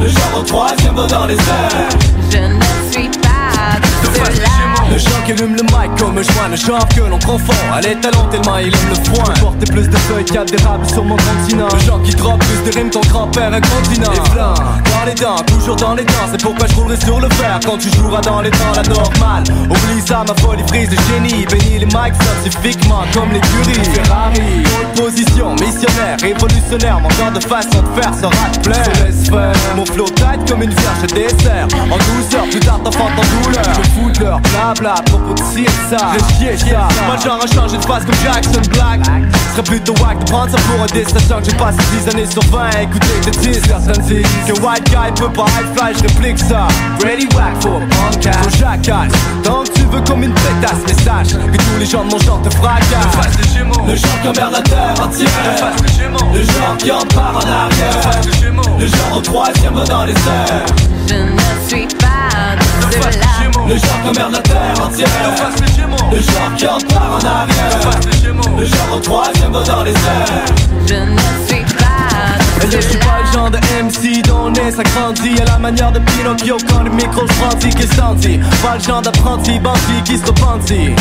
Le 0.00 0.08
genre 0.08 0.40
au 0.40 0.42
troisième 0.42 0.94
dans 0.94 1.26
les 1.26 1.34
airs. 1.34 1.88
Je 2.30 2.38
ne 2.38 2.92
suis 2.92 3.08
pas 3.08 3.78
de 3.80 3.86
cela. 4.14 4.53
Le 4.94 5.00
genre 5.00 5.24
qui 5.24 5.32
allume 5.32 5.56
le 5.56 5.62
mic 5.64 5.90
comme 5.98 6.16
un 6.16 6.22
joint, 6.22 6.48
le 6.48 6.56
genre 6.56 6.88
que 6.88 7.00
l'on 7.00 7.18
confond 7.18 7.52
À 7.72 7.80
les 7.80 7.96
talents 7.96 8.28
tellement 8.30 8.58
il 8.58 8.68
aime 8.72 8.88
le 8.90 8.94
foin. 8.94 9.34
Porter 9.40 9.66
plus 9.66 9.88
de 9.88 9.96
feuilles 9.96 10.24
qu'à 10.24 10.44
d'érable 10.44 10.86
sur 10.88 11.04
mon 11.04 11.16
continent. 11.16 11.66
Le 11.72 11.80
genre 11.80 12.00
qui 12.04 12.14
drop 12.14 12.38
plus 12.38 12.70
de 12.70 12.78
rimes 12.78 12.90
ton 12.90 13.00
grand-père 13.00 13.52
un 13.52 13.60
continent. 13.60 14.12
Et 14.12 14.30
plein 14.30 14.54
dans 14.54 15.04
les 15.04 15.14
dents, 15.14 15.42
toujours 15.46 15.76
dans 15.76 15.94
les 15.94 16.04
dents. 16.04 16.28
C'est 16.30 16.40
pourquoi 16.40 16.66
je 16.68 16.74
roulerai 16.76 16.96
sur 17.04 17.20
le 17.20 17.28
fer 17.30 17.58
quand 17.66 17.76
tu 17.78 17.90
joueras 17.90 18.20
dans 18.20 18.40
les 18.40 18.50
temps 18.50 18.72
la 18.76 18.82
normale. 18.84 19.42
Oublie 19.64 20.06
ça 20.06 20.24
ma 20.26 20.34
folie 20.40 20.62
frise 20.68 20.88
de 20.88 20.96
génie. 21.10 21.44
Bénis 21.46 21.80
les 21.80 21.86
mics 21.86 22.14
scientifiquement 22.22 23.02
comme 23.12 23.32
l'écurie 23.32 23.84
Ferrari, 23.92 24.62
pole 24.94 25.06
position, 25.06 25.54
missionnaire, 25.56 26.16
révolutionnaire. 26.20 27.00
Mon 27.00 27.10
genre 27.10 27.32
de 27.32 27.40
façon 27.40 27.82
de 27.82 28.00
faire 28.00 28.14
sera 28.14 28.30
de 28.30 28.62
Je 28.64 29.04
laisse 29.04 29.28
faire, 29.28 29.74
mon 29.74 29.84
flow 29.84 30.06
tight 30.06 30.48
comme 30.48 30.62
une 30.62 30.70
vierge 30.70 31.06
dessert. 31.12 31.66
En 31.90 31.98
douceur, 31.98 32.44
plus 32.48 32.60
tard 32.60 32.80
t'enfantes 32.84 33.18
en 33.18 33.42
douleur. 33.42 33.64
Je 33.82 33.90
fous 33.90 34.10
de 34.10 34.24
leur 34.24 34.40
blabla, 34.40 34.83
et 34.84 35.66
ça. 35.88 36.12
Le 36.12 36.34
chier 36.34 36.56
ça, 36.58 36.88
moi 37.06 37.16
genre 37.16 37.40
a 37.42 37.46
changé 37.46 37.78
de 37.78 37.84
face 37.84 38.04
comme 38.04 38.14
Jackson 38.22 38.60
Black. 38.70 39.00
Serait 39.52 39.62
plutôt 39.62 39.94
wack 40.02 40.18
de 40.18 40.30
prendre 40.30 40.50
ça 40.50 40.58
pour 40.58 40.82
un 40.82 40.86
Sachant 40.88 41.40
que 41.40 41.50
j'ai 41.50 41.56
passé 41.56 41.78
10 42.04 42.14
années 42.14 42.26
sur 42.30 42.42
20 42.50 42.60
à 42.60 42.82
écouter 42.82 43.06
des 43.24 43.30
disques 43.30 43.66
Certaines 43.66 44.02
disent 44.02 44.26
que 44.46 44.52
white 44.60 44.84
guy 44.90 45.12
peut 45.14 45.28
pas 45.28 45.44
high 45.44 45.76
fly, 45.76 45.94
je 45.96 46.02
réplique 46.02 46.38
ça. 46.38 46.66
Ready 47.04 47.28
whack 47.34 47.62
for 47.62 47.80
a 47.80 47.86
podcast 47.86 48.50
Sur 48.50 48.66
jacasse, 48.66 49.12
tant 49.42 49.62
que 49.62 49.70
tu 49.70 49.82
veux 49.82 50.00
comme 50.00 50.24
une 50.24 50.34
pétasse 50.34 50.82
Mais 50.86 51.04
sache 51.04 51.34
que 51.34 51.56
tous 51.56 51.78
les 51.78 51.86
gens 51.86 52.04
de 52.04 52.10
mon 52.10 52.18
genre 52.18 52.42
te 52.42 52.50
fracassent. 52.50 53.38
Le 53.86 53.94
genre 53.94 54.20
qui 54.22 54.28
emmerde 54.28 54.52
la 54.52 54.62
terre 54.62 54.94
entière 55.00 55.28
Le 56.32 56.42
genre 56.42 56.76
qui 56.78 56.90
en 56.90 57.06
part 57.14 57.36
en 57.36 57.46
arrière. 57.46 58.20
Le 58.78 58.86
genre 58.86 59.18
au 59.18 59.20
troisième 59.20 59.74
dans 59.88 60.04
les 60.04 60.12
airs. 60.12 60.66
Je 61.06 61.14
ne 61.14 61.68
suis 61.68 61.86
pas 61.86 61.94
de 61.94 62.00
cela. 62.00 62.03
Le 63.66 63.76
genre 63.76 64.02
qui 64.02 64.08
emmerde 64.08 64.32
la 64.32 64.38
terre 64.40 64.84
entière. 64.84 65.08
Le 65.60 65.66
Gémeaux. 65.66 65.96
Genre 66.12 66.54
qui 66.56 66.66
en 66.66 66.78
part 66.92 67.18
en 67.20 67.26
arrière. 67.26 68.00
Le 68.06 68.12
Gémeaux. 68.12 68.64
Genre 68.64 68.96
au 68.96 69.00
troisième 69.00 69.52
dans 69.52 69.82
les 69.82 69.92
airs. 69.92 70.44
Je 70.86 70.94
ne 70.94 71.18
suis 71.46 71.74
pas. 71.74 71.94
Et 72.62 72.70
je 72.70 72.80
suis 72.80 72.98
pas 72.98 73.20
le 73.24 73.32
genre 73.32 73.50
de 73.50 73.58
MC 73.58 74.22
dont 74.26 74.46
le 74.46 74.52
nez 74.52 74.70
s'agrandit 74.70 75.40
À 75.42 75.44
la 75.44 75.58
manière 75.58 75.92
de 75.92 75.98
Pinocchio 75.98 76.56
quand 76.68 76.82
le 76.82 76.90
micro 76.90 77.26
se 77.26 77.34
brandit 77.40 77.70
Qu'est-ce 77.70 77.96
Pas 77.96 78.76
le 78.76 78.80
genre 78.80 79.02
d'apprenti 79.02 79.58
bandit 79.58 80.02
qui 80.04 80.16
se 80.16 80.26
repentit 80.26 80.94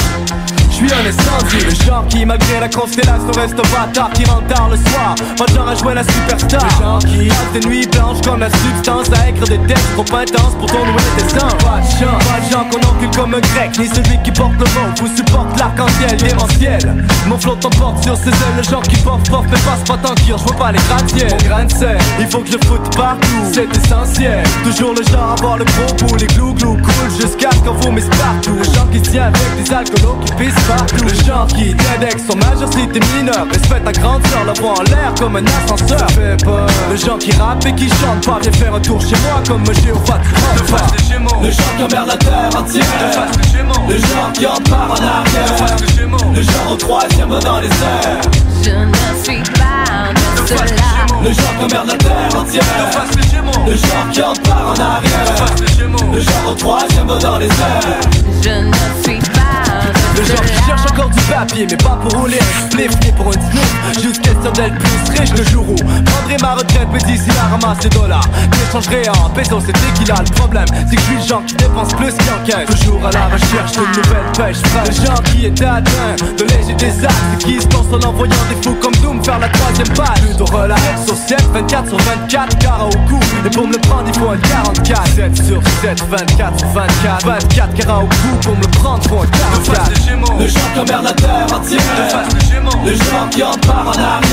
je 0.74 0.78
suis 0.78 0.92
un 0.92 1.06
incendie, 1.06 1.66
le 1.66 1.86
genre 1.86 2.06
qui 2.08 2.26
malgré 2.26 2.60
la 2.60 2.68
constellation 2.68 3.32
reste 3.36 3.54
un 3.54 3.76
bâtard 3.76 4.10
qui 4.14 4.26
rentre 4.26 4.48
tard 4.48 4.70
le 4.70 4.78
soir. 4.78 5.16
Le 5.40 5.54
genre 5.54 5.68
à 5.70 5.76
jouer 5.76 5.94
la 5.94 6.04
superstar. 6.04 6.62
Le 6.64 6.84
genre 6.84 7.00
qui 7.00 7.28
passe 7.28 7.52
des 7.54 7.68
nuits 7.68 7.88
blanches 7.88 8.22
comme 8.26 8.40
la 8.40 8.50
substance 8.50 9.08
à 9.14 9.30
écrire 9.30 9.48
des 9.48 9.68
textes 9.68 9.94
trop 9.94 10.18
intenses 10.18 10.56
pour 10.60 10.66
ton 10.68 10.86
nouvel 10.86 11.04
destin. 11.18 11.48
Pas 11.48 11.80
de 11.80 12.06
pas 12.06 12.40
le 12.42 12.52
genre 12.52 12.66
qu'on 12.70 12.88
encule 12.88 13.16
comme 13.16 13.34
un 13.36 13.40
grec 13.40 13.78
Ni 13.78 13.88
celui 13.88 14.18
qui 14.24 14.32
porte 14.32 14.54
le 14.54 14.66
mot 14.66 14.90
ou 15.04 15.16
supporte 15.16 15.60
l'arc-en-ciel 15.60 16.18
démentiel 16.18 17.06
Mon 17.28 17.38
flot 17.38 17.56
t'emporte 17.56 18.04
sur 18.04 18.16
ses 18.18 18.30
ailes, 18.30 18.58
le 18.58 18.64
genre 18.64 18.84
qui 18.84 18.98
porte 18.98 19.30
porte 19.30 19.46
mais 19.52 19.60
passe 19.60 19.84
pas 19.86 19.98
tant 19.98 20.14
je 20.26 20.34
vois 20.34 20.56
pas 20.56 20.72
les 20.72 20.80
gratte-ciels. 20.80 21.30
Mon 21.30 21.50
grain 21.50 21.66
de 21.66 21.72
sel, 21.72 21.98
il 22.20 22.28
faut 22.28 22.40
que 22.40 22.48
je 22.52 22.58
foute 22.66 22.96
partout, 22.96 23.28
c'est 23.52 23.68
essentiel. 23.76 24.44
Toujours 24.64 24.94
le 24.94 25.04
genre 25.04 25.32
à 25.32 25.34
avoir 25.34 25.58
le 25.58 25.66
gros 25.66 25.94
bout, 26.08 26.16
les 26.16 26.28
glou-glou 26.28 26.74
cool 26.76 27.22
jusqu'à 27.22 27.52
ce 27.52 27.58
qu'on 27.60 27.74
vomisse 27.74 28.06
partout. 28.06 28.56
Le 28.58 28.64
genre 28.64 28.90
qui 28.92 29.00
se 29.00 29.12
tient 29.12 29.26
avec 29.26 29.64
des 29.64 29.74
alcoolos 29.74 30.18
qui 30.26 30.34
pissent 30.34 30.63
partout 30.68 31.04
Le 31.04 31.14
genre 31.26 31.48
qui 31.48 31.76
t'indexe 31.76 32.24
son 32.30 32.38
majeur 32.38 32.72
si 32.72 32.88
t'es 32.88 33.00
mineur 33.16 33.46
Respecte 33.52 33.86
ta 33.86 33.92
grande 33.92 34.26
sœur, 34.28 34.46
la 34.46 34.54
voix 34.54 34.74
en 34.80 34.84
l'air 34.84 35.14
comme 35.20 35.36
un 35.36 35.46
ascenseur. 35.46 36.08
Peur 36.44 36.68
Le 36.92 36.96
genre 36.98 37.18
qui 37.20 37.32
rappe 37.34 37.66
et 37.66 37.74
qui 37.74 37.90
chante 37.90 38.26
pas 38.26 38.40
Viens 38.42 38.52
faire 38.52 38.76
un 38.76 38.80
tour 38.80 39.02
chez 39.02 39.16
moi 39.24 39.42
comme 39.48 39.62
un 39.62 39.74
géopathe 39.74 40.22
Le 40.56 40.64
face 40.64 40.92
des 40.94 41.14
Gémeaux. 41.14 41.42
Le 41.42 41.52
genre 41.52 41.74
qui 41.78 41.84
emmerde 41.84 42.08
la 42.08 42.18
terre 42.18 42.50
entière 42.58 42.86
Le 43.02 43.12
face 43.12 43.38
des 43.38 43.58
Gémeaux. 43.58 43.88
Le 43.90 43.98
genre 43.98 44.32
qui 44.34 44.46
en 44.46 44.62
part 44.70 44.92
en 44.92 44.96
arrière. 44.96 45.48
Le 45.48 45.58
face 45.58 45.82
des 45.82 45.94
Gémeaux. 46.02 46.34
Le 46.34 46.42
genre 46.42 46.72
au 46.72 46.76
troisième 46.76 47.30
dans 47.30 47.60
les 47.60 47.68
airs. 47.68 48.22
Je 48.64 48.70
ne 48.70 49.24
suis 49.24 49.44
pas 49.54 50.14
de 50.14 50.48
cela. 50.48 50.66
le 51.24 51.32
genre 51.32 51.54
qui 51.60 51.66
emmerde 51.66 51.88
la 51.88 51.98
terre 51.98 52.40
entière. 52.40 52.64
Le 52.80 52.92
face 52.92 53.16
des 53.16 53.30
Gémeaux. 53.30 53.66
Le 53.68 53.76
genre 53.76 54.10
qui 54.12 54.22
en 54.22 54.34
part 54.48 54.68
en 54.70 54.80
arrière. 54.80 55.26
Le 55.26 55.36
face 55.36 55.56
des 55.56 55.68
Gémeaux. 55.78 56.14
Le 56.14 56.20
genre 56.22 56.52
au 56.52 56.54
troisième 56.56 57.08
dans 57.08 57.38
les 57.38 57.48
airs. 57.48 58.00
Je 58.42 58.50
ne 58.50 58.74
suis 59.04 59.20
pas 59.20 59.23
de 60.16 60.24
genre 60.24 60.42
qui 60.42 60.48
cela. 60.48 60.66
cherche 60.68 60.92
encore 60.92 61.10
du 61.10 61.22
papier 61.22 61.68
Mais 61.70 61.78
pas 61.78 61.98
pour 62.02 62.20
rouler 62.22 62.40
un 62.40 62.68
pour 63.18 63.34
une 63.34 63.42
sniff 63.42 64.02
Juste 64.02 64.33
d'être 64.52 64.78
plus 64.78 65.20
riche 65.20 65.32
le 65.38 65.44
jour 65.46 65.66
où 65.70 65.76
Prendrai 65.76 66.38
ma 66.42 66.54
retraite 66.56 66.88
mais 66.92 67.00
d'ici 67.00 67.30
là 67.30 67.44
ramasse 67.52 67.84
les 67.84 67.90
dollars 67.90 68.28
M'échangerai 68.52 69.10
en 69.10 69.30
pesos 69.30 69.64
c'était 69.66 69.92
qu'il 69.96 70.12
a 70.12 70.16
le 70.20 70.36
problème. 70.36 70.66
C'est 70.90 70.96
que 70.96 71.02
je 71.02 71.06
suis 71.06 71.16
le 71.16 71.22
genre 71.22 71.46
qui 71.46 71.56
dépense 71.56 71.94
plus 71.94 72.14
qu'il 72.14 72.30
encaisse 72.34 72.80
Toujours 72.80 73.06
à 73.06 73.12
la 73.12 73.26
recherche 73.28 73.72
de 73.74 73.80
nouvelles 73.80 74.32
pêches 74.36 74.62
fraîches. 74.70 75.00
Le 75.00 75.06
genre 75.06 75.24
qui 75.24 75.46
est 75.46 75.62
atteint 75.62 76.16
de 76.38 76.44
léger 76.44 76.74
des 76.76 77.06
actes 77.06 77.38
qui 77.40 77.62
se 77.62 77.68
lance 77.70 77.88
en 77.92 78.08
envoyant 78.08 78.36
des 78.50 78.62
fous 78.68 78.76
comme 78.82 78.96
Doom 78.96 79.24
faire 79.24 79.40
la 79.40 79.50
troisième 79.50 79.90
page. 79.90 80.22
Plutôt 80.22 80.46
relax 80.46 81.06
sur 81.06 81.16
7, 81.16 81.42
24 81.54 81.88
sur 81.90 81.98
24 81.98 82.58
Cara 82.60 82.86
au 82.86 82.90
cou 83.10 83.20
Et 83.46 83.50
pour 83.50 83.68
me 83.68 83.74
le 83.74 83.80
prendre 83.80 84.08
il 84.08 84.20
faut 84.20 84.30
un 84.30 84.38
44 84.38 85.08
7 85.16 85.36
sur 85.36 85.62
7, 85.82 86.04
24 86.10 86.60
sur 86.60 86.68
24 86.70 87.26
24 87.26 87.74
cara 87.76 88.00
au 88.00 88.08
cou 88.08 88.38
pour 88.42 88.56
me 88.56 88.62
le 88.62 88.68
prendre 88.68 89.04
faut 89.04 89.20
un 89.20 89.28
44 89.28 89.92
Le 90.40 90.48
genre 90.48 90.74
qui 90.74 90.80
emmerde 90.80 91.04
la 91.04 91.14
terre 91.14 91.48
entière 91.54 91.82
Le 92.86 92.94
genre 92.94 93.30
qui 93.30 93.44
en 93.44 93.58
part 93.66 93.88
en 93.88 93.92
arrière 93.92 94.33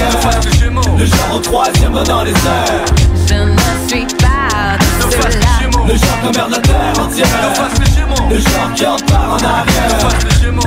Le 0.99 1.07
genre 1.07 1.37
au 1.37 1.39
troisième 1.39 1.93
dans 1.93 2.23
les 2.23 2.31
airs. 2.31 2.85
Je 3.29 3.35
ne 3.35 3.89
suis 3.89 4.07
pas 4.17 4.77
de 4.99 5.11
cela. 5.11 5.87
Le 5.87 5.95
genre 5.95 6.21
qui 6.23 6.29
emmerde 6.29 6.51
la 6.51 6.59
terre 6.59 7.03
entière. 7.03 7.27
Le 8.31 8.39
genre 8.39 8.73
qui 8.75 8.87
en 8.87 8.97
part 8.97 9.33
en 9.33 9.45
arrière. 9.45 10.09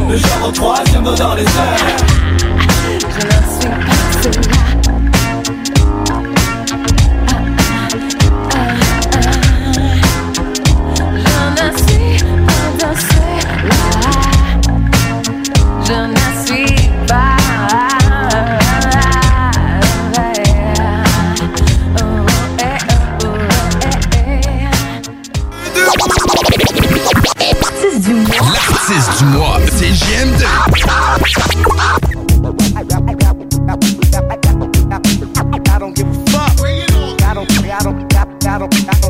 Le 0.09 0.17
genre 0.17 0.47
au 0.47 0.51
troisième 0.51 1.03
dans 1.03 1.35
les 1.35 1.43
airs 1.43 2.62
I 31.25 31.29
don't 35.79 35.95
give 35.95 36.07
a 36.07 36.13
fuck. 36.25 36.59
I 36.59 36.85
don't, 37.33 38.13
I 38.13 38.57
don't, 38.57 38.89
I 38.89 38.93
don't. 38.93 39.02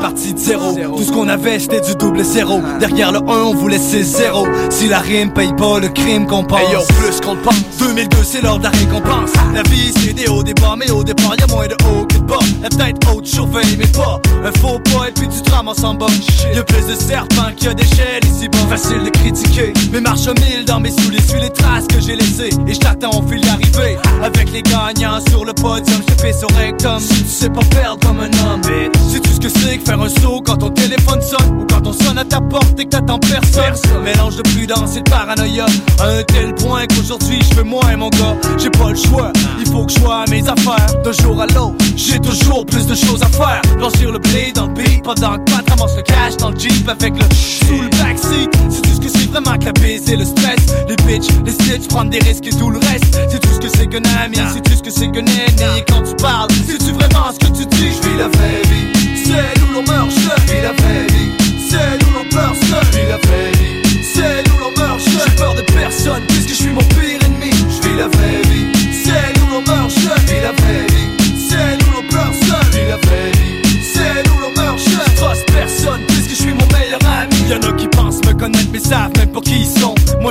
Parti 0.00 0.32
de 0.34 0.38
zéro. 0.38 0.72
Tout 0.96 1.02
ce 1.02 1.12
qu'on 1.12 1.28
avait, 1.28 1.58
c'était 1.58 1.80
du 1.80 1.94
double 1.94 2.24
zéro. 2.24 2.60
Derrière 2.80 3.12
le 3.12 3.18
1, 3.18 3.22
on 3.22 3.54
voulait 3.54 3.78
c'est 3.78 4.02
zéro. 4.02 4.46
Si 4.70 4.88
la 4.88 4.98
rime 4.98 5.32
paye 5.32 5.52
pas 5.52 5.78
le 5.78 5.88
crime 5.88 6.26
qu'on 6.26 6.44
pense. 6.44 6.60
Hey 6.60 6.72
yo, 6.72 6.80
plus 6.98 7.20
qu'on 7.20 7.34
le 7.34 7.40
pense. 7.40 7.54
2002, 7.78 8.16
c'est 8.22 8.42
l'heure 8.42 8.58
de 8.58 8.64
la 8.64 8.70
récompense. 8.70 9.30
La 9.54 9.62
vie, 9.62 9.92
c'est 9.96 10.12
des 10.12 10.28
hauts, 10.28 10.42
des 10.42 10.54
bas, 10.54 10.74
mais 10.76 10.90
au 10.90 11.04
départ, 11.04 11.34
y'a 11.38 11.46
moins 11.46 11.66
de 11.66 11.74
haut 11.84 12.06
que 12.06 12.16
de 12.16 12.22
bas. 12.22 12.38
La 12.62 12.68
tête 12.68 12.96
haute, 13.12 13.26
surveille, 13.26 13.76
mais 13.78 13.86
pas 13.86 14.20
un 14.44 14.52
faux 14.58 14.78
pas, 14.78 15.08
et 15.08 15.12
puis 15.12 15.28
tu 15.28 15.42
te 15.42 15.50
ramasses 15.50 15.84
en 15.84 15.94
bas. 15.94 16.06
Y'a 16.54 16.64
plus 16.64 16.86
de 16.86 16.94
serpents 16.94 17.52
qu'il 17.56 17.68
y 17.68 17.70
a 17.70 17.74
d'échelles 17.74 18.24
ici 18.24 18.48
bas. 18.48 18.58
Facile 18.70 19.04
de 19.04 19.10
critiquer, 19.10 19.72
mais 19.92 20.00
marche 20.00 20.26
mille 20.26 20.64
dans 20.66 20.80
mes 20.80 20.90
souliers. 20.90 21.20
Suis 21.20 21.40
les 21.40 21.50
traces 21.50 21.86
que 21.86 22.00
j'ai 22.00 22.16
laissées, 22.16 22.50
et 22.66 22.74
je 22.74 22.78
t'attends 22.78 23.10
au 23.10 23.28
fil 23.28 23.40
d'arrivée. 23.40 23.98
Avec 24.22 24.50
les 24.52 24.62
gagnants 24.62 25.20
sur 25.28 25.44
le 25.44 25.52
podium, 25.52 26.00
je 26.08 26.14
fais 26.20 26.32
sur 26.32 26.48
rectum. 26.56 26.98
Si 27.00 27.22
tu 27.22 27.28
sais 27.28 27.50
pas 27.50 27.64
perdre 27.70 27.98
comme 28.06 28.20
un 28.20 28.30
homme. 28.46 28.62
Sais-tu 29.10 29.30
ce 29.30 29.40
que 29.40 29.48
c'est 29.48 29.78
que 29.78 29.89
faire 29.90 30.00
un 30.00 30.08
saut 30.08 30.40
quand 30.44 30.56
ton 30.56 30.70
téléphone 30.70 31.20
sonne, 31.20 31.60
ou 31.60 31.66
quand 31.66 31.84
on 31.86 31.92
sonne 31.92 32.18
à 32.18 32.24
ta 32.24 32.40
porte 32.40 32.78
et 32.78 32.84
que 32.84 32.90
t'attends 32.90 33.18
personne? 33.18 34.04
Mélange 34.04 34.36
de 34.36 34.42
prudence 34.42 34.96
et 34.96 35.00
de 35.00 35.10
paranoïa, 35.10 35.66
à 35.98 36.06
un 36.06 36.22
tel 36.22 36.54
point 36.54 36.86
qu'aujourd'hui 36.86 37.40
je 37.42 37.56
fais 37.56 37.64
moins, 37.64 37.96
mon 37.96 38.08
gars. 38.10 38.36
J'ai 38.58 38.70
pas 38.70 38.90
le 38.90 38.96
choix, 38.96 39.32
il 39.58 39.66
faut 39.66 39.84
que 39.84 39.92
je 39.92 39.98
sois 39.98 40.22
à 40.22 40.30
mes 40.30 40.46
affaires. 40.48 40.86
D'un 41.02 41.12
jour 41.12 41.40
à 41.40 41.46
l'autre, 41.46 41.84
j'ai 41.96 42.20
toujours 42.20 42.64
plus 42.66 42.86
de 42.86 42.94
choses 42.94 43.22
à 43.22 43.28
faire. 43.28 43.62
Blanchir 43.78 44.12
le 44.12 44.18
blé 44.18 44.52
dans 44.54 44.66
le 44.66 44.74
beat, 44.74 45.02
pendant 45.02 45.36
que 45.38 45.50
Pat 45.50 45.68
ramasse 45.68 45.96
le 45.96 46.02
cash 46.02 46.36
dans 46.36 46.50
le 46.50 46.58
jeep 46.58 46.88
avec 46.88 47.14
le 47.14 47.24
sous 47.34 47.82
le 47.82 47.88
backseat. 47.98 48.50
C'est 48.70 48.82
tout 48.82 48.94
ce 48.94 49.00
que 49.00 49.08
c'est 49.08 49.30
vraiment 49.30 49.58
que 49.58 49.64
la 49.64 49.72
baiser, 49.72 50.16
le 50.16 50.24
stress. 50.24 50.60
Les 50.88 50.96
bitches, 50.96 51.30
les 51.44 51.52
snitches, 51.52 51.88
prendre 51.88 52.10
des 52.10 52.20
risques 52.20 52.46
et 52.46 52.50
tout 52.50 52.70
le 52.70 52.78
reste. 52.78 53.18
C'est 53.28 53.40
tout 53.40 53.54
ce 53.54 53.58
que 53.58 53.68
c'est 53.76 53.86
qu'un 53.88 54.04
ami, 54.22 54.36
c'est 54.54 54.62
tout 54.62 54.76
ce 54.76 54.82
que 54.82 54.90
c'est 54.90 55.10
qu'un 55.10 55.26
ennemi. 55.26 55.78
Et 55.78 55.84
quand 55.88 56.02
tu 56.02 56.14
parles, 56.22 56.48
sais-tu 56.66 56.92
vraiment 56.92 57.32
ce 57.32 57.38
que 57.44 57.50
tu 57.56 57.66
dis? 57.66 57.90
Je 57.90 58.08
vis 58.08 58.18
la 58.18 58.28
vraie 58.28 58.62
vie, 58.70 58.99
c'est 59.30 59.62
où 59.62 59.72
l'on 59.72 59.82
meurt 59.82 60.10
seul. 60.10 60.38
Je 60.46 60.52
vis 60.52 60.62
la 60.62 60.72
vraie 60.72 61.06
vie, 61.12 61.30
c'est 61.68 62.04
où 62.04 62.10
l'on 62.14 62.24
pleure 62.28 62.54
seul. 62.56 63.08
La 63.08 63.16
vraie 63.16 63.52
vie, 63.58 64.02
c'est 64.02 64.50
où 64.50 64.58
l'on 64.58 64.72
meurt 64.76 65.00
seul. 65.00 65.12
J'ai 65.26 65.36
peur 65.36 65.54
de 65.54 65.62
personne, 65.62 66.22
puisque 66.28 66.50
je 66.50 66.54
suis 66.54 66.72
mon 66.72 66.82
pire 66.94 67.20
ennemi. 67.24 67.50
Je 67.68 67.88
vis 67.88 67.96
la 67.96 68.08
vraie 68.08 68.39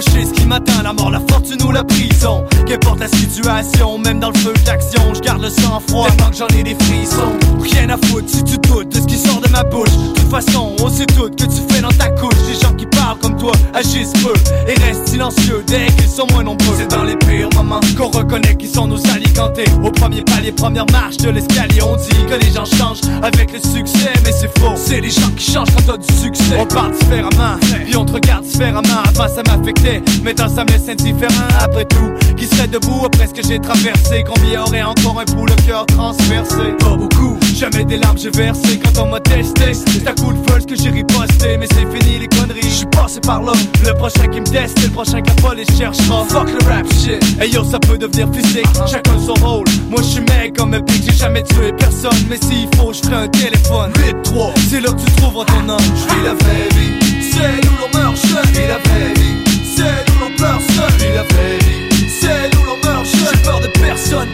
Ce 0.01 0.31
qui 0.31 0.45
m'attend, 0.45 0.81
la 0.81 0.93
mort, 0.93 1.11
la 1.11 1.19
fortune 1.19 1.61
ou 1.63 1.71
la 1.71 1.83
prison. 1.83 2.45
Qu'importe 2.65 2.99
la 3.01 3.09
situation, 3.09 3.97
même 3.97 4.19
dans 4.19 4.29
le 4.29 4.37
feu 4.37 4.53
d'action, 4.65 5.13
je 5.13 5.19
garde 5.19 5.41
le 5.41 5.49
sang 5.49 5.81
froid. 5.87 6.07
Tellement 6.07 6.29
que 6.29 6.37
j'en 6.37 6.47
ai 6.47 6.63
des 6.63 6.75
frissons. 6.85 7.37
Rien 7.59 7.89
à 7.89 7.97
foutre 7.97 8.29
si 8.29 8.43
tu 8.45 8.57
doutes 8.59 8.89
de 8.95 9.01
ce 9.01 9.05
qui 9.05 9.17
sort 9.17 9.41
de 9.41 9.49
ma 9.49 9.63
bouche. 9.63 9.89
De 9.89 10.13
toute 10.13 10.31
façon, 10.31 10.73
on 10.81 10.89
sait 10.89 11.05
tout 11.05 11.29
que 11.29 11.43
tu 11.43 11.68
dans 11.81 11.89
ta 11.89 12.09
couche. 12.09 12.35
Les 12.47 12.59
gens 12.59 12.73
qui 12.73 12.85
parlent 12.85 13.17
comme 13.19 13.37
toi 13.37 13.51
agissent 13.73 14.13
peu 14.23 14.33
et 14.67 14.73
restent 14.85 15.07
silencieux 15.09 15.63
dès 15.67 15.87
qu'ils 15.87 16.09
sont 16.09 16.27
moins 16.31 16.43
nombreux. 16.43 16.75
C'est 16.77 16.87
dans 16.87 17.03
les 17.03 17.15
pires 17.15 17.49
moments 17.55 17.79
qu'on 17.97 18.09
reconnaît 18.09 18.55
qu'ils 18.55 18.69
sont 18.69 18.87
nos 18.87 18.99
alicantés. 19.07 19.65
Au 19.83 19.91
premier 19.91 20.21
palier, 20.21 20.51
première 20.51 20.85
marche 20.91 21.17
de 21.17 21.29
l'escalier, 21.29 21.81
on 21.81 21.95
dit 21.95 22.25
que 22.29 22.35
les 22.43 22.51
gens 22.51 22.65
changent 22.65 23.01
avec 23.23 23.53
le 23.53 23.59
succès, 23.59 24.13
mais 24.23 24.31
c'est 24.31 24.51
faux. 24.59 24.73
C'est 24.75 25.01
les 25.01 25.09
gens 25.09 25.29
qui 25.35 25.51
changent 25.51 25.69
quand 25.75 25.93
t'as 25.93 25.97
du 25.97 26.13
succès. 26.13 26.57
On 26.59 26.65
parle 26.65 26.91
différemment, 26.91 27.57
puis 27.85 27.95
on 27.95 28.05
te 28.05 28.13
regarde 28.13 28.45
différemment. 28.45 29.03
Avant 29.05 29.27
ça 29.27 29.43
m'affectait, 29.47 30.01
maintenant 30.23 30.49
ça 30.49 30.63
me 30.63 30.69
laisse 30.69 30.89
indifférent. 30.89 31.47
Après 31.59 31.85
tout, 31.85 32.11
qui 32.37 32.45
serait 32.45 32.67
debout 32.67 33.05
après 33.05 33.27
ce 33.27 33.33
que 33.33 33.47
j'ai 33.47 33.59
traversé? 33.59 34.23
Combien 34.23 34.63
aurait 34.63 34.83
encore 34.83 35.19
un 35.19 35.25
coup 35.25 35.45
le 35.45 35.55
cœur 35.65 35.85
transversé? 35.85 36.75
Pas 36.79 36.95
beaucoup, 36.95 37.37
jamais 37.59 37.83
des 37.83 37.97
larmes 37.97 38.17
j'ai 38.17 38.29
versé 38.29 38.79
quand 38.79 39.03
on 39.03 39.07
m'a 39.07 39.19
testé. 39.19 39.73
C'est 39.73 40.07
à 40.07 40.13
coup 40.13 40.31
de 40.31 40.65
que 40.65 40.75
j'ai 40.75 40.89
riposté, 40.89 41.57
mais 41.57 41.67
c'est 41.67 41.87
fini 41.91 42.19
les 42.19 42.27
conneries. 42.27 42.61
Je 42.63 42.67
suis 42.67 42.85
passé 42.85 43.19
par 43.19 43.41
là, 43.41 43.51
le 43.85 43.93
prochain 43.95 44.27
qui 44.27 44.39
me 44.39 44.45
teste, 44.45 44.77
c'est 44.79 44.87
le 44.87 44.93
prochain 44.93 45.21
la 45.25 45.33
police 45.41 45.67
cherchera. 45.77 46.25
Fuck 46.29 46.49
le 46.49 46.65
rap 46.67 46.85
shit, 46.93 47.21
hey 47.41 47.51
yo 47.51 47.63
ça 47.63 47.79
peut 47.79 47.97
devenir 47.97 48.27
physique. 48.33 48.67
Chacun 48.89 49.19
son 49.19 49.33
rôle, 49.45 49.65
moi 49.89 50.01
je 50.01 50.07
suis 50.07 50.21
mec 50.21 50.55
comme 50.55 50.73
un 50.73 50.81
pic, 50.81 51.03
j'ai 51.03 51.17
jamais 51.17 51.43
tué 51.43 51.73
personne. 51.77 52.23
Mais 52.29 52.37
s'il 52.37 52.69
faut, 52.77 52.93
je 52.93 53.13
un 53.13 53.27
téléphone. 53.27 53.91
8-3, 54.23 54.51
c'est 54.69 54.81
là 54.81 54.91
que 54.91 55.01
tu 55.01 55.11
trouveras 55.17 55.45
ton 55.45 55.69
homme. 55.69 55.79
Je 55.95 56.15
vis 56.15 56.23
la 56.23 56.33
vraie 56.35 56.69
vie, 56.75 57.31
c'est 57.31 57.67
où 57.67 57.73
l'on 57.81 57.99
meurt. 57.99 58.15
Je 58.15 58.57
vis 58.57 58.67
la 58.67 58.77
vraie 58.77 59.13
vie, 59.15 59.35
c'est 59.75 60.11
où 60.11 60.19
l'on 60.21 60.35
pleure 60.37 60.61
seul. 60.75 60.91
Je 60.97 61.05
vis 61.05 61.13
la 61.13 61.23
vraie 61.23 61.57
vie, 61.59 62.09
c'est 62.21 62.57
où 62.57 62.63
l'on 62.63 62.89
meurt. 62.89 63.05
J'ai 63.05 63.37
peur 63.43 63.59
de 63.59 63.67
personne, 63.79 64.29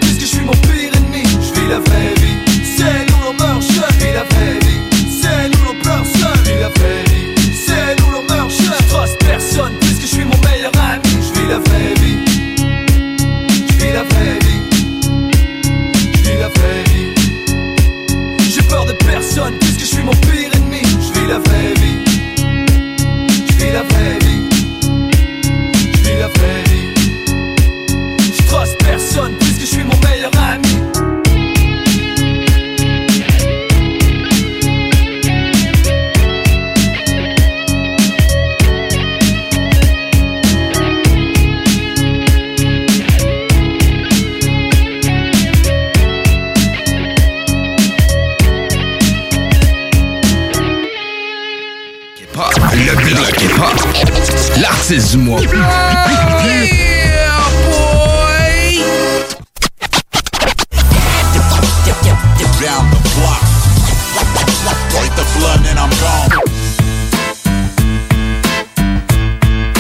Gone. 54.87 55.25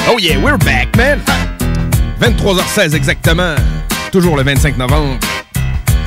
Oh 0.07 0.17
yeah, 0.19 0.37
we're 0.43 0.57
back, 0.57 0.95
man! 0.95 1.19
23h16 2.21 2.95
exactement. 2.95 3.55
Toujours 4.11 4.37
le 4.37 4.43
25 4.43 4.77
novembre. 4.77 5.17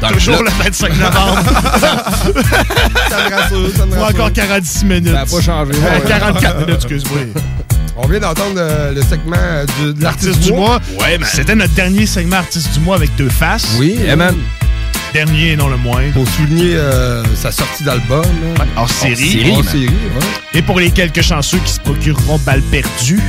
Dans 0.01 0.09
Toujours 0.11 0.39
bloc. 0.39 0.53
le 0.59 0.65
25 0.65 0.97
novembre. 0.97 1.43
Ça 3.09 3.29
me 3.29 3.35
rassure, 3.35 3.77
ça 3.77 3.87
me 3.87 3.97
Ou 3.97 4.01
rassure. 4.01 4.15
encore 4.21 4.33
46 4.33 4.85
minutes. 4.85 5.13
Ça 5.13 5.21
a 5.21 5.27
pas 5.27 5.41
changé. 5.41 5.73
Euh, 5.75 6.01
44 6.07 6.57
minutes, 6.61 6.75
excuse-moi. 6.77 7.19
On 8.01 8.07
vient 8.07 8.21
d'entendre 8.21 8.57
euh, 8.59 8.93
le 8.95 9.03
segment 9.03 9.37
euh, 9.39 9.67
du- 9.81 9.95
de 9.95 10.03
l'artiste 10.03 10.29
Artiste 10.29 10.47
du 10.53 10.53
mois. 10.57 10.81
Ouais, 11.01 11.19
man. 11.19 11.29
C'était 11.33 11.55
notre 11.55 11.75
dernier 11.75 12.07
segment 12.07 12.37
artiste 12.37 12.73
du 12.73 12.81
mois 12.81 12.97
avec 12.97 13.15
deux 13.17 13.29
faces. 13.29 13.77
Oui, 13.79 13.97
Yeah, 14.01 14.17
man. 14.17 14.37
Dernier 15.13 15.53
et 15.53 15.57
non 15.57 15.69
le 15.69 15.77
moindre. 15.79 16.13
Pour 16.13 16.29
souligner 16.29 16.75
euh, 16.77 17.25
sa 17.35 17.51
sortie 17.51 17.83
d'album. 17.83 18.23
là. 18.59 18.65
Hors 18.77 18.91
série. 18.91 19.53
man. 19.55 19.65
série, 19.65 19.87
ouais. 19.87 19.91
Et 20.55 20.63
pour 20.63 20.79
les 20.79 20.91
quelques 20.91 21.23
chanceux 21.23 21.59
qui 21.65 21.73
se 21.73 21.81
procureront 21.81 22.39
balle 22.39 22.63
perdue. 22.71 23.21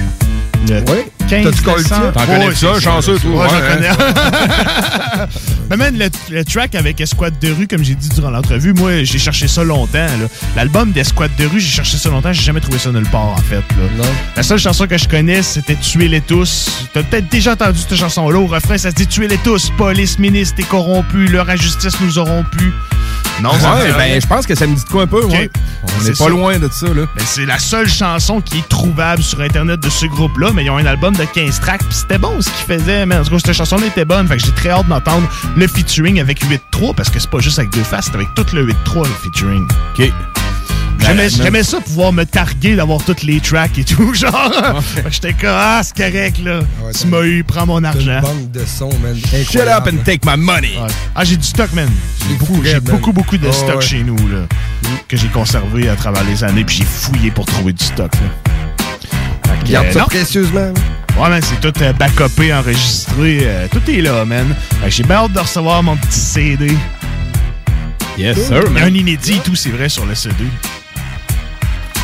Le 0.68 0.82
Ouais. 0.92 1.08
15 1.30 1.44
T'as-tu? 1.46 1.64
T'en 1.64 2.26
connais 2.26 2.48
Ouais, 2.48 2.56
ça, 2.56 2.80
chanceux, 2.80 3.18
toi? 3.20 3.48
J'en 3.48 3.56
Ouais, 3.56 3.62
connais. 3.76 3.90
Mais 5.70 5.78
man, 5.78 5.96
le, 5.98 6.10
le 6.36 6.44
track 6.44 6.74
avec 6.74 7.00
Escouade 7.00 7.38
de 7.40 7.52
rue, 7.52 7.68
comme 7.68 7.84
j'ai 7.84 7.94
dit 7.94 8.10
durant 8.10 8.32
l'entrevue, 8.32 8.74
moi, 8.74 9.04
j'ai 9.04 9.20
cherché 9.20 9.48
ça 9.48 9.64
longtemps. 9.64 10.08
L'album 10.56 10.92
d'Escouade 10.92 11.30
de 11.38 11.46
rue, 11.46 11.60
j'ai 11.60 11.70
cherché 11.70 11.98
ça 11.98 12.10
longtemps, 12.10 12.34
j'ai 12.34 12.42
jamais 12.42 12.60
trouvé 12.62 12.80
ça 12.80 12.90
nulle 12.92 13.06
part, 13.06 13.22
en 13.28 13.38
fait. 13.38 13.58
là. 13.98 14.06
La 14.36 14.42
seule 14.44 14.58
chanson 14.58 14.88
que 14.88 14.98
je 14.98 15.08
connais, 15.08 15.44
c'était 15.44 15.76
Tuez-les 15.76 16.22
tous. 16.22 16.68
T'as 16.94 17.04
peut-être 17.04 17.30
déjà 17.30 17.54
entendu 17.54 17.78
cette 17.80 17.96
chanson-là. 18.00 18.40
Au 18.40 18.48
refrain, 18.48 18.78
ça 18.80 18.90
se 18.90 18.96
dit 18.96 19.06
Tuez-les 19.06 19.38
tous. 19.38 19.70
Police, 19.78 20.18
ministre 20.18 20.56
et 20.60 20.64
corrompus, 20.64 21.30
leur 21.30 21.48
injustice 21.50 21.94
nous 22.02 22.18
auront 22.18 22.44
pu. 22.58 22.74
Non, 23.42 23.52
ça 23.60 23.76
Ouais, 23.80 23.92
ben, 23.94 24.22
je 24.22 24.28
pense 24.28 24.46
que 24.46 24.56
ça 24.56 24.68
me 24.68 24.76
dit 24.76 24.84
de 24.84 24.90
quoi 24.90 25.04
un 25.04 25.08
peu, 25.08 25.24
ouais. 25.26 25.50
On 25.84 25.88
C'est 26.02 26.10
est 26.10 26.18
pas 26.18 26.26
ça. 26.26 26.30
loin 26.30 26.60
de 26.60 26.68
ça, 26.72 26.88
là. 26.88 27.04
Ben, 27.16 27.24
c'est 27.26 27.46
la 27.46 27.58
seule 27.60 27.88
chanson 27.88 28.42
qui 28.42 28.58
est 28.60 28.68
trouvable 28.70 29.24
sur 29.24 29.40
Internet 29.42 29.80
de 29.80 29.90
ce 29.90 30.06
groupe-là, 30.08 30.52
mais 30.54 30.66
ils 30.66 30.70
ont 30.70 30.78
un 30.78 30.86
album 30.86 31.16
de 31.16 31.24
15 31.24 31.60
tracks, 31.60 31.80
puis 31.84 31.96
c'était 31.96 32.18
bon 32.18 32.42
ce 32.42 32.50
qu'ils 32.50 32.80
faisaient, 32.80 33.06
mais 33.06 33.16
en 33.18 33.24
tout 33.24 33.32
cas, 33.32 33.38
cette 33.40 33.54
chanson 33.54 33.78
était 33.80 34.06
bonne, 34.06 34.28
fait 34.28 34.38
que 34.38 34.44
j'ai 34.46 34.52
très 34.52 34.70
hâte 34.70 34.88
d'entendre 34.88 35.28
le 35.56 35.68
featuring 35.68 36.20
avec 36.20 36.44
8-3, 36.44 36.94
parce 36.96 37.10
que 37.10 37.20
c'est 37.20 37.30
pas 37.30 37.40
juste 37.40 37.60
avec 37.60 37.72
deux 37.72 37.84
faces, 37.84 38.06
c'est 38.06 38.16
avec 38.16 38.34
tout 38.36 38.46
le 38.54 38.66
8-3, 38.68 38.74
le 39.08 39.14
featuring. 39.24 39.68
OK. 39.98 40.12
J'ai 41.00 41.30
J'aimais 41.30 41.64
ça, 41.64 41.80
pouvoir 41.82 42.12
me 42.12 42.26
targuer 42.26 42.76
d'avoir 42.76 43.04
toutes 43.04 43.24
les 43.24 43.40
tracks 43.40 43.78
et 43.78 43.84
tout, 43.84 44.14
genre. 44.14 44.82
J'étais 45.10 45.34
comme, 45.34 45.50
ah, 45.52 45.82
c'est 45.84 45.96
correct, 45.96 46.40
là. 46.44 46.60
tu 47.00 47.08
m'as 47.08 47.22
eu, 47.24 47.44
prends 47.44 47.66
mon 47.66 47.84
argent. 47.84 48.22
banque 48.22 48.52
de 48.52 48.66
sons, 48.66 48.90
man. 49.02 49.16
Shut 49.18 49.62
up 49.68 49.88
and 49.88 50.04
take 50.04 50.20
my 50.26 50.38
money. 50.38 50.78
Ouais. 50.78 50.88
Ah, 51.16 51.24
j'ai 51.24 51.38
du 51.38 51.44
stock, 51.48 51.72
man. 51.74 51.90
J'ai 52.28 52.36
beaucoup, 52.36 52.62
j'ai 52.64 52.74
man. 52.74 52.82
beaucoup, 52.84 53.14
beaucoup 53.14 53.38
de 53.38 53.52
stock 53.52 53.76
ouais. 53.78 53.82
chez 53.82 54.04
nous, 54.04 54.18
là, 54.28 54.42
que 55.08 55.18
j'ai 55.18 55.28
conservé 55.30 55.90
à 55.90 55.96
travers 55.96 56.24
les 56.26 56.44
années, 56.44 56.64
puis 56.66 56.78
j'ai 56.78 56.86
fouillé 56.86 57.32
pour 57.32 57.46
trouver 57.46 57.74
du 57.74 57.84
stock, 57.84 58.12
là. 58.14 59.54
Que, 59.66 59.72
Garde 59.72 59.88
euh, 59.88 59.92
ça 59.94 60.00
non. 60.02 60.06
précieusement. 60.06 60.74
Ouais, 61.20 61.30
man, 61.30 61.42
c'est 61.44 61.60
tout 61.60 61.74
euh, 61.82 61.92
backupé, 61.94 62.54
enregistré. 62.54 63.40
euh, 63.44 63.68
tout 63.72 63.82
est 63.90 64.02
là, 64.02 64.24
man. 64.26 64.56
J'ai 64.88 65.04
bien 65.04 65.18
hâte 65.18 65.34
de 65.34 65.40
recevoir 65.40 65.82
mon 65.84 65.98
petit 65.98 66.20
CD. 66.20 66.68
Yes, 68.18 68.38
Il 68.38 68.44
sir, 68.44 68.64
y 68.64 68.68
a 68.68 68.70
man. 68.70 68.84
un 68.84 68.94
inédit 68.94 69.34
et 69.36 69.40
tout, 69.40 69.56
c'est 69.56 69.70
vrai, 69.70 69.90
sur 69.90 70.06
le 70.06 70.14
CD. 70.16 70.36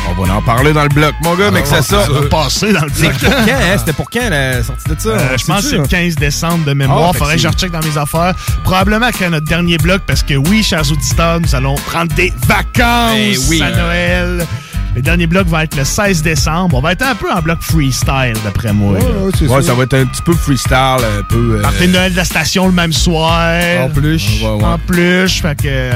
On 0.08 0.22
va 0.24 0.34
en 0.34 0.42
parler 0.42 0.72
dans 0.72 0.82
le 0.84 0.88
bloc, 0.88 1.14
mon 1.22 1.34
gars, 1.34 1.50
mais 1.50 1.62
que 1.62 1.68
ça 1.68 1.82
sort. 1.82 2.04
Ça 2.06 2.12
va 2.12 2.22
passer 2.28 2.72
dans 2.72 2.84
le 2.84 2.90
C'est 2.94 3.08
bloc. 3.08 3.18
pour 3.18 3.30
quand, 3.30 3.52
hein? 3.52 3.76
C'était 3.78 3.92
pour 3.92 4.10
quand 4.10 4.30
la 4.30 4.62
sortie 4.62 4.88
de 4.88 5.00
ça? 5.00 5.08
Euh, 5.10 5.36
je 5.38 5.44
pense 5.44 5.62
que 5.62 5.68
c'est 5.70 5.76
le 5.78 5.86
15 5.86 6.14
décembre 6.14 6.64
de 6.64 6.72
mémoire. 6.72 7.10
Ah, 7.14 7.18
Faudrait 7.18 7.34
que 7.34 7.40
je 7.42 7.48
c'est- 7.48 7.54
recheck 7.54 7.70
dans 7.72 7.80
mes 7.86 7.98
affaires. 7.98 8.34
Probablement 8.64 9.06
après 9.06 9.28
notre 9.28 9.46
dernier 9.46 9.78
bloc, 9.78 10.02
parce 10.06 10.22
que 10.22 10.34
oui, 10.34 10.62
chers 10.62 10.90
auditeurs, 10.90 11.40
nous 11.40 11.54
allons 11.54 11.74
prendre 11.74 12.14
des 12.14 12.32
vacances 12.46 13.14
Eh 13.16 13.38
oui. 13.48 13.60
à 13.62 13.70
Noël. 13.70 14.46
Le 14.94 15.02
dernier 15.02 15.26
bloc 15.26 15.46
va 15.48 15.64
être 15.64 15.76
le 15.76 15.84
16 15.84 16.22
décembre. 16.22 16.76
On 16.76 16.80
va 16.80 16.92
être 16.92 17.02
un 17.02 17.14
peu 17.14 17.30
en 17.30 17.42
bloc 17.42 17.58
freestyle, 17.60 18.32
d'après 18.44 18.72
moi. 18.72 18.98
là. 18.98 19.04
Ouais, 19.48 19.62
ça 19.62 19.74
va 19.74 19.82
être 19.82 19.94
un 19.94 20.06
petit 20.06 20.22
peu 20.22 20.32
freestyle, 20.32 20.74
un 20.74 21.22
peu. 21.28 21.60
euh, 21.62 21.80
de 21.86 21.86
Noël 21.92 22.12
de 22.12 22.16
la 22.16 22.24
station 22.24 22.66
le 22.66 22.72
même 22.72 22.92
soir. 22.94 23.52
En 23.82 23.90
plus. 23.90 24.40
Ouais, 24.42 24.48
ouais. 24.48 24.64
En 24.64 24.78
plus, 24.78 25.28
fait 25.42 25.60
que... 25.62 25.90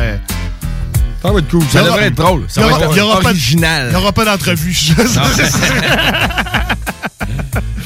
Ça 1.23 1.31
va 1.33 1.39
être 1.39 1.49
cool. 1.51 1.63
Ça 1.71 1.83
devrait 1.83 2.07
être 2.07 2.15
drôle. 2.15 2.45
Ça 2.49 2.63
va 2.63 2.79
être 2.79 2.99
original. 3.25 3.87
Il 3.89 3.91
n'y 3.91 3.97
aura 3.97 4.13
pas 4.13 4.25
d'entrevue. 4.25 4.75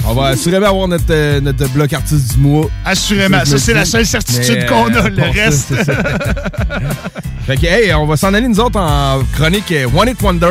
On 0.07 0.13
va 0.13 0.27
assurément 0.29 0.67
avoir 0.69 0.87
notre, 0.87 1.05
euh, 1.11 1.41
notre 1.41 1.67
bloc 1.71 1.93
artiste 1.93 2.35
du 2.35 2.41
mois. 2.41 2.67
Assurément. 2.85 3.43
Ça, 3.45 3.59
c'est 3.59 3.73
la 3.73 3.85
seule 3.87 4.05
certitude 4.07 4.67
qu'on 4.67 4.93
a. 4.95 4.99
euh, 4.99 5.09
Le 5.09 5.23
reste... 5.33 5.75
ça. 5.83 5.93
Fait 7.47 7.57
que, 7.57 7.67
hey, 7.67 7.93
on 7.95 8.07
va 8.07 8.17
s'en 8.17 8.33
aller, 8.35 8.47
nous 8.49 8.61
autres, 8.61 8.79
en 8.79 9.23
chronique 9.35 9.71
euh, 9.73 9.87
One 9.95 10.09
It 10.11 10.21
Wonder. 10.23 10.47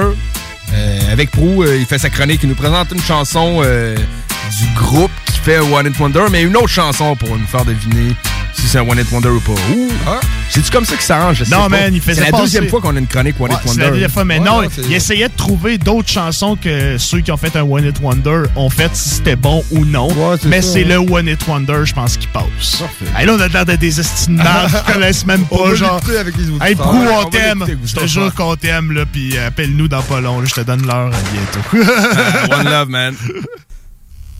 Euh, 0.73 0.99
avec 1.11 1.29
Prou, 1.31 1.63
il 1.65 1.85
fait 1.85 1.99
sa 1.99 2.09
chronique. 2.09 2.39
Il 2.43 2.49
nous 2.49 2.55
présente 2.55 2.91
une 2.91 3.01
chanson 3.01 3.61
du 3.61 4.65
groupe 4.75 5.11
qui 5.27 5.37
fait 5.39 5.59
One 5.59 5.85
It 5.87 5.99
Wonder, 5.99 6.23
mais 6.31 6.41
une 6.41 6.57
autre 6.57 6.67
chanson 6.69 7.15
pour 7.15 7.29
nous 7.37 7.45
faire 7.45 7.63
deviner 7.63 8.15
si 8.55 8.67
c'est 8.67 8.77
un 8.79 8.87
One 8.87 8.99
It 8.99 9.11
Wonder 9.11 9.29
ou 9.29 9.39
pas. 9.39 9.51
Ouh, 9.51 9.89
hein? 10.07 10.19
C'est-tu 10.49 10.69
comme 10.71 10.85
ça 10.85 10.93
qu'il 10.95 11.03
s'arrange? 11.05 11.41
Non, 11.49 11.61
pas. 11.63 11.69
man, 11.69 11.93
il 11.93 12.01
faisait 12.01 12.21
C'est 12.25 12.31
la 12.31 12.37
deuxième 12.37 12.67
fois 12.69 12.79
qu'on 12.81 12.95
a 12.95 12.99
une 12.99 13.07
chronique 13.07 13.35
One 13.39 13.49
Ouais, 13.49 13.55
It 13.55 13.61
c'est 13.63 13.69
Wonder. 13.69 13.83
la 13.83 13.89
deuxième 13.91 14.11
fois, 14.11 14.25
mais 14.25 14.39
Ouais, 14.39 14.45
non, 14.45 14.59
ouais, 14.59 14.67
c'est- 14.73 14.81
il 14.85 14.93
essayait 14.93 15.27
de 15.27 15.33
trouver 15.35 15.77
d'autres 15.77 16.09
chansons 16.09 16.55
que 16.55 16.97
ceux 16.97 17.21
qui 17.21 17.31
ont 17.31 17.37
fait 17.37 17.55
un 17.55 17.63
One 17.63 17.85
It 17.85 17.95
Wonder 18.01 18.43
ont 18.55 18.69
fait, 18.69 18.89
si 18.95 19.09
c'était 19.09 19.35
bon 19.35 19.63
ou 19.71 19.85
non. 19.85 20.07
c'est 20.39 20.47
mais 20.47 20.61
c'est 20.61 20.83
le 20.83 20.97
One 20.97 21.27
It 21.27 21.45
Wonder, 21.47 21.81
je 21.85 21.93
pense, 21.93 22.17
qui 22.17 22.27
passe. 22.27 22.83
Hey, 23.17 23.25
là, 23.25 23.33
on 23.37 23.39
a 23.41 23.47
l'air 23.47 23.65
d'être 23.65 23.79
des 23.79 23.99
estimables 23.99 24.71
qui 24.85 24.93
connaissent 24.93 25.25
même 25.25 25.45
pas, 25.45 25.73
genre. 25.75 25.99
avec 26.19 26.35
les. 26.37 26.43
Hey, 26.67 26.75
Prou, 26.75 26.97
on 26.97 27.29
t'aime. 27.29 27.65
Je 27.85 27.93
te 27.95 28.05
jure 28.07 28.33
qu'on 28.35 28.55
t'aime, 28.55 28.91
là, 28.91 29.05
puis 29.11 29.35
euh, 29.37 29.47
appelle-nous 29.47 29.87
dans 29.87 30.01
pas 30.03 30.21
long, 30.21 30.43
je 30.45 30.53
te 30.53 30.61
donne 30.61 30.85
l'heure 30.85 31.11
à 31.13 31.19
bientôt. 31.31 31.91
One 32.59 32.65
Love, 32.69 32.89
man. 32.89 33.15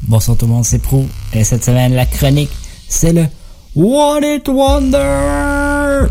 Bonsoir 0.04 0.38
tout 0.38 0.46
le 0.46 0.52
monde, 0.52 0.66
c'est 0.66 0.82
Pro. 0.82 1.08
Et 1.34 1.44
cette 1.44 1.64
semaine, 1.64 1.94
la 1.96 2.06
chronique, 2.06 2.52
c'est 2.90 3.14
le 3.14 3.26
One 3.76 4.24
It 4.24 4.48
Wonder! 4.50 6.08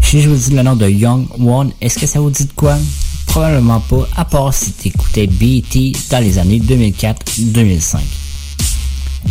Si 0.00 0.22
je 0.22 0.28
vous 0.28 0.36
dis 0.36 0.54
le 0.54 0.62
nom 0.62 0.76
de 0.76 0.88
Young 0.88 1.26
One, 1.44 1.72
est-ce 1.80 1.98
que 1.98 2.06
ça 2.06 2.20
vous 2.20 2.30
dit 2.30 2.44
de 2.44 2.52
quoi? 2.52 2.78
Probablement 3.26 3.80
pas, 3.80 4.08
à 4.14 4.24
part 4.24 4.54
si 4.54 4.70
t'écoutais 4.70 5.26
BT 5.26 5.96
dans 6.10 6.22
les 6.22 6.38
années 6.38 6.60
2004-2005. 6.60 7.98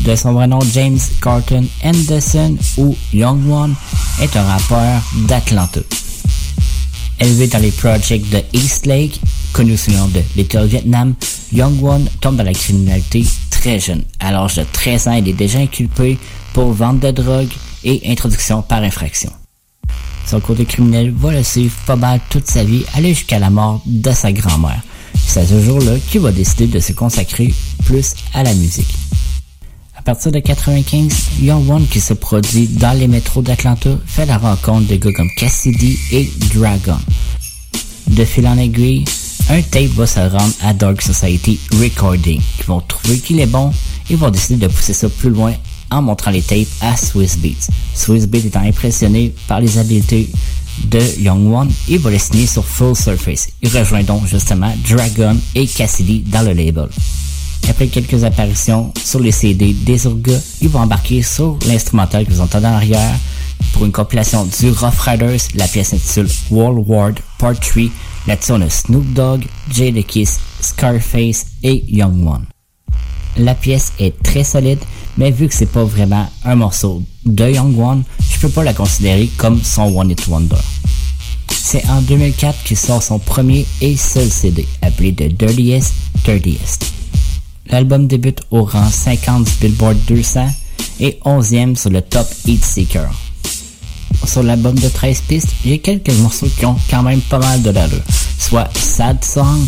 De 0.05 0.15
son 0.17 0.33
vrai 0.33 0.47
nom, 0.47 0.59
James 0.73 0.99
Carton 1.21 1.65
Anderson 1.81 2.57
ou 2.77 2.93
Young 3.13 3.49
One 3.49 3.73
est 4.21 4.35
un 4.35 4.43
rappeur 4.43 5.01
d'Atlanta. 5.29 5.79
Élevé 7.21 7.47
dans 7.47 7.59
les 7.59 7.71
projects 7.71 8.29
de 8.29 8.41
East 8.51 8.85
Lake, 8.85 9.21
connu 9.53 9.77
sous 9.77 9.91
le 9.91 9.97
nom 9.97 10.07
de 10.09 10.21
Little 10.35 10.65
Vietnam, 10.65 11.15
Young 11.53 11.81
One 11.81 12.09
tombe 12.19 12.35
dans 12.35 12.43
la 12.43 12.53
criminalité 12.53 13.25
très 13.59 13.79
jeune. 13.79 14.03
À 14.19 14.31
l'âge 14.31 14.55
de 14.55 14.65
13 14.71 15.07
ans, 15.07 15.13
il 15.13 15.27
est 15.27 15.33
déjà 15.33 15.59
inculpé 15.59 16.17
pour 16.53 16.71
vente 16.73 16.99
de 16.99 17.11
drogue 17.11 17.51
et 17.83 18.01
introduction 18.05 18.61
par 18.61 18.83
infraction. 18.83 19.31
Son 20.25 20.39
côté 20.39 20.65
criminel 20.65 21.11
va 21.11 21.31
le 21.31 21.43
suivre 21.43 21.73
pas 21.85 21.95
mal 21.95 22.19
toute 22.29 22.49
sa 22.49 22.63
vie, 22.63 22.83
aller 22.93 23.13
jusqu'à 23.13 23.39
la 23.39 23.49
mort 23.49 23.81
de 23.85 24.11
sa 24.11 24.31
grand-mère. 24.31 24.81
C'est 25.15 25.41
à 25.41 25.45
ce 25.45 25.61
jour-là 25.61 25.93
qu'il 26.09 26.21
va 26.21 26.31
décider 26.31 26.67
de 26.67 26.79
se 26.79 26.93
consacrer 26.93 27.53
plus 27.85 28.13
à 28.33 28.43
la 28.43 28.53
musique. 28.53 28.93
À 29.95 30.01
partir 30.01 30.31
de 30.31 30.39
95, 30.39 31.13
Young 31.41 31.69
One 31.69 31.87
qui 31.87 31.99
se 31.99 32.13
produit 32.13 32.67
dans 32.67 32.97
les 32.97 33.07
métros 33.07 33.41
d'Atlanta 33.41 33.89
fait 34.05 34.25
la 34.25 34.37
rencontre 34.37 34.87
de 34.87 34.95
gars 34.95 35.11
comme 35.13 35.29
Cassidy 35.35 35.97
et 36.11 36.29
Dragon. 36.53 36.97
De 38.07 38.23
fil 38.23 38.47
en 38.47 38.57
aiguille, 38.57 39.03
un 39.49 39.61
tape 39.61 39.91
va 39.91 40.05
se 40.05 40.19
rendre 40.19 40.53
à 40.61 40.73
Dark 40.73 41.01
Society 41.01 41.59
Recording, 41.79 42.41
qui 42.57 42.63
vont 42.63 42.81
trouver 42.81 43.19
qu'il 43.19 43.39
est 43.39 43.45
bon 43.45 43.71
et 44.09 44.15
vont 44.15 44.29
décider 44.29 44.67
de 44.67 44.71
pousser 44.71 44.93
ça 44.93 45.07
plus 45.09 45.29
loin 45.29 45.53
en 45.89 46.01
montrant 46.01 46.31
les 46.31 46.41
tapes 46.41 46.67
à 46.81 46.97
Swiss 46.97 47.37
Beats. 47.37 47.69
Swiss 47.93 48.27
Beats 48.27 48.45
étant 48.45 48.61
impressionné 48.61 49.33
par 49.47 49.61
les 49.61 49.77
habiletés 49.77 50.29
de 50.85 50.99
Young 51.19 51.51
One, 51.51 51.71
il 51.87 51.99
va 51.99 52.11
les 52.11 52.19
signer 52.19 52.45
sur 52.45 52.65
Full 52.65 52.95
Surface. 52.95 53.49
Il 53.61 53.69
rejoint 53.75 54.03
donc 54.03 54.27
justement 54.27 54.73
Dragon 54.87 55.35
et 55.55 55.65
Cassidy 55.65 56.19
dans 56.19 56.41
le 56.41 56.53
label. 56.53 56.89
Après 57.69 57.87
quelques 57.87 58.23
apparitions 58.23 58.93
sur 59.03 59.19
les 59.19 59.31
CD 59.31 59.73
des 59.73 60.05
Urga, 60.05 60.37
il 60.61 60.69
va 60.69 60.81
embarquer 60.81 61.21
sur 61.21 61.57
l'instrumental 61.67 62.25
que 62.25 62.31
vous 62.31 62.41
entendez 62.41 62.67
en 62.67 62.73
arrière 62.73 63.15
pour 63.73 63.85
une 63.85 63.91
compilation 63.91 64.45
du 64.59 64.71
Rough 64.71 64.99
Riders. 64.99 65.39
La 65.55 65.67
pièce 65.67 65.89
s'intitule 65.89 66.27
World 66.51 66.83
War 66.87 67.11
Part 67.37 67.59
3. 67.59 67.83
Là-dessus, 68.27 68.51
on 68.51 68.61
a 68.61 68.69
Snoop 68.69 69.13
Dogg, 69.13 69.45
Jada 69.71 70.03
Kiss, 70.03 70.39
Scarface 70.59 71.45
et 71.63 71.83
Young 71.87 72.27
One. 72.27 72.45
La 73.37 73.55
pièce 73.55 73.93
est 73.99 74.21
très 74.21 74.43
solide, 74.43 74.79
mais 75.17 75.31
vu 75.31 75.47
que 75.47 75.53
c'est 75.53 75.71
pas 75.71 75.83
vraiment 75.83 76.29
un 76.43 76.55
morceau 76.55 77.03
de 77.25 77.49
Young 77.49 77.79
One, 77.79 78.03
je 78.29 78.39
peux 78.39 78.49
pas 78.49 78.63
la 78.63 78.73
considérer 78.73 79.29
comme 79.37 79.63
son 79.63 79.95
One 79.95 80.11
It 80.11 80.27
Wonder. 80.27 80.57
C'est 81.49 81.87
en 81.89 82.01
2004 82.01 82.63
qu'il 82.63 82.77
sort 82.77 83.01
son 83.01 83.19
premier 83.19 83.65
et 83.81 83.95
seul 83.95 84.29
CD, 84.29 84.67
appelé 84.81 85.13
The 85.13 85.27
Dirtiest 85.33 85.93
Dirtiest. 86.25 86.93
L'album 87.69 88.07
débute 88.07 88.41
au 88.51 88.63
rang 88.63 88.89
50 88.89 89.45
du 89.45 89.51
Billboard 89.61 89.97
200 90.07 90.47
et 90.99 91.19
11e 91.25 91.75
sur 91.75 91.89
le 91.89 92.01
Top 92.01 92.27
Heat 92.45 92.63
Seeker. 92.63 93.09
Sur 94.25 94.43
l'album 94.43 94.75
de 94.75 94.89
13 94.89 95.21
pistes, 95.21 95.49
il 95.63 95.71
y 95.71 95.73
a 95.73 95.77
quelques 95.77 96.13
morceaux 96.19 96.47
qui 96.57 96.65
ont 96.65 96.75
quand 96.89 97.03
même 97.03 97.21
pas 97.21 97.39
mal 97.39 97.61
de 97.61 97.69
l'allure, 97.69 98.03
soit 98.37 98.69
Sad 98.75 99.23
Song, 99.23 99.65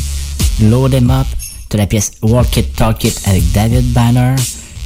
Load 0.61 0.93
'em 0.93 1.09
Up, 1.09 1.27
de 1.69 1.77
la 1.77 1.87
pièce 1.87 2.11
Walk 2.21 2.57
It 2.57 2.75
Talk 2.75 3.03
It 3.05 3.21
avec 3.25 3.51
David 3.51 3.93
Banner, 3.93 4.35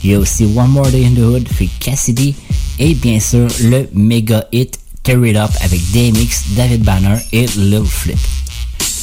il 0.03 0.11
y 0.11 0.14
a 0.14 0.19
aussi 0.19 0.45
One 0.45 0.69
More 0.69 0.88
Day 0.91 1.06
in 1.06 1.15
the 1.15 1.26
Hood 1.26 1.48
fait 1.48 1.69
Cassidy, 1.80 2.35
et 2.77 2.94
bien 2.94 3.19
sûr 3.19 3.48
le 3.61 3.90
méga 3.94 4.45
hit 4.52 4.80
Tear 5.02 5.26
It 5.26 5.38
Up 5.38 5.52
avec 5.61 5.81
DMX, 5.91 6.44
David 6.56 6.84
Banner 6.84 7.18
et 7.31 7.45
Lil 7.57 7.84
Flip. 7.85 8.18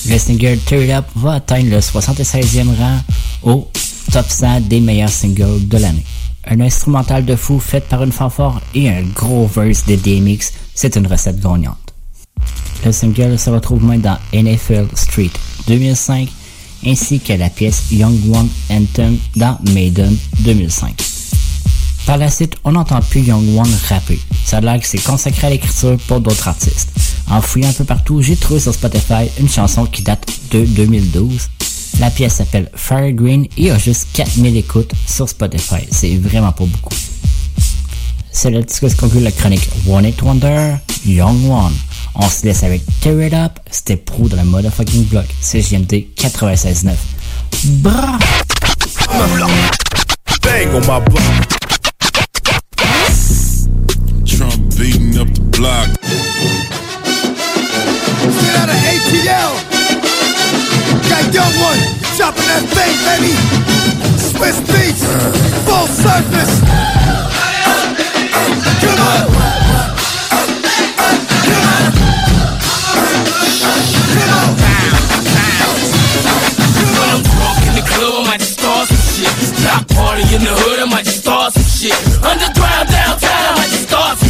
Le 0.09 0.19
single 0.19 0.59
Tear 0.67 0.83
It 0.83 0.91
Up 0.91 1.05
va 1.17 1.33
atteindre 1.35 1.71
le 1.71 1.81
76e 1.81 2.75
rang 2.79 3.01
au 3.43 3.69
top 4.13 4.27
100 4.29 4.61
des 4.69 4.81
meilleurs 4.81 5.11
singles 5.11 5.69
de 5.69 5.79
l'année. 5.79 6.05
Un 6.47 6.61
instrumental 6.61 7.25
de 7.25 7.37
fou 7.37 7.61
fait 7.61 7.87
par 7.89 8.03
une 8.03 8.13
fanfare 8.13 8.61
et 8.75 8.89
un 8.89 9.03
gros 9.03 9.47
verse 9.47 9.85
de 9.87 9.97
DMX, 9.97 10.53
c'est 10.75 10.97
une 10.97 11.07
recette 11.07 11.41
gagnante. 11.41 11.95
Le 12.85 12.93
single 12.93 13.39
se 13.39 13.51
retrouve 13.51 13.85
même 13.85 14.01
dans 14.01 14.19
NFL 14.33 14.89
Street 14.95 15.31
2005 15.67 16.29
ainsi 16.87 17.21
que 17.21 17.35
la 17.35 17.51
pièce 17.51 17.91
Young 17.91 18.19
One 18.35 18.49
Anthem 18.71 19.19
dans 19.37 19.59
Maiden 19.73 20.17
2005. 20.41 20.95
Par 22.07 22.17
la 22.17 22.31
suite, 22.31 22.57
on 22.65 22.73
n'entend 22.73 23.01
plus 23.03 23.21
Young 23.21 23.57
One 23.57 23.73
rapper. 23.89 24.19
Ça 24.45 24.57
a 24.57 24.61
l'air 24.61 24.75
qu'il 24.77 24.87
s'est 24.87 24.99
consacré 24.99 25.49
à 25.49 25.51
l'écriture 25.51 25.97
pour 26.09 26.21
d'autres 26.21 26.49
artistes. 26.49 26.91
En 27.29 27.41
fouillant 27.41 27.69
un 27.69 27.73
peu 27.73 27.85
partout, 27.85 28.23
j'ai 28.23 28.37
trouvé 28.37 28.59
sur 28.59 28.75
Spotify 28.75 29.29
une 29.39 29.49
chanson 29.49 29.85
qui 29.87 30.03
date 30.03 30.27
de 30.51 30.65
2012. 30.65 31.49
La 31.99 32.11
pièce 32.11 32.35
s'appelle 32.35 32.71
Fire 32.75 33.13
Green 33.13 33.47
et 33.57 33.71
a 33.71 33.79
juste 33.79 34.09
4000 34.13 34.57
écoutes 34.57 34.93
sur 35.07 35.29
Spotify. 35.29 35.87
C'est 35.91 36.17
vraiment 36.17 36.53
pas 36.53 36.65
beaucoup. 36.65 36.95
C'est 38.33 38.51
là-dessus 38.51 38.81
que 38.81 38.89
se 38.89 38.97
conclut 38.97 39.21
la 39.21 39.33
chronique 39.33 39.69
One 39.89 40.07
It 40.07 40.23
Wonder, 40.23 40.77
Young 41.05 41.51
One. 41.51 41.75
On 42.15 42.29
se 42.29 42.45
laisse 42.47 42.63
avec 42.63 42.83
Tear 43.01 43.27
It 43.27 43.35
Up, 43.35 43.53
c'était 43.71 43.97
pro 43.97 44.29
dans 44.29 44.37
le 44.37 44.45
motherfucking 44.45 45.07
block. 45.07 45.27
C'est 45.41 45.61
GMD 45.61 46.07
96.9. 46.17 46.93
Bra! 47.83 48.19
Bang 50.43 50.75
on 50.75 50.81
my 50.81 51.01
block. 51.01 51.23
Trump 54.25 54.75
beating 54.77 55.19
up 55.19 55.29
the 55.35 55.41
block. 55.57 55.89
Straight 58.31 58.57
out 58.57 58.69
of 58.69 58.77
ATL. 58.77 59.40
Young 61.29 61.53
one, 61.61 61.81
chopping 62.17 62.49
that 62.49 62.65
thing, 62.73 62.97
baby. 63.05 63.37
Swiss 64.17 64.59
beats, 64.65 65.05
full 65.69 65.87
surface. 65.87 66.61
Come 68.81 69.01
on. 69.01 69.51
I'm 77.11 77.23
drunk 77.23 77.67
in 77.67 77.75
the 77.75 77.83
club, 77.83 78.15
I 78.15 78.27
might 78.29 78.41
just 78.41 78.55
start 78.61 78.89
some 78.89 78.97
shit. 78.97 79.33
Block 79.61 79.89
party 79.89 80.23
in 80.35 80.43
the 80.43 80.55
hood, 80.55 80.79
I 80.81 80.85
might 80.85 81.05
just 81.05 81.21
start 81.23 81.53
some 81.53 81.63
shit. 81.65 81.97
Underground 82.23 82.89
downtown, 82.89 83.43
I 83.51 83.55
might 83.57 83.71
just 83.71 83.89
start 83.89 84.19
some 84.19 84.30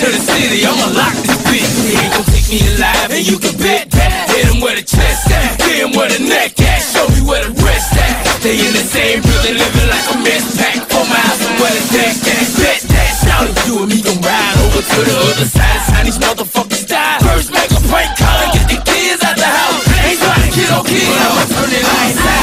to 0.00 0.08
the 0.08 0.16
city, 0.16 0.64
I'ma 0.64 0.96
lock 0.96 1.12
this 1.12 1.36
bitch. 1.44 1.68
He 1.84 1.92
ain't 1.92 2.08
gon' 2.16 2.24
take 2.32 2.48
me 2.48 2.64
alive, 2.72 3.12
and 3.12 3.20
you 3.20 3.36
can 3.36 3.52
bet 3.60 3.92
that. 3.92 4.32
Hit 4.32 4.48
him 4.48 4.64
where 4.64 4.72
the 4.72 4.80
chest 4.80 5.28
at, 5.28 5.60
hit 5.60 5.84
him 5.84 5.92
where 5.92 6.08
the 6.08 6.24
neck 6.24 6.56
at, 6.56 6.80
show 6.80 7.04
me 7.12 7.20
where 7.20 7.44
the 7.44 7.52
wrist 7.60 7.92
at. 8.00 8.16
They 8.40 8.56
in 8.56 8.72
the 8.72 8.80
same 8.80 9.20
building, 9.20 9.60
living 9.60 9.88
like 9.92 10.08
a 10.08 10.16
mess 10.24 10.56
pack. 10.56 10.88
Four 10.88 11.04
miles 11.04 11.36
from 11.44 11.52
where 11.60 11.74
the 11.76 11.84
deck 11.92 12.16
at. 12.16 12.46
Bet 12.56 12.80
that, 12.96 13.12
shout 13.20 13.44
it 13.44 13.56
to 13.68 13.72
him, 13.76 13.92
he 13.92 14.00
gon' 14.00 14.24
ride 14.24 14.56
over 14.64 14.80
to 14.80 14.98
the 15.04 15.16
other 15.36 15.44
side. 15.44 15.80
Sign 15.92 16.04
these 16.08 16.16
motherfuckers 16.16 16.88
die. 16.88 17.20
First 17.20 17.52
make 17.52 17.68
a 17.68 17.80
prank 17.92 18.16
call 18.16 18.40
and 18.40 18.56
get 18.56 18.66
the 18.72 18.80
kids 18.80 19.20
out 19.20 19.36
the 19.36 19.44
house. 19.44 19.84
Ain't 19.84 20.16
trying 20.16 20.44
to 20.48 20.50
kill 20.56 20.70
no 20.72 20.80
kid, 20.80 21.12
I'ma 21.12 21.44
turn 21.44 21.68
it 21.76 21.84
lights 21.84 22.24
out. 22.24 22.39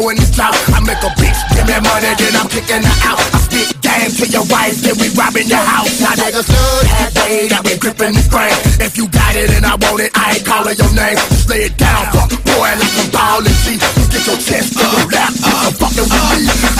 Joe 0.00 0.08
in 0.08 0.16
his. 0.16 0.30
I 0.40 0.80
make 0.80 1.02
a 1.04 1.12
bitch 1.20 1.40
give 1.52 1.66
me 1.68 1.76
money, 1.84 2.12
then 2.16 2.32
I'm 2.36 2.48
kicking 2.48 2.80
her 2.80 2.98
out. 3.04 3.20
I 3.20 3.38
spit 3.44 3.76
game 3.84 4.10
to 4.16 4.24
your 4.32 4.46
wife, 4.48 4.80
then 4.80 4.96
we 4.96 5.12
robbing 5.12 5.48
your 5.48 5.60
house. 5.60 6.00
Now 6.00 6.16
niggas 6.16 6.48
love 6.48 6.84
that 6.88 7.12
way 7.20 7.48
that 7.48 7.60
we 7.64 7.76
gripping 7.76 8.16
the 8.16 8.24
brain. 8.32 8.56
If 8.80 8.96
you 8.96 9.08
got 9.08 9.36
it 9.36 9.50
and 9.52 9.66
I 9.66 9.76
want 9.76 10.00
it, 10.00 10.10
I 10.16 10.40
ain't 10.40 10.46
calling 10.46 10.76
your 10.76 10.92
name. 10.96 11.16
Just 11.28 11.48
lay 11.50 11.68
it 11.68 11.76
down, 11.76 12.08
fuck 12.16 12.32
boy, 12.48 12.72
like 12.80 12.96
I'm 12.96 13.10
ballin' 13.12 13.52
G. 13.68 13.76
You 13.76 14.04
get 14.08 14.24
your 14.24 14.40
chest 14.40 14.72
to 14.80 14.84
your 14.88 15.06
lap, 15.12 15.32
can 15.36 15.72
fucking 15.76 16.08
with 16.08 16.79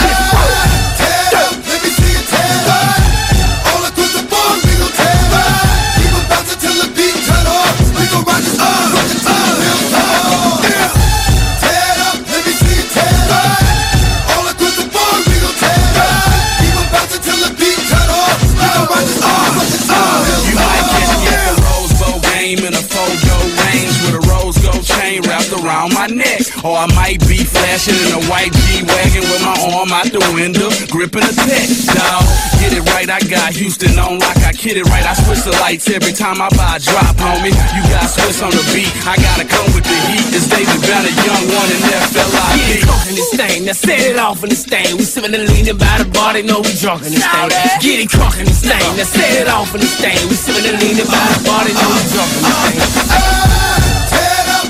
White 28.31 28.55
G-Wagon 28.63 29.27
with 29.27 29.43
my 29.43 29.51
arm 29.75 29.91
out 29.91 30.07
the 30.07 30.23
window, 30.31 30.71
gripping 30.87 31.27
a 31.27 31.33
tech. 31.35 31.67
Dawg, 31.91 32.23
get 32.63 32.71
it 32.71 32.87
right, 32.95 33.11
I 33.11 33.19
got 33.27 33.51
Houston 33.51 33.99
on 33.99 34.23
lock, 34.23 34.39
I 34.47 34.55
kid 34.55 34.79
it 34.79 34.87
right. 34.87 35.03
I 35.03 35.11
switch 35.19 35.43
the 35.43 35.51
lights 35.59 35.91
every 35.91 36.15
time 36.15 36.39
I 36.39 36.47
buy 36.55 36.79
a 36.79 36.79
drop, 36.79 37.19
homie. 37.19 37.51
You 37.75 37.83
got 37.91 38.07
Swiss 38.07 38.39
on 38.39 38.55
the 38.55 38.63
beat, 38.71 38.87
I 39.03 39.19
gotta 39.19 39.43
come 39.43 39.67
with 39.75 39.83
the 39.83 39.97
heat. 40.07 40.23
It's 40.31 40.47
David 40.47 40.79
Banner, 40.87 41.11
young 41.27 41.43
one, 41.51 41.69
and 41.75 41.83
FLIP. 42.07 42.55
Get 42.55 42.79
it 42.79 42.87
crunk 42.87 43.11
in 43.11 43.15
this 43.19 43.31
thing, 43.35 43.67
now 43.67 43.75
set 43.75 43.99
it 43.99 44.15
off 44.15 44.39
in 44.41 44.49
this 44.49 44.63
thing. 44.63 44.95
We 44.95 45.03
sipping 45.03 45.35
and 45.35 45.45
leaning 45.51 45.75
by 45.75 45.99
the 45.99 46.07
bar, 46.07 46.31
they 46.31 46.47
know 46.47 46.63
we 46.63 46.71
drunk 46.79 47.03
in 47.03 47.11
this 47.11 47.27
thing. 47.27 47.51
Get 47.83 47.99
it 47.99 48.07
crunk 48.07 48.39
in 48.39 48.47
this 48.47 48.63
thing, 48.63 48.79
now 48.95 49.03
set 49.03 49.43
it 49.43 49.51
off 49.51 49.75
in 49.75 49.83
this 49.83 49.99
thing. 49.99 50.15
We 50.31 50.39
sipping 50.39 50.71
and 50.71 50.79
leaning 50.79 51.03
by 51.03 51.19
the 51.35 51.39
bar, 51.43 51.67
they 51.67 51.75
know 51.75 51.91
we 51.99 52.03
drunk 52.15 52.31
in 52.31 52.41
this 52.47 52.63
thing. 52.63 52.79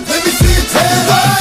Let 0.10 0.26
me 0.26 0.32
see 0.34 0.50
it 0.50 0.66
tear 0.74 1.14
up. 1.14 1.41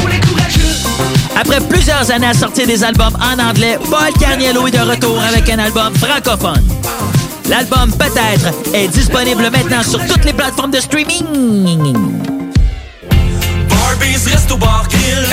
Après 1.41 1.59
plusieurs 1.59 2.11
années 2.11 2.27
à 2.27 2.35
sortir 2.35 2.67
des 2.67 2.83
albums 2.83 3.17
en 3.19 3.39
anglais, 3.39 3.79
Paul 3.89 4.13
Carniello 4.19 4.67
est 4.67 4.71
de 4.71 4.77
retour 4.77 5.19
avec 5.19 5.49
un 5.49 5.57
album 5.57 5.91
francophone. 5.95 6.63
L'album 7.49 7.91
Peut-être 7.93 8.53
est 8.75 8.87
disponible 8.87 9.49
maintenant 9.49 9.81
sur 9.81 10.05
toutes 10.05 10.23
les 10.23 10.33
plateformes 10.33 10.69
de 10.69 10.79
streaming. 10.79 11.83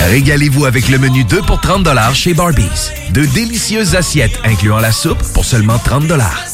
Régalez-vous 0.09 0.65
avec 0.65 0.89
le 0.89 0.99
menu 0.99 1.25
2 1.25 1.43
pour 1.43 1.61
30 1.61 1.87
chez 2.15 2.33
Barbies. 2.33 2.91
De 3.11 3.27
délicieuses 3.27 3.95
assiettes 3.95 4.41
incluant 4.45 4.79
la 4.79 4.93
soupe 4.93 5.23
pour 5.35 5.45
seulement 5.45 5.79
30 5.79 6.05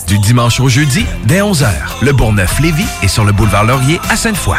Du 0.09 0.19
dimanche 0.19 0.59
au 0.59 0.69
jeudi, 0.69 1.07
dès 1.27 1.41
11h, 1.41 1.69
le 2.03 2.13
Bourgneuf-Lévis 2.13 2.87
est 3.03 3.09
sur 3.09 3.25
le 3.25 3.31
boulevard 3.31 3.65
Laurier 3.65 4.01
à 4.11 4.17
Sainte-Foy. 4.17 4.59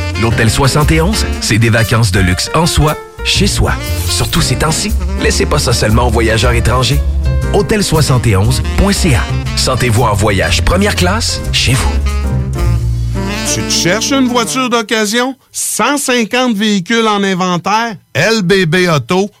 L'Hôtel 0.21 0.51
71, 0.51 1.25
c'est 1.41 1.57
des 1.57 1.71
vacances 1.71 2.11
de 2.11 2.19
luxe 2.19 2.51
en 2.53 2.67
soi, 2.67 2.95
chez 3.23 3.47
soi. 3.47 3.73
Surtout 4.07 4.41
ces 4.41 4.55
temps-ci, 4.55 4.91
laissez 5.19 5.47
pas 5.47 5.57
ça 5.57 5.73
seulement 5.73 6.07
aux 6.07 6.11
voyageurs 6.11 6.51
étrangers. 6.51 6.99
Hôtel71.ca. 7.53 9.21
Sentez-vous 9.55 10.03
en 10.03 10.13
voyage 10.13 10.61
première 10.61 10.95
classe 10.95 11.41
chez 11.51 11.73
vous. 11.73 11.91
Tu 13.51 13.71
cherches 13.71 14.11
une 14.11 14.27
voiture 14.27 14.69
d'occasion? 14.69 15.35
150 15.51 16.55
véhicules 16.55 17.07
en 17.07 17.23
inventaire? 17.23 17.95
lbbauto.com 18.15 19.40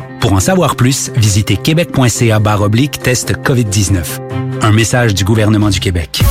Pour 0.21 0.33
en 0.33 0.39
savoir 0.39 0.75
plus, 0.75 1.11
visitez 1.15 1.57
québec.ca 1.57 2.39
oblique 2.61 3.01
test 3.01 3.33
COVID-19. 3.43 4.61
Un 4.61 4.71
message 4.71 5.15
du 5.15 5.25
gouvernement 5.25 5.69
du 5.69 5.79
Québec. 5.79 6.21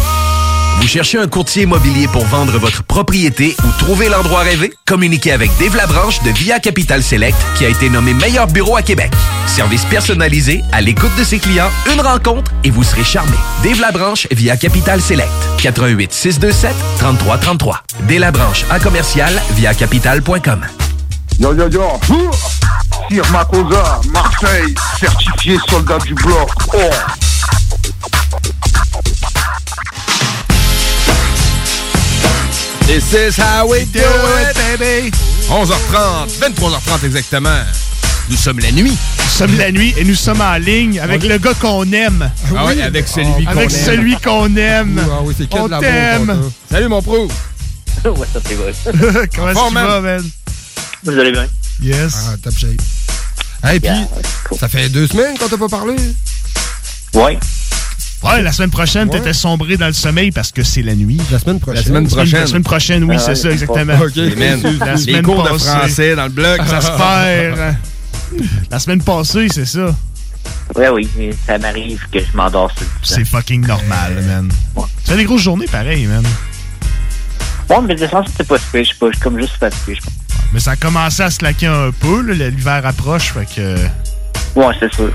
Vous 0.80 0.86
cherchez 0.86 1.18
un 1.18 1.26
courtier 1.26 1.64
immobilier 1.64 2.06
pour 2.06 2.24
vendre 2.24 2.56
votre 2.58 2.84
propriété 2.84 3.54
ou 3.64 3.78
trouver 3.78 4.08
l'endroit 4.08 4.40
rêvé? 4.40 4.72
Communiquez 4.86 5.32
avec 5.32 5.50
Dave 5.58 5.76
Labranche 5.76 6.22
de 6.22 6.30
Via 6.30 6.60
Capital 6.60 7.02
Select 7.02 7.36
qui 7.58 7.66
a 7.66 7.68
été 7.68 7.90
nommé 7.90 8.14
meilleur 8.14 8.46
bureau 8.46 8.76
à 8.76 8.82
Québec. 8.82 9.10
Service 9.46 9.84
personnalisé, 9.84 10.62
à 10.70 10.80
l'écoute 10.80 11.14
de 11.18 11.24
ses 11.24 11.40
clients, 11.40 11.70
une 11.92 12.00
rencontre 12.00 12.52
et 12.62 12.70
vous 12.70 12.84
serez 12.84 13.04
charmé. 13.04 13.36
Dave 13.64 13.80
Labranche 13.80 14.28
via 14.30 14.56
Capital 14.56 15.00
Select. 15.00 15.28
88 15.58 16.12
627 16.12 16.74
3333. 16.98 17.82
Dave 18.08 18.20
Labranche 18.20 18.64
à 18.70 18.78
commercial 18.78 19.32
via 19.56 19.74
capital.com. 19.74 20.64
Yo 21.40 21.52
yo 21.54 21.68
yo 21.68 21.98
Sir 23.08 23.22
Makosa, 23.32 24.00
Marseille, 24.12 24.74
certifié 25.00 25.58
soldat 25.68 25.98
du 26.04 26.14
bloc. 26.14 26.50
Oh 26.74 26.90
This 32.86 33.14
is 33.14 33.36
how 33.36 33.68
we 33.68 33.84
do 33.86 34.00
it, 34.02 34.54
baby. 34.56 35.10
11h30, 35.48 36.26
23h30 36.40 37.04
exactement. 37.06 37.62
Nous 38.28 38.36
sommes 38.36 38.58
la 38.58 38.72
nuit. 38.72 38.90
Nous 39.18 39.30
sommes 39.30 39.56
la 39.56 39.70
nuit 39.70 39.94
et 39.96 40.04
nous 40.04 40.14
sommes 40.16 40.40
en 40.40 40.56
ligne 40.56 40.98
avec 41.00 41.22
le 41.22 41.38
gars 41.38 41.54
qu'on 41.54 41.90
aime. 41.92 42.30
Ah 42.56 42.64
oui, 42.66 42.82
avec 42.82 43.06
celui 43.06 43.44
qu'on 43.44 43.50
Avec 43.50 43.70
aime. 43.72 43.84
celui 43.84 44.16
qu'on 44.16 44.56
aime. 44.56 45.00
Ah 45.08 45.20
oui, 45.22 45.34
c'est 45.38 45.52
On 45.54 45.68
t'aime. 45.68 46.26
ça. 46.26 46.74
Salut 46.76 46.88
mon 46.88 47.00
pro. 47.00 47.26
ouais, 48.04 48.26
ça 48.32 48.40
c'est 48.44 48.54
vrai. 48.54 48.72
Comment 49.36 49.52
Bon, 49.52 49.68
tu 49.68 49.74
man? 49.74 50.30
Vous 51.04 51.18
allez 51.18 51.32
bien? 51.32 51.46
Yes. 51.82 52.14
Ah, 52.28 52.34
top 52.42 52.54
shape. 52.56 52.80
Hey, 53.62 53.80
puis, 53.80 53.90
ça 54.58 54.68
fait 54.68 54.88
deux 54.88 55.06
semaines 55.06 55.36
qu'on 55.38 55.48
t'a 55.48 55.56
pas 55.58 55.68
parlé. 55.68 55.94
Ouais. 57.14 57.38
Ouais, 58.22 58.42
la 58.42 58.52
semaine 58.52 58.70
prochaine, 58.70 59.08
Ouais. 59.08 59.18
t'étais 59.18 59.32
sombré 59.32 59.76
dans 59.78 59.86
le 59.86 59.92
sommeil 59.94 60.30
parce 60.30 60.52
que 60.52 60.62
c'est 60.62 60.82
la 60.82 60.94
nuit. 60.94 61.18
La 61.30 61.38
semaine 61.38 61.58
prochaine. 61.58 61.80
La 61.82 61.86
semaine 61.88 62.06
prochaine. 62.08 62.40
La 62.40 62.46
semaine 62.46 62.62
prochaine, 62.62 63.04
oui, 63.04 63.16
Ah 63.16 63.18
c'est 63.18 63.28
ouais, 63.30 63.34
ça, 63.36 63.50
exactement. 63.50 63.94
OK. 63.98 64.16
Man, 64.36 64.78
La 64.78 64.94
les 64.94 64.98
semaine 65.02 65.22
cours 65.22 65.42
de 65.42 65.48
passée. 65.48 65.64
français 65.66 66.16
dans 66.16 66.24
le 66.24 66.28
bloc. 66.30 66.58
Ça 66.66 66.80
se 66.82 66.90
perd. 66.98 67.76
La 68.70 68.78
semaine 68.78 69.02
passée, 69.02 69.48
c'est 69.52 69.64
ça. 69.66 69.94
Ouais, 70.76 70.88
oui, 70.90 71.08
mais 71.16 71.30
ça 71.46 71.58
m'arrive 71.58 72.00
que 72.12 72.20
je 72.20 72.36
m'endors 72.36 72.70
sur 72.72 72.82
le 72.82 72.86
C'est 73.02 73.24
fucking 73.24 73.66
normal, 73.66 74.22
man. 74.26 74.50
C'est 75.04 75.16
des 75.16 75.24
grosses 75.24 75.42
journées 75.42 75.66
pareil, 75.66 76.06
man. 76.06 76.24
Ouais, 77.68 77.76
mais 77.86 77.94
de 77.94 78.00
toute 78.00 78.10
façon, 78.10 78.30
c'est 78.36 78.46
pas 78.46 78.58
super. 78.58 78.82
Je 78.84 78.88
suis 78.88 78.96
pas- 78.98 79.06
je 79.08 79.12
suis 79.12 79.20
comme 79.22 79.38
juste 79.38 79.54
fatigué, 79.58 79.96
je 79.96 80.00
pense. 80.02 80.14
Mais 80.52 80.60
ça 80.60 80.72
a 80.72 80.76
commencé 80.76 81.22
à 81.22 81.30
se 81.30 81.42
laquer 81.42 81.66
un 81.66 81.90
peu, 81.90 82.20
l'hiver 82.22 82.84
approche, 82.84 83.32
fait 83.32 83.46
que... 83.46 83.76
Ouais, 84.56 84.74
c'est 84.80 84.92
sûr. 84.92 85.10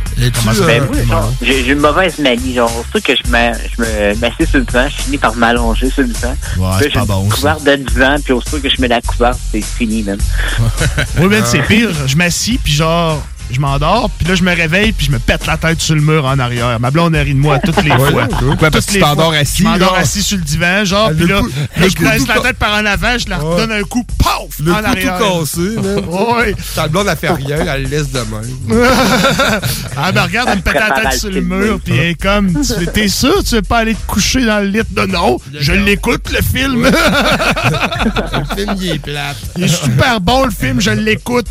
Genre, 1.07 1.33
j'ai 1.41 1.67
une 1.67 1.79
mauvaise 1.79 2.17
manie. 2.19 2.53
Genre, 2.53 2.69
surtout 2.69 3.01
que 3.01 3.13
je 3.15 3.29
m'assieds 3.29 4.45
sur 4.45 4.59
le 4.59 4.65
divan, 4.65 4.87
je 4.87 5.03
finis 5.03 5.17
par 5.17 5.35
m'allonger 5.35 5.89
sur 5.89 6.03
le 6.03 6.07
divan. 6.09 6.35
Ouais, 6.57 6.89
c'est 6.93 7.05
bon, 7.05 7.27
couverte 7.27 7.63
de 7.65 7.75
divan, 7.75 8.15
puis 8.23 8.31
aussitôt 8.31 8.59
que 8.59 8.69
je 8.69 8.79
mets 8.79 8.87
la 8.87 9.01
couverte, 9.01 9.37
c'est 9.51 9.61
fini, 9.61 10.03
même. 10.03 10.19
Oui, 11.19 11.27
ben, 11.27 11.43
c'est 11.43 11.61
pire. 11.63 11.89
Je 12.07 12.15
m'assis, 12.15 12.57
puis 12.57 12.73
genre, 12.73 13.21
je 13.51 13.59
m'endors, 13.59 14.09
puis 14.17 14.27
là, 14.27 14.35
je 14.35 14.43
me 14.43 14.53
réveille, 14.55 14.91
puis 14.91 15.05
je 15.07 15.11
me 15.11 15.19
pète 15.19 15.45
la 15.45 15.57
tête 15.57 15.80
sur 15.81 15.95
le 15.95 16.01
mur 16.01 16.26
en 16.26 16.38
arrière. 16.39 16.80
Ma 16.80 16.91
blonde 16.91 17.15
elle 17.15 17.26
rit 17.26 17.34
de 17.34 17.39
moi 17.39 17.59
toutes 17.59 17.81
les 17.84 17.91
Ouais, 17.95 18.11
fois. 18.11 18.27
pourquoi? 18.27 18.69
Parce 18.72 18.85
Toutes 18.85 18.85
que 18.85 18.91
tu 18.91 18.93
les 18.95 18.99
t'endors 19.01 19.31
fois. 19.31 19.38
assis, 19.38 19.63
Je 19.63 19.67
m'endors 19.67 19.95
assis 19.95 20.23
sur 20.23 20.38
le 20.38 20.43
divan, 20.43 20.84
genre, 20.85 21.11
puis 21.15 21.27
là, 21.27 21.41
je 21.77 21.88
tout 21.93 22.03
la 22.27 22.39
tête 22.41 22.57
par 22.57 22.73
en 22.73 22.85
avant, 22.85 23.17
je 23.17 23.30
la 23.30 23.38
redonne 23.38 23.72
un 23.72 23.84
coup, 23.84 24.03
paf, 24.17 24.59
Le 24.63 24.72
en 24.72 24.76
coup 24.80 24.85
arrière. 24.85 25.17
tout 25.17 25.39
cassé. 25.39 25.61
Ouais. 26.35 26.55
Ta 26.76 26.88
blonde, 26.88 27.07
elle 27.09 27.17
fait 27.17 27.30
rien, 27.31 27.57
elle 27.73 27.84
le 27.84 27.89
laisse 27.89 28.11
de 28.11 28.19
même. 28.19 28.80
ah, 29.97 30.11
ben 30.11 30.23
regarde, 30.23 30.49
elle 30.51 30.57
me 30.57 30.61
pète 30.61 30.73
la 30.76 30.91
tête 31.01 31.19
sur 31.19 31.30
le 31.30 31.35
film, 31.35 31.47
mur, 31.57 31.80
puis 31.84 31.93
elle 31.97 32.07
est 32.09 32.22
comme, 32.22 32.53
t'es 32.93 33.07
sûr, 33.07 33.43
tu 33.43 33.55
veux 33.55 33.61
pas 33.61 33.80
aller 33.80 33.93
te 33.95 34.05
coucher 34.07 34.45
dans 34.45 34.59
le 34.59 34.67
lit? 34.67 34.81
Non, 34.95 35.07
non, 35.07 35.38
je 35.59 35.72
l'écoute, 35.73 36.30
le 36.31 36.41
film. 36.41 36.84
le 36.84 38.55
film, 38.55 38.76
il 38.80 38.89
est 38.91 38.99
plate. 38.99 39.38
Il 39.57 39.63
est 39.65 39.67
super 39.67 40.19
bon, 40.22 40.45
le 40.45 40.51
film, 40.51 40.80
je 40.81 40.91
l'écoute. 40.91 41.47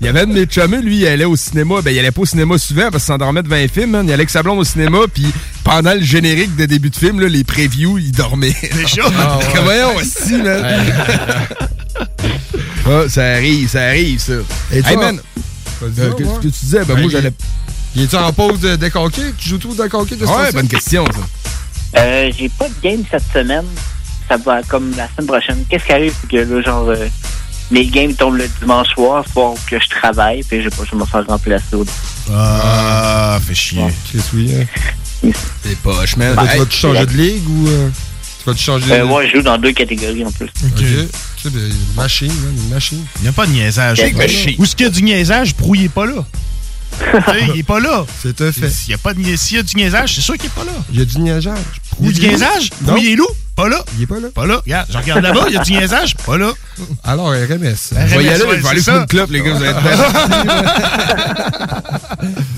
Il 0.00 0.06
y 0.06 0.08
avait 0.08 0.26
de 0.26 0.32
lui, 0.80 0.98
il 0.98 1.06
allait 1.06 1.24
au 1.24 1.36
cinéma. 1.36 1.80
Ben, 1.82 1.90
il 1.90 1.98
allait 1.98 2.10
pas 2.10 2.22
au 2.22 2.26
cinéma 2.26 2.58
souvent 2.58 2.90
parce 2.90 3.04
qu'il 3.04 3.12
s'endormait 3.12 3.42
devant 3.42 3.56
un 3.56 3.68
film. 3.68 3.92
Il 3.92 3.98
allait 3.98 4.14
avec 4.14 4.30
sa 4.30 4.42
blonde 4.42 4.58
au 4.58 4.64
cinéma, 4.64 4.98
puis 5.12 5.26
pendant 5.64 5.94
le 5.94 6.02
générique 6.02 6.56
de 6.56 6.66
début 6.66 6.90
de 6.90 6.96
film, 6.96 7.20
là, 7.20 7.28
les 7.28 7.44
previews, 7.44 7.98
il 7.98 8.12
dormait. 8.12 8.54
Déjà? 8.74 9.02
Ah, 9.18 9.38
ouais. 9.38 9.60
Voyons, 9.62 9.96
aussi, 9.96 10.34
man. 10.34 10.64
Ah, 12.86 13.08
ça 13.08 13.24
arrive, 13.24 13.68
ça 13.68 13.82
arrive, 13.82 14.20
ça. 14.20 14.34
Et 14.72 14.80
toi? 14.80 14.90
hey, 14.90 14.96
man, 14.96 15.20
euh, 15.82 16.12
qu'est-ce 16.16 16.36
que 16.36 16.42
tu 16.42 16.48
disais? 16.48 16.78
Ben, 16.84 16.94
Ben, 16.94 17.00
moi, 17.00 17.10
j'allais... 17.10 17.32
Il 17.94 18.02
est-tu 18.02 18.16
en 18.16 18.32
pause 18.32 18.60
de 18.60 18.76
déconqué? 18.76 19.22
Tu 19.38 19.48
joues 19.48 19.58
tout 19.58 19.74
déconqué 19.74 20.16
de 20.16 20.26
ce 20.26 20.30
Ouais, 20.30 20.52
bonne 20.52 20.68
question, 20.68 21.04
ça. 21.06 22.00
Euh, 22.00 22.30
j'ai 22.36 22.48
pas 22.50 22.68
de 22.68 22.74
game 22.82 23.02
cette 23.10 23.24
semaine. 23.32 23.64
Ça 24.28 24.36
va 24.36 24.62
comme 24.62 24.90
la 24.96 25.08
semaine 25.08 25.26
prochaine. 25.26 25.64
Qu'est-ce 25.68 25.84
qui 25.84 25.92
arrive, 25.92 26.14
que 26.30 26.36
là, 26.36 26.62
genre, 26.62 26.88
euh, 26.90 27.08
mes 27.70 27.86
games 27.86 28.14
tombent 28.14 28.36
le 28.36 28.48
dimanche 28.60 28.88
soir, 28.94 29.24
soir 29.32 29.54
que 29.68 29.78
je 29.80 29.88
travaille, 29.88 30.42
puis 30.44 30.58
je 30.62 30.68
vais 30.68 30.76
pas, 30.76 30.84
je 30.84 30.90
vais 30.92 30.96
me 30.98 31.04
faire 31.06 31.26
remplacer 31.26 31.74
au 31.74 31.84
Ah, 32.32 33.38
fait 33.46 33.54
chier. 33.54 33.84
Oui. 34.34 34.50
hein. 34.54 35.30
C'est 35.62 35.76
poche, 35.78 36.16
man. 36.16 36.34
Toi, 36.34 36.44
Hey, 36.44 36.50
tu 36.52 36.58
vas-tu 36.58 36.76
changer 36.76 37.06
de 37.06 37.12
ligue 37.12 37.48
ou. 37.48 37.68
euh, 37.68 37.88
tu 38.38 38.44
vas-tu 38.50 38.62
changer 38.62 38.92
Euh, 38.92 38.98
de. 39.00 39.04
moi, 39.04 39.26
je 39.26 39.36
joue 39.36 39.42
dans 39.42 39.58
deux 39.58 39.72
catégories 39.72 40.24
en 40.24 40.30
plus. 40.30 40.46
Ok. 40.46 40.74
Tu 40.76 40.84
sais, 41.42 41.50
ben, 41.50 41.60
une 41.70 41.94
machine, 41.96 42.28
man, 42.28 42.54
une 42.56 42.68
machine. 42.68 43.04
Il 43.16 43.22
n'y 43.22 43.28
a 43.28 43.32
pas 43.32 43.46
de 43.46 43.52
niaisage. 43.52 43.98
Où 44.58 44.64
est-ce 44.64 44.76
qu'il 44.76 44.86
y 44.86 44.88
a 44.88 44.92
du 44.92 45.02
niaisage, 45.02 45.54
Prou, 45.54 45.74
il 45.74 45.84
est 45.84 45.88
pas 45.88 46.06
là. 46.06 46.24
Tu 46.98 47.04
sais, 47.32 47.46
il 47.54 47.60
est 47.60 47.62
pas 47.62 47.80
là. 47.80 48.06
C'est 48.22 48.40
un 48.40 48.52
fait. 48.52 48.70
S'il 48.70 48.90
y 48.92 48.94
a 48.94 49.56
y 49.56 49.58
a 49.58 49.62
du 49.62 49.76
niaisage, 49.76 50.14
c'est 50.14 50.20
sûr 50.20 50.34
qu'il 50.36 50.46
est 50.46 50.54
pas 50.54 50.64
là. 50.64 50.72
Il 50.92 50.98
y 50.98 51.02
a 51.02 51.04
du 51.04 51.18
niaisage. 51.18 51.58
Où 51.98 52.10
du 52.12 52.20
niaisage? 52.20 52.70
Non. 52.82 52.92
Prou, 52.94 53.02
il 53.02 53.12
est 53.12 53.16
loup? 53.16 53.26
Pas 53.56 53.68
là. 53.70 53.82
Il 53.96 54.02
est 54.02 54.06
pas 54.06 54.20
là. 54.20 54.28
Pas 54.34 54.44
là. 54.46 54.60
Regarde, 54.64 54.86
je 54.92 54.98
regarde 54.98 55.22
là-bas, 55.22 55.44
il 55.48 55.54
y 55.54 55.56
a 55.56 55.62
du 55.62 55.72
niaisage? 55.72 56.14
Pas 56.26 56.36
là. 56.36 56.52
Alors, 57.04 57.28
RMS. 57.30 57.90
Je 57.90 57.94
vais 58.18 58.24
y 58.24 58.28
aller, 58.28 58.44
ouais, 58.44 58.56
je 58.58 58.62
vais 58.62 58.68
aller 58.68 58.82
ça. 58.82 58.96
une 58.98 59.06
clope, 59.06 59.30
les 59.30 59.40
gars, 59.40 59.54
vous 59.54 59.62
allez 59.62 59.70
être 59.70 59.80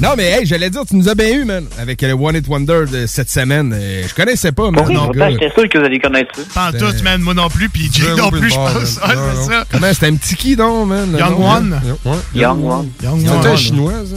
Non, 0.01 0.11
mais 0.17 0.25
hey, 0.31 0.47
j'allais 0.47 0.71
dire, 0.71 0.83
tu 0.89 0.97
nous 0.97 1.09
as 1.09 1.15
bien 1.15 1.29
eu, 1.29 1.45
man, 1.45 1.65
avec 1.79 2.03
le 2.03 2.13
One 2.13 2.37
It 2.37 2.47
Wonder 2.49 2.85
de 2.91 3.07
cette 3.07 3.31
semaine. 3.31 3.73
Euh, 3.75 4.05
Je 4.09 4.15
connaissais 4.15 4.53
pas, 4.53 4.71
man. 4.71 4.85
Oui, 4.89 4.95
non, 4.95 5.11
j'étais 5.13 5.51
sûr 5.53 5.69
que 5.69 5.79
vous 5.79 5.85
allez 5.85 5.99
connaître 6.01 6.35
ça. 6.37 6.43
Pas 6.55 6.69
en 6.69 6.73
tout, 6.73 6.95
man. 7.05 7.21
Moi 7.21 7.35
non 7.35 7.49
plus, 7.49 7.69
puis 7.69 7.91
Jay 7.93 8.05
Très 8.05 8.17
non 8.17 8.31
plus, 8.31 8.51
je 8.51 8.55
pense. 8.57 8.97
Ouais, 8.97 9.15
c'est 9.37 9.45
ça. 9.53 9.65
Comment 9.71 9.93
c'était 9.93 10.07
un 10.07 10.17
petit 10.17 10.35
qui, 10.37 10.57
donc, 10.57 10.89
man? 10.89 11.17
Young? 11.19 11.41
One. 11.41 11.81
Young 12.35 12.65
One. 12.65 12.91
Young 13.03 13.21
C'est 13.25 13.31
One. 13.31 13.47
un 13.47 13.57
chinoise, 13.57 14.15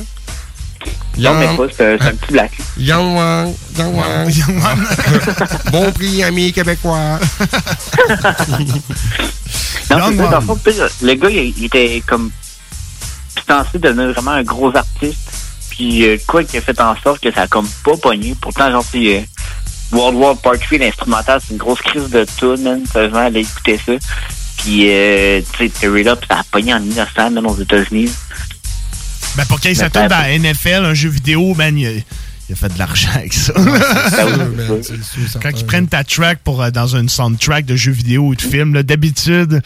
hein? 0.87 0.91
Non, 1.17 1.33
mais 1.35 1.55
pas, 1.55 1.73
c'est 1.75 1.93
un, 1.93 1.97
petit 1.97 2.31
black. 2.31 2.51
Young 2.77 3.17
One. 3.17 3.53
Young 3.77 3.95
One. 3.95 4.31
Young 4.31 4.63
One. 4.63 4.87
bon 5.71 5.91
prix, 5.91 6.23
amis 6.23 6.51
québécois. 6.53 7.19
Non, 9.89 10.07
c'est 10.09 10.17
dans 10.17 10.39
le 10.39 11.07
le 11.07 11.13
gars, 11.15 11.29
il, 11.29 11.53
il 11.57 11.65
était 11.65 12.01
comme 12.07 12.31
censé 13.47 13.77
devenir 13.77 14.13
vraiment 14.13 14.31
un 14.31 14.43
gros 14.43 14.75
artiste. 14.75 15.31
Puis 15.69 16.05
euh, 16.05 16.17
quoi 16.27 16.43
qui 16.43 16.57
a 16.57 16.61
fait 16.61 16.79
en 16.79 16.95
sorte 17.01 17.21
que 17.21 17.31
ça 17.31 17.43
a 17.43 17.47
comme 17.47 17.67
pas 17.83 17.97
pogné. 17.97 18.35
Pourtant, 18.39 18.71
genre, 18.71 18.85
c'est 18.89 19.17
euh, 19.17 19.21
World 19.91 20.17
War 20.17 20.37
Part 20.37 20.59
3, 20.59 20.77
l'instrumental, 20.77 21.41
c'est 21.41 21.53
une 21.53 21.57
grosse 21.57 21.81
crise 21.81 22.09
de 22.09 22.25
tune, 22.37 22.63
man. 22.63 22.85
Sérieusement, 22.85 23.19
aller 23.19 23.41
écouter 23.41 23.79
ça. 23.85 23.93
Puis, 24.57 24.89
euh, 24.89 25.41
tu 25.53 25.69
sais, 25.69 25.69
Tear 25.69 25.97
It 25.97 26.07
Up, 26.07 26.23
ça 26.29 26.39
a 26.39 26.43
pogné 26.43 26.73
en 26.73 26.79
1900, 26.79 27.31
man, 27.31 27.45
aux 27.47 27.57
États-Unis. 27.57 28.11
Ben, 29.37 29.45
pour 29.45 29.59
qu'il 29.59 29.71
Mais 29.71 29.75
s'attende 29.75 30.09
dans 30.09 30.19
la 30.19 30.37
NFL, 30.37 30.85
un 30.85 30.93
jeu 30.93 31.09
vidéo, 31.09 31.53
man, 31.55 31.77
il 31.77 31.87
a, 31.87 31.91
il 31.91 32.53
a 32.53 32.55
fait 32.55 32.73
de 32.73 32.79
l'argent 32.79 33.09
avec 33.15 33.33
ça. 33.33 33.53
Quand 35.41 35.49
ils 35.57 35.65
prennent 35.65 35.87
ta 35.87 36.03
track 36.03 36.39
pour, 36.43 36.61
euh, 36.61 36.69
dans 36.69 36.95
une 36.95 37.07
soundtrack 37.07 37.65
de 37.65 37.75
jeu 37.75 37.91
vidéo 37.91 38.23
ou 38.23 38.35
de 38.35 38.41
film, 38.41 38.73
d'habitude. 38.83 39.61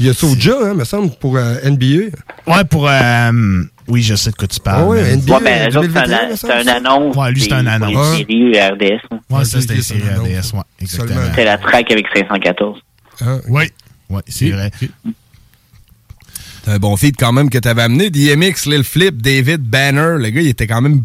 Il 0.00 0.06
y 0.06 0.08
a 0.08 0.14
Soulja, 0.14 0.54
hein, 0.62 0.74
me 0.74 0.84
semble, 0.84 1.10
pour 1.16 1.36
euh, 1.36 1.56
NBA. 1.64 2.16
Ouais, 2.46 2.64
pour. 2.68 2.88
euh, 2.88 3.62
oui, 3.88 4.02
je 4.02 4.14
sais 4.14 4.30
de 4.30 4.36
quoi 4.36 4.46
tu 4.46 4.60
parles. 4.60 4.82
Ah 4.82 4.86
ouais. 4.86 5.16
NBA, 5.16 5.34
Ouais, 5.34 5.44
ben, 5.44 5.76
autres, 5.76 6.36
c'est 6.36 6.46
2021, 6.48 6.58
un, 6.58 6.76
annonce. 6.76 7.16
Ouais, 7.16 7.32
lui, 7.32 7.40
c'est 7.40 7.52
un 7.52 7.66
annonce. 7.66 8.16
RDS. 8.16 9.00
Ouais, 9.30 9.44
ça, 9.44 9.60
c'était 9.60 9.80
série. 9.82 10.02
RDS, 10.02 10.54
ouais, 10.54 10.62
exactement. 10.80 11.20
C'est 11.34 11.44
la 11.44 11.58
track 11.58 11.90
avec 11.90 12.06
514. 12.14 12.78
Oui, 13.48 13.64
ouais, 14.10 14.22
c'est 14.28 14.50
vrai. 14.50 14.70
C'est 16.68 16.74
un 16.74 16.78
bon 16.78 16.98
feat 16.98 17.16
quand 17.18 17.32
même 17.32 17.48
que 17.48 17.56
t'avais 17.56 17.80
amené. 17.80 18.10
DMX, 18.10 18.66
Lil 18.66 18.84
Flip, 18.84 19.22
David 19.22 19.62
Banner. 19.62 20.18
Le 20.18 20.28
gars, 20.28 20.42
il 20.42 20.48
était 20.48 20.66
quand 20.66 20.82
même 20.82 21.04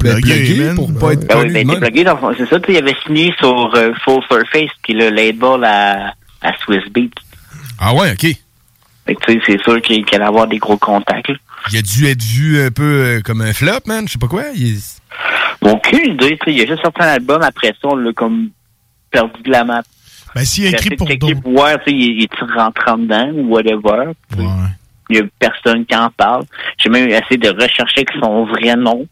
ben, 0.00 0.20
Plugué, 0.20 0.74
pour 0.74 0.92
pas 0.92 1.12
être 1.12 1.28
Ben 1.28 1.42
connu 1.42 1.52
ben, 1.52 1.78
plugué 1.78 2.02
dans. 2.02 2.18
C'est 2.36 2.48
ça, 2.48 2.58
il 2.68 2.76
avait 2.76 2.96
signé 3.06 3.32
sur 3.38 3.72
euh, 3.76 3.92
Full 4.02 4.22
Surface, 4.28 4.70
qui 4.82 4.90
est 4.90 4.96
le 4.96 5.10
label 5.10 5.62
à, 5.62 6.14
à 6.42 6.52
Swiss 6.64 6.82
Beat. 6.92 7.12
Ah 7.78 7.94
ouais, 7.94 8.10
OK. 8.10 8.26
Fait 9.06 9.14
que, 9.14 9.24
tu 9.24 9.34
sais, 9.34 9.40
c'est 9.46 9.62
sûr 9.62 9.80
qu'il 9.82 10.04
allait 10.12 10.24
avoir 10.24 10.48
des 10.48 10.58
gros 10.58 10.78
contacts, 10.78 11.28
là. 11.28 11.36
Il 11.70 11.78
a 11.78 11.82
dû 11.82 12.06
être 12.06 12.22
vu 12.22 12.60
un 12.60 12.72
peu 12.72 12.82
euh, 12.82 13.20
comme 13.20 13.40
un 13.40 13.52
flop, 13.52 13.86
man. 13.86 14.08
Je 14.08 14.14
sais 14.14 14.18
pas 14.18 14.26
quoi. 14.26 14.42
Il 14.56 14.76
Bon, 15.62 15.74
aucune 15.74 16.14
idée, 16.14 16.36
tu 16.42 16.50
sais, 16.50 16.56
il 16.56 16.62
a 16.62 16.66
juste 16.66 16.82
sorti 16.82 17.00
un 17.02 17.06
album, 17.06 17.40
après 17.40 17.68
ça, 17.68 17.88
on 17.88 17.94
l'a 17.94 18.12
comme 18.12 18.48
perdu 19.12 19.40
de 19.44 19.50
la 19.52 19.62
map. 19.62 19.82
Ben, 20.34 20.44
s'il 20.44 20.66
a 20.66 20.70
écrit 20.70 20.96
pour 20.96 21.06
d'autres. 21.06 21.28
tu 21.28 21.54
sais, 21.54 21.80
il, 21.86 22.18
il 22.18 22.24
est 22.24 22.52
rentrant 22.52 22.98
dedans 22.98 23.30
ou 23.32 23.54
whatever. 23.54 24.10
Il 25.14 25.20
y 25.20 25.22
a 25.22 25.26
personne 25.38 25.86
qui 25.86 25.94
en 25.94 26.10
parle. 26.10 26.42
J'ai 26.78 26.90
même 26.90 27.08
essayé 27.08 27.36
de 27.38 27.48
rechercher 27.50 28.04
son 28.20 28.44
vrai 28.46 28.74
nom. 28.76 29.06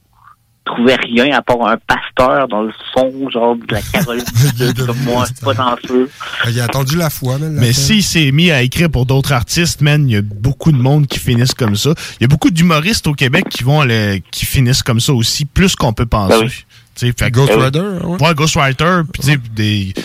Trouvais 0.64 0.94
rien 0.94 1.32
à 1.36 1.42
part 1.42 1.66
un 1.66 1.76
pasteur 1.76 2.46
dans 2.46 2.62
le 2.62 2.72
son, 2.94 3.10
genre 3.30 3.56
de 3.56 3.62
la 3.74 3.80
Caroline 3.82 4.24
comme 4.86 4.96
moi, 5.04 5.24
c'est 5.26 5.44
pas 5.44 5.54
dans 5.54 5.72
le 5.72 5.88
feu. 5.88 6.10
Il 6.48 6.60
a 6.60 6.64
attendu 6.64 6.96
la 6.96 7.10
foi, 7.10 7.36
man. 7.38 7.56
Mais 7.58 7.72
s'il 7.72 8.02
s'est 8.02 8.30
mis 8.30 8.52
à 8.52 8.62
écrire 8.62 8.88
pour 8.88 9.04
d'autres 9.04 9.32
artistes, 9.32 9.80
man, 9.80 10.08
il 10.08 10.12
y 10.12 10.16
a 10.16 10.22
beaucoup 10.22 10.70
de 10.70 10.76
monde 10.76 11.08
qui 11.08 11.18
finissent 11.18 11.54
comme 11.54 11.74
ça. 11.74 11.90
Il 12.20 12.22
y 12.22 12.24
a 12.26 12.28
beaucoup 12.28 12.50
d'humoristes 12.50 13.08
au 13.08 13.14
Québec 13.14 13.46
qui 13.50 13.64
vont 13.64 13.80
aller- 13.80 14.22
qui 14.30 14.46
finissent 14.46 14.84
comme 14.84 15.00
ça 15.00 15.12
aussi, 15.12 15.44
plus 15.46 15.74
qu'on 15.74 15.92
peut 15.92 16.06
penser. 16.06 16.38
Ben 16.38 16.44
oui. 16.46 16.64
Tu 16.94 17.06
sais, 17.06 17.14
fait 17.18 17.30
que- 17.30 17.36
Ghost 17.36 17.52
Rider, 17.54 17.80
ouais. 18.04 18.22
Ouais, 18.28 18.34
Ghostwriter. 18.34 19.00
Puis, 19.12 19.20
tu 19.22 19.28
sais, 19.32 19.38
des. 19.54 19.92
Tu 19.94 20.02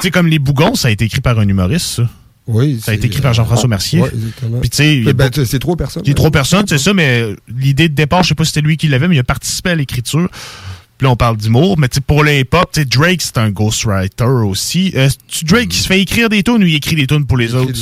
sais, 0.00 0.10
comme 0.12 0.28
Les 0.28 0.38
Bougons, 0.38 0.76
ça 0.76 0.88
a 0.88 0.90
été 0.92 1.06
écrit 1.06 1.20
par 1.22 1.38
un 1.40 1.48
humoriste, 1.48 1.86
ça. 1.86 2.02
Oui. 2.48 2.80
Ça 2.82 2.92
a 2.92 2.94
été 2.94 3.06
écrit 3.06 3.20
par 3.20 3.34
Jean-François 3.34 3.68
Mercier. 3.68 4.00
Ouais, 4.00 4.10
exactement. 4.12 4.58
Puis, 4.60 4.70
tu 4.70 4.76
sais, 4.78 4.96
il 4.96 5.04
y 5.04 5.08
a 5.08 5.12
Ben, 5.12 5.30
sais, 5.32 5.44
c'est 5.44 5.58
trois 5.58 5.76
personnes. 5.76 6.02
il 6.04 6.08
y 6.08 6.12
a 6.12 6.14
trois 6.14 6.30
personnes, 6.30 6.64
c'est 6.66 6.78
ça, 6.78 6.94
mais 6.94 7.24
l'idée 7.54 7.88
de 7.88 7.94
départ, 7.94 8.22
je 8.22 8.28
sais 8.30 8.34
pas 8.34 8.44
si 8.44 8.52
c'était 8.52 8.66
lui 8.66 8.76
qui 8.76 8.88
l'avait, 8.88 9.06
mais 9.06 9.16
il 9.16 9.20
a 9.20 9.24
participé 9.24 9.70
à 9.70 9.74
l'écriture. 9.74 10.28
Puis 10.96 11.04
là, 11.06 11.12
on 11.12 11.16
parle 11.16 11.36
d'humour, 11.36 11.78
mais 11.78 11.88
tu 11.88 11.96
sais, 11.96 12.00
pour 12.00 12.24
les 12.24 12.44
sais, 12.72 12.84
Drake, 12.84 13.22
c'est 13.22 13.38
un 13.38 13.50
ghostwriter 13.50 14.24
aussi. 14.24 14.92
Euh, 14.96 15.08
Drake 15.44 15.68
qui 15.68 15.78
se 15.78 15.86
fait 15.86 16.00
écrire 16.00 16.28
des 16.28 16.42
tunes 16.42 16.62
ou 16.62 16.66
il 16.66 16.74
écrit 16.74 16.96
des 16.96 17.06
tunes 17.06 17.24
pour 17.26 17.36
les 17.36 17.54
autres? 17.54 17.72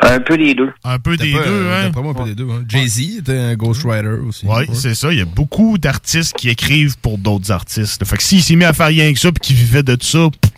Un 0.00 0.18
peu 0.20 0.36
des 0.38 0.54
deux. 0.54 0.70
Un 0.82 0.98
peu 0.98 1.16
des 1.16 1.32
T'as 1.32 1.38
pas, 1.38 1.44
deux, 1.44 1.50
euh, 1.52 1.74
hein? 1.76 1.84
d'après 1.84 2.02
moi, 2.02 2.12
un 2.12 2.22
peu 2.22 2.28
des 2.28 2.34
deux. 2.34 2.48
hein. 2.50 2.64
Jay-Z 2.68 3.18
était 3.18 3.36
un 3.38 3.54
ghostwriter 3.54 4.08
aussi. 4.26 4.46
Oui, 4.48 4.64
c'est 4.72 4.94
ça. 4.94 5.12
Il 5.12 5.18
y 5.18 5.20
a 5.20 5.24
beaucoup 5.26 5.76
d'artistes 5.78 6.34
qui 6.36 6.48
écrivent 6.48 6.96
pour 6.98 7.18
d'autres 7.18 7.52
artistes. 7.52 8.04
Fait 8.04 8.16
que 8.16 8.22
s'il 8.22 8.42
s'est 8.42 8.56
mis 8.56 8.64
à 8.64 8.72
faire 8.72 8.88
rien 8.88 9.12
que 9.12 9.18
ça 9.18 9.30
puis 9.30 9.40
qu'il 9.40 9.56
vivait 9.56 9.82
de 9.82 9.96
ça, 10.00 10.28
pff, 10.40 10.52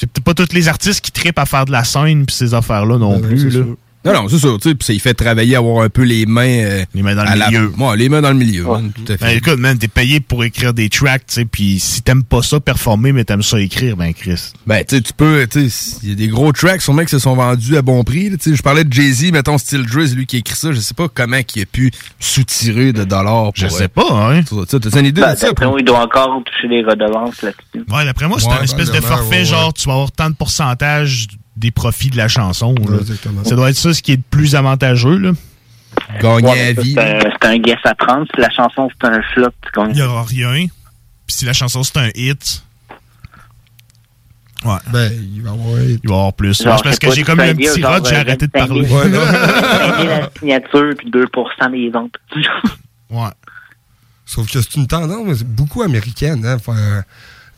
c'est 0.00 0.06
peut-être 0.06 0.24
pas 0.24 0.32
tous 0.32 0.54
les 0.54 0.66
artistes 0.66 1.02
qui 1.02 1.12
trippent 1.12 1.38
à 1.38 1.44
faire 1.44 1.66
de 1.66 1.72
la 1.72 1.84
scène 1.84 2.24
puis 2.24 2.34
ces 2.34 2.54
affaires-là 2.54 2.96
non 2.96 3.20
plus. 3.20 3.50
Là. 3.50 3.66
Non, 4.02 4.14
non, 4.14 4.28
c'est 4.30 4.38
ça. 4.38 4.48
Tu 4.62 4.74
sais, 4.80 4.94
il 4.94 5.00
fait 5.00 5.12
travailler, 5.12 5.56
avoir 5.56 5.84
un 5.84 5.90
peu 5.90 6.02
les 6.04 6.24
mains... 6.24 6.46
euh, 6.64 6.84
les 6.94 7.02
mains 7.02 7.14
dans 7.14 7.24
le 7.24 7.38
la- 7.38 7.48
milieu. 7.50 7.70
Ouais, 7.76 7.96
les 7.98 8.08
mains 8.08 8.22
dans 8.22 8.30
le 8.30 8.36
milieu. 8.36 8.64
man, 8.64 8.90
tout 8.94 9.02
à 9.12 9.18
fait. 9.18 9.24
Ben, 9.26 9.36
écoute, 9.36 9.58
man, 9.58 9.76
t'es 9.76 9.88
payé 9.88 10.20
pour 10.20 10.42
écrire 10.42 10.72
des 10.72 10.88
tracks, 10.88 11.26
tu 11.26 11.34
sais, 11.34 11.44
puis 11.44 11.78
si 11.78 12.00
t'aimes 12.00 12.24
pas 12.24 12.40
ça 12.42 12.60
performer, 12.60 13.12
mais 13.12 13.24
t'aimes 13.24 13.42
ça 13.42 13.60
écrire, 13.60 13.98
ben 13.98 14.14
Chris. 14.14 14.52
Ben, 14.66 14.82
tu 14.86 14.96
sais, 14.96 15.02
tu 15.02 15.12
peux, 15.12 15.46
tu 15.50 15.68
sais, 15.68 15.98
il 16.02 16.08
y 16.08 16.12
a 16.12 16.14
des 16.14 16.28
gros 16.28 16.50
tracks, 16.52 16.80
sûrement 16.80 17.02
qui 17.02 17.10
se 17.10 17.18
sont 17.18 17.34
vendus 17.34 17.76
à 17.76 17.82
bon 17.82 18.02
prix. 18.02 18.30
là, 18.30 18.36
Tu 18.38 18.50
sais, 18.50 18.56
je 18.56 18.62
parlais 18.62 18.84
de 18.84 18.92
Jay-Z, 18.92 19.32
mettons 19.32 19.58
Steel 19.58 19.84
Drizz, 19.84 20.16
lui 20.16 20.24
qui 20.24 20.36
a 20.36 20.38
écrit 20.38 20.56
ça, 20.56 20.72
je 20.72 20.80
sais 20.80 20.94
pas 20.94 21.08
comment 21.12 21.36
il 21.54 21.62
a 21.62 21.66
pu 21.66 21.90
soutirer 22.18 22.92
de 22.94 23.04
dollars. 23.04 23.50
Je 23.54 23.66
pour, 23.66 23.76
sais 23.76 23.84
euh, 23.84 23.88
pas, 23.88 24.08
hein. 24.12 24.42
Tu 24.44 24.54
sais, 24.66 24.80
t'as 24.80 24.98
une 25.00 25.06
idée 25.06 25.20
Ben, 25.20 25.34
de 25.34 25.38
ça? 25.38 25.48
Après, 25.50 25.66
il 25.78 25.84
doit 25.84 26.02
encore 26.04 26.42
toucher 26.44 26.68
des 26.68 26.82
redevances 26.82 27.42
là-dessus. 27.42 27.84
Ouais, 27.92 28.04
d'après 28.04 28.28
moi, 28.28 28.38
c'est 28.40 28.46
Ouais, 28.48 28.54
un 28.60 28.62
espèce 28.62 28.86
de 28.90 28.98
probablement, 28.98 29.16
forfait, 29.24 29.38
ouais, 29.40 29.44
genre, 29.44 29.74
tu 29.74 29.86
vas 29.86 29.92
avoir 29.92 30.12
tant 30.12 30.30
de 30.30 30.34
pourcentage 30.36 31.28
des 31.60 31.70
profits 31.70 32.10
de 32.10 32.16
la 32.16 32.28
chanson. 32.28 32.74
là. 32.74 32.90
Ouais, 32.96 33.00
exactement. 33.00 33.44
Ça 33.44 33.54
doit 33.54 33.70
être 33.70 33.76
ça 33.76 33.92
ce 33.94 34.02
qui 34.02 34.12
est 34.12 34.16
le 34.16 34.22
plus 34.30 34.54
avantageux, 34.54 35.18
là. 35.18 35.32
Gagner 36.20 36.48
Ouais, 36.48 36.60
à 36.60 36.72
vie. 36.80 36.94
C'est 36.94 37.46
un, 37.46 37.58
guess 37.58 37.78
à 37.84 37.94
prendre. 37.94 38.26
Si 38.34 38.40
la 38.40 38.50
chanson 38.50 38.88
c'est 39.00 39.08
un 39.08 39.22
flop, 39.34 39.50
tu. 39.72 39.80
Il 39.90 39.98
y 39.98 40.02
aura 40.02 40.22
rien. 40.24 40.66
Puis 41.26 41.36
si 41.36 41.44
la 41.44 41.52
chanson 41.52 41.82
c'est 41.82 41.96
un 41.98 42.08
hit, 42.14 42.64
ouais. 44.64 44.76
Ben, 44.92 45.12
il 45.12 45.42
va 45.42 45.50
y 45.50 45.52
avoir. 45.52 45.80
Il 45.80 45.86
va 45.86 45.92
y 46.02 46.06
avoir 46.06 46.32
plus. 46.32 46.62
Genre, 46.62 46.82
parce 46.82 46.98
que 46.98 47.10
j'ai 47.12 47.22
comme 47.22 47.40
un 47.40 47.54
petit 47.54 47.80
genre, 47.80 47.98
rot, 47.98 48.04
j'ai 48.08 48.16
euh, 48.16 48.20
arrêté 48.20 48.46
de 48.46 48.52
25 48.54 48.68
parler. 48.68 48.86
000. 48.86 48.98
25 49.00 49.96
000 49.98 50.08
la 50.08 50.30
signature, 50.38 50.94
puis 50.96 51.10
2 51.10 51.24
des 51.72 51.90
ventes. 51.90 52.16
Ouais. 53.10 53.26
Sauf 54.24 54.46
que 54.48 54.60
c'est 54.62 54.76
une 54.76 54.86
tendance 54.86 55.42
beaucoup 55.42 55.82
américaine, 55.82 56.46
hein, 56.46 56.60
faire, 56.60 57.02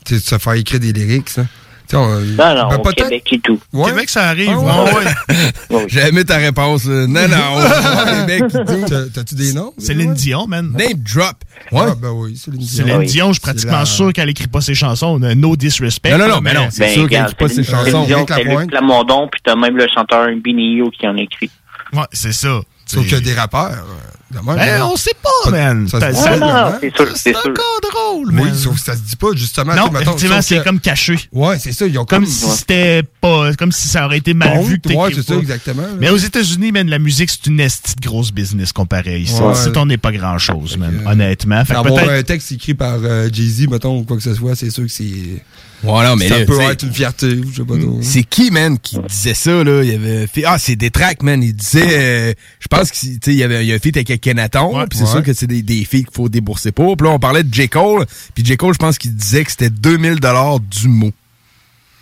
tu 0.03 0.15
sais, 0.15 0.19
se 0.19 0.39
faire 0.39 0.53
écrire 0.53 0.79
des 0.79 0.91
lyrics. 0.91 1.37
Hein. 1.37 1.45
On- 1.95 2.19
Non, 2.19 2.55
non, 2.55 2.67
ben, 2.69 2.79
au 2.83 2.89
Québec 2.91 3.23
et 3.31 3.39
tout. 3.39 3.59
Ouais. 3.71 3.89
Québec, 3.89 4.09
ça 4.09 4.23
arrive. 4.29 4.57
Ah, 4.67 4.83
ouais. 4.83 5.75
ouais. 5.77 5.85
J'ai 5.89 6.01
aimé 6.07 6.23
ta 6.25 6.37
réponse. 6.37 6.85
Non, 6.85 7.07
non, 7.07 7.57
au 7.57 8.25
Québec, 8.27 8.43
et 8.49 8.65
tout. 8.65 8.85
T'as- 8.89 9.09
T'as-tu 9.13 9.35
des 9.35 9.53
noms? 9.53 9.73
Céline 9.77 10.13
Dion, 10.13 10.47
man. 10.47 10.71
Name 10.77 10.93
drop. 11.13 11.35
Ouais. 11.71 11.81
Ah, 11.89 11.95
ben 12.01 12.11
oui, 12.11 12.35
Céline 12.37 12.59
Dion. 12.59 12.85
Céline 12.85 12.97
Oui. 12.99 13.05
Dion, 13.07 13.27
je 13.29 13.33
suis 13.33 13.41
pratiquement 13.41 13.79
la- 13.79 13.85
sûr 13.85 14.13
qu'elle 14.13 14.29
écrit 14.29 14.47
pas 14.47 14.61
ses 14.61 14.75
chansons. 14.75 15.19
No 15.19 15.55
disrespect. 15.55 16.11
Non, 16.11 16.17
non, 16.17 16.27
non, 16.35 16.41
mais 16.41 16.53
non, 16.53 16.67
c'est 16.71 16.79
Ben, 16.81 16.93
sûr 16.93 17.07
qu'elle 17.09 17.21
écrit 17.23 17.35
pas 17.35 17.47
ses 17.49 17.63
chansons. 17.63 17.85
Céline 17.85 18.05
Dion, 18.05 18.25
c'est 18.27 18.43
Luc. 18.43 18.67
Plamondon, 18.69 19.27
puis 19.31 19.41
t'as 19.43 19.55
même 19.55 19.77
le 19.77 19.87
chanteur 19.93 20.27
Binio 20.43 20.89
qui 20.91 21.07
en 21.07 21.15
écrit. 21.17 21.49
Ouais, 21.93 22.05
c'est 22.11 22.33
ça. 22.33 22.47
Sauf 22.49 22.65
C'est- 22.85 22.99
qu'il 23.03 23.11
y 23.13 23.15
a 23.15 23.19
des 23.21 23.33
rappeurs. 23.33 23.71
euh, 23.71 24.35
de 24.39 24.39
même, 24.45 24.55
Ben, 24.55 24.81
on 24.81 24.95
sait 24.95 25.11
pas, 25.21 25.51
man. 25.51 25.87
C'est 25.87 27.35
encore 27.35 27.79
drôle, 27.91 28.27
Oui, 28.29 28.33
man. 28.45 28.55
sauf 28.55 28.73
que 28.75 28.81
ça 28.81 28.95
se 28.95 29.01
dit 29.01 29.15
pas, 29.15 29.27
justement. 29.35 29.75
Non, 29.75 29.89
effectivement, 29.99 30.41
c'est 30.41 30.57
que- 30.57 30.63
comme 30.63 30.79
caché. 30.79 31.17
Ouais, 31.31 31.59
c'est 31.59 31.71
ça. 31.71 31.85
Ils 31.85 31.97
ont 31.99 32.05
Comme 32.05 32.23
comme. 32.23 32.31
si 32.31 32.49
c'était 32.49 33.03
pas. 33.21 33.53
Comme 33.53 33.71
si 33.71 33.87
ça 33.87 34.05
aurait 34.05 34.17
été 34.17 34.33
mal 34.33 34.61
vu 34.63 34.79
que 34.79 34.89
ouais, 34.89 35.11
c'est 35.13 35.21
ça, 35.23 35.35
exactement. 35.35 35.83
là. 35.83 35.89
Mais 35.99 36.09
aux 36.09 36.17
États-Unis, 36.17 36.71
man, 36.71 36.89
la 36.89 36.99
musique, 36.99 37.29
c'est 37.29 37.45
une 37.47 37.59
esti 37.59 37.95
de 37.95 38.01
grosse 38.01 38.31
business 38.31 38.73
comparé 38.73 39.19
ici. 39.19 39.39
Ouais. 39.39 39.53
Ici, 39.53 39.69
on 39.75 39.85
n'est 39.85 39.97
pas 39.97 40.11
grand-chose, 40.11 40.77
man, 40.77 41.01
que, 41.03 41.09
honnêtement. 41.09 41.63
Fait 41.65 41.75
Avoir 41.75 42.09
un 42.09 42.23
texte 42.23 42.51
écrit 42.53 42.73
par 42.73 42.97
euh, 43.03 43.29
Jay-Z, 43.31 43.67
mettons, 43.69 43.99
ou 43.99 44.03
quoi 44.03 44.17
que 44.17 44.23
ce 44.23 44.33
soit, 44.33 44.55
c'est 44.55 44.71
sûr 44.71 44.83
que 44.83 44.89
c'est. 44.91 45.43
Voilà, 45.83 46.15
mais 46.15 46.29
ça 46.29 46.39
là, 46.39 46.45
peut 46.45 46.61
être 46.61 46.83
une 46.83 46.93
fierté, 46.93 47.29
je 47.51 47.57
sais 47.57 47.63
pas. 47.65 47.73
C'est 48.01 48.23
qui, 48.23 48.51
man, 48.51 48.79
qui 48.79 48.97
disait 49.07 49.33
ça, 49.33 49.63
là? 49.63 49.83
Il 49.83 49.89
y 49.91 49.93
avait 49.93 50.27
fait... 50.27 50.43
Ah, 50.45 50.57
c'est 50.57 50.77
des 50.77 50.89
tracks, 50.91 51.21
man. 51.21 51.43
Il 51.43 51.53
disait... 51.53 51.87
euh, 51.91 52.33
je 52.59 52.67
pense 52.69 52.89
que, 52.89 52.95
tu 52.95 53.07
sais, 53.21 53.31
il 53.31 53.35
y 53.35 53.43
avait 53.43 53.65
il 53.65 53.67
y 53.67 53.73
a 53.73 53.75
un 53.75 53.79
feat 53.79 53.97
avec 53.97 54.21
Kenaton, 54.21 54.85
puis 54.89 54.97
c'est 54.97 55.03
Ouais. 55.05 55.11
sûr 55.11 55.23
que 55.23 55.33
c'est 55.33 55.47
des, 55.47 55.61
des 55.61 55.83
filles 55.83 56.05
qu'il 56.05 56.13
faut 56.15 56.29
débourser 56.29 56.71
pour. 56.71 56.95
Puis 56.95 57.05
là, 57.05 57.13
on 57.13 57.19
parlait 57.19 57.43
de 57.43 57.53
J. 57.53 57.67
Cole, 57.67 58.05
puis 58.33 58.45
J. 58.45 58.55
Cole, 58.55 58.73
je 58.73 58.79
pense 58.79 58.97
qu'il 58.97 59.13
disait 59.13 59.43
que 59.43 59.51
c'était 59.51 59.69
2000 59.69 60.19
du 60.19 60.87
mot. 60.87 61.11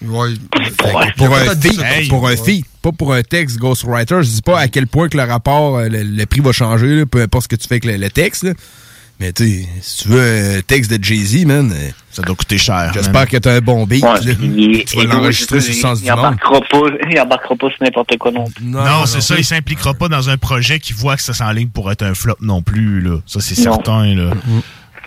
Ouais. 0.03 0.30
Pour 1.18 1.36
un 1.36 1.56
feat, 1.56 2.10
pour 2.10 2.28
un 2.28 2.32
ouais. 2.32 2.38
feat, 2.38 2.66
pas 2.82 2.91
pour 2.91 3.14
un 3.14 3.22
texte 3.24 3.58
Ghostwriter. 3.58 4.24
Je 4.24 4.30
dis 4.30 4.41
pas 4.41 4.60
à 4.60 4.68
quel 4.68 4.88
point 4.88 5.10
que 5.10 5.18
le 5.18 5.24
rapport, 5.24 5.78
euh, 5.78 5.90
le, 5.90 6.03
le 6.03 6.26
prix 6.26 6.40
va 6.41 6.52
changer, 6.52 6.95
là, 6.98 7.06
peu 7.06 7.22
importe 7.22 7.44
ce 7.44 7.48
que 7.49 7.56
tu 7.56 7.68
fais 7.68 7.76
avec 7.76 7.86
le, 7.86 7.98
le 7.98 8.10
texte, 8.10 8.44
là. 8.44 8.53
Mais 9.22 9.31
tu 9.34 9.45
sais, 9.45 9.68
si 9.81 9.98
tu 10.03 10.07
veux 10.10 10.57
un 10.57 10.61
texte 10.61 10.91
de 10.91 11.02
Jay-Z, 11.02 11.45
man, 11.45 11.72
ça 12.10 12.23
doit 12.23 12.35
coûter 12.35 12.57
cher. 12.57 12.89
J'espère 12.93 13.27
que 13.27 13.38
t'as 13.38 13.53
un 13.57 13.60
bon 13.60 13.85
beat. 13.85 14.03
Ouais, 14.03 14.10
là. 14.19 14.34
il- 14.41 14.84
tu 14.84 14.98
vas 14.98 15.03
il- 15.03 15.10
l'enregistrer 15.10 15.57
il- 15.57 15.61
sur 15.61 15.73
le 15.76 15.80
sens 15.80 15.99
il 15.99 16.06
du 16.06 16.10
monde. 16.10 16.19
embarquera 16.19 16.60
pas, 16.61 17.07
il 17.11 17.19
embarquera 17.19 17.56
pas 17.56 17.69
sur 17.69 17.77
n'importe 17.84 18.18
quoi 18.18 18.31
non 18.31 18.45
plus. 18.49 18.65
Non, 18.65 19.06
c'est 19.06 19.22
ça, 19.22 19.35
il 19.38 19.45
s'impliquera 19.45 19.93
pas 19.93 20.07
dans 20.10 20.30
un 20.30 20.38
projet 20.38 20.80
qui 20.80 20.93
voit 20.93 21.15
que 21.18 21.22
ça 21.22 21.34
s'enligne 21.35 21.69
pour 21.69 21.91
être 21.91 22.02
un 22.03 22.15
flop 22.15 22.38
non 22.41 22.64
plus, 22.64 22.99
là. 23.02 23.19
Ça, 23.27 23.39
c'est 23.41 23.56
Non. 23.64 23.73
certain, 23.76 24.15
là. 24.15 24.31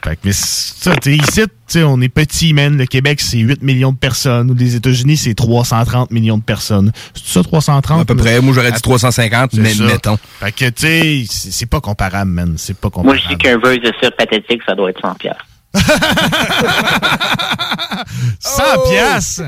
Fait 0.04 0.16
que, 0.16 0.20
mais 0.24 0.32
ça, 0.32 0.94
t'es 0.96 1.16
ici, 1.16 1.40
tu 1.40 1.48
sais, 1.66 1.82
on 1.82 1.98
est 2.02 2.10
petit, 2.10 2.52
man. 2.52 2.76
Le 2.76 2.84
Québec, 2.84 3.22
c'est 3.22 3.38
8 3.38 3.62
millions 3.62 3.92
de 3.92 3.96
personnes. 3.96 4.50
Ou 4.50 4.54
les 4.54 4.76
États-Unis, 4.76 5.16
c'est 5.16 5.32
330 5.34 6.10
millions 6.10 6.36
de 6.36 6.42
personnes. 6.42 6.92
C'est 7.14 7.26
ça, 7.32 7.42
330? 7.42 8.02
À 8.02 8.04
peu 8.04 8.14
près. 8.14 8.38
Moi, 8.42 8.52
j'aurais 8.54 8.72
dit 8.72 8.82
350, 8.82 9.52
C'est 9.54 9.60
mais 9.60 9.72
ça. 9.72 9.84
mettons. 9.84 10.18
Fait 10.40 10.52
que, 10.52 10.66
tu 10.68 10.82
sais, 10.82 11.24
c'est 11.28 11.64
pas 11.66 11.80
comparable, 11.80 12.30
man. 12.32 12.54
C'est 12.58 12.74
pas 12.76 12.88
Moi, 12.94 13.14
comparable. 13.14 13.20
je 13.22 13.28
dis 13.28 13.38
qu'un 13.38 13.56
verse 13.58 13.80
de 13.80 13.92
ça 14.02 14.10
pathétique, 14.10 14.60
ça 14.66 14.74
doit 14.74 14.90
être 14.90 15.00
100 15.00 15.14
piastres. 15.14 15.46
100 18.40 18.62
piastres! 18.90 19.42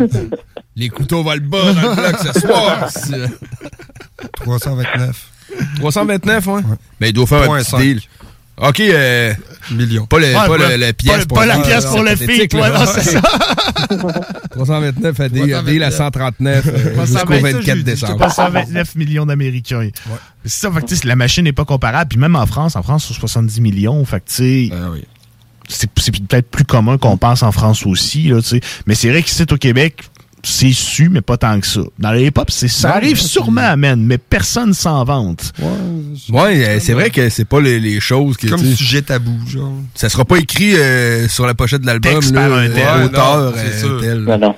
Les 0.75 0.89
couteaux 0.89 1.23
volent 1.23 1.47
bas 1.47 1.73
dans 1.73 1.91
le 1.91 1.95
bloc 1.97 2.17
ce 2.35 2.41
soir. 2.41 2.89
329. 4.35 5.27
329, 5.77 6.47
ouais. 6.49 6.61
Mais 7.01 7.11
il 7.11 7.13
doit 7.13 7.27
faire 7.27 7.43
un 7.43 7.47
Point 7.47 7.59
petit 7.61 7.71
cinq. 7.71 7.79
deal. 7.81 8.01
OK, 8.59 8.81
euh, 8.81 9.35
Millions. 9.71 10.07
pas, 10.07 10.19
le, 10.19 10.27
Ouais, 10.29 10.33
pas 10.33 10.47
pas- 10.49 10.57
le, 10.77 10.87
le 10.87 10.93
pièce 10.95 11.27
pas- 11.27 11.35
pas 11.35 11.47
la 11.47 11.59
pièce 11.59 11.85
pour 11.85 12.03
le 12.03 12.17
feat, 12.17 12.55
ouais, 12.55 12.71
non, 12.71 12.87
c'est 12.87 13.03
ça. 13.03 13.21
329 14.51 15.21
à 15.21 15.29
deal 15.29 15.83
à 15.83 15.91
139 15.91 16.67
euh, 16.67 16.79
jusqu'au 16.79 17.07
120, 17.07 17.07
ça, 17.07 17.25
24 17.25 17.65
j'ai 17.65 17.75
dit, 17.75 17.85
décembre. 17.85 18.13
j'étais 18.13 18.25
pas 18.25 18.31
129 18.31 18.95
millions 18.97 19.27
d'Américains. 19.27 19.91
C'est 20.45 20.61
ça, 20.61 20.73
fait 20.73 20.81
que, 20.83 21.07
la 21.07 21.17
machine 21.17 21.45
n'est 21.45 21.53
pas 21.53 21.65
comparable. 21.67 22.09
Puis 22.09 22.19
même 22.19 22.35
en 22.37 22.47
France, 22.47 22.77
en 22.77 22.83
France, 22.83 23.07
c'est 23.09 23.15
70 23.15 23.61
millions. 23.61 24.03
Fait 24.07 24.21
que, 24.21 24.29
tu 24.31 24.35
sais, 24.69 24.71
c'est 25.69 25.91
c'est 25.99 26.13
peut-être 26.27 26.51
plus 26.51 26.65
commun 26.65 26.97
qu'on 26.97 27.17
pense 27.19 27.43
en 27.43 27.53
France 27.53 27.85
aussi, 27.87 28.29
là. 28.29 28.39
Mais 28.87 28.95
c'est 28.95 29.11
vrai 29.11 29.23
qu'ici, 29.23 29.45
au 29.51 29.57
Québec, 29.57 30.03
c'est 30.49 30.73
su, 30.73 31.09
mais 31.09 31.21
pas 31.21 31.37
tant 31.37 31.59
que 31.61 31.67
ça. 31.67 31.81
Dans 31.99 32.13
les 32.13 32.27
hip-hop, 32.27 32.51
c'est- 32.51 32.69
ça 32.69 32.89
Non, 32.89 32.95
arrive 32.95 33.21
sûrement, 33.21 33.77
man, 33.77 34.01
mais 34.03 34.19
personne 34.19 34.73
s'en 34.75 35.05
vante. 35.05 35.53
Ouais, 36.31 36.67
euh, 36.67 36.79
c'est 36.81 36.93
vrai 36.95 37.11
que 37.11 37.29
c'est 37.29 37.45
pas 37.45 37.61
les, 37.61 37.79
les 37.81 38.01
choses 38.01 38.37
que. 38.37 38.49
Comme 38.49 38.59
sujet 38.65 39.03
tabou, 39.03 39.37
genre. 39.49 39.73
Ça 39.95 40.09
sera 40.09 40.25
pas 40.25 40.37
écrit 40.39 40.75
euh, 40.77 41.29
sur 41.29 41.47
la 41.47 41.55
pochette 41.55 41.83
de 41.83 41.87
l'album, 41.87 42.21
par 42.33 42.45
un 42.53 42.67
euh, 42.67 42.75
tel. 42.75 43.05
auteur, 43.05 43.41
Non, 43.41 43.53
c'est 43.55 43.67
euh, 43.67 43.81
sûr. 43.81 44.01
tel. 44.01 44.19
Non, 44.21 44.39
non. 44.39 44.55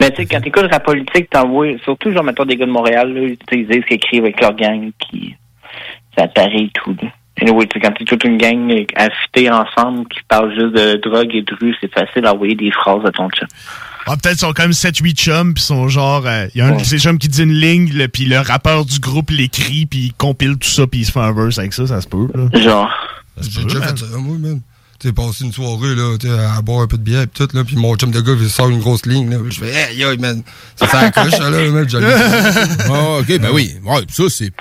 Mais 0.00 0.10
tu 0.10 0.16
sais, 0.16 0.26
quand 0.26 0.40
t'écoutes 0.40 0.70
la 0.70 0.80
politique, 0.80 1.28
t'en 1.30 1.46
vois, 1.48 1.66
surtout, 1.84 2.10
genre, 2.12 2.24
mettons, 2.24 2.46
des 2.46 2.56
gars 2.56 2.64
de 2.66 2.70
Montréal, 2.70 3.12
là, 3.12 3.20
ils 3.52 3.66
disent 3.66 3.84
qu'ils 3.84 3.96
écrivent 3.96 4.22
avec 4.22 4.40
leur 4.40 4.54
gang, 4.56 4.90
puis 4.98 5.36
ça 6.16 6.24
et 6.24 6.70
tout, 6.74 6.96
là. 7.02 7.08
Anyway, 7.42 7.66
tu 7.66 7.78
sais, 7.78 7.84
quand 7.84 7.92
t'es 7.92 8.04
toute 8.04 8.24
une 8.24 8.38
gang 8.38 8.70
affûtée 8.94 9.50
ensemble 9.50 10.06
qui 10.08 10.20
parle 10.28 10.50
juste 10.54 10.74
de 10.74 10.94
drogue 10.96 11.34
et 11.34 11.42
de 11.42 11.54
rue, 11.60 11.74
c'est 11.80 11.92
facile 11.92 12.22
d'envoyer 12.22 12.54
des 12.54 12.70
phrases 12.70 13.04
à 13.04 13.10
ton 13.10 13.28
chum. 13.30 13.48
Ah, 14.06 14.16
peut-être 14.16 14.36
ils 14.36 14.40
sont 14.40 14.52
comme 14.52 14.72
7-8 14.72 15.14
chums, 15.16 15.54
puis 15.54 15.62
sont 15.62 15.88
genre. 15.88 16.26
Il 16.54 16.58
y 16.58 16.60
a 16.60 16.66
un 16.66 16.76
de 16.76 16.84
ces 16.84 16.98
chums 16.98 17.18
qui 17.18 17.28
dit 17.28 17.42
une 17.42 17.54
ligne, 17.54 17.92
là, 17.96 18.08
puis 18.08 18.26
le 18.26 18.38
rappeur 18.38 18.84
du 18.84 18.98
groupe 18.98 19.30
l'écrit, 19.30 19.86
puis 19.86 20.06
il 20.06 20.12
compile 20.14 20.56
tout 20.58 20.68
ça, 20.68 20.86
puis 20.86 21.00
il 21.00 21.04
se 21.06 21.12
fait 21.12 21.20
un 21.20 21.32
verse 21.32 21.58
avec 21.58 21.72
ça, 21.72 21.86
ça 21.86 22.00
se 22.00 22.08
peut. 22.08 22.28
Là. 22.34 22.60
Genre. 22.60 22.90
J'ai 23.40 23.64
déjà 23.64 23.80
fait 23.80 23.98
ça, 23.98 24.06
moi, 24.18 24.36
man. 24.38 24.60
Tu 25.00 25.08
sais, 25.08 25.12
passé 25.12 25.44
une 25.44 25.52
soirée, 25.52 25.94
là, 25.96 26.16
tu 26.18 26.28
sais, 26.28 26.32
à 26.32 26.62
boire 26.62 26.82
un 26.82 26.86
peu 26.86 26.96
de 26.96 27.02
bière, 27.02 27.22
et 27.22 27.26
tout, 27.26 27.48
là, 27.52 27.64
puis 27.64 27.76
mon 27.76 27.96
chum 27.96 28.10
de 28.10 28.20
gars, 28.20 28.32
il 28.40 28.48
sort 28.48 28.68
une 28.68 28.78
grosse 28.78 29.06
ligne, 29.06 29.28
là. 29.30 29.38
Je 29.48 29.58
fais, 29.58 29.72
hey, 29.72 29.98
yo, 29.98 30.16
man, 30.18 30.42
ça 30.76 30.86
s'accroche, 30.86 31.32
ça, 31.32 31.50
là, 31.50 31.70
man, 31.70 31.86
Ah, 32.90 33.18
ok, 33.18 33.38
ben 33.40 33.50
oui. 33.52 33.74
Ouais, 33.84 34.02
ça, 34.08 34.24
c'est. 34.28 34.52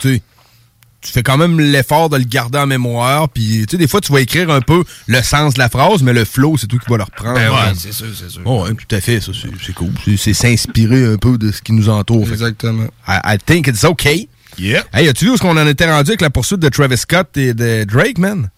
Tu 1.04 1.12
fais 1.12 1.22
quand 1.24 1.38
même 1.38 1.60
l'effort 1.60 2.10
de 2.10 2.18
le 2.18 2.24
garder 2.24 2.58
en 2.60 2.66
mémoire. 2.68 3.28
Puis, 3.30 3.66
tu 3.68 3.72
sais, 3.72 3.78
des 3.78 3.88
fois, 3.88 4.00
tu 4.02 4.12
vas 4.14 4.22
écrire 4.22 4.50
un 4.50 4.62
peu 4.62 4.84
le 5.08 5.22
sens 5.22 5.54
de 5.54 5.60
la 5.60 5.68
phrase, 5.70 6.02
mais 6.02 6.14
le 6.14 6.24
flow, 6.26 6.56
c'est 6.58 6.68
toi 6.68 6.80
qui 6.80 6.90
vas 6.90 6.98
le 6.98 7.04
reprendre. 7.04 7.36
Ben 7.36 7.50
ouais, 7.50 7.74
c'est 7.76 7.92
sûr, 7.94 8.08
c'est 8.16 8.30
sûr. 8.30 8.42
Oh, 8.46 8.64
ouais, 8.64 8.70
tout 8.74 8.96
à 8.96 9.02
fait, 9.02 9.20
ça, 9.20 9.32
c'est 9.34 9.50
c'est 9.62 9.74
cool. 9.74 9.90
C'est- 10.06 10.18
C'est 10.18 10.34
s'inspirer 10.34 11.06
un 11.06 11.18
peu 11.18 11.38
de 11.38 11.52
ce 11.52 11.62
qui 11.62 11.74
nous 11.74 11.90
entoure. 11.90 12.28
Exactement. 12.32 12.86
I, 13.08 13.20
I 13.26 13.38
think 13.46 13.68
it's 13.68 13.84
okay. 13.84 14.28
Yeah. 14.58 14.84
Hey, 14.94 15.10
as-tu 15.10 15.26
vu 15.26 15.32
où 15.32 15.34
est-ce 15.34 15.42
qu'on 15.42 15.58
en 15.58 15.68
était 15.68 15.92
rendu 15.92 16.12
avec 16.12 16.22
la 16.22 16.30
poursuite 16.30 16.60
de 16.60 16.70
Travis 16.70 16.98
Scott 16.98 17.36
et 17.38 17.54
de 17.54 17.84
Drake, 17.86 18.18
man? 18.20 18.50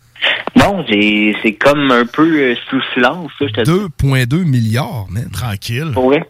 Non, 0.55 0.85
j'ai- 0.87 1.35
c'est 1.41 1.53
comme 1.53 1.89
un 1.91 2.05
peu 2.05 2.23
euh, 2.39 2.55
sous 2.69 2.81
silence, 2.93 3.31
ça, 3.39 3.45
je 3.47 3.53
te 3.53 3.61
dis. 3.61 3.71
2,2 3.71 4.43
milliards, 4.43 5.05
man. 5.09 5.29
Tranquille. 5.31 5.91
Pour 5.93 6.05
vrai. 6.09 6.23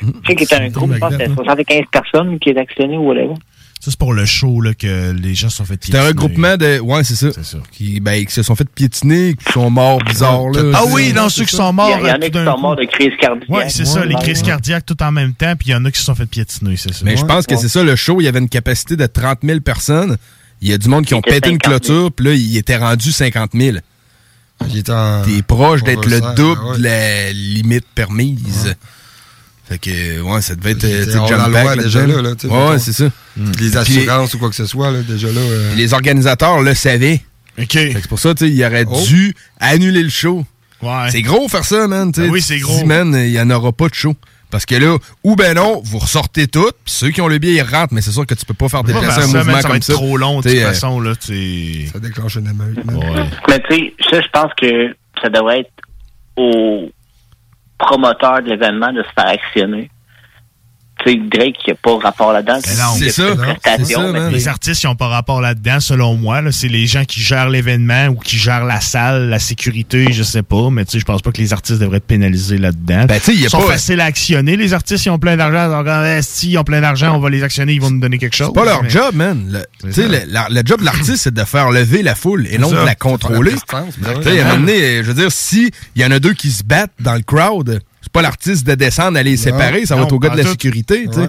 Tu 0.00 0.06
sais 0.26 0.34
qu'il 0.34 0.42
était 0.44 0.54
un 0.56 0.68
groupe, 0.68 0.92
je 0.94 0.98
pense, 0.98 1.12
c'était 1.12 1.26
75 1.34 1.82
personnes 1.92 2.38
qui 2.38 2.50
étaient 2.50 2.60
actionnées 2.60 2.96
ou 2.96 3.08
whatever. 3.08 3.34
Ça, 3.80 3.92
c'est 3.92 3.98
pour 3.98 4.12
le 4.12 4.26
show 4.26 4.60
là, 4.60 4.74
que 4.74 5.12
les 5.12 5.34
gens 5.36 5.48
se 5.50 5.58
sont 5.58 5.64
fait 5.64 5.78
C'était 5.80 5.98
un 5.98 6.00
piétiner. 6.02 6.08
regroupement 6.22 6.56
de. 6.56 6.80
Ouais, 6.80 7.04
c'est 7.04 7.14
ça. 7.14 7.28
Qui, 7.70 8.00
ben, 8.00 8.24
qui 8.26 8.32
se 8.32 8.42
sont 8.42 8.56
fait 8.56 8.68
piétiner, 8.68 9.34
qui 9.34 9.52
sont 9.52 9.70
morts 9.70 10.02
bizarres, 10.04 10.48
là. 10.50 10.72
Ah 10.74 10.82
oui, 10.88 11.12
non, 11.12 11.28
ceux 11.28 11.44
qui 11.44 11.54
sont 11.54 11.72
morts. 11.72 11.96
Il 12.00 12.06
y 12.08 12.10
en 12.10 12.14
a 12.14 12.18
qui 12.28 12.32
sont 12.44 12.58
morts 12.58 12.74
de 12.76 12.84
crise 12.84 13.12
cardiaque. 13.20 13.48
Ouais, 13.48 13.68
c'est 13.68 13.84
ça, 13.84 14.04
les 14.04 14.16
crises 14.16 14.42
cardiaques 14.42 14.84
tout 14.84 15.00
en 15.02 15.12
même 15.12 15.32
temps, 15.32 15.54
puis 15.56 15.68
il 15.68 15.72
y 15.72 15.74
en 15.76 15.84
a 15.84 15.90
qui 15.92 15.98
se 16.00 16.04
sont 16.04 16.14
fait 16.16 16.26
piétiner, 16.26 16.76
c'est 16.76 16.92
ça. 16.92 17.04
Mais 17.04 17.16
je 17.16 17.24
pense 17.24 17.46
que 17.46 17.56
c'est 17.56 17.68
ça, 17.68 17.82
le 17.84 17.94
show, 17.94 18.20
il 18.20 18.24
y 18.24 18.28
avait 18.28 18.40
une 18.40 18.48
capacité 18.48 18.96
de 18.96 19.06
30 19.06 19.38
000 19.44 19.60
personnes. 19.60 20.16
Il 20.60 20.68
y 20.68 20.72
a 20.72 20.78
du 20.78 20.88
monde 20.88 21.06
qui 21.06 21.14
ont 21.14 21.22
pété 21.22 21.50
une 21.50 21.58
50 21.62 21.64
000. 21.64 21.78
clôture, 21.78 22.12
puis 22.12 22.26
là, 22.26 22.32
il 22.34 22.56
était 22.56 22.76
rendu 22.76 23.12
50 23.12 23.50
000. 23.54 23.76
Il 24.68 24.78
était 24.78 24.90
en- 24.90 25.22
T'es 25.24 25.40
proche 25.42 25.84
d'être 25.84 26.04
le 26.08 26.20
double 26.34 26.60
ouais. 26.72 26.78
de 26.78 26.82
la 26.82 27.32
limite 27.32 27.86
permise. 27.94 28.74
Fait 29.68 29.78
que, 29.78 30.20
ouais, 30.22 30.40
ça 30.40 30.54
devait 30.54 30.70
être. 30.70 31.16
Hors 31.16 31.30
la 31.30 31.48
loi 31.48 31.76
déjà 31.76 32.06
là, 32.06 32.22
là, 32.22 32.34
tu 32.34 32.48
sais, 32.48 32.52
Ouais, 32.54 32.68
ouais, 32.70 32.78
c'est 32.78 32.92
ça. 32.94 33.10
Les 33.36 33.52
Puis 33.52 33.76
assurances 33.76 34.32
ou 34.34 34.38
quoi 34.38 34.48
que 34.48 34.54
ce 34.56 34.64
soit, 34.66 34.90
là, 34.90 35.00
déjà 35.02 35.28
là. 35.28 35.40
euh, 35.40 35.74
les 35.74 35.92
organisateurs 35.92 36.62
le 36.62 36.74
savaient. 36.74 37.20
OK. 37.60 37.68
C'est 37.72 38.06
pour 38.08 38.18
ça, 38.18 38.34
tu 38.34 38.46
sais, 38.46 38.50
il 38.52 38.64
aurait 38.64 38.86
Oh. 38.88 39.02
dû 39.06 39.34
annuler 39.60 40.02
le 40.02 40.08
show. 40.08 40.44
Ouais. 40.80 41.10
C'est 41.10 41.22
gros 41.22 41.48
faire 41.48 41.64
ça, 41.64 41.86
man. 41.86 42.12
Ben 42.16 42.30
oui, 42.30 42.40
c'est 42.40 42.58
gros. 42.58 42.80
il 42.82 43.12
n'y 43.30 43.40
en 43.40 43.50
aura 43.50 43.72
pas 43.72 43.88
de 43.88 43.94
show. 43.94 44.14
Parce 44.50 44.64
que 44.64 44.76
là, 44.76 44.96
ou 45.24 45.36
ben 45.36 45.54
non, 45.54 45.82
vous 45.84 45.98
ressortez 45.98 46.46
tout, 46.46 46.70
puis 46.82 46.94
ceux 46.94 47.10
qui 47.10 47.20
ont 47.20 47.28
le 47.28 47.36
billet, 47.36 47.56
ils 47.56 47.62
rentrent, 47.62 47.92
mais 47.92 48.00
c'est 48.00 48.12
sûr 48.12 48.24
que 48.24 48.32
tu 48.34 48.46
peux 48.46 48.54
pas 48.54 48.70
faire 48.70 48.82
déplacer 48.82 49.06
faire 49.06 49.18
un 49.18 49.20
ça, 49.20 49.38
mouvement 49.38 49.52
man, 49.52 49.56
ça 49.56 49.60
va 49.60 49.68
comme 49.68 49.76
être 49.76 49.84
ça. 49.84 49.92
trop 49.92 50.16
long, 50.16 50.40
de 50.40 50.48
toute 50.48 50.58
euh, 50.58 50.66
façon, 50.68 51.00
là, 51.00 51.12
tu 51.16 51.86
Ça 51.92 51.98
déclenche 51.98 52.36
une 52.36 52.46
émeute, 52.46 52.82
man. 52.86 53.28
Mais 53.46 53.60
tu 53.68 53.74
sais, 53.76 53.94
ça, 54.10 54.20
je 54.22 54.28
pense 54.32 54.50
que 54.58 54.96
ça 55.20 55.28
devrait 55.28 55.60
être 55.60 55.70
au 56.36 56.90
promoteur 57.78 58.42
de 58.42 58.50
l'événement 58.50 58.92
de 58.92 59.02
se 59.02 59.08
faire 59.10 59.28
actionner. 59.28 59.90
Drake, 61.16 61.56
il 61.66 61.68
n'y 61.68 61.72
a 61.72 61.76
pas 61.82 61.98
rapport 61.98 62.32
là-dedans. 62.32 62.54
Ben 62.54 62.84
C'est 62.98 63.10
ça. 63.10 63.34
mais 64.12 64.30
Les 64.30 64.48
artistes, 64.48 64.82
ils 64.82 64.86
n'ont 64.86 64.94
pas 64.96 65.08
rapport 65.08 65.40
là-dedans, 65.40 65.80
selon 65.80 66.14
moi. 66.14 66.40
là. 66.40 66.52
C'est 66.52 66.68
les 66.68 66.86
gens 66.86 67.04
qui 67.04 67.20
gèrent 67.20 67.48
l'événement 67.48 68.06
ou 68.08 68.16
qui 68.16 68.36
gèrent 68.36 68.64
la 68.64 68.80
salle, 68.80 69.28
la 69.28 69.38
sécurité, 69.38 70.12
je 70.12 70.22
sais 70.22 70.42
pas. 70.42 70.70
Mais 70.70 70.84
tu 70.84 70.92
sais, 70.92 70.98
je 71.00 71.04
pense 71.04 71.22
pas 71.22 71.30
que 71.32 71.38
les 71.40 71.52
artistes 71.52 71.80
devraient 71.80 71.98
être 71.98 72.06
pénalisés 72.06 72.58
là-dedans. 72.58 73.04
Ben, 73.06 73.18
tu 73.18 73.26
sais, 73.26 73.32
il 73.34 73.40
y 73.40 73.42
a 73.44 73.46
ils 73.46 73.50
sont 73.50 73.60
pas- 73.60 73.72
faciles 73.72 74.00
à 74.00 74.04
actionner. 74.04 74.56
Les 74.56 74.74
artistes, 74.74 75.04
ils 75.06 75.10
ont 75.10 75.18
plein 75.18 75.36
d'argent. 75.36 75.82
Ah, 75.86 76.22
si 76.22 76.50
ils 76.50 76.58
ont 76.58 76.64
plein 76.64 76.80
d'argent, 76.80 77.14
on 77.16 77.20
va 77.20 77.30
les 77.30 77.42
actionner, 77.42 77.72
ils 77.74 77.80
vont 77.80 77.90
nous 77.90 78.00
donner 78.00 78.18
quelque 78.18 78.36
chose. 78.36 78.48
C'est 78.54 78.60
pas 78.60 78.64
leur 78.66 78.82
Mais- 78.82 78.90
job, 78.90 79.14
man. 79.14 79.44
Le, 79.50 79.88
tu 79.88 79.92
sais, 79.92 80.08
le, 80.08 80.20
la- 80.32 80.48
le 80.50 80.62
job 80.64 80.80
de 80.80 80.84
l'artiste, 80.84 81.16
c'est 81.24 81.34
de 81.34 81.44
faire 81.44 81.70
lever 81.70 82.02
la 82.02 82.14
foule 82.14 82.46
et 82.50 82.58
non 82.58 82.70
de 82.70 82.76
la 82.76 82.94
contrôler. 82.94 83.52
Tu 83.52 83.58
sais, 84.22 85.02
je 85.02 85.02
veux 85.02 85.14
dire, 85.14 85.32
si 85.32 85.70
il 85.96 86.02
y 86.02 86.04
en 86.04 86.10
a 86.10 86.18
deux 86.18 86.32
qui 86.34 86.50
se 86.50 86.62
battent 86.64 86.92
dans 87.00 87.14
le 87.14 87.22
crowd, 87.22 87.80
c'est 88.00 88.12
pas 88.12 88.22
l'artiste 88.22 88.66
de 88.66 88.74
descendre, 88.74 89.18
aller 89.18 89.32
les 89.32 89.36
séparer, 89.36 89.86
ça 89.86 89.96
va 89.96 90.02
être 90.02 90.12
au 90.12 90.18
gars 90.18 90.30
de 90.30 90.36
la 90.36 90.44
tout. 90.44 90.50
sécurité, 90.50 91.06
tu 91.06 91.12
sais. 91.14 91.20
Ouais. 91.20 91.28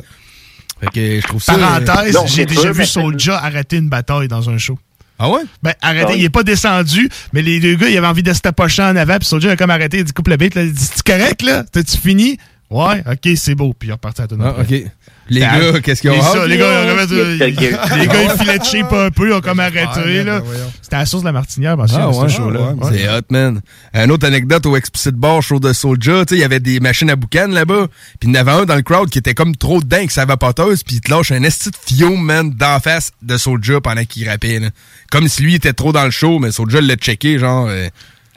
Fait 0.81 0.87
que 0.87 1.21
je 1.21 1.27
trouve 1.27 1.41
ça. 1.43 1.55
Parenthèse, 1.57 2.17
j'ai 2.27 2.45
déjà 2.45 2.71
vu 2.71 2.85
Soulja 2.85 3.37
arrêter 3.37 3.77
une 3.77 3.89
bataille 3.89 4.27
dans 4.27 4.49
un 4.49 4.57
show. 4.57 4.77
Ah 5.21 5.29
ouais? 5.29 5.41
Ben, 5.61 5.73
arrêter, 5.81 6.13
Ah 6.13 6.15
il 6.15 6.23
est 6.23 6.29
pas 6.29 6.43
descendu, 6.43 7.09
mais 7.33 7.41
les 7.41 7.59
deux 7.59 7.75
gars, 7.75 7.89
ils 7.89 7.97
avaient 7.97 8.07
envie 8.07 8.23
de 8.23 8.31
se 8.31 8.39
tapocher 8.39 8.83
en 8.83 8.95
avant, 8.95 9.17
puis 9.17 9.27
Soulja 9.27 9.51
a 9.51 9.55
comme 9.57 9.69
arrêté, 9.69 9.97
il 9.97 10.03
dit 10.05 10.13
coupe 10.13 10.29
le 10.29 10.37
beat, 10.37 10.55
là, 10.55 10.63
il 10.63 10.71
dit, 10.71 10.81
c'est 10.81 11.03
correct, 11.05 11.41
là? 11.41 11.65
T'as-tu 11.69 11.97
fini? 11.97 12.37
Ouais, 12.69 13.03
ok, 13.05 13.31
c'est 13.35 13.55
beau, 13.55 13.73
puis 13.77 13.87
il 13.87 13.89
est 13.89 13.93
reparti 13.93 14.21
à 14.21 14.27
tout 14.27 14.37
Ah, 14.41 14.55
ok. 14.61 14.83
Les 15.29 15.41
gars, 15.41 15.79
qu'est-ce 15.83 16.01
qu'ils 16.01 16.09
ont 16.11 16.21
ça, 16.21 16.39
hâte, 16.41 16.47
les 16.47 16.57
gars, 16.57 16.83
ils 16.83 16.91
ont 16.91 16.95
comme, 16.95 17.17
euh, 17.17 17.35
Yes, 17.37 17.49
les 17.49 17.61
yes. 17.63 18.07
gars, 18.07 18.23
ils 18.23 18.39
filaient 18.39 18.59
de 18.59 18.63
shape 18.63 18.93
un 18.93 19.11
peu, 19.11 19.29
ils 19.29 19.33
ont 19.33 19.41
comme 19.41 19.59
arrêté, 19.59 20.23
là. 20.23 20.41
C'était 20.81 20.95
à 20.95 20.99
la 20.99 21.05
source 21.05 21.21
de 21.23 21.27
la 21.27 21.31
martinière, 21.33 21.77
parce 21.77 21.91
que 21.91 21.97
Ah 21.97 22.11
ce 22.11 22.19
ouais, 22.19 22.29
show-là. 22.29 22.73
ah. 22.81 22.87
C'est 22.91 23.07
hot, 23.09 23.21
man. 23.29 23.61
Une 23.93 24.11
autre 24.11 24.25
anecdote 24.27 24.65
au 24.65 24.75
Explicit 24.75 25.13
Bar, 25.15 25.41
show 25.41 25.59
de 25.59 25.71
Soulja, 25.73 26.25
tu 26.25 26.29
sais, 26.29 26.35
il 26.35 26.41
y 26.41 26.43
avait 26.43 26.59
des 26.59 26.79
machines 26.79 27.09
à 27.09 27.15
boucan 27.15 27.47
là-bas, 27.47 27.87
puis 28.19 28.29
il 28.29 28.35
y 28.35 28.37
en 28.37 28.41
avait 28.41 28.51
un 28.51 28.65
dans 28.65 28.75
le 28.75 28.81
crowd 28.81 29.09
qui 29.09 29.19
était 29.19 29.33
comme 29.35 29.55
trop 29.55 29.81
dedans 29.81 29.97
avec 29.97 30.11
sa 30.11 30.25
vapoteuse, 30.25 30.83
puis 30.83 30.95
il 30.95 31.01
te 31.01 31.11
lâche 31.11 31.31
un 31.31 31.43
esti 31.43 31.69
de 31.69 31.75
fiume, 31.95 32.21
man, 32.21 32.49
d'en 32.51 32.79
face 32.79 33.11
de 33.21 33.37
Soulja 33.37 33.81
pendant 33.81 34.03
qu'il 34.05 34.27
rappait, 34.27 34.59
là. 34.59 34.69
Comme 35.11 35.27
si 35.27 35.43
lui 35.43 35.55
était 35.55 35.73
trop 35.73 35.91
dans 35.91 36.05
le 36.05 36.11
show, 36.11 36.39
mais 36.39 36.51
Soulja 36.51 36.81
l'a 36.81 36.95
checké, 36.95 37.37
genre, 37.39 37.67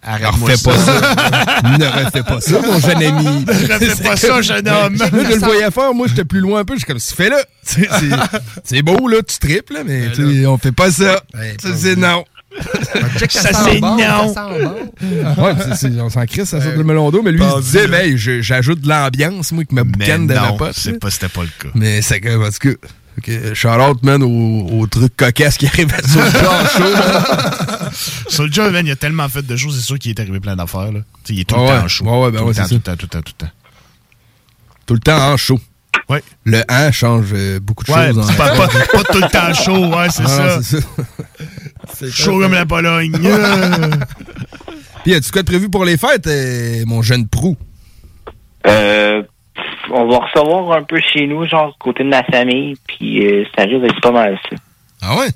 Arrête-moi 0.05 0.51
refais 0.51 0.57
ça. 0.57 0.71
pas 0.71 0.79
ça. 0.79 1.63
ne 1.79 2.05
refais 2.05 2.23
pas 2.25 2.41
ça, 2.41 2.61
mon 2.61 2.79
jeune 2.81 3.03
ami. 3.03 3.45
Ne 3.47 3.73
refais 3.75 4.03
pas 4.03 4.17
ça, 4.17 4.43
jeune 4.43 4.69
homme. 4.69 4.97
Là, 4.97 5.07
je 5.13 5.35
le 5.35 5.39
voyais 5.39 5.71
faire, 5.71 5.95
moi, 5.95 6.07
j'étais 6.09 6.25
plus 6.25 6.41
loin 6.41 6.61
un 6.61 6.65
peu. 6.65 6.75
Je 6.75 6.79
suis 6.81 6.87
comme, 6.87 6.99
fais-le. 7.01 7.37
C'est- 8.65 8.83
beau, 8.83 9.07
là, 9.09 9.19
tu 9.23 9.39
triples, 9.39 9.75
là, 9.75 9.81
mais 9.87 10.11
tu 10.13 10.41
sais, 10.41 10.47
on 10.47 10.59
fait 10.59 10.73
pas 10.73 10.91
ça. 10.91 11.23
Ça, 11.63 11.69
c'est 11.77 11.97
non. 11.97 12.25
Ça, 13.31 13.51
c'est 13.53 13.81
non. 13.81 13.97
Ouais, 13.97 15.55
on 16.01 16.11
s'en 16.11 16.27
crisse, 16.27 16.49
ça 16.51 16.61
sort 16.61 16.73
le 16.77 16.85
melon 16.85 17.11
d'eau, 17.11 17.23
mais 17.23 17.31
lui, 17.33 17.41
il 17.43 17.51
se 17.51 17.61
disait, 17.63 17.87
ben, 17.87 18.17
je- 18.17 18.43
j'ajoute 18.43 18.81
de 18.81 18.89
l'ambiance, 18.89 19.53
moi, 19.53 19.65
qui 19.65 19.75
me 19.75 19.85
Mais 19.85 19.91
boucane 19.91 20.27
de 20.27 20.35
la 20.35 20.49
non, 20.49 20.57
pote. 20.57 20.73
c'est 20.77 20.99
pas- 20.99 21.11
c'était 21.11 21.29
pas 21.29 21.43
le 21.43 21.49
cas. 21.63 21.69
Mais 21.75 22.03
c'est 22.03 22.21
comme, 22.21 22.43
en 22.43 22.51
tout 22.51 22.77
cas, 23.21 23.33
ok, 23.49 23.55
shout-out, 23.55 24.03
man, 24.03 24.23
au, 24.23 24.69
au 24.81 24.87
truc 24.87 25.17
cocasse 25.17 25.59
qui 25.59 25.67
arrive 25.67 25.93
à 25.95 26.03
Soulja 26.03 26.51
en 26.51 26.67
show, 26.67 26.91
man. 26.97 27.91
Soulja, 28.29 28.71
man, 28.71 28.87
il 28.87 28.93
a 28.93 28.97
tellement 28.97 29.29
fait 29.29 29.43
de 29.43 29.57
choses, 29.57 29.77
c'est 29.77 29.85
sûr 29.87 29.99
qu'il 29.99 30.11
est 30.13 30.21
arrivé 30.21 30.41
plein 30.41 30.57
d'affaires. 30.57 30.89
Il 31.29 31.41
est 31.41 31.45
tout 31.45 31.55
Ah 31.57 31.59
le 31.59 31.65
ouais. 31.65 31.79
temps 31.79 31.85
en 31.85 31.89
show. 31.89 32.05
Ouais, 32.05 32.19
ouais, 32.25 32.31
ben 32.31 32.39
tout, 32.41 32.45
ouais, 32.47 32.53
le 32.53 32.55
temps, 32.57 32.67
tout 32.69 32.75
le 32.75 32.81
temps, 32.81 32.97
tout 32.97 33.07
le 33.07 33.09
temps, 33.09 33.23
tout 33.23 33.33
le 33.39 33.47
temps. 33.47 33.53
Tout 34.87 34.95
le 34.95 35.01
temps 35.01 35.33
en 35.33 35.37
show. 35.37 35.61
Ouais. 36.09 36.23
Le 36.45 36.63
1 36.69 36.91
change 36.91 37.27
euh, 37.33 37.61
beaucoup 37.61 37.85
de 37.85 37.93
Ouais, 37.93 38.09
choses. 38.13 38.19
en 38.31 38.33
pas, 38.35 38.57
pas, 38.57 38.67
pas 38.69 39.05
tout 39.05 39.21
le 39.21 39.29
temps 39.31 39.55
chaud, 39.55 39.87
ouais, 39.95 40.09
c'est 40.11 40.23
Ah, 40.27 40.59
ça. 40.63 40.63
ça. 40.63 42.11
Chaud 42.11 42.41
comme 42.41 42.53
la 42.53 42.67
Pologne. 42.67 43.13
Puis, 45.05 45.15
as-tu 45.15 45.31
quoi 45.31 45.43
de 45.43 45.47
prévu 45.47 45.69
pour 45.69 45.85
les 45.85 45.97
fêtes, 45.97 46.27
euh, 46.27 46.85
mon 46.87 47.03
jeune 47.03 47.27
prou? 47.29 47.57
Euh, 48.67 49.23
on 49.91 50.07
va 50.07 50.19
recevoir 50.19 50.73
un 50.73 50.83
peu 50.83 51.01
chez 51.01 51.27
nous, 51.27 51.47
genre, 51.47 51.77
côté 51.79 52.05
de 52.05 52.09
ma 52.09 52.23
famille, 52.25 52.77
puis 52.87 53.27
euh, 53.27 53.45
ça 53.57 53.65
risque 53.65 53.83
d'être 53.83 54.01
pas 54.01 54.11
mal, 54.11 54.39
ça. 54.49 54.57
Ah 55.03 55.17
ouais? 55.17 55.29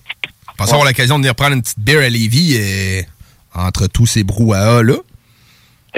Pensons 0.57 0.75
avoir 0.75 0.87
l'occasion 0.87 1.17
de 1.17 1.23
venir 1.23 1.35
prendre 1.35 1.55
une 1.55 1.63
petite 1.63 1.79
bière 1.81 2.03
à 2.03 2.09
Lévis 2.09 2.57
euh, 2.59 3.03
entre 3.55 3.87
tous 3.89 4.07
ces 4.07 4.25
brouhahas-là. 4.25 4.95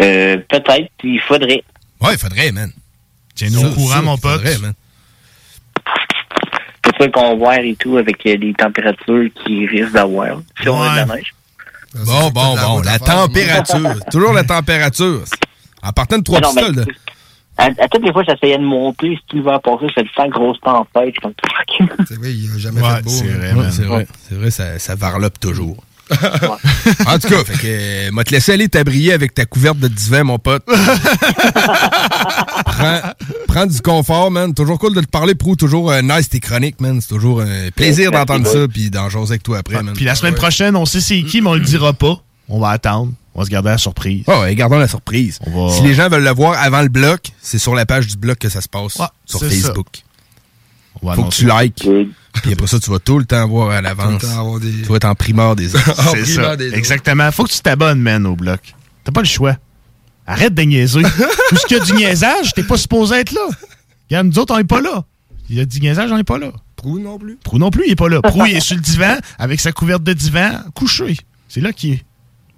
Euh, 0.01 0.37
peut-être, 0.49 0.91
il 1.05 1.21
faudrait. 1.21 1.63
Ouais, 2.01 2.13
il 2.13 2.19
faudrait, 2.19 2.53
man. 2.53 2.73
Tiens-nous 3.35 3.67
au 3.67 3.71
courant, 3.75 4.03
mon 4.03 4.17
il 4.17 4.21
pote. 4.21 4.33
faudrait, 4.33 4.59
man. 4.59 4.75
C'est 6.85 7.05
ça 7.05 7.09
qu'on 7.11 7.37
voit 7.37 7.61
et 7.61 7.77
tout, 7.77 7.99
avec 7.99 8.25
euh, 8.27 8.37
les 8.37 8.55
températures 8.55 9.29
qui 9.45 9.67
risquent 9.67 9.93
d'avoir, 9.93 10.39
si 10.61 10.69
on 10.69 10.81
a 10.81 11.05
de 11.05 11.09
la 11.09 11.17
neige. 11.17 11.35
Bon, 11.95 12.31
bon, 12.31 12.57
bon. 12.57 12.81
La 12.83 12.99
température. 12.99 13.99
Toujours 14.11 14.33
la 14.33 14.45
température. 14.45 15.23
En 15.81 15.93
partant 15.93 16.19
de 16.19 16.25
trois 16.25 16.41
pistoles. 16.41 16.87
À, 17.59 17.65
à 17.67 17.89
toutes 17.89 18.05
les 18.05 18.13
fois, 18.13 18.23
j'essayais 18.27 18.59
de 18.59 18.65
monter, 18.65 19.19
si 19.29 19.37
l'hiver 19.37 19.61
passé, 19.61 19.87
c'était 19.89 20.03
le 20.03 20.09
temps 20.15 20.29
grosse 20.29 20.61
tempête, 20.61 21.15
comme 21.21 21.33
fuck. 21.33 21.89
C'est 22.09 22.19
vrai, 22.19 22.33
il 22.33 22.51
a 22.55 22.59
jamais 22.59 22.81
Ouais, 22.81 22.97
fait 22.97 23.03
beau. 23.03 23.11
c'est 23.11 23.31
hein. 23.31 23.55
vrai, 23.55 23.69
c'est 23.73 23.85
vrai. 23.85 24.07
C'est 24.29 24.35
vrai, 24.37 24.51
ça, 24.51 24.79
ça 24.79 24.95
varlope 24.95 25.39
toujours. 25.41 25.83
en 26.11 27.19
tout 27.19 27.29
cas, 27.29 27.45
fait 27.45 27.59
que, 27.59 27.67
euh, 27.67 28.11
m'a 28.13 28.25
te 28.25 28.31
laisser 28.31 28.53
aller 28.53 28.69
t'abrier 28.69 29.13
avec 29.13 29.35
ta 29.35 29.45
couverte 29.45 29.79
de 29.79 29.89
divan, 29.89 30.25
mon 30.25 30.39
pote. 30.39 30.65
prends, 32.65 33.01
prends 33.47 33.67
du 33.67 33.81
confort, 33.83 34.31
man. 34.31 34.55
Toujours 34.55 34.79
cool 34.79 34.95
de 34.95 35.01
te 35.01 35.07
parler, 35.07 35.35
Prou. 35.35 35.57
Toujours 35.57 35.91
euh, 35.91 36.01
nice 36.03 36.29
tes 36.29 36.41
chroniques, 36.41 36.81
man. 36.81 37.01
C'est 37.01 37.09
toujours 37.09 37.41
un 37.43 37.71
plaisir 37.75 38.11
Merci, 38.11 38.27
d'entendre 38.27 38.47
ça 38.47 38.69
puis 38.69 38.91
d'en 38.91 39.09
jaser 39.09 39.33
avec 39.33 39.43
toi 39.43 39.59
après, 39.59 39.83
man. 39.83 39.95
Puis 39.95 40.05
la 40.05 40.15
semaine 40.15 40.35
prochaine, 40.35 40.77
on 40.77 40.87
sait 40.87 41.01
c'est 41.01 41.23
qui, 41.23 41.41
mais 41.43 41.49
on 41.51 41.55
le 41.55 41.61
dira 41.61 41.93
pas. 41.93 42.19
On 42.49 42.61
va 42.61 42.71
attendre. 42.71 43.13
On 43.39 43.43
va 43.43 43.45
se 43.47 43.51
garder 43.51 43.69
la 43.69 43.79
surprise. 43.79 44.25
Oh, 44.27 44.41
ouais, 44.41 44.53
gardons 44.57 44.79
la 44.79 44.89
surprise. 44.89 45.39
va- 45.47 45.71
Si 45.73 45.83
les 45.83 45.95
gens 45.95 46.09
veulent 46.09 46.25
le 46.25 46.31
voir 46.35 46.61
avant 46.61 46.83
le 46.83 46.89
bloc, 46.89 47.31
c'est 47.41 47.59
sur 47.59 47.73
la 47.77 47.87
page 47.87 48.09
du 48.09 48.17
bloc 48.17 48.37
que 48.37 48.49
ça 48.49 48.61
se 48.61 48.69
passe. 48.69 48.99
sur 49.27 49.39
Facebook. 49.49 49.87
On 51.01 51.07
va 51.07 51.15
Faut 51.15 51.23
que 51.23 51.35
tu 51.35 51.47
likes. 51.49 51.89
Puis 52.43 52.53
après 52.55 52.67
ça, 52.67 52.81
tu 52.81 52.91
vas 52.91 52.99
tout 52.99 53.17
le 53.21 53.25
temps 53.25 53.47
voir 53.47 53.71
à 53.71 53.81
l'avance. 53.81 54.21
Des- 54.61 54.73
Tu 54.83 54.89
vas 54.89 54.97
être 54.97 55.05
en 55.05 55.15
primeur 55.15 55.55
des 55.55 55.73
autres. 55.73 55.95
C'est 56.11 56.25
ça. 56.25 56.57
Exactement. 56.77 57.31
Faut 57.31 57.45
que 57.45 57.51
tu 57.53 57.61
t'abonnes, 57.61 58.01
man, 58.01 58.27
au 58.27 58.35
bloc. 58.35 58.75
T'as 59.05 59.13
pas 59.13 59.21
le 59.21 59.29
choix. 59.29 59.57
Arrête 60.27 60.55
de 60.55 60.63
niaiser. 60.63 61.03
Tout 61.51 61.57
ce 61.57 61.67
qu'il 61.67 61.77
y 61.77 61.81
a 61.81 61.85
du 61.85 61.93
niaisage, 61.93 62.53
t'es 62.55 62.65
pas 62.65 62.77
supposé 62.77 63.15
être 63.21 63.31
là. 63.33 63.47
Regarde, 64.11 64.27
nous 64.27 64.39
autres, 64.41 64.53
on 64.53 64.59
est 64.59 64.65
pas 64.65 64.81
là. 64.81 65.05
Il 65.49 65.55
y 65.57 65.61
a 65.61 65.65
du 65.65 65.79
niaisage, 65.81 66.11
on 66.11 66.19
est 66.19 66.25
pas 66.25 66.39
là. 66.39 66.51
Prou 66.75 66.99
non 66.99 67.19
plus. 67.19 67.37
Prou 67.45 67.59
non 67.59 67.71
plus, 67.71 67.85
il 67.87 67.93
est 67.93 67.97
pas 67.97 68.09
là. 68.09 68.21
Prou, 68.21 68.45
il 68.47 68.57
est 68.57 68.61
sur 68.61 68.75
le 68.75 68.83
divan, 68.83 69.17
avec 69.39 69.61
sa 69.61 69.71
couverte 69.71 70.03
de 70.03 70.13
divan, 70.13 70.51
couché. 70.75 71.17
C'est 71.49 71.61
là 71.61 71.73
qu'il 71.73 71.93
est. 71.95 72.05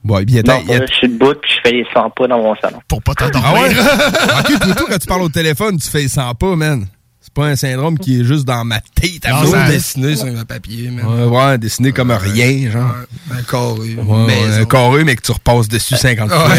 Ouais, 0.04 0.24
bien 0.24 0.42
Non, 0.46 0.60
je 0.66 0.94
suis 0.94 1.08
debout, 1.08 1.34
puis 1.40 1.50
je 1.56 1.60
fais 1.62 1.72
les 1.76 1.86
100 1.92 2.10
pas 2.10 2.26
dans 2.26 2.38
mon 2.38 2.54
salon. 2.56 2.78
Pour 2.88 3.02
pas 3.02 3.12
Ah 3.18 3.28
t'endormir. 3.30 3.62
ouais? 3.62 3.70
ok, 4.54 4.60
plutôt 4.60 4.86
quand 4.86 4.98
tu 4.98 5.06
parles 5.06 5.22
au 5.22 5.28
téléphone, 5.28 5.76
tu 5.78 5.88
fais 5.90 6.08
sans 6.08 6.34
pas, 6.34 6.56
man. 6.56 6.86
C'est 7.22 7.34
pas 7.34 7.44
un 7.44 7.54
syndrome 7.56 7.98
qui 7.98 8.18
est 8.20 8.24
juste 8.24 8.46
dans 8.46 8.64
ma 8.64 8.80
tête 8.80 9.26
à 9.26 9.42
Non, 9.42 9.66
dessiné 9.68 10.16
sur 10.16 10.26
un 10.26 10.44
papier, 10.46 10.90
man. 10.90 11.04
Ouais, 11.04 11.24
ouais, 11.26 11.58
dessiné 11.58 11.92
comme 11.92 12.10
rien, 12.12 12.70
genre. 12.70 12.94
Un 13.30 13.42
carré. 13.42 13.94
Ouais, 13.94 14.24
ouais, 14.26 14.60
un 14.60 14.64
carré, 14.64 15.04
mais 15.04 15.16
que 15.16 15.22
tu 15.22 15.32
repasses 15.32 15.68
dessus 15.68 15.96
50 15.96 16.30
fois. 16.30 16.48
Là, 16.48 16.54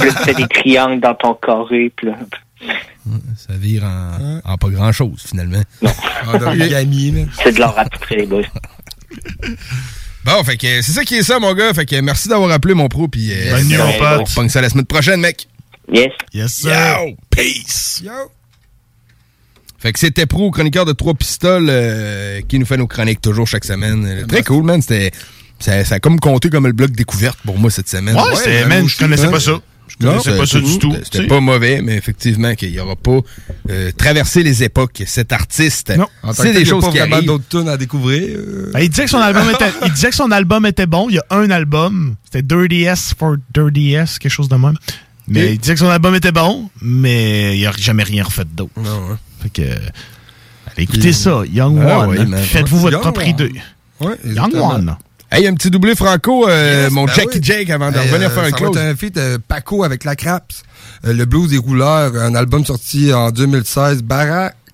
tu 0.00 0.24
fais 0.24 0.34
des 0.34 0.46
triangles 0.46 1.00
dans 1.00 1.14
ton 1.16 1.34
carré, 1.34 1.92
puis 1.96 2.06
là... 2.06 2.14
Ça 3.36 3.52
vire 3.54 3.84
en, 3.84 4.40
en 4.44 4.56
pas 4.56 4.68
grand 4.68 4.90
chose, 4.92 5.24
finalement. 5.28 5.62
Ah, 6.32 6.38
d'origami, 6.38 7.10
man. 7.12 7.28
C'est 7.42 7.52
de 7.52 7.58
l'or 7.60 7.74
à 7.76 7.84
peu 7.84 7.98
près, 7.98 8.16
les 8.16 8.26
boys. 8.26 8.42
Bon, 10.26 10.42
fait 10.44 10.56
que 10.56 10.82
c'est 10.82 10.92
ça 10.92 11.04
qui 11.04 11.14
est 11.14 11.22
ça, 11.22 11.38
mon 11.38 11.54
gars. 11.54 11.72
Fait 11.72 11.86
que 11.86 12.00
merci 12.00 12.28
d'avoir 12.28 12.50
appelé 12.50 12.74
mon 12.74 12.88
pro, 12.88 13.06
puis 13.08 13.30
euh, 13.32 13.52
Bonne 13.52 13.68
nuit, 13.68 13.76
mon 13.76 13.84
on 14.20 14.24
pote. 14.24 14.50
ça 14.50 14.60
la 14.60 14.68
semaine 14.68 14.84
prochaine, 14.86 15.20
mec. 15.20 15.46
Yes. 15.92 16.08
Yes, 16.34 16.52
sir. 16.52 16.70
Yo, 17.06 17.16
peace. 17.30 18.02
Fait 19.78 19.92
que 19.92 19.98
c'était 20.00 20.26
Pro, 20.26 20.50
chroniqueur 20.50 20.84
de 20.84 20.92
trois 20.92 21.14
pistoles, 21.14 21.68
euh, 21.70 22.40
qui 22.48 22.58
nous 22.58 22.66
fait 22.66 22.76
nos 22.76 22.88
chroniques 22.88 23.20
toujours 23.20 23.46
chaque 23.46 23.64
semaine. 23.64 24.04
Euh, 24.04 24.26
Très 24.26 24.42
cool, 24.42 24.64
man. 24.64 24.80
C'était, 24.82 25.12
ça, 25.60 25.84
ça 25.84 25.94
a 25.96 26.00
comme 26.00 26.18
compté 26.18 26.50
comme 26.50 26.66
le 26.66 26.72
bloc 26.72 26.90
découverte 26.90 27.38
pour 27.44 27.56
moi 27.58 27.70
cette 27.70 27.88
semaine. 27.88 28.16
Ouais, 28.16 28.22
c'était- 28.34 28.62
ben, 28.62 28.68
man, 28.68 28.80
moi 28.80 28.88
je 28.88 28.96
connaissais 28.98 29.26
hein. 29.26 29.30
pas 29.30 29.38
ça. 29.40 29.60
Je 29.88 30.04
Non, 30.04 30.12
connaissais 30.12 30.30
pas 30.36 30.46
ça 30.46 30.58
c'était- 30.58 30.66
du 30.66 30.78
tout. 30.78 30.92
C'était 30.92 31.10
Tu 31.10 31.18
sais. 31.18 31.26
pas 31.28 31.40
mauvais, 31.40 31.80
mais 31.82 31.96
effectivement, 31.96 32.54
qu'il 32.54 32.70
n'y 32.72 32.78
aura 32.80 32.96
pas 32.96 33.20
euh, 33.70 33.90
traversé 33.96 34.42
les 34.42 34.62
époques. 34.62 35.02
Cet 35.06 35.32
artiste, 35.32 35.92
En 36.22 36.28
tant 36.28 36.32
c'est 36.34 36.42
que 36.42 36.48
des 36.48 36.52
tel, 36.54 36.62
il 36.62 36.66
y 36.66 36.68
a 36.68 36.70
choses 36.70 36.84
pas 36.84 36.90
qui 36.92 36.98
arrivent. 37.00 37.24
d'autres 37.26 37.48
tunes 37.48 37.68
à 37.68 37.76
découvrir. 37.76 38.22
euh. 38.36 38.70
Ben, 38.74 38.80
il, 38.80 38.88
disait 38.90 39.04
que 39.04 39.10
son 39.10 39.18
album 39.18 39.48
était, 39.50 39.70
il 39.86 39.92
disait 39.92 40.10
que 40.10 40.16
son 40.16 40.30
album 40.32 40.66
était 40.66 40.86
bon. 40.86 41.08
Il 41.08 41.14
y 41.14 41.18
a 41.18 41.24
un 41.30 41.50
album. 41.50 42.16
C'était 42.24 42.42
Dirty 42.42 42.82
S 42.82 43.14
for 43.18 43.36
Dirty 43.54 43.94
S, 43.94 44.18
quelque 44.18 44.32
chose 44.32 44.48
de 44.48 44.56
même. 44.56 44.76
Mais 45.28 45.40
Et- 45.40 45.52
il 45.52 45.58
disait 45.58 45.74
que 45.74 45.80
son 45.80 45.88
album 45.88 46.14
était 46.14 46.32
bon, 46.32 46.68
mais 46.82 47.56
il 47.58 47.64
n'a 47.64 47.72
jamais 47.78 48.02
rien 48.02 48.24
refait 48.24 48.44
d'autre. 48.44 48.72
Non, 48.76 49.12
hein. 49.12 49.18
Fait 49.42 49.48
que. 49.50 49.62
Allez, 49.62 50.82
écoutez 50.84 51.08
Il- 51.08 51.14
ça, 51.14 51.42
Young 51.50 51.78
Ah 51.80 52.00
One. 52.08 52.34
hein. 52.34 52.36
Faites-vous 52.36 52.78
votre 52.80 53.00
propre 53.00 53.26
idée. 53.26 53.52
Ouais, 54.00 54.16
Young. 54.24 54.54
One. 54.54 54.96
Hey, 55.30 55.46
un 55.48 55.54
petit 55.54 55.70
doublé 55.70 55.96
franco, 55.96 56.48
euh, 56.48 56.88
mon 56.90 57.04
Ben 57.04 57.14
Jackie 57.14 57.38
oui. 57.38 57.40
Jake, 57.42 57.70
avant 57.70 57.90
de 57.90 57.96
Hey, 57.96 58.08
revenir 58.08 58.30
euh, 58.30 58.34
faire 58.34 58.44
un 58.44 58.50
ça 58.50 58.56
close. 58.56 58.74
va 58.76 58.82
être 58.82 58.92
un 58.92 58.96
feat 58.96 59.16
euh, 59.16 59.38
Paco 59.46 59.82
avec 59.82 60.04
la 60.04 60.14
Craps. 60.14 60.62
Euh, 61.04 61.12
le 61.12 61.24
blues 61.24 61.50
des 61.50 61.58
rouleurs, 61.58 62.14
un 62.14 62.34
album 62.36 62.64
sorti 62.64 63.12
en 63.12 63.30
2016, 63.32 64.02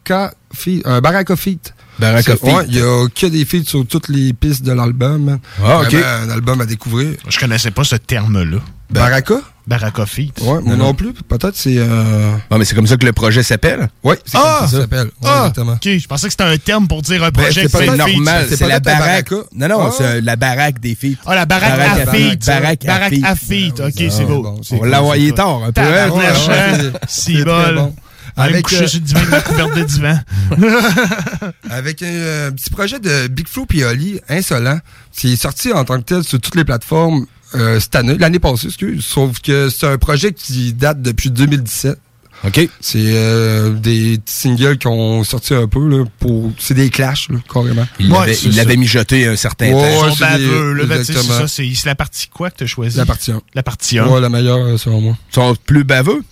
Baraka 0.09 0.35
Feat. 0.53 0.87
Un 0.87 1.01
Baraka 1.01 1.37
C'est-. 1.37 2.43
Ouais, 2.53 2.65
il 2.69 2.77
y 2.77 2.81
a 2.81 3.07
que 3.09 3.27
des 3.27 3.45
feats 3.45 3.65
sur 3.67 3.87
toutes 3.87 4.09
les 4.09 4.33
pistes 4.33 4.63
de 4.65 4.73
l'album. 4.73 5.39
Ah, 5.65 5.81
ok. 5.81 5.93
Vraiment 5.93 6.07
Un 6.25 6.31
album 6.31 6.61
à 6.61 6.67
découvrir. 6.67 7.15
Je 7.29 7.39
connaissais 7.39 7.71
pas 7.71 7.85
ce 7.85 7.97
terme-là. 7.97 8.59
Baraka? 8.91 9.37
Baraka 9.67 10.05
Feet. 10.07 10.33
Ouais, 10.43 10.61
moi 10.61 10.75
non, 10.77 10.93
plus. 10.93 11.13
Peut-être 11.15 11.55
c'est... 11.55 11.77
Euh... 11.79 12.33
Non, 12.51 12.59
mais 12.59 12.65
c'est 12.65 12.75
comme 12.75 12.87
ça 12.89 12.97
que 12.97 13.07
le 13.07 13.13
projet 13.13 13.43
s'appelle? 13.45 13.89
Ouais, 14.03 14.19
c'est 14.27 14.37
Ah! 14.37 14.57
comme 14.61 14.69
ça 14.69 14.75
ça 14.77 14.81
s'appelle. 14.83 15.07
Ouais, 15.07 15.13
Ah! 15.31 15.39
exactement. 15.43 15.73
Ok, 15.75 15.89
je 15.99 16.07
pensais 16.09 16.27
que 16.27 16.33
c'était 16.33 16.43
un 16.45 16.57
terme 16.59 16.89
pour 16.89 17.01
dire 17.01 17.23
un 17.23 17.31
Ben, 17.31 17.43
projet 17.45 17.63
c'est 17.63 17.69
qui 17.71 17.77
fait 17.79 17.87
pas 17.87 17.97
normal, 17.97 18.47
c'est 18.51 18.67
la 18.67 18.81
baraque. 18.81 19.31
baraka. 19.31 19.37
Non, 19.55 19.69
non, 19.69 19.87
Ah. 19.87 19.95
c'est 19.97 20.05
euh, 20.05 20.21
la 20.23 20.37
baraque 20.37 20.81
des 20.81 20.95
filles. 20.97 21.17
Ah, 21.25 21.37
la 21.37 21.47
baraque 21.47 21.77
Baraque 21.79 22.09
à 22.09 22.11
feet. 22.13 22.31
feet, 22.31 22.47
baraque 22.47 22.85
à 22.85 22.87
Baraque 22.89 23.13
feet. 23.15 23.25
à 23.25 23.37
feet. 23.37 23.81
Ok, 23.81 23.93
Ah, 23.99 24.11
c'est 24.11 24.25
beau. 24.25 24.43
bon, 24.43 24.61
C'est 24.63 24.75
On 24.81 24.83
l'a 24.83 24.91
c'est 24.91 24.97
envoyé 25.03 25.33
tard 25.33 25.63
un 25.65 25.73
peu, 25.73 25.81
hein? 25.81 26.11
Hein? 26.13 26.33
c'est- 26.35 26.93
Si 27.09 27.37
c'est 27.39 27.45
bol. 27.45 27.93
Avec, 28.37 28.65
coucher 28.65 28.83
euh, 28.85 28.87
sur 28.87 29.01
le 29.01 29.05
divan 29.07 29.21
avec 29.21 29.31
ma 29.31 29.41
couverte 29.43 29.77
de 29.77 29.83
divan. 29.85 30.21
Avec 31.71 32.03
un, 32.03 32.07
euh, 32.07 32.51
petit 32.51 32.71
projet 32.71 32.99
de 32.99 33.27
Big 33.29 33.47
Flo 33.49 33.67
et 33.75 33.85
Oli, 33.85 34.21
Insolent. 34.29 34.79
C'est 35.11 35.37
sorti 35.37 35.73
en 35.73 35.85
tant 35.85 35.99
que 35.99 36.05
tel 36.05 36.25
sur 36.25 36.41
toutes 36.41 36.57
les 36.57 36.65
plateformes 36.65 37.27
euh, 37.55 37.79
cette 37.81 37.95
année, 37.97 38.17
l'année 38.19 38.39
passée, 38.39 38.69
excuse. 38.69 39.05
Sauf 39.05 39.41
que 39.41 39.69
c'est 39.69 39.87
un 39.87 39.99
projet 39.99 40.33
qui 40.33 40.73
date 40.73 41.03
depuis 41.03 41.31
2017. 41.31 41.99
OK. 42.45 42.69
C'est 42.81 42.99
euh, 42.99 43.71
des 43.75 44.19
petits 44.19 44.35
singles 44.35 44.77
qui 44.79 44.89
ont 44.89 45.23
sorti 45.23 45.55
un 45.55 45.69
peu, 45.69 45.87
là, 45.89 46.05
pour... 46.19 46.51
C'est 46.59 46.75
des 46.75 46.91
clashs, 46.91 47.29
là, 47.29 47.37
carrément. 47.53 47.87
Il 48.01 48.11
Ouais, 48.11 48.35
l'avait- 48.57 48.77
mijoté 48.77 49.27
un 49.29 49.37
certain 49.37 49.73
Ouais, 49.73 49.95
temps. 49.95 50.07
Ouais, 50.09 50.17
baveux, 50.19 50.75
des-. 50.81 50.87
Ben, 50.87 51.05
C'est 51.05 51.13
exactement. 51.13 51.47
ça, 51.47 51.49
c'est 51.49 51.85
la 51.87 51.95
partie 51.95 52.27
quoi 52.29 52.51
que 52.51 52.57
tu 52.57 52.65
as 52.65 52.67
choisi? 52.67 52.97
La 52.97 53.07
partie 53.07 53.31
1. 53.31 53.41
La 53.55 53.63
partie 53.63 53.99
1. 53.99 54.07
Ouais, 54.09 54.21
la 54.21 54.29
meilleure, 54.29 54.77
selon 54.77 55.01
moi. 55.01 55.17
Ils 55.31 55.35
sont 55.35 55.55
plus 55.65 55.85
baveux? 55.85 56.23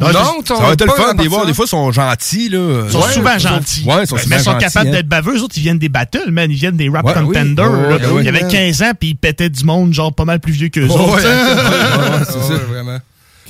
Non, 0.00 0.12
non, 0.12 0.44
Ça 0.46 0.54
va 0.54 0.72
être 0.74 0.84
le 0.84 0.92
fun 0.92 1.14
de 1.14 1.22
les 1.22 1.28
voir. 1.28 1.44
Des 1.44 1.54
fois, 1.54 1.64
ils 1.64 1.68
sont 1.68 1.90
gentils, 1.90 2.48
là. 2.48 2.84
Ils 2.86 2.92
sont 2.92 3.00
Ouais, 3.00 3.12
souvent 3.12 3.30
ils 3.34 3.40
gentils. 3.40 3.84
Ouais, 3.84 4.04
ils 4.04 4.06
sont 4.06 4.14
mais 4.14 4.22
souvent 4.22 4.36
ils 4.38 4.44
sont 4.44 4.58
capables 4.58 4.88
hein. 4.88 4.92
d'être 4.92 5.08
baveux. 5.08 5.36
Eux 5.36 5.42
autres, 5.42 5.54
ils 5.56 5.62
viennent 5.62 5.78
des 5.80 5.88
battles, 5.88 6.30
man. 6.30 6.48
Ils 6.50 6.56
viennent 6.56 6.76
des 6.76 6.88
rap 6.88 7.04
Ouais, 7.04 7.14
oui. 7.18 7.24
contenders. 7.34 7.70
Ouais, 7.72 7.98
là. 7.98 8.06
ouais, 8.06 8.12
ouais. 8.12 8.22
Il 8.22 8.26
y 8.26 8.28
avait 8.28 8.46
15 8.46 8.82
ans, 8.82 8.92
puis 8.98 9.08
ils 9.10 9.16
pétaient 9.16 9.50
du 9.50 9.64
monde, 9.64 9.92
genre 9.92 10.14
pas 10.14 10.24
mal 10.24 10.38
plus 10.38 10.52
vieux 10.52 10.68
qu'eux 10.68 10.84
Ouais, 10.86 10.90
autres. 10.94 11.16
ouais, 11.16 11.22
ouais, 12.18 12.24
c'est 12.26 12.32
ça. 12.54 12.54
vraiment. 12.68 12.98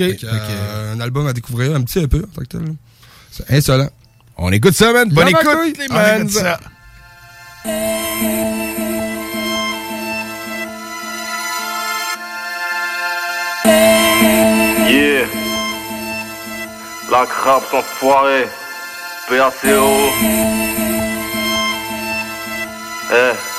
Euh, 0.01 0.95
un 0.95 1.01
album 1.01 1.27
à 1.27 1.33
découvrir 1.33 1.75
un 1.75 1.83
petit 1.83 2.07
peu, 2.07 2.19
en 2.19 2.35
tant 2.35 2.41
que 2.43 2.47
tel. 2.47 2.61
là. 2.63 2.71
C'est 3.31 3.51
insolent. 3.53 3.91
On 4.37 4.51
écoute 4.53 4.75
ça, 4.75 4.93
man. 4.93 5.09
Bonne 5.11 5.29
écoute, 5.29 5.45
les 5.79 5.89
man. 5.89 6.29
La 17.11 17.25
crabe 17.25 17.63
sans 17.71 17.83
foirer. 17.83 18.47
PACO. 19.29 19.89
Eh. 23.11 23.58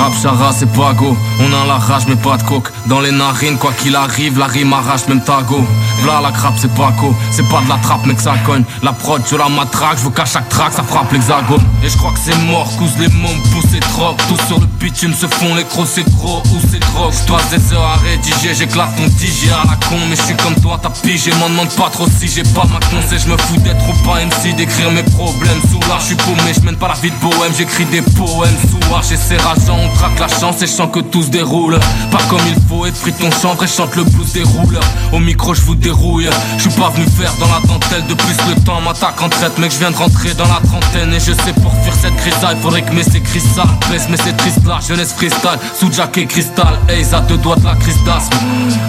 Rap 0.00 0.14
Chara 0.22 0.50
c'est 0.50 0.72
pas 0.72 0.94
go, 0.94 1.14
on 1.40 1.52
a 1.52 1.66
la 1.66 1.76
rage 1.76 2.04
mais 2.08 2.16
pas 2.16 2.38
de 2.38 2.42
coke. 2.42 2.72
Dans 2.86 3.00
les 3.00 3.12
narines 3.12 3.58
quoi 3.58 3.70
qu'il 3.72 3.94
arrive 3.94 4.38
la 4.38 4.46
rime 4.46 4.72
arrache 4.72 5.06
même 5.08 5.22
ta 5.22 5.42
go. 5.42 5.62
V'là 6.02 6.22
la 6.22 6.30
crape 6.30 6.54
c'est 6.56 6.74
pas 6.74 6.90
go, 6.98 7.14
c'est 7.30 7.46
pas 7.50 7.60
de 7.60 7.68
la 7.68 7.76
trappe 7.76 8.06
mais 8.06 8.14
que 8.14 8.22
ça 8.22 8.32
cogne. 8.46 8.64
La 8.82 8.94
prod 8.94 9.20
je 9.30 9.36
la 9.36 9.50
matraque, 9.50 9.98
je 9.98 10.04
veux 10.04 10.10
qu'à 10.10 10.24
chaque 10.24 10.48
track 10.48 10.72
ça 10.72 10.82
frappe 10.82 11.12
l'hexagone 11.12 11.62
Et 11.84 11.90
je 11.90 11.98
crois 11.98 12.12
que 12.12 12.18
c'est 12.18 12.38
mort, 12.46 12.66
couse 12.78 12.96
les 12.98 13.08
mômes, 13.08 13.42
pousse 13.52 13.74
et 13.76 13.80
trop 13.80 14.16
Tout 14.26 14.38
sur 14.46 14.58
le 14.58 14.66
bitume 14.80 15.12
se 15.12 15.26
font 15.26 15.54
les 15.54 15.64
crocs 15.64 15.86
c'est 15.86 16.10
trop 16.16 16.42
ou 16.46 16.58
c'est 16.70 16.80
trop 16.80 17.10
Je 17.12 17.26
dois 17.26 17.40
des 17.50 17.74
heures 17.74 17.84
à 17.84 17.96
rédiger, 17.96 18.54
j'éclate 18.54 18.96
ton 18.96 19.04
DJ 19.04 19.50
à 19.52 19.68
la 19.68 19.76
con. 19.86 20.00
Mais 20.08 20.16
je 20.16 20.22
suis 20.22 20.36
comme 20.36 20.54
toi 20.62 20.80
t'as 20.82 20.88
pigé, 20.88 21.30
m'en 21.38 21.50
demande 21.50 21.68
pas 21.76 21.90
trop 21.90 22.06
si 22.08 22.26
j'ai 22.26 22.42
pas 22.42 22.64
ma 22.72 22.80
conseil 22.80 23.18
Je 23.18 23.30
me 23.30 23.36
fous 23.36 23.58
d'être 23.58 23.84
ou 23.86 24.06
pas 24.06 24.24
MC, 24.24 24.56
d'écrire 24.56 24.90
mes 24.92 25.02
problèmes. 25.02 25.60
Sous 25.70 25.80
là 25.90 25.98
je 26.00 26.06
suis 26.06 26.16
paumé, 26.16 26.54
je 26.54 26.64
mène 26.64 26.76
pas 26.76 26.88
la 26.88 26.94
vie 26.94 27.10
de 27.10 27.16
bohème. 27.16 27.52
J'écris 27.54 27.84
des 27.84 28.00
poèmes 28.00 28.56
sous 28.70 28.80
j'essaie 29.08 29.36
rageant 29.36 29.89
traque 29.90 30.18
la 30.18 30.28
chance 30.28 30.62
et 30.62 30.66
je 30.66 30.72
sens 30.72 30.88
que 30.92 31.00
tout 31.00 31.22
se 31.22 31.30
déroule. 31.30 31.78
Pas 32.10 32.22
comme 32.28 32.40
il 32.48 32.60
faut, 32.68 32.86
et 32.86 32.92
pris 32.92 33.12
ton 33.12 33.30
chanvre 33.30 33.64
et 33.64 33.68
chante 33.68 33.94
le 33.96 34.04
blues 34.04 34.32
des 34.32 34.42
rouleurs 34.42 34.84
Au 35.12 35.18
micro 35.18 35.54
je 35.54 35.62
vous 35.62 35.74
dérouille, 35.74 36.28
je 36.56 36.62
suis 36.68 36.80
pas 36.80 36.90
venu 36.90 37.06
faire 37.06 37.32
dans 37.38 37.48
la 37.48 37.60
dentelle. 37.66 38.06
De 38.08 38.14
plus 38.14 38.36
le 38.48 38.60
temps 38.62 38.80
m'attaque 38.80 39.20
en 39.22 39.28
traite 39.28 39.58
Mec 39.58 39.72
je 39.72 39.78
viens 39.78 39.90
de 39.90 39.96
rentrer 39.96 40.34
dans 40.34 40.48
la 40.48 40.60
trentaine. 40.66 41.12
Et 41.14 41.20
je 41.20 41.32
sais 41.32 41.52
pour 41.62 41.72
fuir 41.82 41.94
cette 42.00 42.14
grisaille 42.16 42.56
Faudrait 42.62 42.82
que 42.82 42.92
mes 42.92 43.02
cristal 43.02 43.66
Baisse 43.90 44.06
mais 44.10 44.16
c'est 44.16 44.36
triste 44.36 44.66
là, 44.66 44.78
jeunesse 44.86 45.12
freestyle 45.12 45.58
Sous 45.78 45.92
jack 45.92 46.16
et 46.18 46.26
cristal, 46.26 46.78
hey 46.88 47.04
ça 47.04 47.20
te 47.20 47.34
doit 47.34 47.56
de 47.56 47.64
la 47.64 47.74
crise 47.74 47.98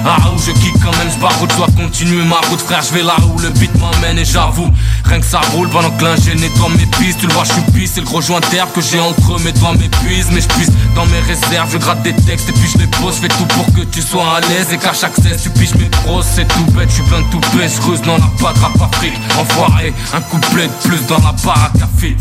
Ah 0.06 0.18
où 0.34 0.40
je 0.40 0.52
kick 0.52 0.73
quand 0.84 0.95
même, 0.98 1.10
je 1.10 1.48
je 1.52 1.57
dois 1.57 1.68
continuer 1.78 2.23
ma 2.23 2.38
route 2.49 2.61
Frère. 2.61 2.82
Je 2.82 2.94
vais 2.94 3.03
là 3.03 3.15
où 3.34 3.40
le 3.40 3.49
beat 3.49 3.73
m'emmène 3.80 4.18
et 4.18 4.26
j'avoue 4.26 4.69
Rien 5.06 5.19
que 5.19 5.26
ça 5.26 5.41
roule. 5.53 5.69
Pendant 5.69 5.91
que 5.91 6.03
l'ingé 6.03 6.36
nettoie 6.36 6.69
mes 6.69 6.86
pistes 6.98 7.19
Tu 7.19 7.28
le 7.28 7.34
vois 7.34 7.44
je 7.44 7.53
suis 7.53 7.72
pisse, 7.73 7.91
c'est 7.95 8.02
le 8.02 8.06
gros 8.06 8.22
joint 8.22 8.41
terre 8.41 8.68
que 8.73 8.82
j'ai 8.82 8.99
entre 8.99 9.40
mes 9.44 9.52
doigts 9.53 9.73
m'épuise 9.73 10.28
Mais 10.32 10.41
je 10.41 10.48
puisse 10.48 10.72
dans 10.96 11.06
mes 11.08 11.20
réserves, 11.20 11.72
je 11.72 11.78
gratte 11.78 12.02
des 12.04 12.14
textes 12.14 12.50
et 12.50 12.54
puis 12.54 12.70
je 12.74 12.78
les 12.80 12.88
pose. 12.88 13.16
Fais 13.16 13.28
tout 13.28 13.46
pour 13.46 13.66
que 13.74 13.82
tu 13.82 14.02
sois 14.02 14.38
à 14.38 14.42
l'aise 14.42 14.72
et 14.72 14.78
qu'à 14.78 14.94
chaque 14.94 15.16
cesse 15.16 15.44
tu 15.44 15.50
piches 15.50 15.76
mes 15.76 15.90
grosses 15.90 16.28
C'est 16.36 16.48
tout 16.48 16.66
bête, 16.72 16.90
je 16.90 16.96
suis 16.96 17.04
plein 17.04 17.22
de 17.22 17.30
tout 17.32 17.42
je 17.52 17.82
creuse 17.82 18.02
dans 18.02 18.18
la 18.18 18.30
pas 18.42 18.54
de 18.54 18.60
rap 18.60 18.82
Afrique. 18.82 19.14
Enfoiré, 19.40 19.94
un 20.14 20.22
couplet 20.22 20.68
de 20.68 20.88
plus 20.88 21.06
dans 21.08 21.18
la 21.18 21.34
baraque 21.44 21.82
à 21.82 21.90
fit 22.00 22.16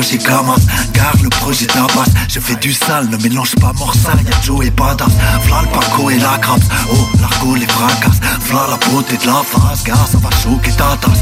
Débauché 0.00 0.18
commence, 0.18 0.62
car 0.94 1.12
le 1.22 1.28
projet 1.28 1.66
tabasse 1.66 2.08
Je 2.28 2.40
fais 2.40 2.54
du 2.56 2.72
sale, 2.72 3.08
ne 3.10 3.16
mélange 3.18 3.54
pas 3.56 3.72
morceau, 3.74 4.08
y'a 4.24 4.40
Joe 4.42 4.64
et 4.64 4.70
Badass. 4.70 5.12
V'là 5.44 5.62
le 5.62 5.68
Paco 5.68 6.08
et 6.08 6.18
la 6.18 6.38
crampe, 6.38 6.62
oh 6.90 6.96
l'argot 7.20 7.54
les 7.54 7.66
fracasses. 7.66 8.20
V'là 8.48 8.66
la 8.70 8.76
beauté 8.88 9.18
de 9.18 9.26
la 9.26 9.42
face, 9.44 9.82
car 9.82 10.08
ça 10.08 10.16
va 10.18 10.30
choquer 10.30 10.72
ta 10.72 10.96
tasse. 11.00 11.20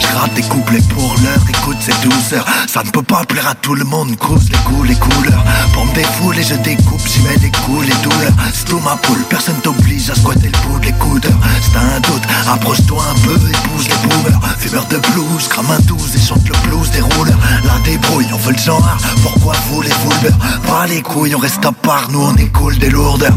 Je 0.00 0.06
gratte 0.06 0.34
des 0.34 0.42
couplets 0.42 0.82
pour 0.94 1.14
l'heure, 1.22 1.42
écoute 1.48 1.78
c'est 1.80 2.00
douceur. 2.02 2.46
Ça 2.68 2.84
ne 2.84 2.90
peut 2.90 3.02
pas 3.02 3.24
plaire 3.24 3.48
à 3.48 3.54
tout 3.56 3.74
le 3.74 3.84
monde, 3.84 4.16
cause 4.16 4.48
les 4.50 4.58
goûts, 4.70 4.84
les 4.84 4.94
couleurs. 4.94 5.44
Pour 5.72 5.84
me 5.84 5.92
défouler 5.94 6.44
je 6.44 6.54
découpe, 6.54 7.06
j'y 7.06 7.20
mets 7.22 7.36
les 7.42 7.50
coups, 7.50 7.86
les 7.86 8.08
douleurs. 8.08 8.36
C'est 8.54 8.66
tout 8.66 8.78
ma 8.80 8.96
poule, 8.96 9.22
personne 9.30 9.60
t'oblige 9.62 10.10
à 10.10 10.14
squatter 10.14 10.48
le 10.48 10.68
bout 10.68 10.78
de 10.78 10.86
l'écouteur. 10.86 11.36
C'est 11.60 11.76
un 11.76 11.98
doute, 12.00 12.22
approche-toi 12.48 13.02
un 13.02 13.18
peu, 13.20 13.34
épouse 13.34 13.88
les 13.88 14.08
boomers. 14.08 14.40
Fumeur 14.58 14.86
de 14.86 14.98
blues, 15.10 15.48
crame 15.48 15.70
un 15.72 15.80
douze 15.80 16.14
et 16.14 16.20
chante 16.20 16.46
le 16.48 16.68
blues 16.68 16.90
des 16.90 17.00
rouleurs. 17.00 17.38
La 17.64 17.78
débrouille, 17.84 18.11
on 18.32 18.36
veut 18.36 18.52
le 18.52 18.58
genre, 18.58 18.96
pourquoi 19.22 19.54
vous 19.68 19.82
les 19.82 19.88
vous 19.88 20.10
le 20.10 20.28
beurre 20.28 20.38
Pas 20.66 20.86
les 20.86 21.02
couilles, 21.02 21.34
on 21.34 21.38
reste 21.38 21.64
à 21.64 21.72
part, 21.72 22.08
nous 22.10 22.20
on 22.20 22.34
écoule 22.36 22.78
des 22.78 22.90
lourdeurs. 22.90 23.32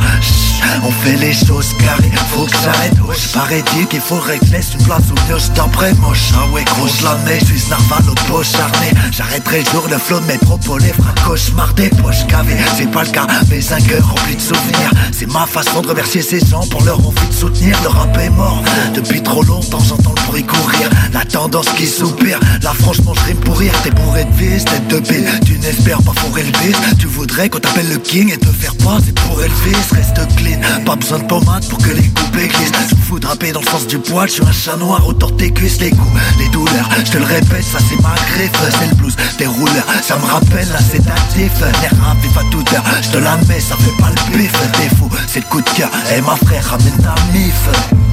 On 0.84 0.92
fait 0.92 1.16
les 1.18 1.34
choses 1.34 1.74
carrées, 1.80 2.12
faut 2.30 2.46
que 2.46 2.58
j'arrête. 2.64 2.96
Paraît-il 3.34 3.88
qu'il 3.88 4.02
je 4.02 4.52
laisse 4.52 4.74
une 4.74 4.84
place 4.84 5.04
au 5.12 5.28
mioche 5.28 5.50
d'après 5.56 5.94
moche 5.96 6.32
Ah 6.36 6.52
ouais 6.54 6.64
gros 6.64 6.88
je 6.88 7.04
l'admets, 7.04 7.40
je 7.40 7.46
suis 7.46 7.70
narval 7.70 8.04
au 8.10 8.32
poche 8.32 8.52
charné 8.52 8.92
J'arrêterai 9.12 9.60
le 9.60 9.72
jour 9.72 9.88
le 9.90 9.98
flot 9.98 10.20
de 10.20 10.26
métropole 10.26 10.82
fera 10.82 11.14
cauchemar 11.26 11.74
des 11.74 11.90
poches 11.90 12.26
cavées. 12.28 12.56
C'est 12.78 12.90
pas 12.92 13.04
le 13.04 13.10
cas, 13.10 13.28
mais 13.50 13.74
un 13.74 13.82
cœur 13.82 14.08
rempli 14.08 14.36
de 14.36 14.42
souvenirs. 14.42 14.92
C'est 15.12 15.32
ma 15.32 15.46
façon 15.46 15.82
de 15.82 15.88
remercier 15.88 16.22
ces 16.22 16.40
gens 16.40 16.66
pour 16.68 16.84
leur 16.84 17.00
envie 17.00 17.28
de 17.28 17.34
soutenir. 17.34 17.78
Le 17.84 17.90
rap 17.90 18.18
est 18.18 18.30
mort, 18.30 18.62
depuis 18.94 19.22
trop 19.22 19.44
longtemps 19.44 19.80
j'entends 19.80 20.14
le 20.16 20.28
bruit 20.28 20.44
courir. 20.44 20.90
La 21.14 21.24
tendance 21.26 21.70
qui 21.78 21.88
soupire, 21.88 22.40
là 22.62 22.74
franchement 22.74 23.14
je 23.14 23.26
rime 23.26 23.38
pour 23.38 23.58
rire. 23.58 23.74
T'es 23.84 23.92
bourré 23.92 24.26
de 24.26 24.34
vis, 24.34 24.65
tête 24.66 24.88
de 24.88 25.00
bille, 25.00 25.28
tu 25.46 25.58
n'espères 25.60 26.02
pas 26.02 26.14
fourrer 26.14 26.44
le 26.44 26.52
Tu 26.98 27.08
voudrais 27.08 27.50
qu'on 27.50 27.60
t'appelle 27.60 27.90
le 27.90 27.98
king 27.98 28.32
et 28.32 28.38
te 28.38 28.48
faire 28.48 28.76
passer 28.78 29.12
pour 29.14 29.42
Elvis. 29.42 29.76
Reste 29.92 30.20
clean, 30.36 30.60
pas 30.86 30.96
besoin 30.96 31.20
de 31.20 31.24
pommade 31.26 31.68
pour 31.70 31.78
que 31.80 31.92
les 31.92 32.10
coupés 32.10 32.48
glissent 32.48 32.72
me 32.92 33.02
fous 33.04 33.20
de 33.20 33.28
rapper 33.28 33.52
dans 33.52 33.62
le 33.62 33.68
sens 33.68 33.88
du 33.88 33.98
poil, 34.00 34.28
je 34.28 34.34
suis 34.34 34.44
un 34.44 34.52
chat 34.52 34.78
noir 34.78 35.08
autour 35.08 35.36
tes 35.38 35.52
cuisses 35.52 35.80
Les 35.80 35.92
coups, 35.92 36.20
les 36.40 36.50
douleurs, 36.50 36.90
je 37.06 37.12
te 37.12 37.18
le 37.18 37.26
répète, 37.26 37.64
ça 37.64 37.80
c'est 37.88 38.02
ma 38.02 38.16
griffe. 38.34 38.52
C'est 38.80 38.90
le 38.90 38.96
blues 38.96 39.16
des 39.38 39.48
rouleurs, 39.48 39.86
ça 40.02 40.18
me 40.18 40.26
rappelle 40.26 40.68
c'est 40.92 41.08
actif. 41.08 41.52
L'air 41.60 42.16
vif 42.22 42.38
à 42.38 42.44
toute 42.52 42.74
heure, 42.74 42.84
je 43.02 43.10
te 43.10 43.18
la 43.18 43.38
mets, 43.48 43.60
ça 43.60 43.76
fait 43.78 44.02
pas 44.02 44.10
le 44.10 44.38
pif. 44.38 44.52
T'es 44.74 44.96
fou, 44.96 45.10
c'est 45.28 45.40
le 45.40 45.46
coup 45.46 45.62
de 45.62 45.70
cœur, 45.70 45.90
et 46.16 46.22
ma 46.22 46.36
frère 46.36 46.66
ramène 46.66 46.98
ta 47.02 47.16
mif 47.34 48.05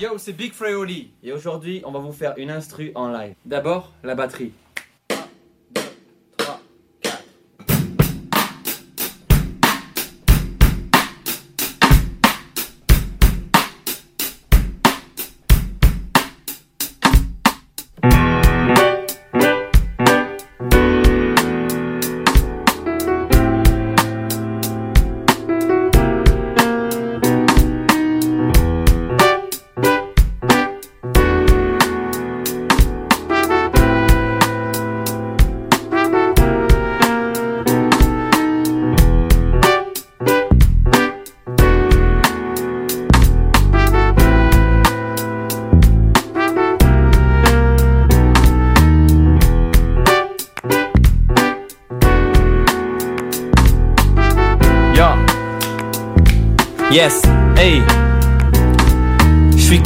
Yo, 0.00 0.10
c'est 0.18 0.34
Big 0.34 0.52
Freoli 0.52 1.10
et 1.22 1.32
aujourd'hui 1.32 1.82
on 1.84 1.90
va 1.90 1.98
vous 1.98 2.12
faire 2.12 2.34
une 2.36 2.50
instru 2.50 2.92
en 2.94 3.08
live. 3.08 3.34
D'abord, 3.46 3.92
la 4.04 4.14
batterie. 4.14 4.52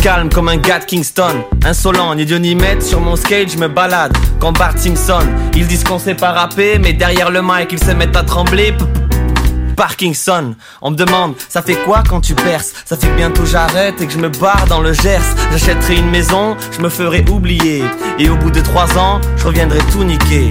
Calme 0.02 0.28
comme 0.28 0.48
un 0.48 0.56
gars 0.56 0.80
de 0.80 0.84
Kingston. 0.84 1.44
Insolent, 1.64 2.16
ni 2.16 2.26
Dieu 2.26 2.38
ni 2.38 2.56
maître, 2.56 2.82
sur 2.82 3.00
mon 3.00 3.14
skate 3.14 3.52
je 3.52 3.56
me 3.56 3.68
balade 3.68 4.12
Comme 4.40 4.54
Bart 4.54 4.76
Simpson. 4.76 5.24
Ils 5.54 5.66
disent 5.66 5.84
qu'on 5.84 5.98
sait 6.00 6.16
pas 6.16 6.32
rapper 6.32 6.78
Mais 6.80 6.92
derrière 6.92 7.30
le 7.30 7.40
mic 7.40 7.68
ils 7.70 7.78
se 7.78 7.92
mettent 7.92 8.16
à 8.16 8.24
trembler. 8.24 8.74
Parkinson 9.76 10.56
On 10.82 10.90
me 10.90 10.96
demande, 10.96 11.34
ça 11.48 11.62
fait 11.62 11.76
quoi 11.84 12.02
quand 12.08 12.20
tu 12.20 12.34
perces? 12.34 12.72
Ça 12.84 12.96
fait 12.96 13.14
bientôt 13.16 13.46
j'arrête 13.46 14.00
et 14.00 14.06
que 14.06 14.12
je 14.12 14.18
me 14.18 14.28
barre 14.28 14.66
dans 14.68 14.80
le 14.80 14.92
Gers. 14.92 15.20
J'achèterai 15.52 15.96
une 15.96 16.10
maison, 16.10 16.56
je 16.72 16.82
me 16.82 16.88
ferai 16.88 17.24
oublier. 17.30 17.84
Et 18.18 18.28
au 18.28 18.36
bout 18.36 18.50
de 18.50 18.60
trois 18.60 18.98
ans, 18.98 19.20
je 19.36 19.46
reviendrai 19.46 19.78
tout 19.92 20.02
niquer. 20.02 20.50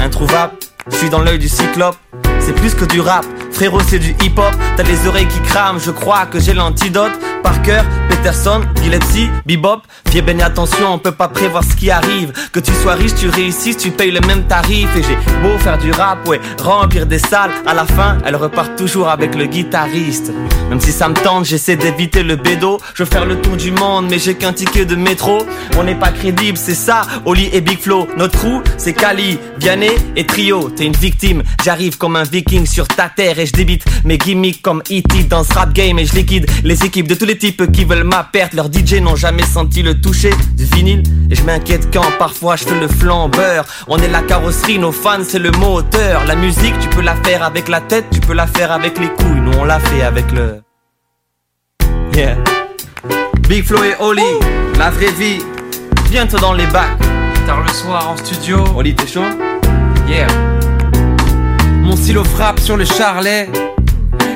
Introuvable, 0.00 0.54
je 0.90 0.96
suis 0.96 1.10
dans 1.10 1.20
l'œil 1.20 1.38
du 1.38 1.48
cyclope. 1.48 1.96
C'est 2.40 2.54
plus 2.54 2.74
que 2.74 2.86
du 2.86 3.00
rap, 3.00 3.26
frérot 3.52 3.80
c'est 3.86 3.98
du 3.98 4.10
hip 4.22 4.32
hop 4.38 4.54
T'as 4.76 4.82
les 4.82 5.06
oreilles 5.06 5.28
qui 5.28 5.40
crament, 5.40 5.78
je 5.78 5.90
crois 5.90 6.24
que 6.24 6.40
j'ai 6.40 6.54
l'antidote 6.54 7.12
Par 7.42 7.62
cœur, 7.62 7.84
Peterson, 8.08 8.60
Gillespie, 8.82 9.28
Bebop. 9.46 9.82
Fais 10.10 10.22
bien 10.22 10.40
attention, 10.40 10.94
on 10.94 10.98
peut 10.98 11.12
pas 11.12 11.28
prévoir 11.28 11.62
ce 11.64 11.74
qui 11.74 11.90
arrive. 11.90 12.32
Que 12.52 12.60
tu 12.60 12.72
sois 12.72 12.94
riche, 12.94 13.14
tu 13.14 13.28
réussisses, 13.28 13.76
tu 13.76 13.90
payes 13.90 14.10
le 14.10 14.20
même 14.20 14.44
tarif. 14.44 14.88
Et 14.96 15.02
j'ai 15.02 15.16
beau 15.42 15.56
faire 15.58 15.78
du 15.78 15.92
rap, 15.92 16.26
ouais, 16.28 16.40
remplir 16.60 17.06
des 17.06 17.18
salles. 17.18 17.52
À 17.66 17.74
la 17.74 17.86
fin, 17.86 18.18
elle 18.24 18.36
repart 18.36 18.76
toujours 18.76 19.08
avec 19.08 19.34
le 19.34 19.46
guitariste. 19.46 20.32
Même 20.68 20.80
si 20.80 20.92
ça 20.92 21.08
me 21.08 21.14
tente, 21.14 21.44
j'essaie 21.44 21.76
d'éviter 21.76 22.22
le 22.22 22.36
bédo. 22.36 22.78
Je 22.94 23.04
veux 23.04 23.08
faire 23.08 23.24
le 23.24 23.40
tour 23.40 23.56
du 23.56 23.70
monde, 23.70 24.06
mais 24.10 24.18
j'ai 24.18 24.34
qu'un 24.34 24.52
ticket 24.52 24.84
de 24.84 24.96
métro. 24.96 25.38
On 25.78 25.84
n'est 25.84 25.94
pas 25.94 26.10
crédible, 26.10 26.58
c'est 26.58 26.74
ça, 26.74 27.02
Oli 27.24 27.48
et 27.52 27.60
Big 27.60 27.78
Flo. 27.78 28.08
Notre 28.16 28.38
trou, 28.38 28.62
c'est 28.76 28.92
Kali, 28.92 29.38
Vianney 29.58 29.90
et 30.16 30.26
Trio. 30.26 30.70
T'es 30.70 30.86
une 30.86 30.96
victime, 30.96 31.42
j'arrive 31.64 31.98
comme 31.98 32.16
un 32.16 32.24
viking 32.24 32.66
sur 32.66 32.86
ta 32.88 33.08
terre 33.08 33.38
et 33.38 33.46
je 33.46 33.52
débite 33.52 33.84
mes 34.04 34.18
gimmicks 34.18 34.62
comme 34.62 34.80
E.T. 34.90 35.24
dans 35.28 35.44
ce 35.44 35.52
rap 35.54 35.72
game 35.72 35.98
et 35.98 36.04
je 36.04 36.14
liquide 36.14 36.46
les 36.64 36.84
équipes 36.84 37.08
de 37.08 37.14
tous 37.14 37.26
les 37.26 37.29
types 37.36 37.70
qui 37.72 37.84
veulent 37.84 38.04
ma 38.04 38.24
perte. 38.24 38.54
Leurs 38.54 38.72
DJ 38.72 38.94
n'ont 38.94 39.16
jamais 39.16 39.44
senti 39.44 39.82
le 39.82 40.00
toucher 40.00 40.30
du 40.56 40.64
vinyle 40.64 41.02
et 41.30 41.34
je 41.34 41.42
m'inquiète 41.42 41.88
quand 41.92 42.06
parfois 42.18 42.56
je 42.56 42.64
fais 42.64 42.78
le 42.78 42.88
flambeur. 42.88 43.64
On 43.88 43.98
est 43.98 44.08
la 44.08 44.22
carrosserie, 44.22 44.78
nos 44.78 44.92
fans 44.92 45.24
c'est 45.26 45.38
le 45.38 45.50
moteur. 45.52 46.24
La 46.26 46.34
musique, 46.34 46.78
tu 46.80 46.88
peux 46.88 47.02
la 47.02 47.14
faire 47.16 47.42
avec 47.42 47.68
la 47.68 47.80
tête, 47.80 48.06
tu 48.12 48.20
peux 48.20 48.34
la 48.34 48.46
faire 48.46 48.72
avec 48.72 48.98
les 48.98 49.08
couilles. 49.08 49.40
Nous 49.40 49.52
on 49.58 49.64
l'a 49.64 49.80
fait 49.80 50.02
avec 50.02 50.30
le. 50.32 50.62
Yeah. 52.14 52.36
Big 53.48 53.64
Flo 53.64 53.82
et 53.82 53.94
Oli, 54.00 54.22
la 54.78 54.90
vraie 54.90 55.12
vie, 55.12 55.38
bientôt 56.10 56.38
dans 56.38 56.52
les 56.52 56.66
bacs. 56.66 56.98
Tard 57.46 57.62
le 57.62 57.72
soir 57.72 58.10
en 58.10 58.16
studio. 58.16 58.64
Oli, 58.76 58.94
t'es 58.94 59.06
chaud? 59.06 59.24
Yeah. 60.08 60.28
Mon 61.82 61.96
stylo 61.96 62.24
frappe 62.24 62.60
sur 62.60 62.76
le 62.76 62.84
charlet. 62.84 63.48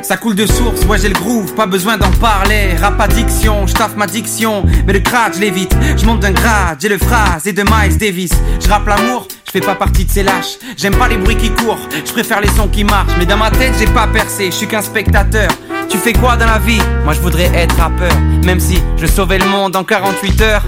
Ça 0.02 0.18
coule 0.18 0.34
de 0.34 0.46
source, 0.46 0.84
moi 0.84 0.98
j'ai 0.98 1.09
le 1.09 1.14
groove, 1.14 1.55
pas 1.55 1.66
besoin 1.66 1.96
d'en 1.96 2.10
parler. 2.10 2.76
Rap 2.80 3.01
addiction, 3.01 3.66
j'taffe 3.66 3.96
ma 3.96 4.06
diction, 4.06 4.64
mais 4.86 4.92
le 4.92 5.01
crack 5.01 5.34
je 5.34 5.40
l'évite. 5.40 5.74
Je 5.96 6.05
monte 6.05 6.20
d'un 6.20 6.32
grade, 6.32 6.78
j'ai 6.80 6.90
le 6.90 6.98
phrase 6.98 7.46
et 7.46 7.52
de 7.52 7.62
Miles 7.62 7.96
Davis. 7.96 8.32
Je 8.62 8.68
rappe 8.68 8.86
l'amour, 8.86 9.26
je 9.46 9.51
fais 9.51 9.60
pas 9.60 9.74
partie 9.74 10.05
de 10.05 10.10
ces 10.10 10.22
lâches. 10.22 10.59
J'aime 10.76 10.94
pas 10.96 11.09
les 11.09 11.16
bruits 11.16 11.36
qui 11.36 11.51
courent, 11.51 11.78
je 12.05 12.12
préfère 12.12 12.40
les 12.42 12.48
sons 12.48 12.68
qui 12.68 12.84
marchent. 12.84 13.14
Mais 13.18 13.24
dans 13.24 13.38
ma 13.38 13.51
tête 13.51 13.72
j'ai 13.78 13.86
pas 13.86 14.06
percé, 14.06 14.46
je 14.46 14.56
suis 14.56 14.66
qu'un 14.66 14.82
spectateur. 14.82 15.48
Tu 15.88 15.96
fais 15.96 16.12
quoi 16.12 16.36
dans 16.36 16.46
la 16.46 16.59
vie? 16.59 16.82
Moi 17.05 17.14
je 17.14 17.20
voudrais 17.20 17.51
être 17.55 17.76
rappeur, 17.76 18.12
même 18.44 18.60
si 18.60 18.82
je 18.98 19.06
sauvais 19.06 19.38
le 19.38 19.46
monde 19.46 19.74
en 19.74 19.84
48 19.84 20.40
heures. 20.42 20.64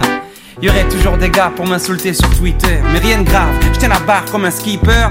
Y 0.62 0.70
aurait 0.70 0.88
toujours 0.88 1.18
des 1.18 1.28
gars 1.28 1.52
pour 1.54 1.66
m'insulter 1.66 2.14
sur 2.14 2.30
Twitter, 2.30 2.80
mais 2.90 2.98
rien 3.00 3.18
de 3.18 3.28
grave, 3.28 3.52
je 3.74 3.78
tiens 3.78 3.90
la 3.90 3.98
barre 3.98 4.24
comme 4.32 4.46
un 4.46 4.50
skipper. 4.50 5.08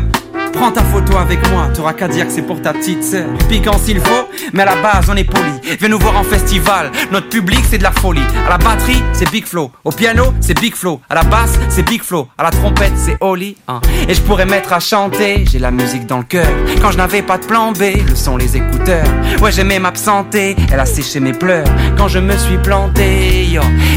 Prends 0.56 0.72
ta 0.72 0.84
photo 0.84 1.18
avec 1.18 1.48
moi, 1.52 1.68
t'auras 1.76 1.94
qu'à 1.94 2.08
dire 2.08 2.26
que 2.26 2.32
c'est 2.32 2.42
pour 2.42 2.62
ta 2.62 2.74
petite 2.74 3.04
sœur. 3.04 3.28
Piquant 3.50 3.78
s'il 3.78 4.00
faut, 4.00 4.28
mais 4.54 4.64
à 4.64 4.66
la 4.66 4.76
base 4.78 5.06
on 5.10 5.16
est 5.16 5.24
poli. 5.26 5.52
Viens 5.80 5.90
nous 5.90 6.00
voir 6.00 6.18
en 6.18 6.24
festival, 6.24 6.92
notre 7.12 7.30
public 7.30 7.60
c'est 7.70 7.78
de 7.78 7.84
la 7.84 7.92
folie. 7.92 8.22
À 8.46 8.50
la 8.52 8.58
batterie, 8.58 9.04
c'est 9.14 9.30
Big 9.32 9.46
Flow. 9.46 9.72
Au 9.84 9.92
piano, 9.92 10.34
c'est 10.40 10.60
Big 10.60 10.74
Flow. 10.74 11.02
À 11.10 11.16
la 11.16 11.24
basse, 11.24 11.60
c'est 11.70 11.84
Big 11.84 12.02
Flow. 12.02 12.28
À 12.38 12.44
la 12.44 12.52
trompette, 12.52 12.94
c'est 12.96 13.18
Oli. 13.22 13.58
hein. 13.68 13.82
Et 14.08 14.14
je 14.14 14.22
pourrais 14.22 14.46
mettre 14.46 14.72
à 14.74 14.80
chanter, 14.80 15.44
j'ai 15.52 15.60
la 15.60 15.72
musique 15.72 16.06
dans 16.06 16.20
le 16.20 16.24
cœur. 16.24 16.48
Quand 16.82 16.92
je 16.92 16.98
n'avais 16.98 17.22
pas 17.22 17.38
de 17.38 17.46
plan 17.46 17.72
B, 17.74 17.82
le 18.08 18.16
son, 18.16 18.38
les 18.38 18.56
écouteurs. 18.56 19.06
Ouais, 19.42 19.52
j'aimais 19.52 19.80
m'absenter, 19.80 20.56
elle 20.72 20.80
a 20.80 20.86
séché 20.86 21.20
mes 21.20 21.34
pleurs. 21.34 21.68
Quand 21.98 22.08
je 22.08 22.20
me 22.20 22.36
suis 22.38 22.58
planté. 22.58 23.34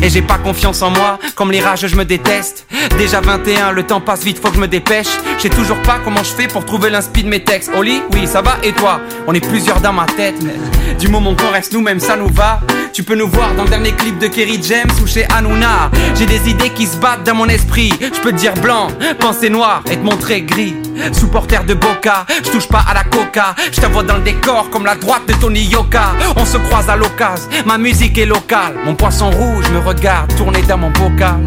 Et 0.03 0.09
j'ai 0.09 0.23
pas 0.23 0.39
confiance 0.39 0.83
en 0.83 0.91
moi, 0.91 1.19
comme 1.35 1.51
les 1.51 1.61
rages, 1.61 1.87
je 1.87 1.97
me 1.97 2.05
déteste. 2.05 2.67
Déjà 2.97 3.21
21, 3.21 3.73
le 3.73 3.83
temps 3.83 4.01
passe 4.01 4.23
vite, 4.25 4.39
faut 4.41 4.49
que 4.49 4.55
je 4.57 4.61
me 4.61 4.69
dépêche. 4.69 5.09
Je 5.37 5.43
sais 5.43 5.49
toujours 5.49 5.79
pas 5.83 5.99
comment 6.05 6.23
je 6.23 6.31
fais 6.31 6.48
pour 6.53 6.65
trouver 6.65 6.91
l'inspi 6.91 7.23
de 7.23 7.29
mes 7.29 7.43
textes. 7.43 7.71
Oli, 7.77 8.03
oui, 8.13 8.27
ça 8.27 8.43
va, 8.43 8.57
et 8.63 8.73
toi? 8.73 9.01
On 9.27 9.35
est 9.35 9.47
plusieurs 9.47 9.81
dans 9.81 9.93
ma 9.93 10.07
tête, 10.07 10.37
mais 10.43 10.55
du 10.99 11.09
moment 11.09 11.35
qu'on 11.35 11.53
reste 11.53 11.73
nous-mêmes, 11.73 12.01
ça 12.01 12.17
nous 12.17 12.29
va. 12.29 12.61
Tu 12.93 13.03
peux 13.03 13.15
nous 13.15 13.29
voir 13.29 13.55
dans 13.55 13.65
le 13.65 13.69
dernier 13.69 13.93
clip 13.93 14.19
de 14.19 14.27
Kerry 14.27 14.61
James 14.63 14.91
ou 15.03 15.07
chez 15.07 15.25
Hanouna. 15.33 15.91
J'ai 16.17 16.27
des 16.27 16.51
idées 16.51 16.71
qui 16.71 16.87
se 16.87 16.97
battent 16.97 17.25
dans 17.25 17.35
mon 17.35 17.47
esprit. 17.47 17.93
Je 18.01 18.21
peux 18.21 18.33
te 18.33 18.37
dire 18.37 18.55
blanc, 18.55 18.89
penser 19.21 19.51
noir 19.51 19.83
et 19.91 19.97
te 19.97 20.05
montrer 20.05 20.43
gris. 20.43 20.75
Supporter 21.13 21.65
de 21.65 21.75
Boca, 21.75 22.27
je 22.45 22.51
touche 22.51 22.67
pas 22.67 22.85
à 22.91 22.95
la 22.95 23.05
coca. 23.05 23.55
Je 23.71 23.81
t'envoie 23.81 24.03
dans 24.03 24.17
le 24.17 24.23
décor 24.23 24.69
comme 24.71 24.85
la 24.85 24.97
droite 24.97 25.23
de 25.29 25.35
Tony 25.35 25.65
Yoka. 25.65 26.13
On 26.37 26.45
se 26.45 26.57
croise 26.57 26.89
à 26.89 26.97
l'occasion, 26.97 27.49
ma 27.67 27.79
musique 27.79 28.19
est 28.19 28.27
locale. 28.27 28.75
Mon 28.85 28.95
poisson 28.95 29.31
rouge 29.31 29.69
me 29.71 29.79
regarde 29.79 30.35
tourner 30.37 30.63
dans 30.63 30.79
mon 30.79 30.91
bocal. 30.91 31.41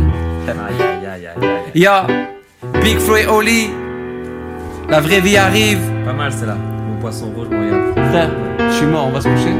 Ya, 1.74 2.06
Big 2.82 3.00
Flo 3.00 3.18
et 3.18 3.26
Oli, 3.26 3.72
la 4.92 5.00
vraie 5.00 5.22
vie 5.22 5.38
arrive. 5.38 5.80
Pas 6.06 6.12
mal 6.12 6.32
c'est 6.38 6.46
là. 6.46 6.56
Mon 6.56 7.00
poisson 7.00 7.32
rouge 7.34 7.48
regarde. 7.48 8.10
Frère, 8.12 8.30
je 8.70 8.76
suis 8.76 8.86
mort, 8.86 9.08
on 9.08 9.12
va 9.12 9.22
se 9.22 9.30
coucher. 9.30 9.54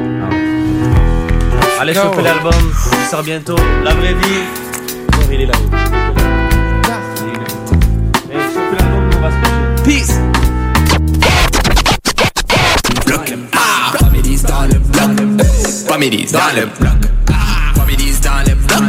Allez, 1.80 1.94
Go. 1.94 2.02
choper 2.02 2.22
l'album, 2.22 2.54
il 2.54 3.10
sort 3.10 3.24
bientôt. 3.24 3.56
La 3.84 3.94
vraie 3.94 4.14
vie. 4.14 4.44
Oh, 5.14 5.32
il 5.32 5.42
est 5.42 5.46
là-haut. 5.46 5.70
Eh, 8.30 8.38
choper 8.54 8.76
l'album, 8.78 9.10
on 9.18 9.22
va 9.22 9.32
se 9.32 9.38
coucher. 9.38 10.00
Peace. 10.00 10.20
Families 13.98 14.44
dans 14.44 14.66
le 14.68 14.80
bloc. 14.80 15.12
Families 15.88 16.22
dans 16.22 16.60
le 16.60 16.66
bloc. 16.80 16.92
Families 17.76 18.20
dans 18.22 18.44
le 18.46 18.56
bloc. 18.56 18.84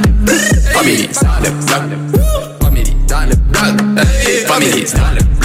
Families 0.73 1.09
dans 1.23 1.39
le 1.43 1.51
bloc. 1.51 1.82
Families 2.60 2.97
dans 3.09 3.24
le 3.28 3.36
bloc. 3.36 3.64
Families 4.47 4.93
dans 4.93 5.14
le 5.14 5.23
bloc. 5.24 5.41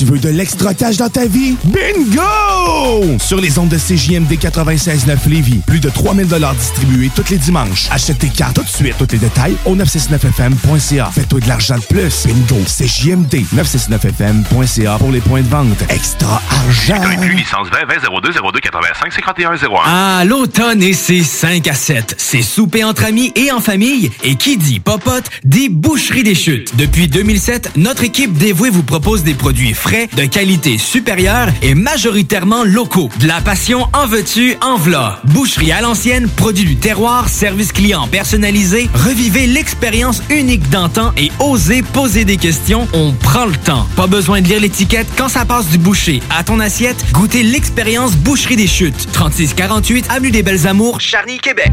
Tu 0.00 0.06
veux 0.06 0.18
de 0.18 0.30
l'extra 0.30 0.72
cash 0.72 0.96
dans 0.96 1.10
ta 1.10 1.26
vie? 1.26 1.56
Bingo! 1.62 3.18
Sur 3.18 3.38
les 3.38 3.58
ondes 3.58 3.68
de 3.68 3.76
CJMD 3.76 4.32
96.9 4.32 5.28
Lévis, 5.28 5.60
plus 5.66 5.78
de 5.78 5.90
3000 5.90 6.26
distribués 6.58 7.10
tous 7.14 7.28
les 7.28 7.36
dimanches. 7.36 7.86
Achète 7.90 8.20
tes 8.20 8.30
cartes 8.30 8.54
tout 8.54 8.62
de 8.62 8.68
suite. 8.68 8.94
Tous 8.96 9.12
les 9.12 9.18
détails 9.18 9.56
au 9.66 9.76
969fm.ca. 9.76 11.10
Fais-toi 11.12 11.40
de 11.40 11.48
l'argent 11.48 11.76
de 11.76 11.82
plus. 11.82 12.26
Bingo! 12.26 12.62
CJMD 12.64 13.44
969fm.ca 13.54 14.96
pour 14.96 15.10
les 15.10 15.20
points 15.20 15.42
de 15.42 15.48
vente. 15.48 15.84
Extra 15.90 16.40
argent! 16.50 16.94
licence 17.36 17.68
20 17.70 17.84
20 17.86 18.20
02 18.22 18.32
02 18.32 18.60
85 18.60 19.12
51 19.12 19.52
01. 19.52 19.56
Ah, 19.84 20.24
l'automne 20.24 20.82
et 20.82 20.94
ses 20.94 21.22
5 21.22 21.66
à 21.68 21.74
7. 21.74 22.14
C'est 22.16 22.40
souper 22.40 22.84
entre 22.84 23.04
amis 23.04 23.32
et 23.36 23.52
en 23.52 23.60
famille. 23.60 24.10
Et 24.22 24.36
qui 24.36 24.56
dit 24.56 24.80
popote, 24.80 25.28
dit 25.44 25.68
boucherie 25.68 26.22
des 26.22 26.34
chutes. 26.34 26.74
Depuis 26.76 27.06
2007, 27.06 27.72
notre 27.76 28.04
équipe 28.04 28.32
dévouée 28.32 28.70
vous 28.70 28.82
propose 28.82 29.24
des 29.24 29.34
produits 29.34 29.74
frais, 29.74 29.89
de 29.90 30.24
qualité 30.24 30.78
supérieure 30.78 31.48
et 31.62 31.74
majoritairement 31.74 32.62
locaux. 32.62 33.10
De 33.18 33.26
la 33.26 33.40
passion 33.40 33.88
en 33.92 34.06
veux-tu, 34.06 34.54
en 34.62 34.76
v'là. 34.76 35.20
Boucherie 35.24 35.72
à 35.72 35.80
l'ancienne, 35.80 36.28
produit 36.28 36.64
du 36.64 36.76
terroir, 36.76 37.28
service 37.28 37.72
client 37.72 38.06
personnalisé. 38.06 38.88
Revivez 38.94 39.48
l'expérience 39.48 40.22
unique 40.30 40.68
d'antan 40.70 41.12
et 41.16 41.32
osez 41.40 41.82
poser 41.82 42.24
des 42.24 42.36
questions. 42.36 42.86
On 42.92 43.12
prend 43.12 43.46
le 43.46 43.56
temps. 43.56 43.86
Pas 43.96 44.06
besoin 44.06 44.40
de 44.40 44.46
lire 44.46 44.60
l'étiquette 44.60 45.08
quand 45.16 45.28
ça 45.28 45.44
passe 45.44 45.66
du 45.66 45.78
boucher 45.78 46.22
à 46.30 46.44
ton 46.44 46.60
assiette. 46.60 47.04
Goûtez 47.12 47.42
l'expérience 47.42 48.14
Boucherie 48.14 48.56
des 48.56 48.68
Chutes. 48.68 49.10
3648 49.12 50.06
Avenue 50.08 50.30
des 50.30 50.44
Belles 50.44 50.68
Amours, 50.68 51.00
Charny, 51.00 51.38
Québec. 51.38 51.72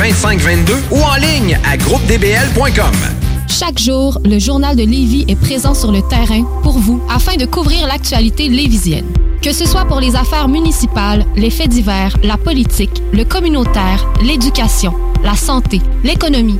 2522 0.01 0.73
ou 0.89 0.99
en 1.03 1.15
ligne 1.15 1.59
à 1.63 1.77
groupedbl.com. 1.77 2.91
Chaque 3.47 3.77
jour, 3.77 4.19
le 4.25 4.39
journal 4.39 4.75
de 4.75 4.81
Lévis 4.81 5.25
est 5.27 5.35
présent 5.35 5.75
sur 5.75 5.91
le 5.91 6.01
terrain 6.01 6.43
pour 6.63 6.79
vous 6.79 7.03
afin 7.07 7.35
de 7.35 7.45
couvrir 7.45 7.85
l'actualité 7.85 8.49
lévisienne. 8.49 9.05
Que 9.43 9.53
ce 9.53 9.67
soit 9.67 9.85
pour 9.85 9.99
les 9.99 10.15
affaires 10.15 10.47
municipales, 10.47 11.23
les 11.35 11.51
faits 11.51 11.69
divers, 11.69 12.17
la 12.23 12.37
politique, 12.37 13.03
le 13.13 13.23
communautaire, 13.25 14.11
l'éducation, 14.23 14.95
la 15.23 15.35
santé, 15.35 15.81
l'économie, 16.03 16.59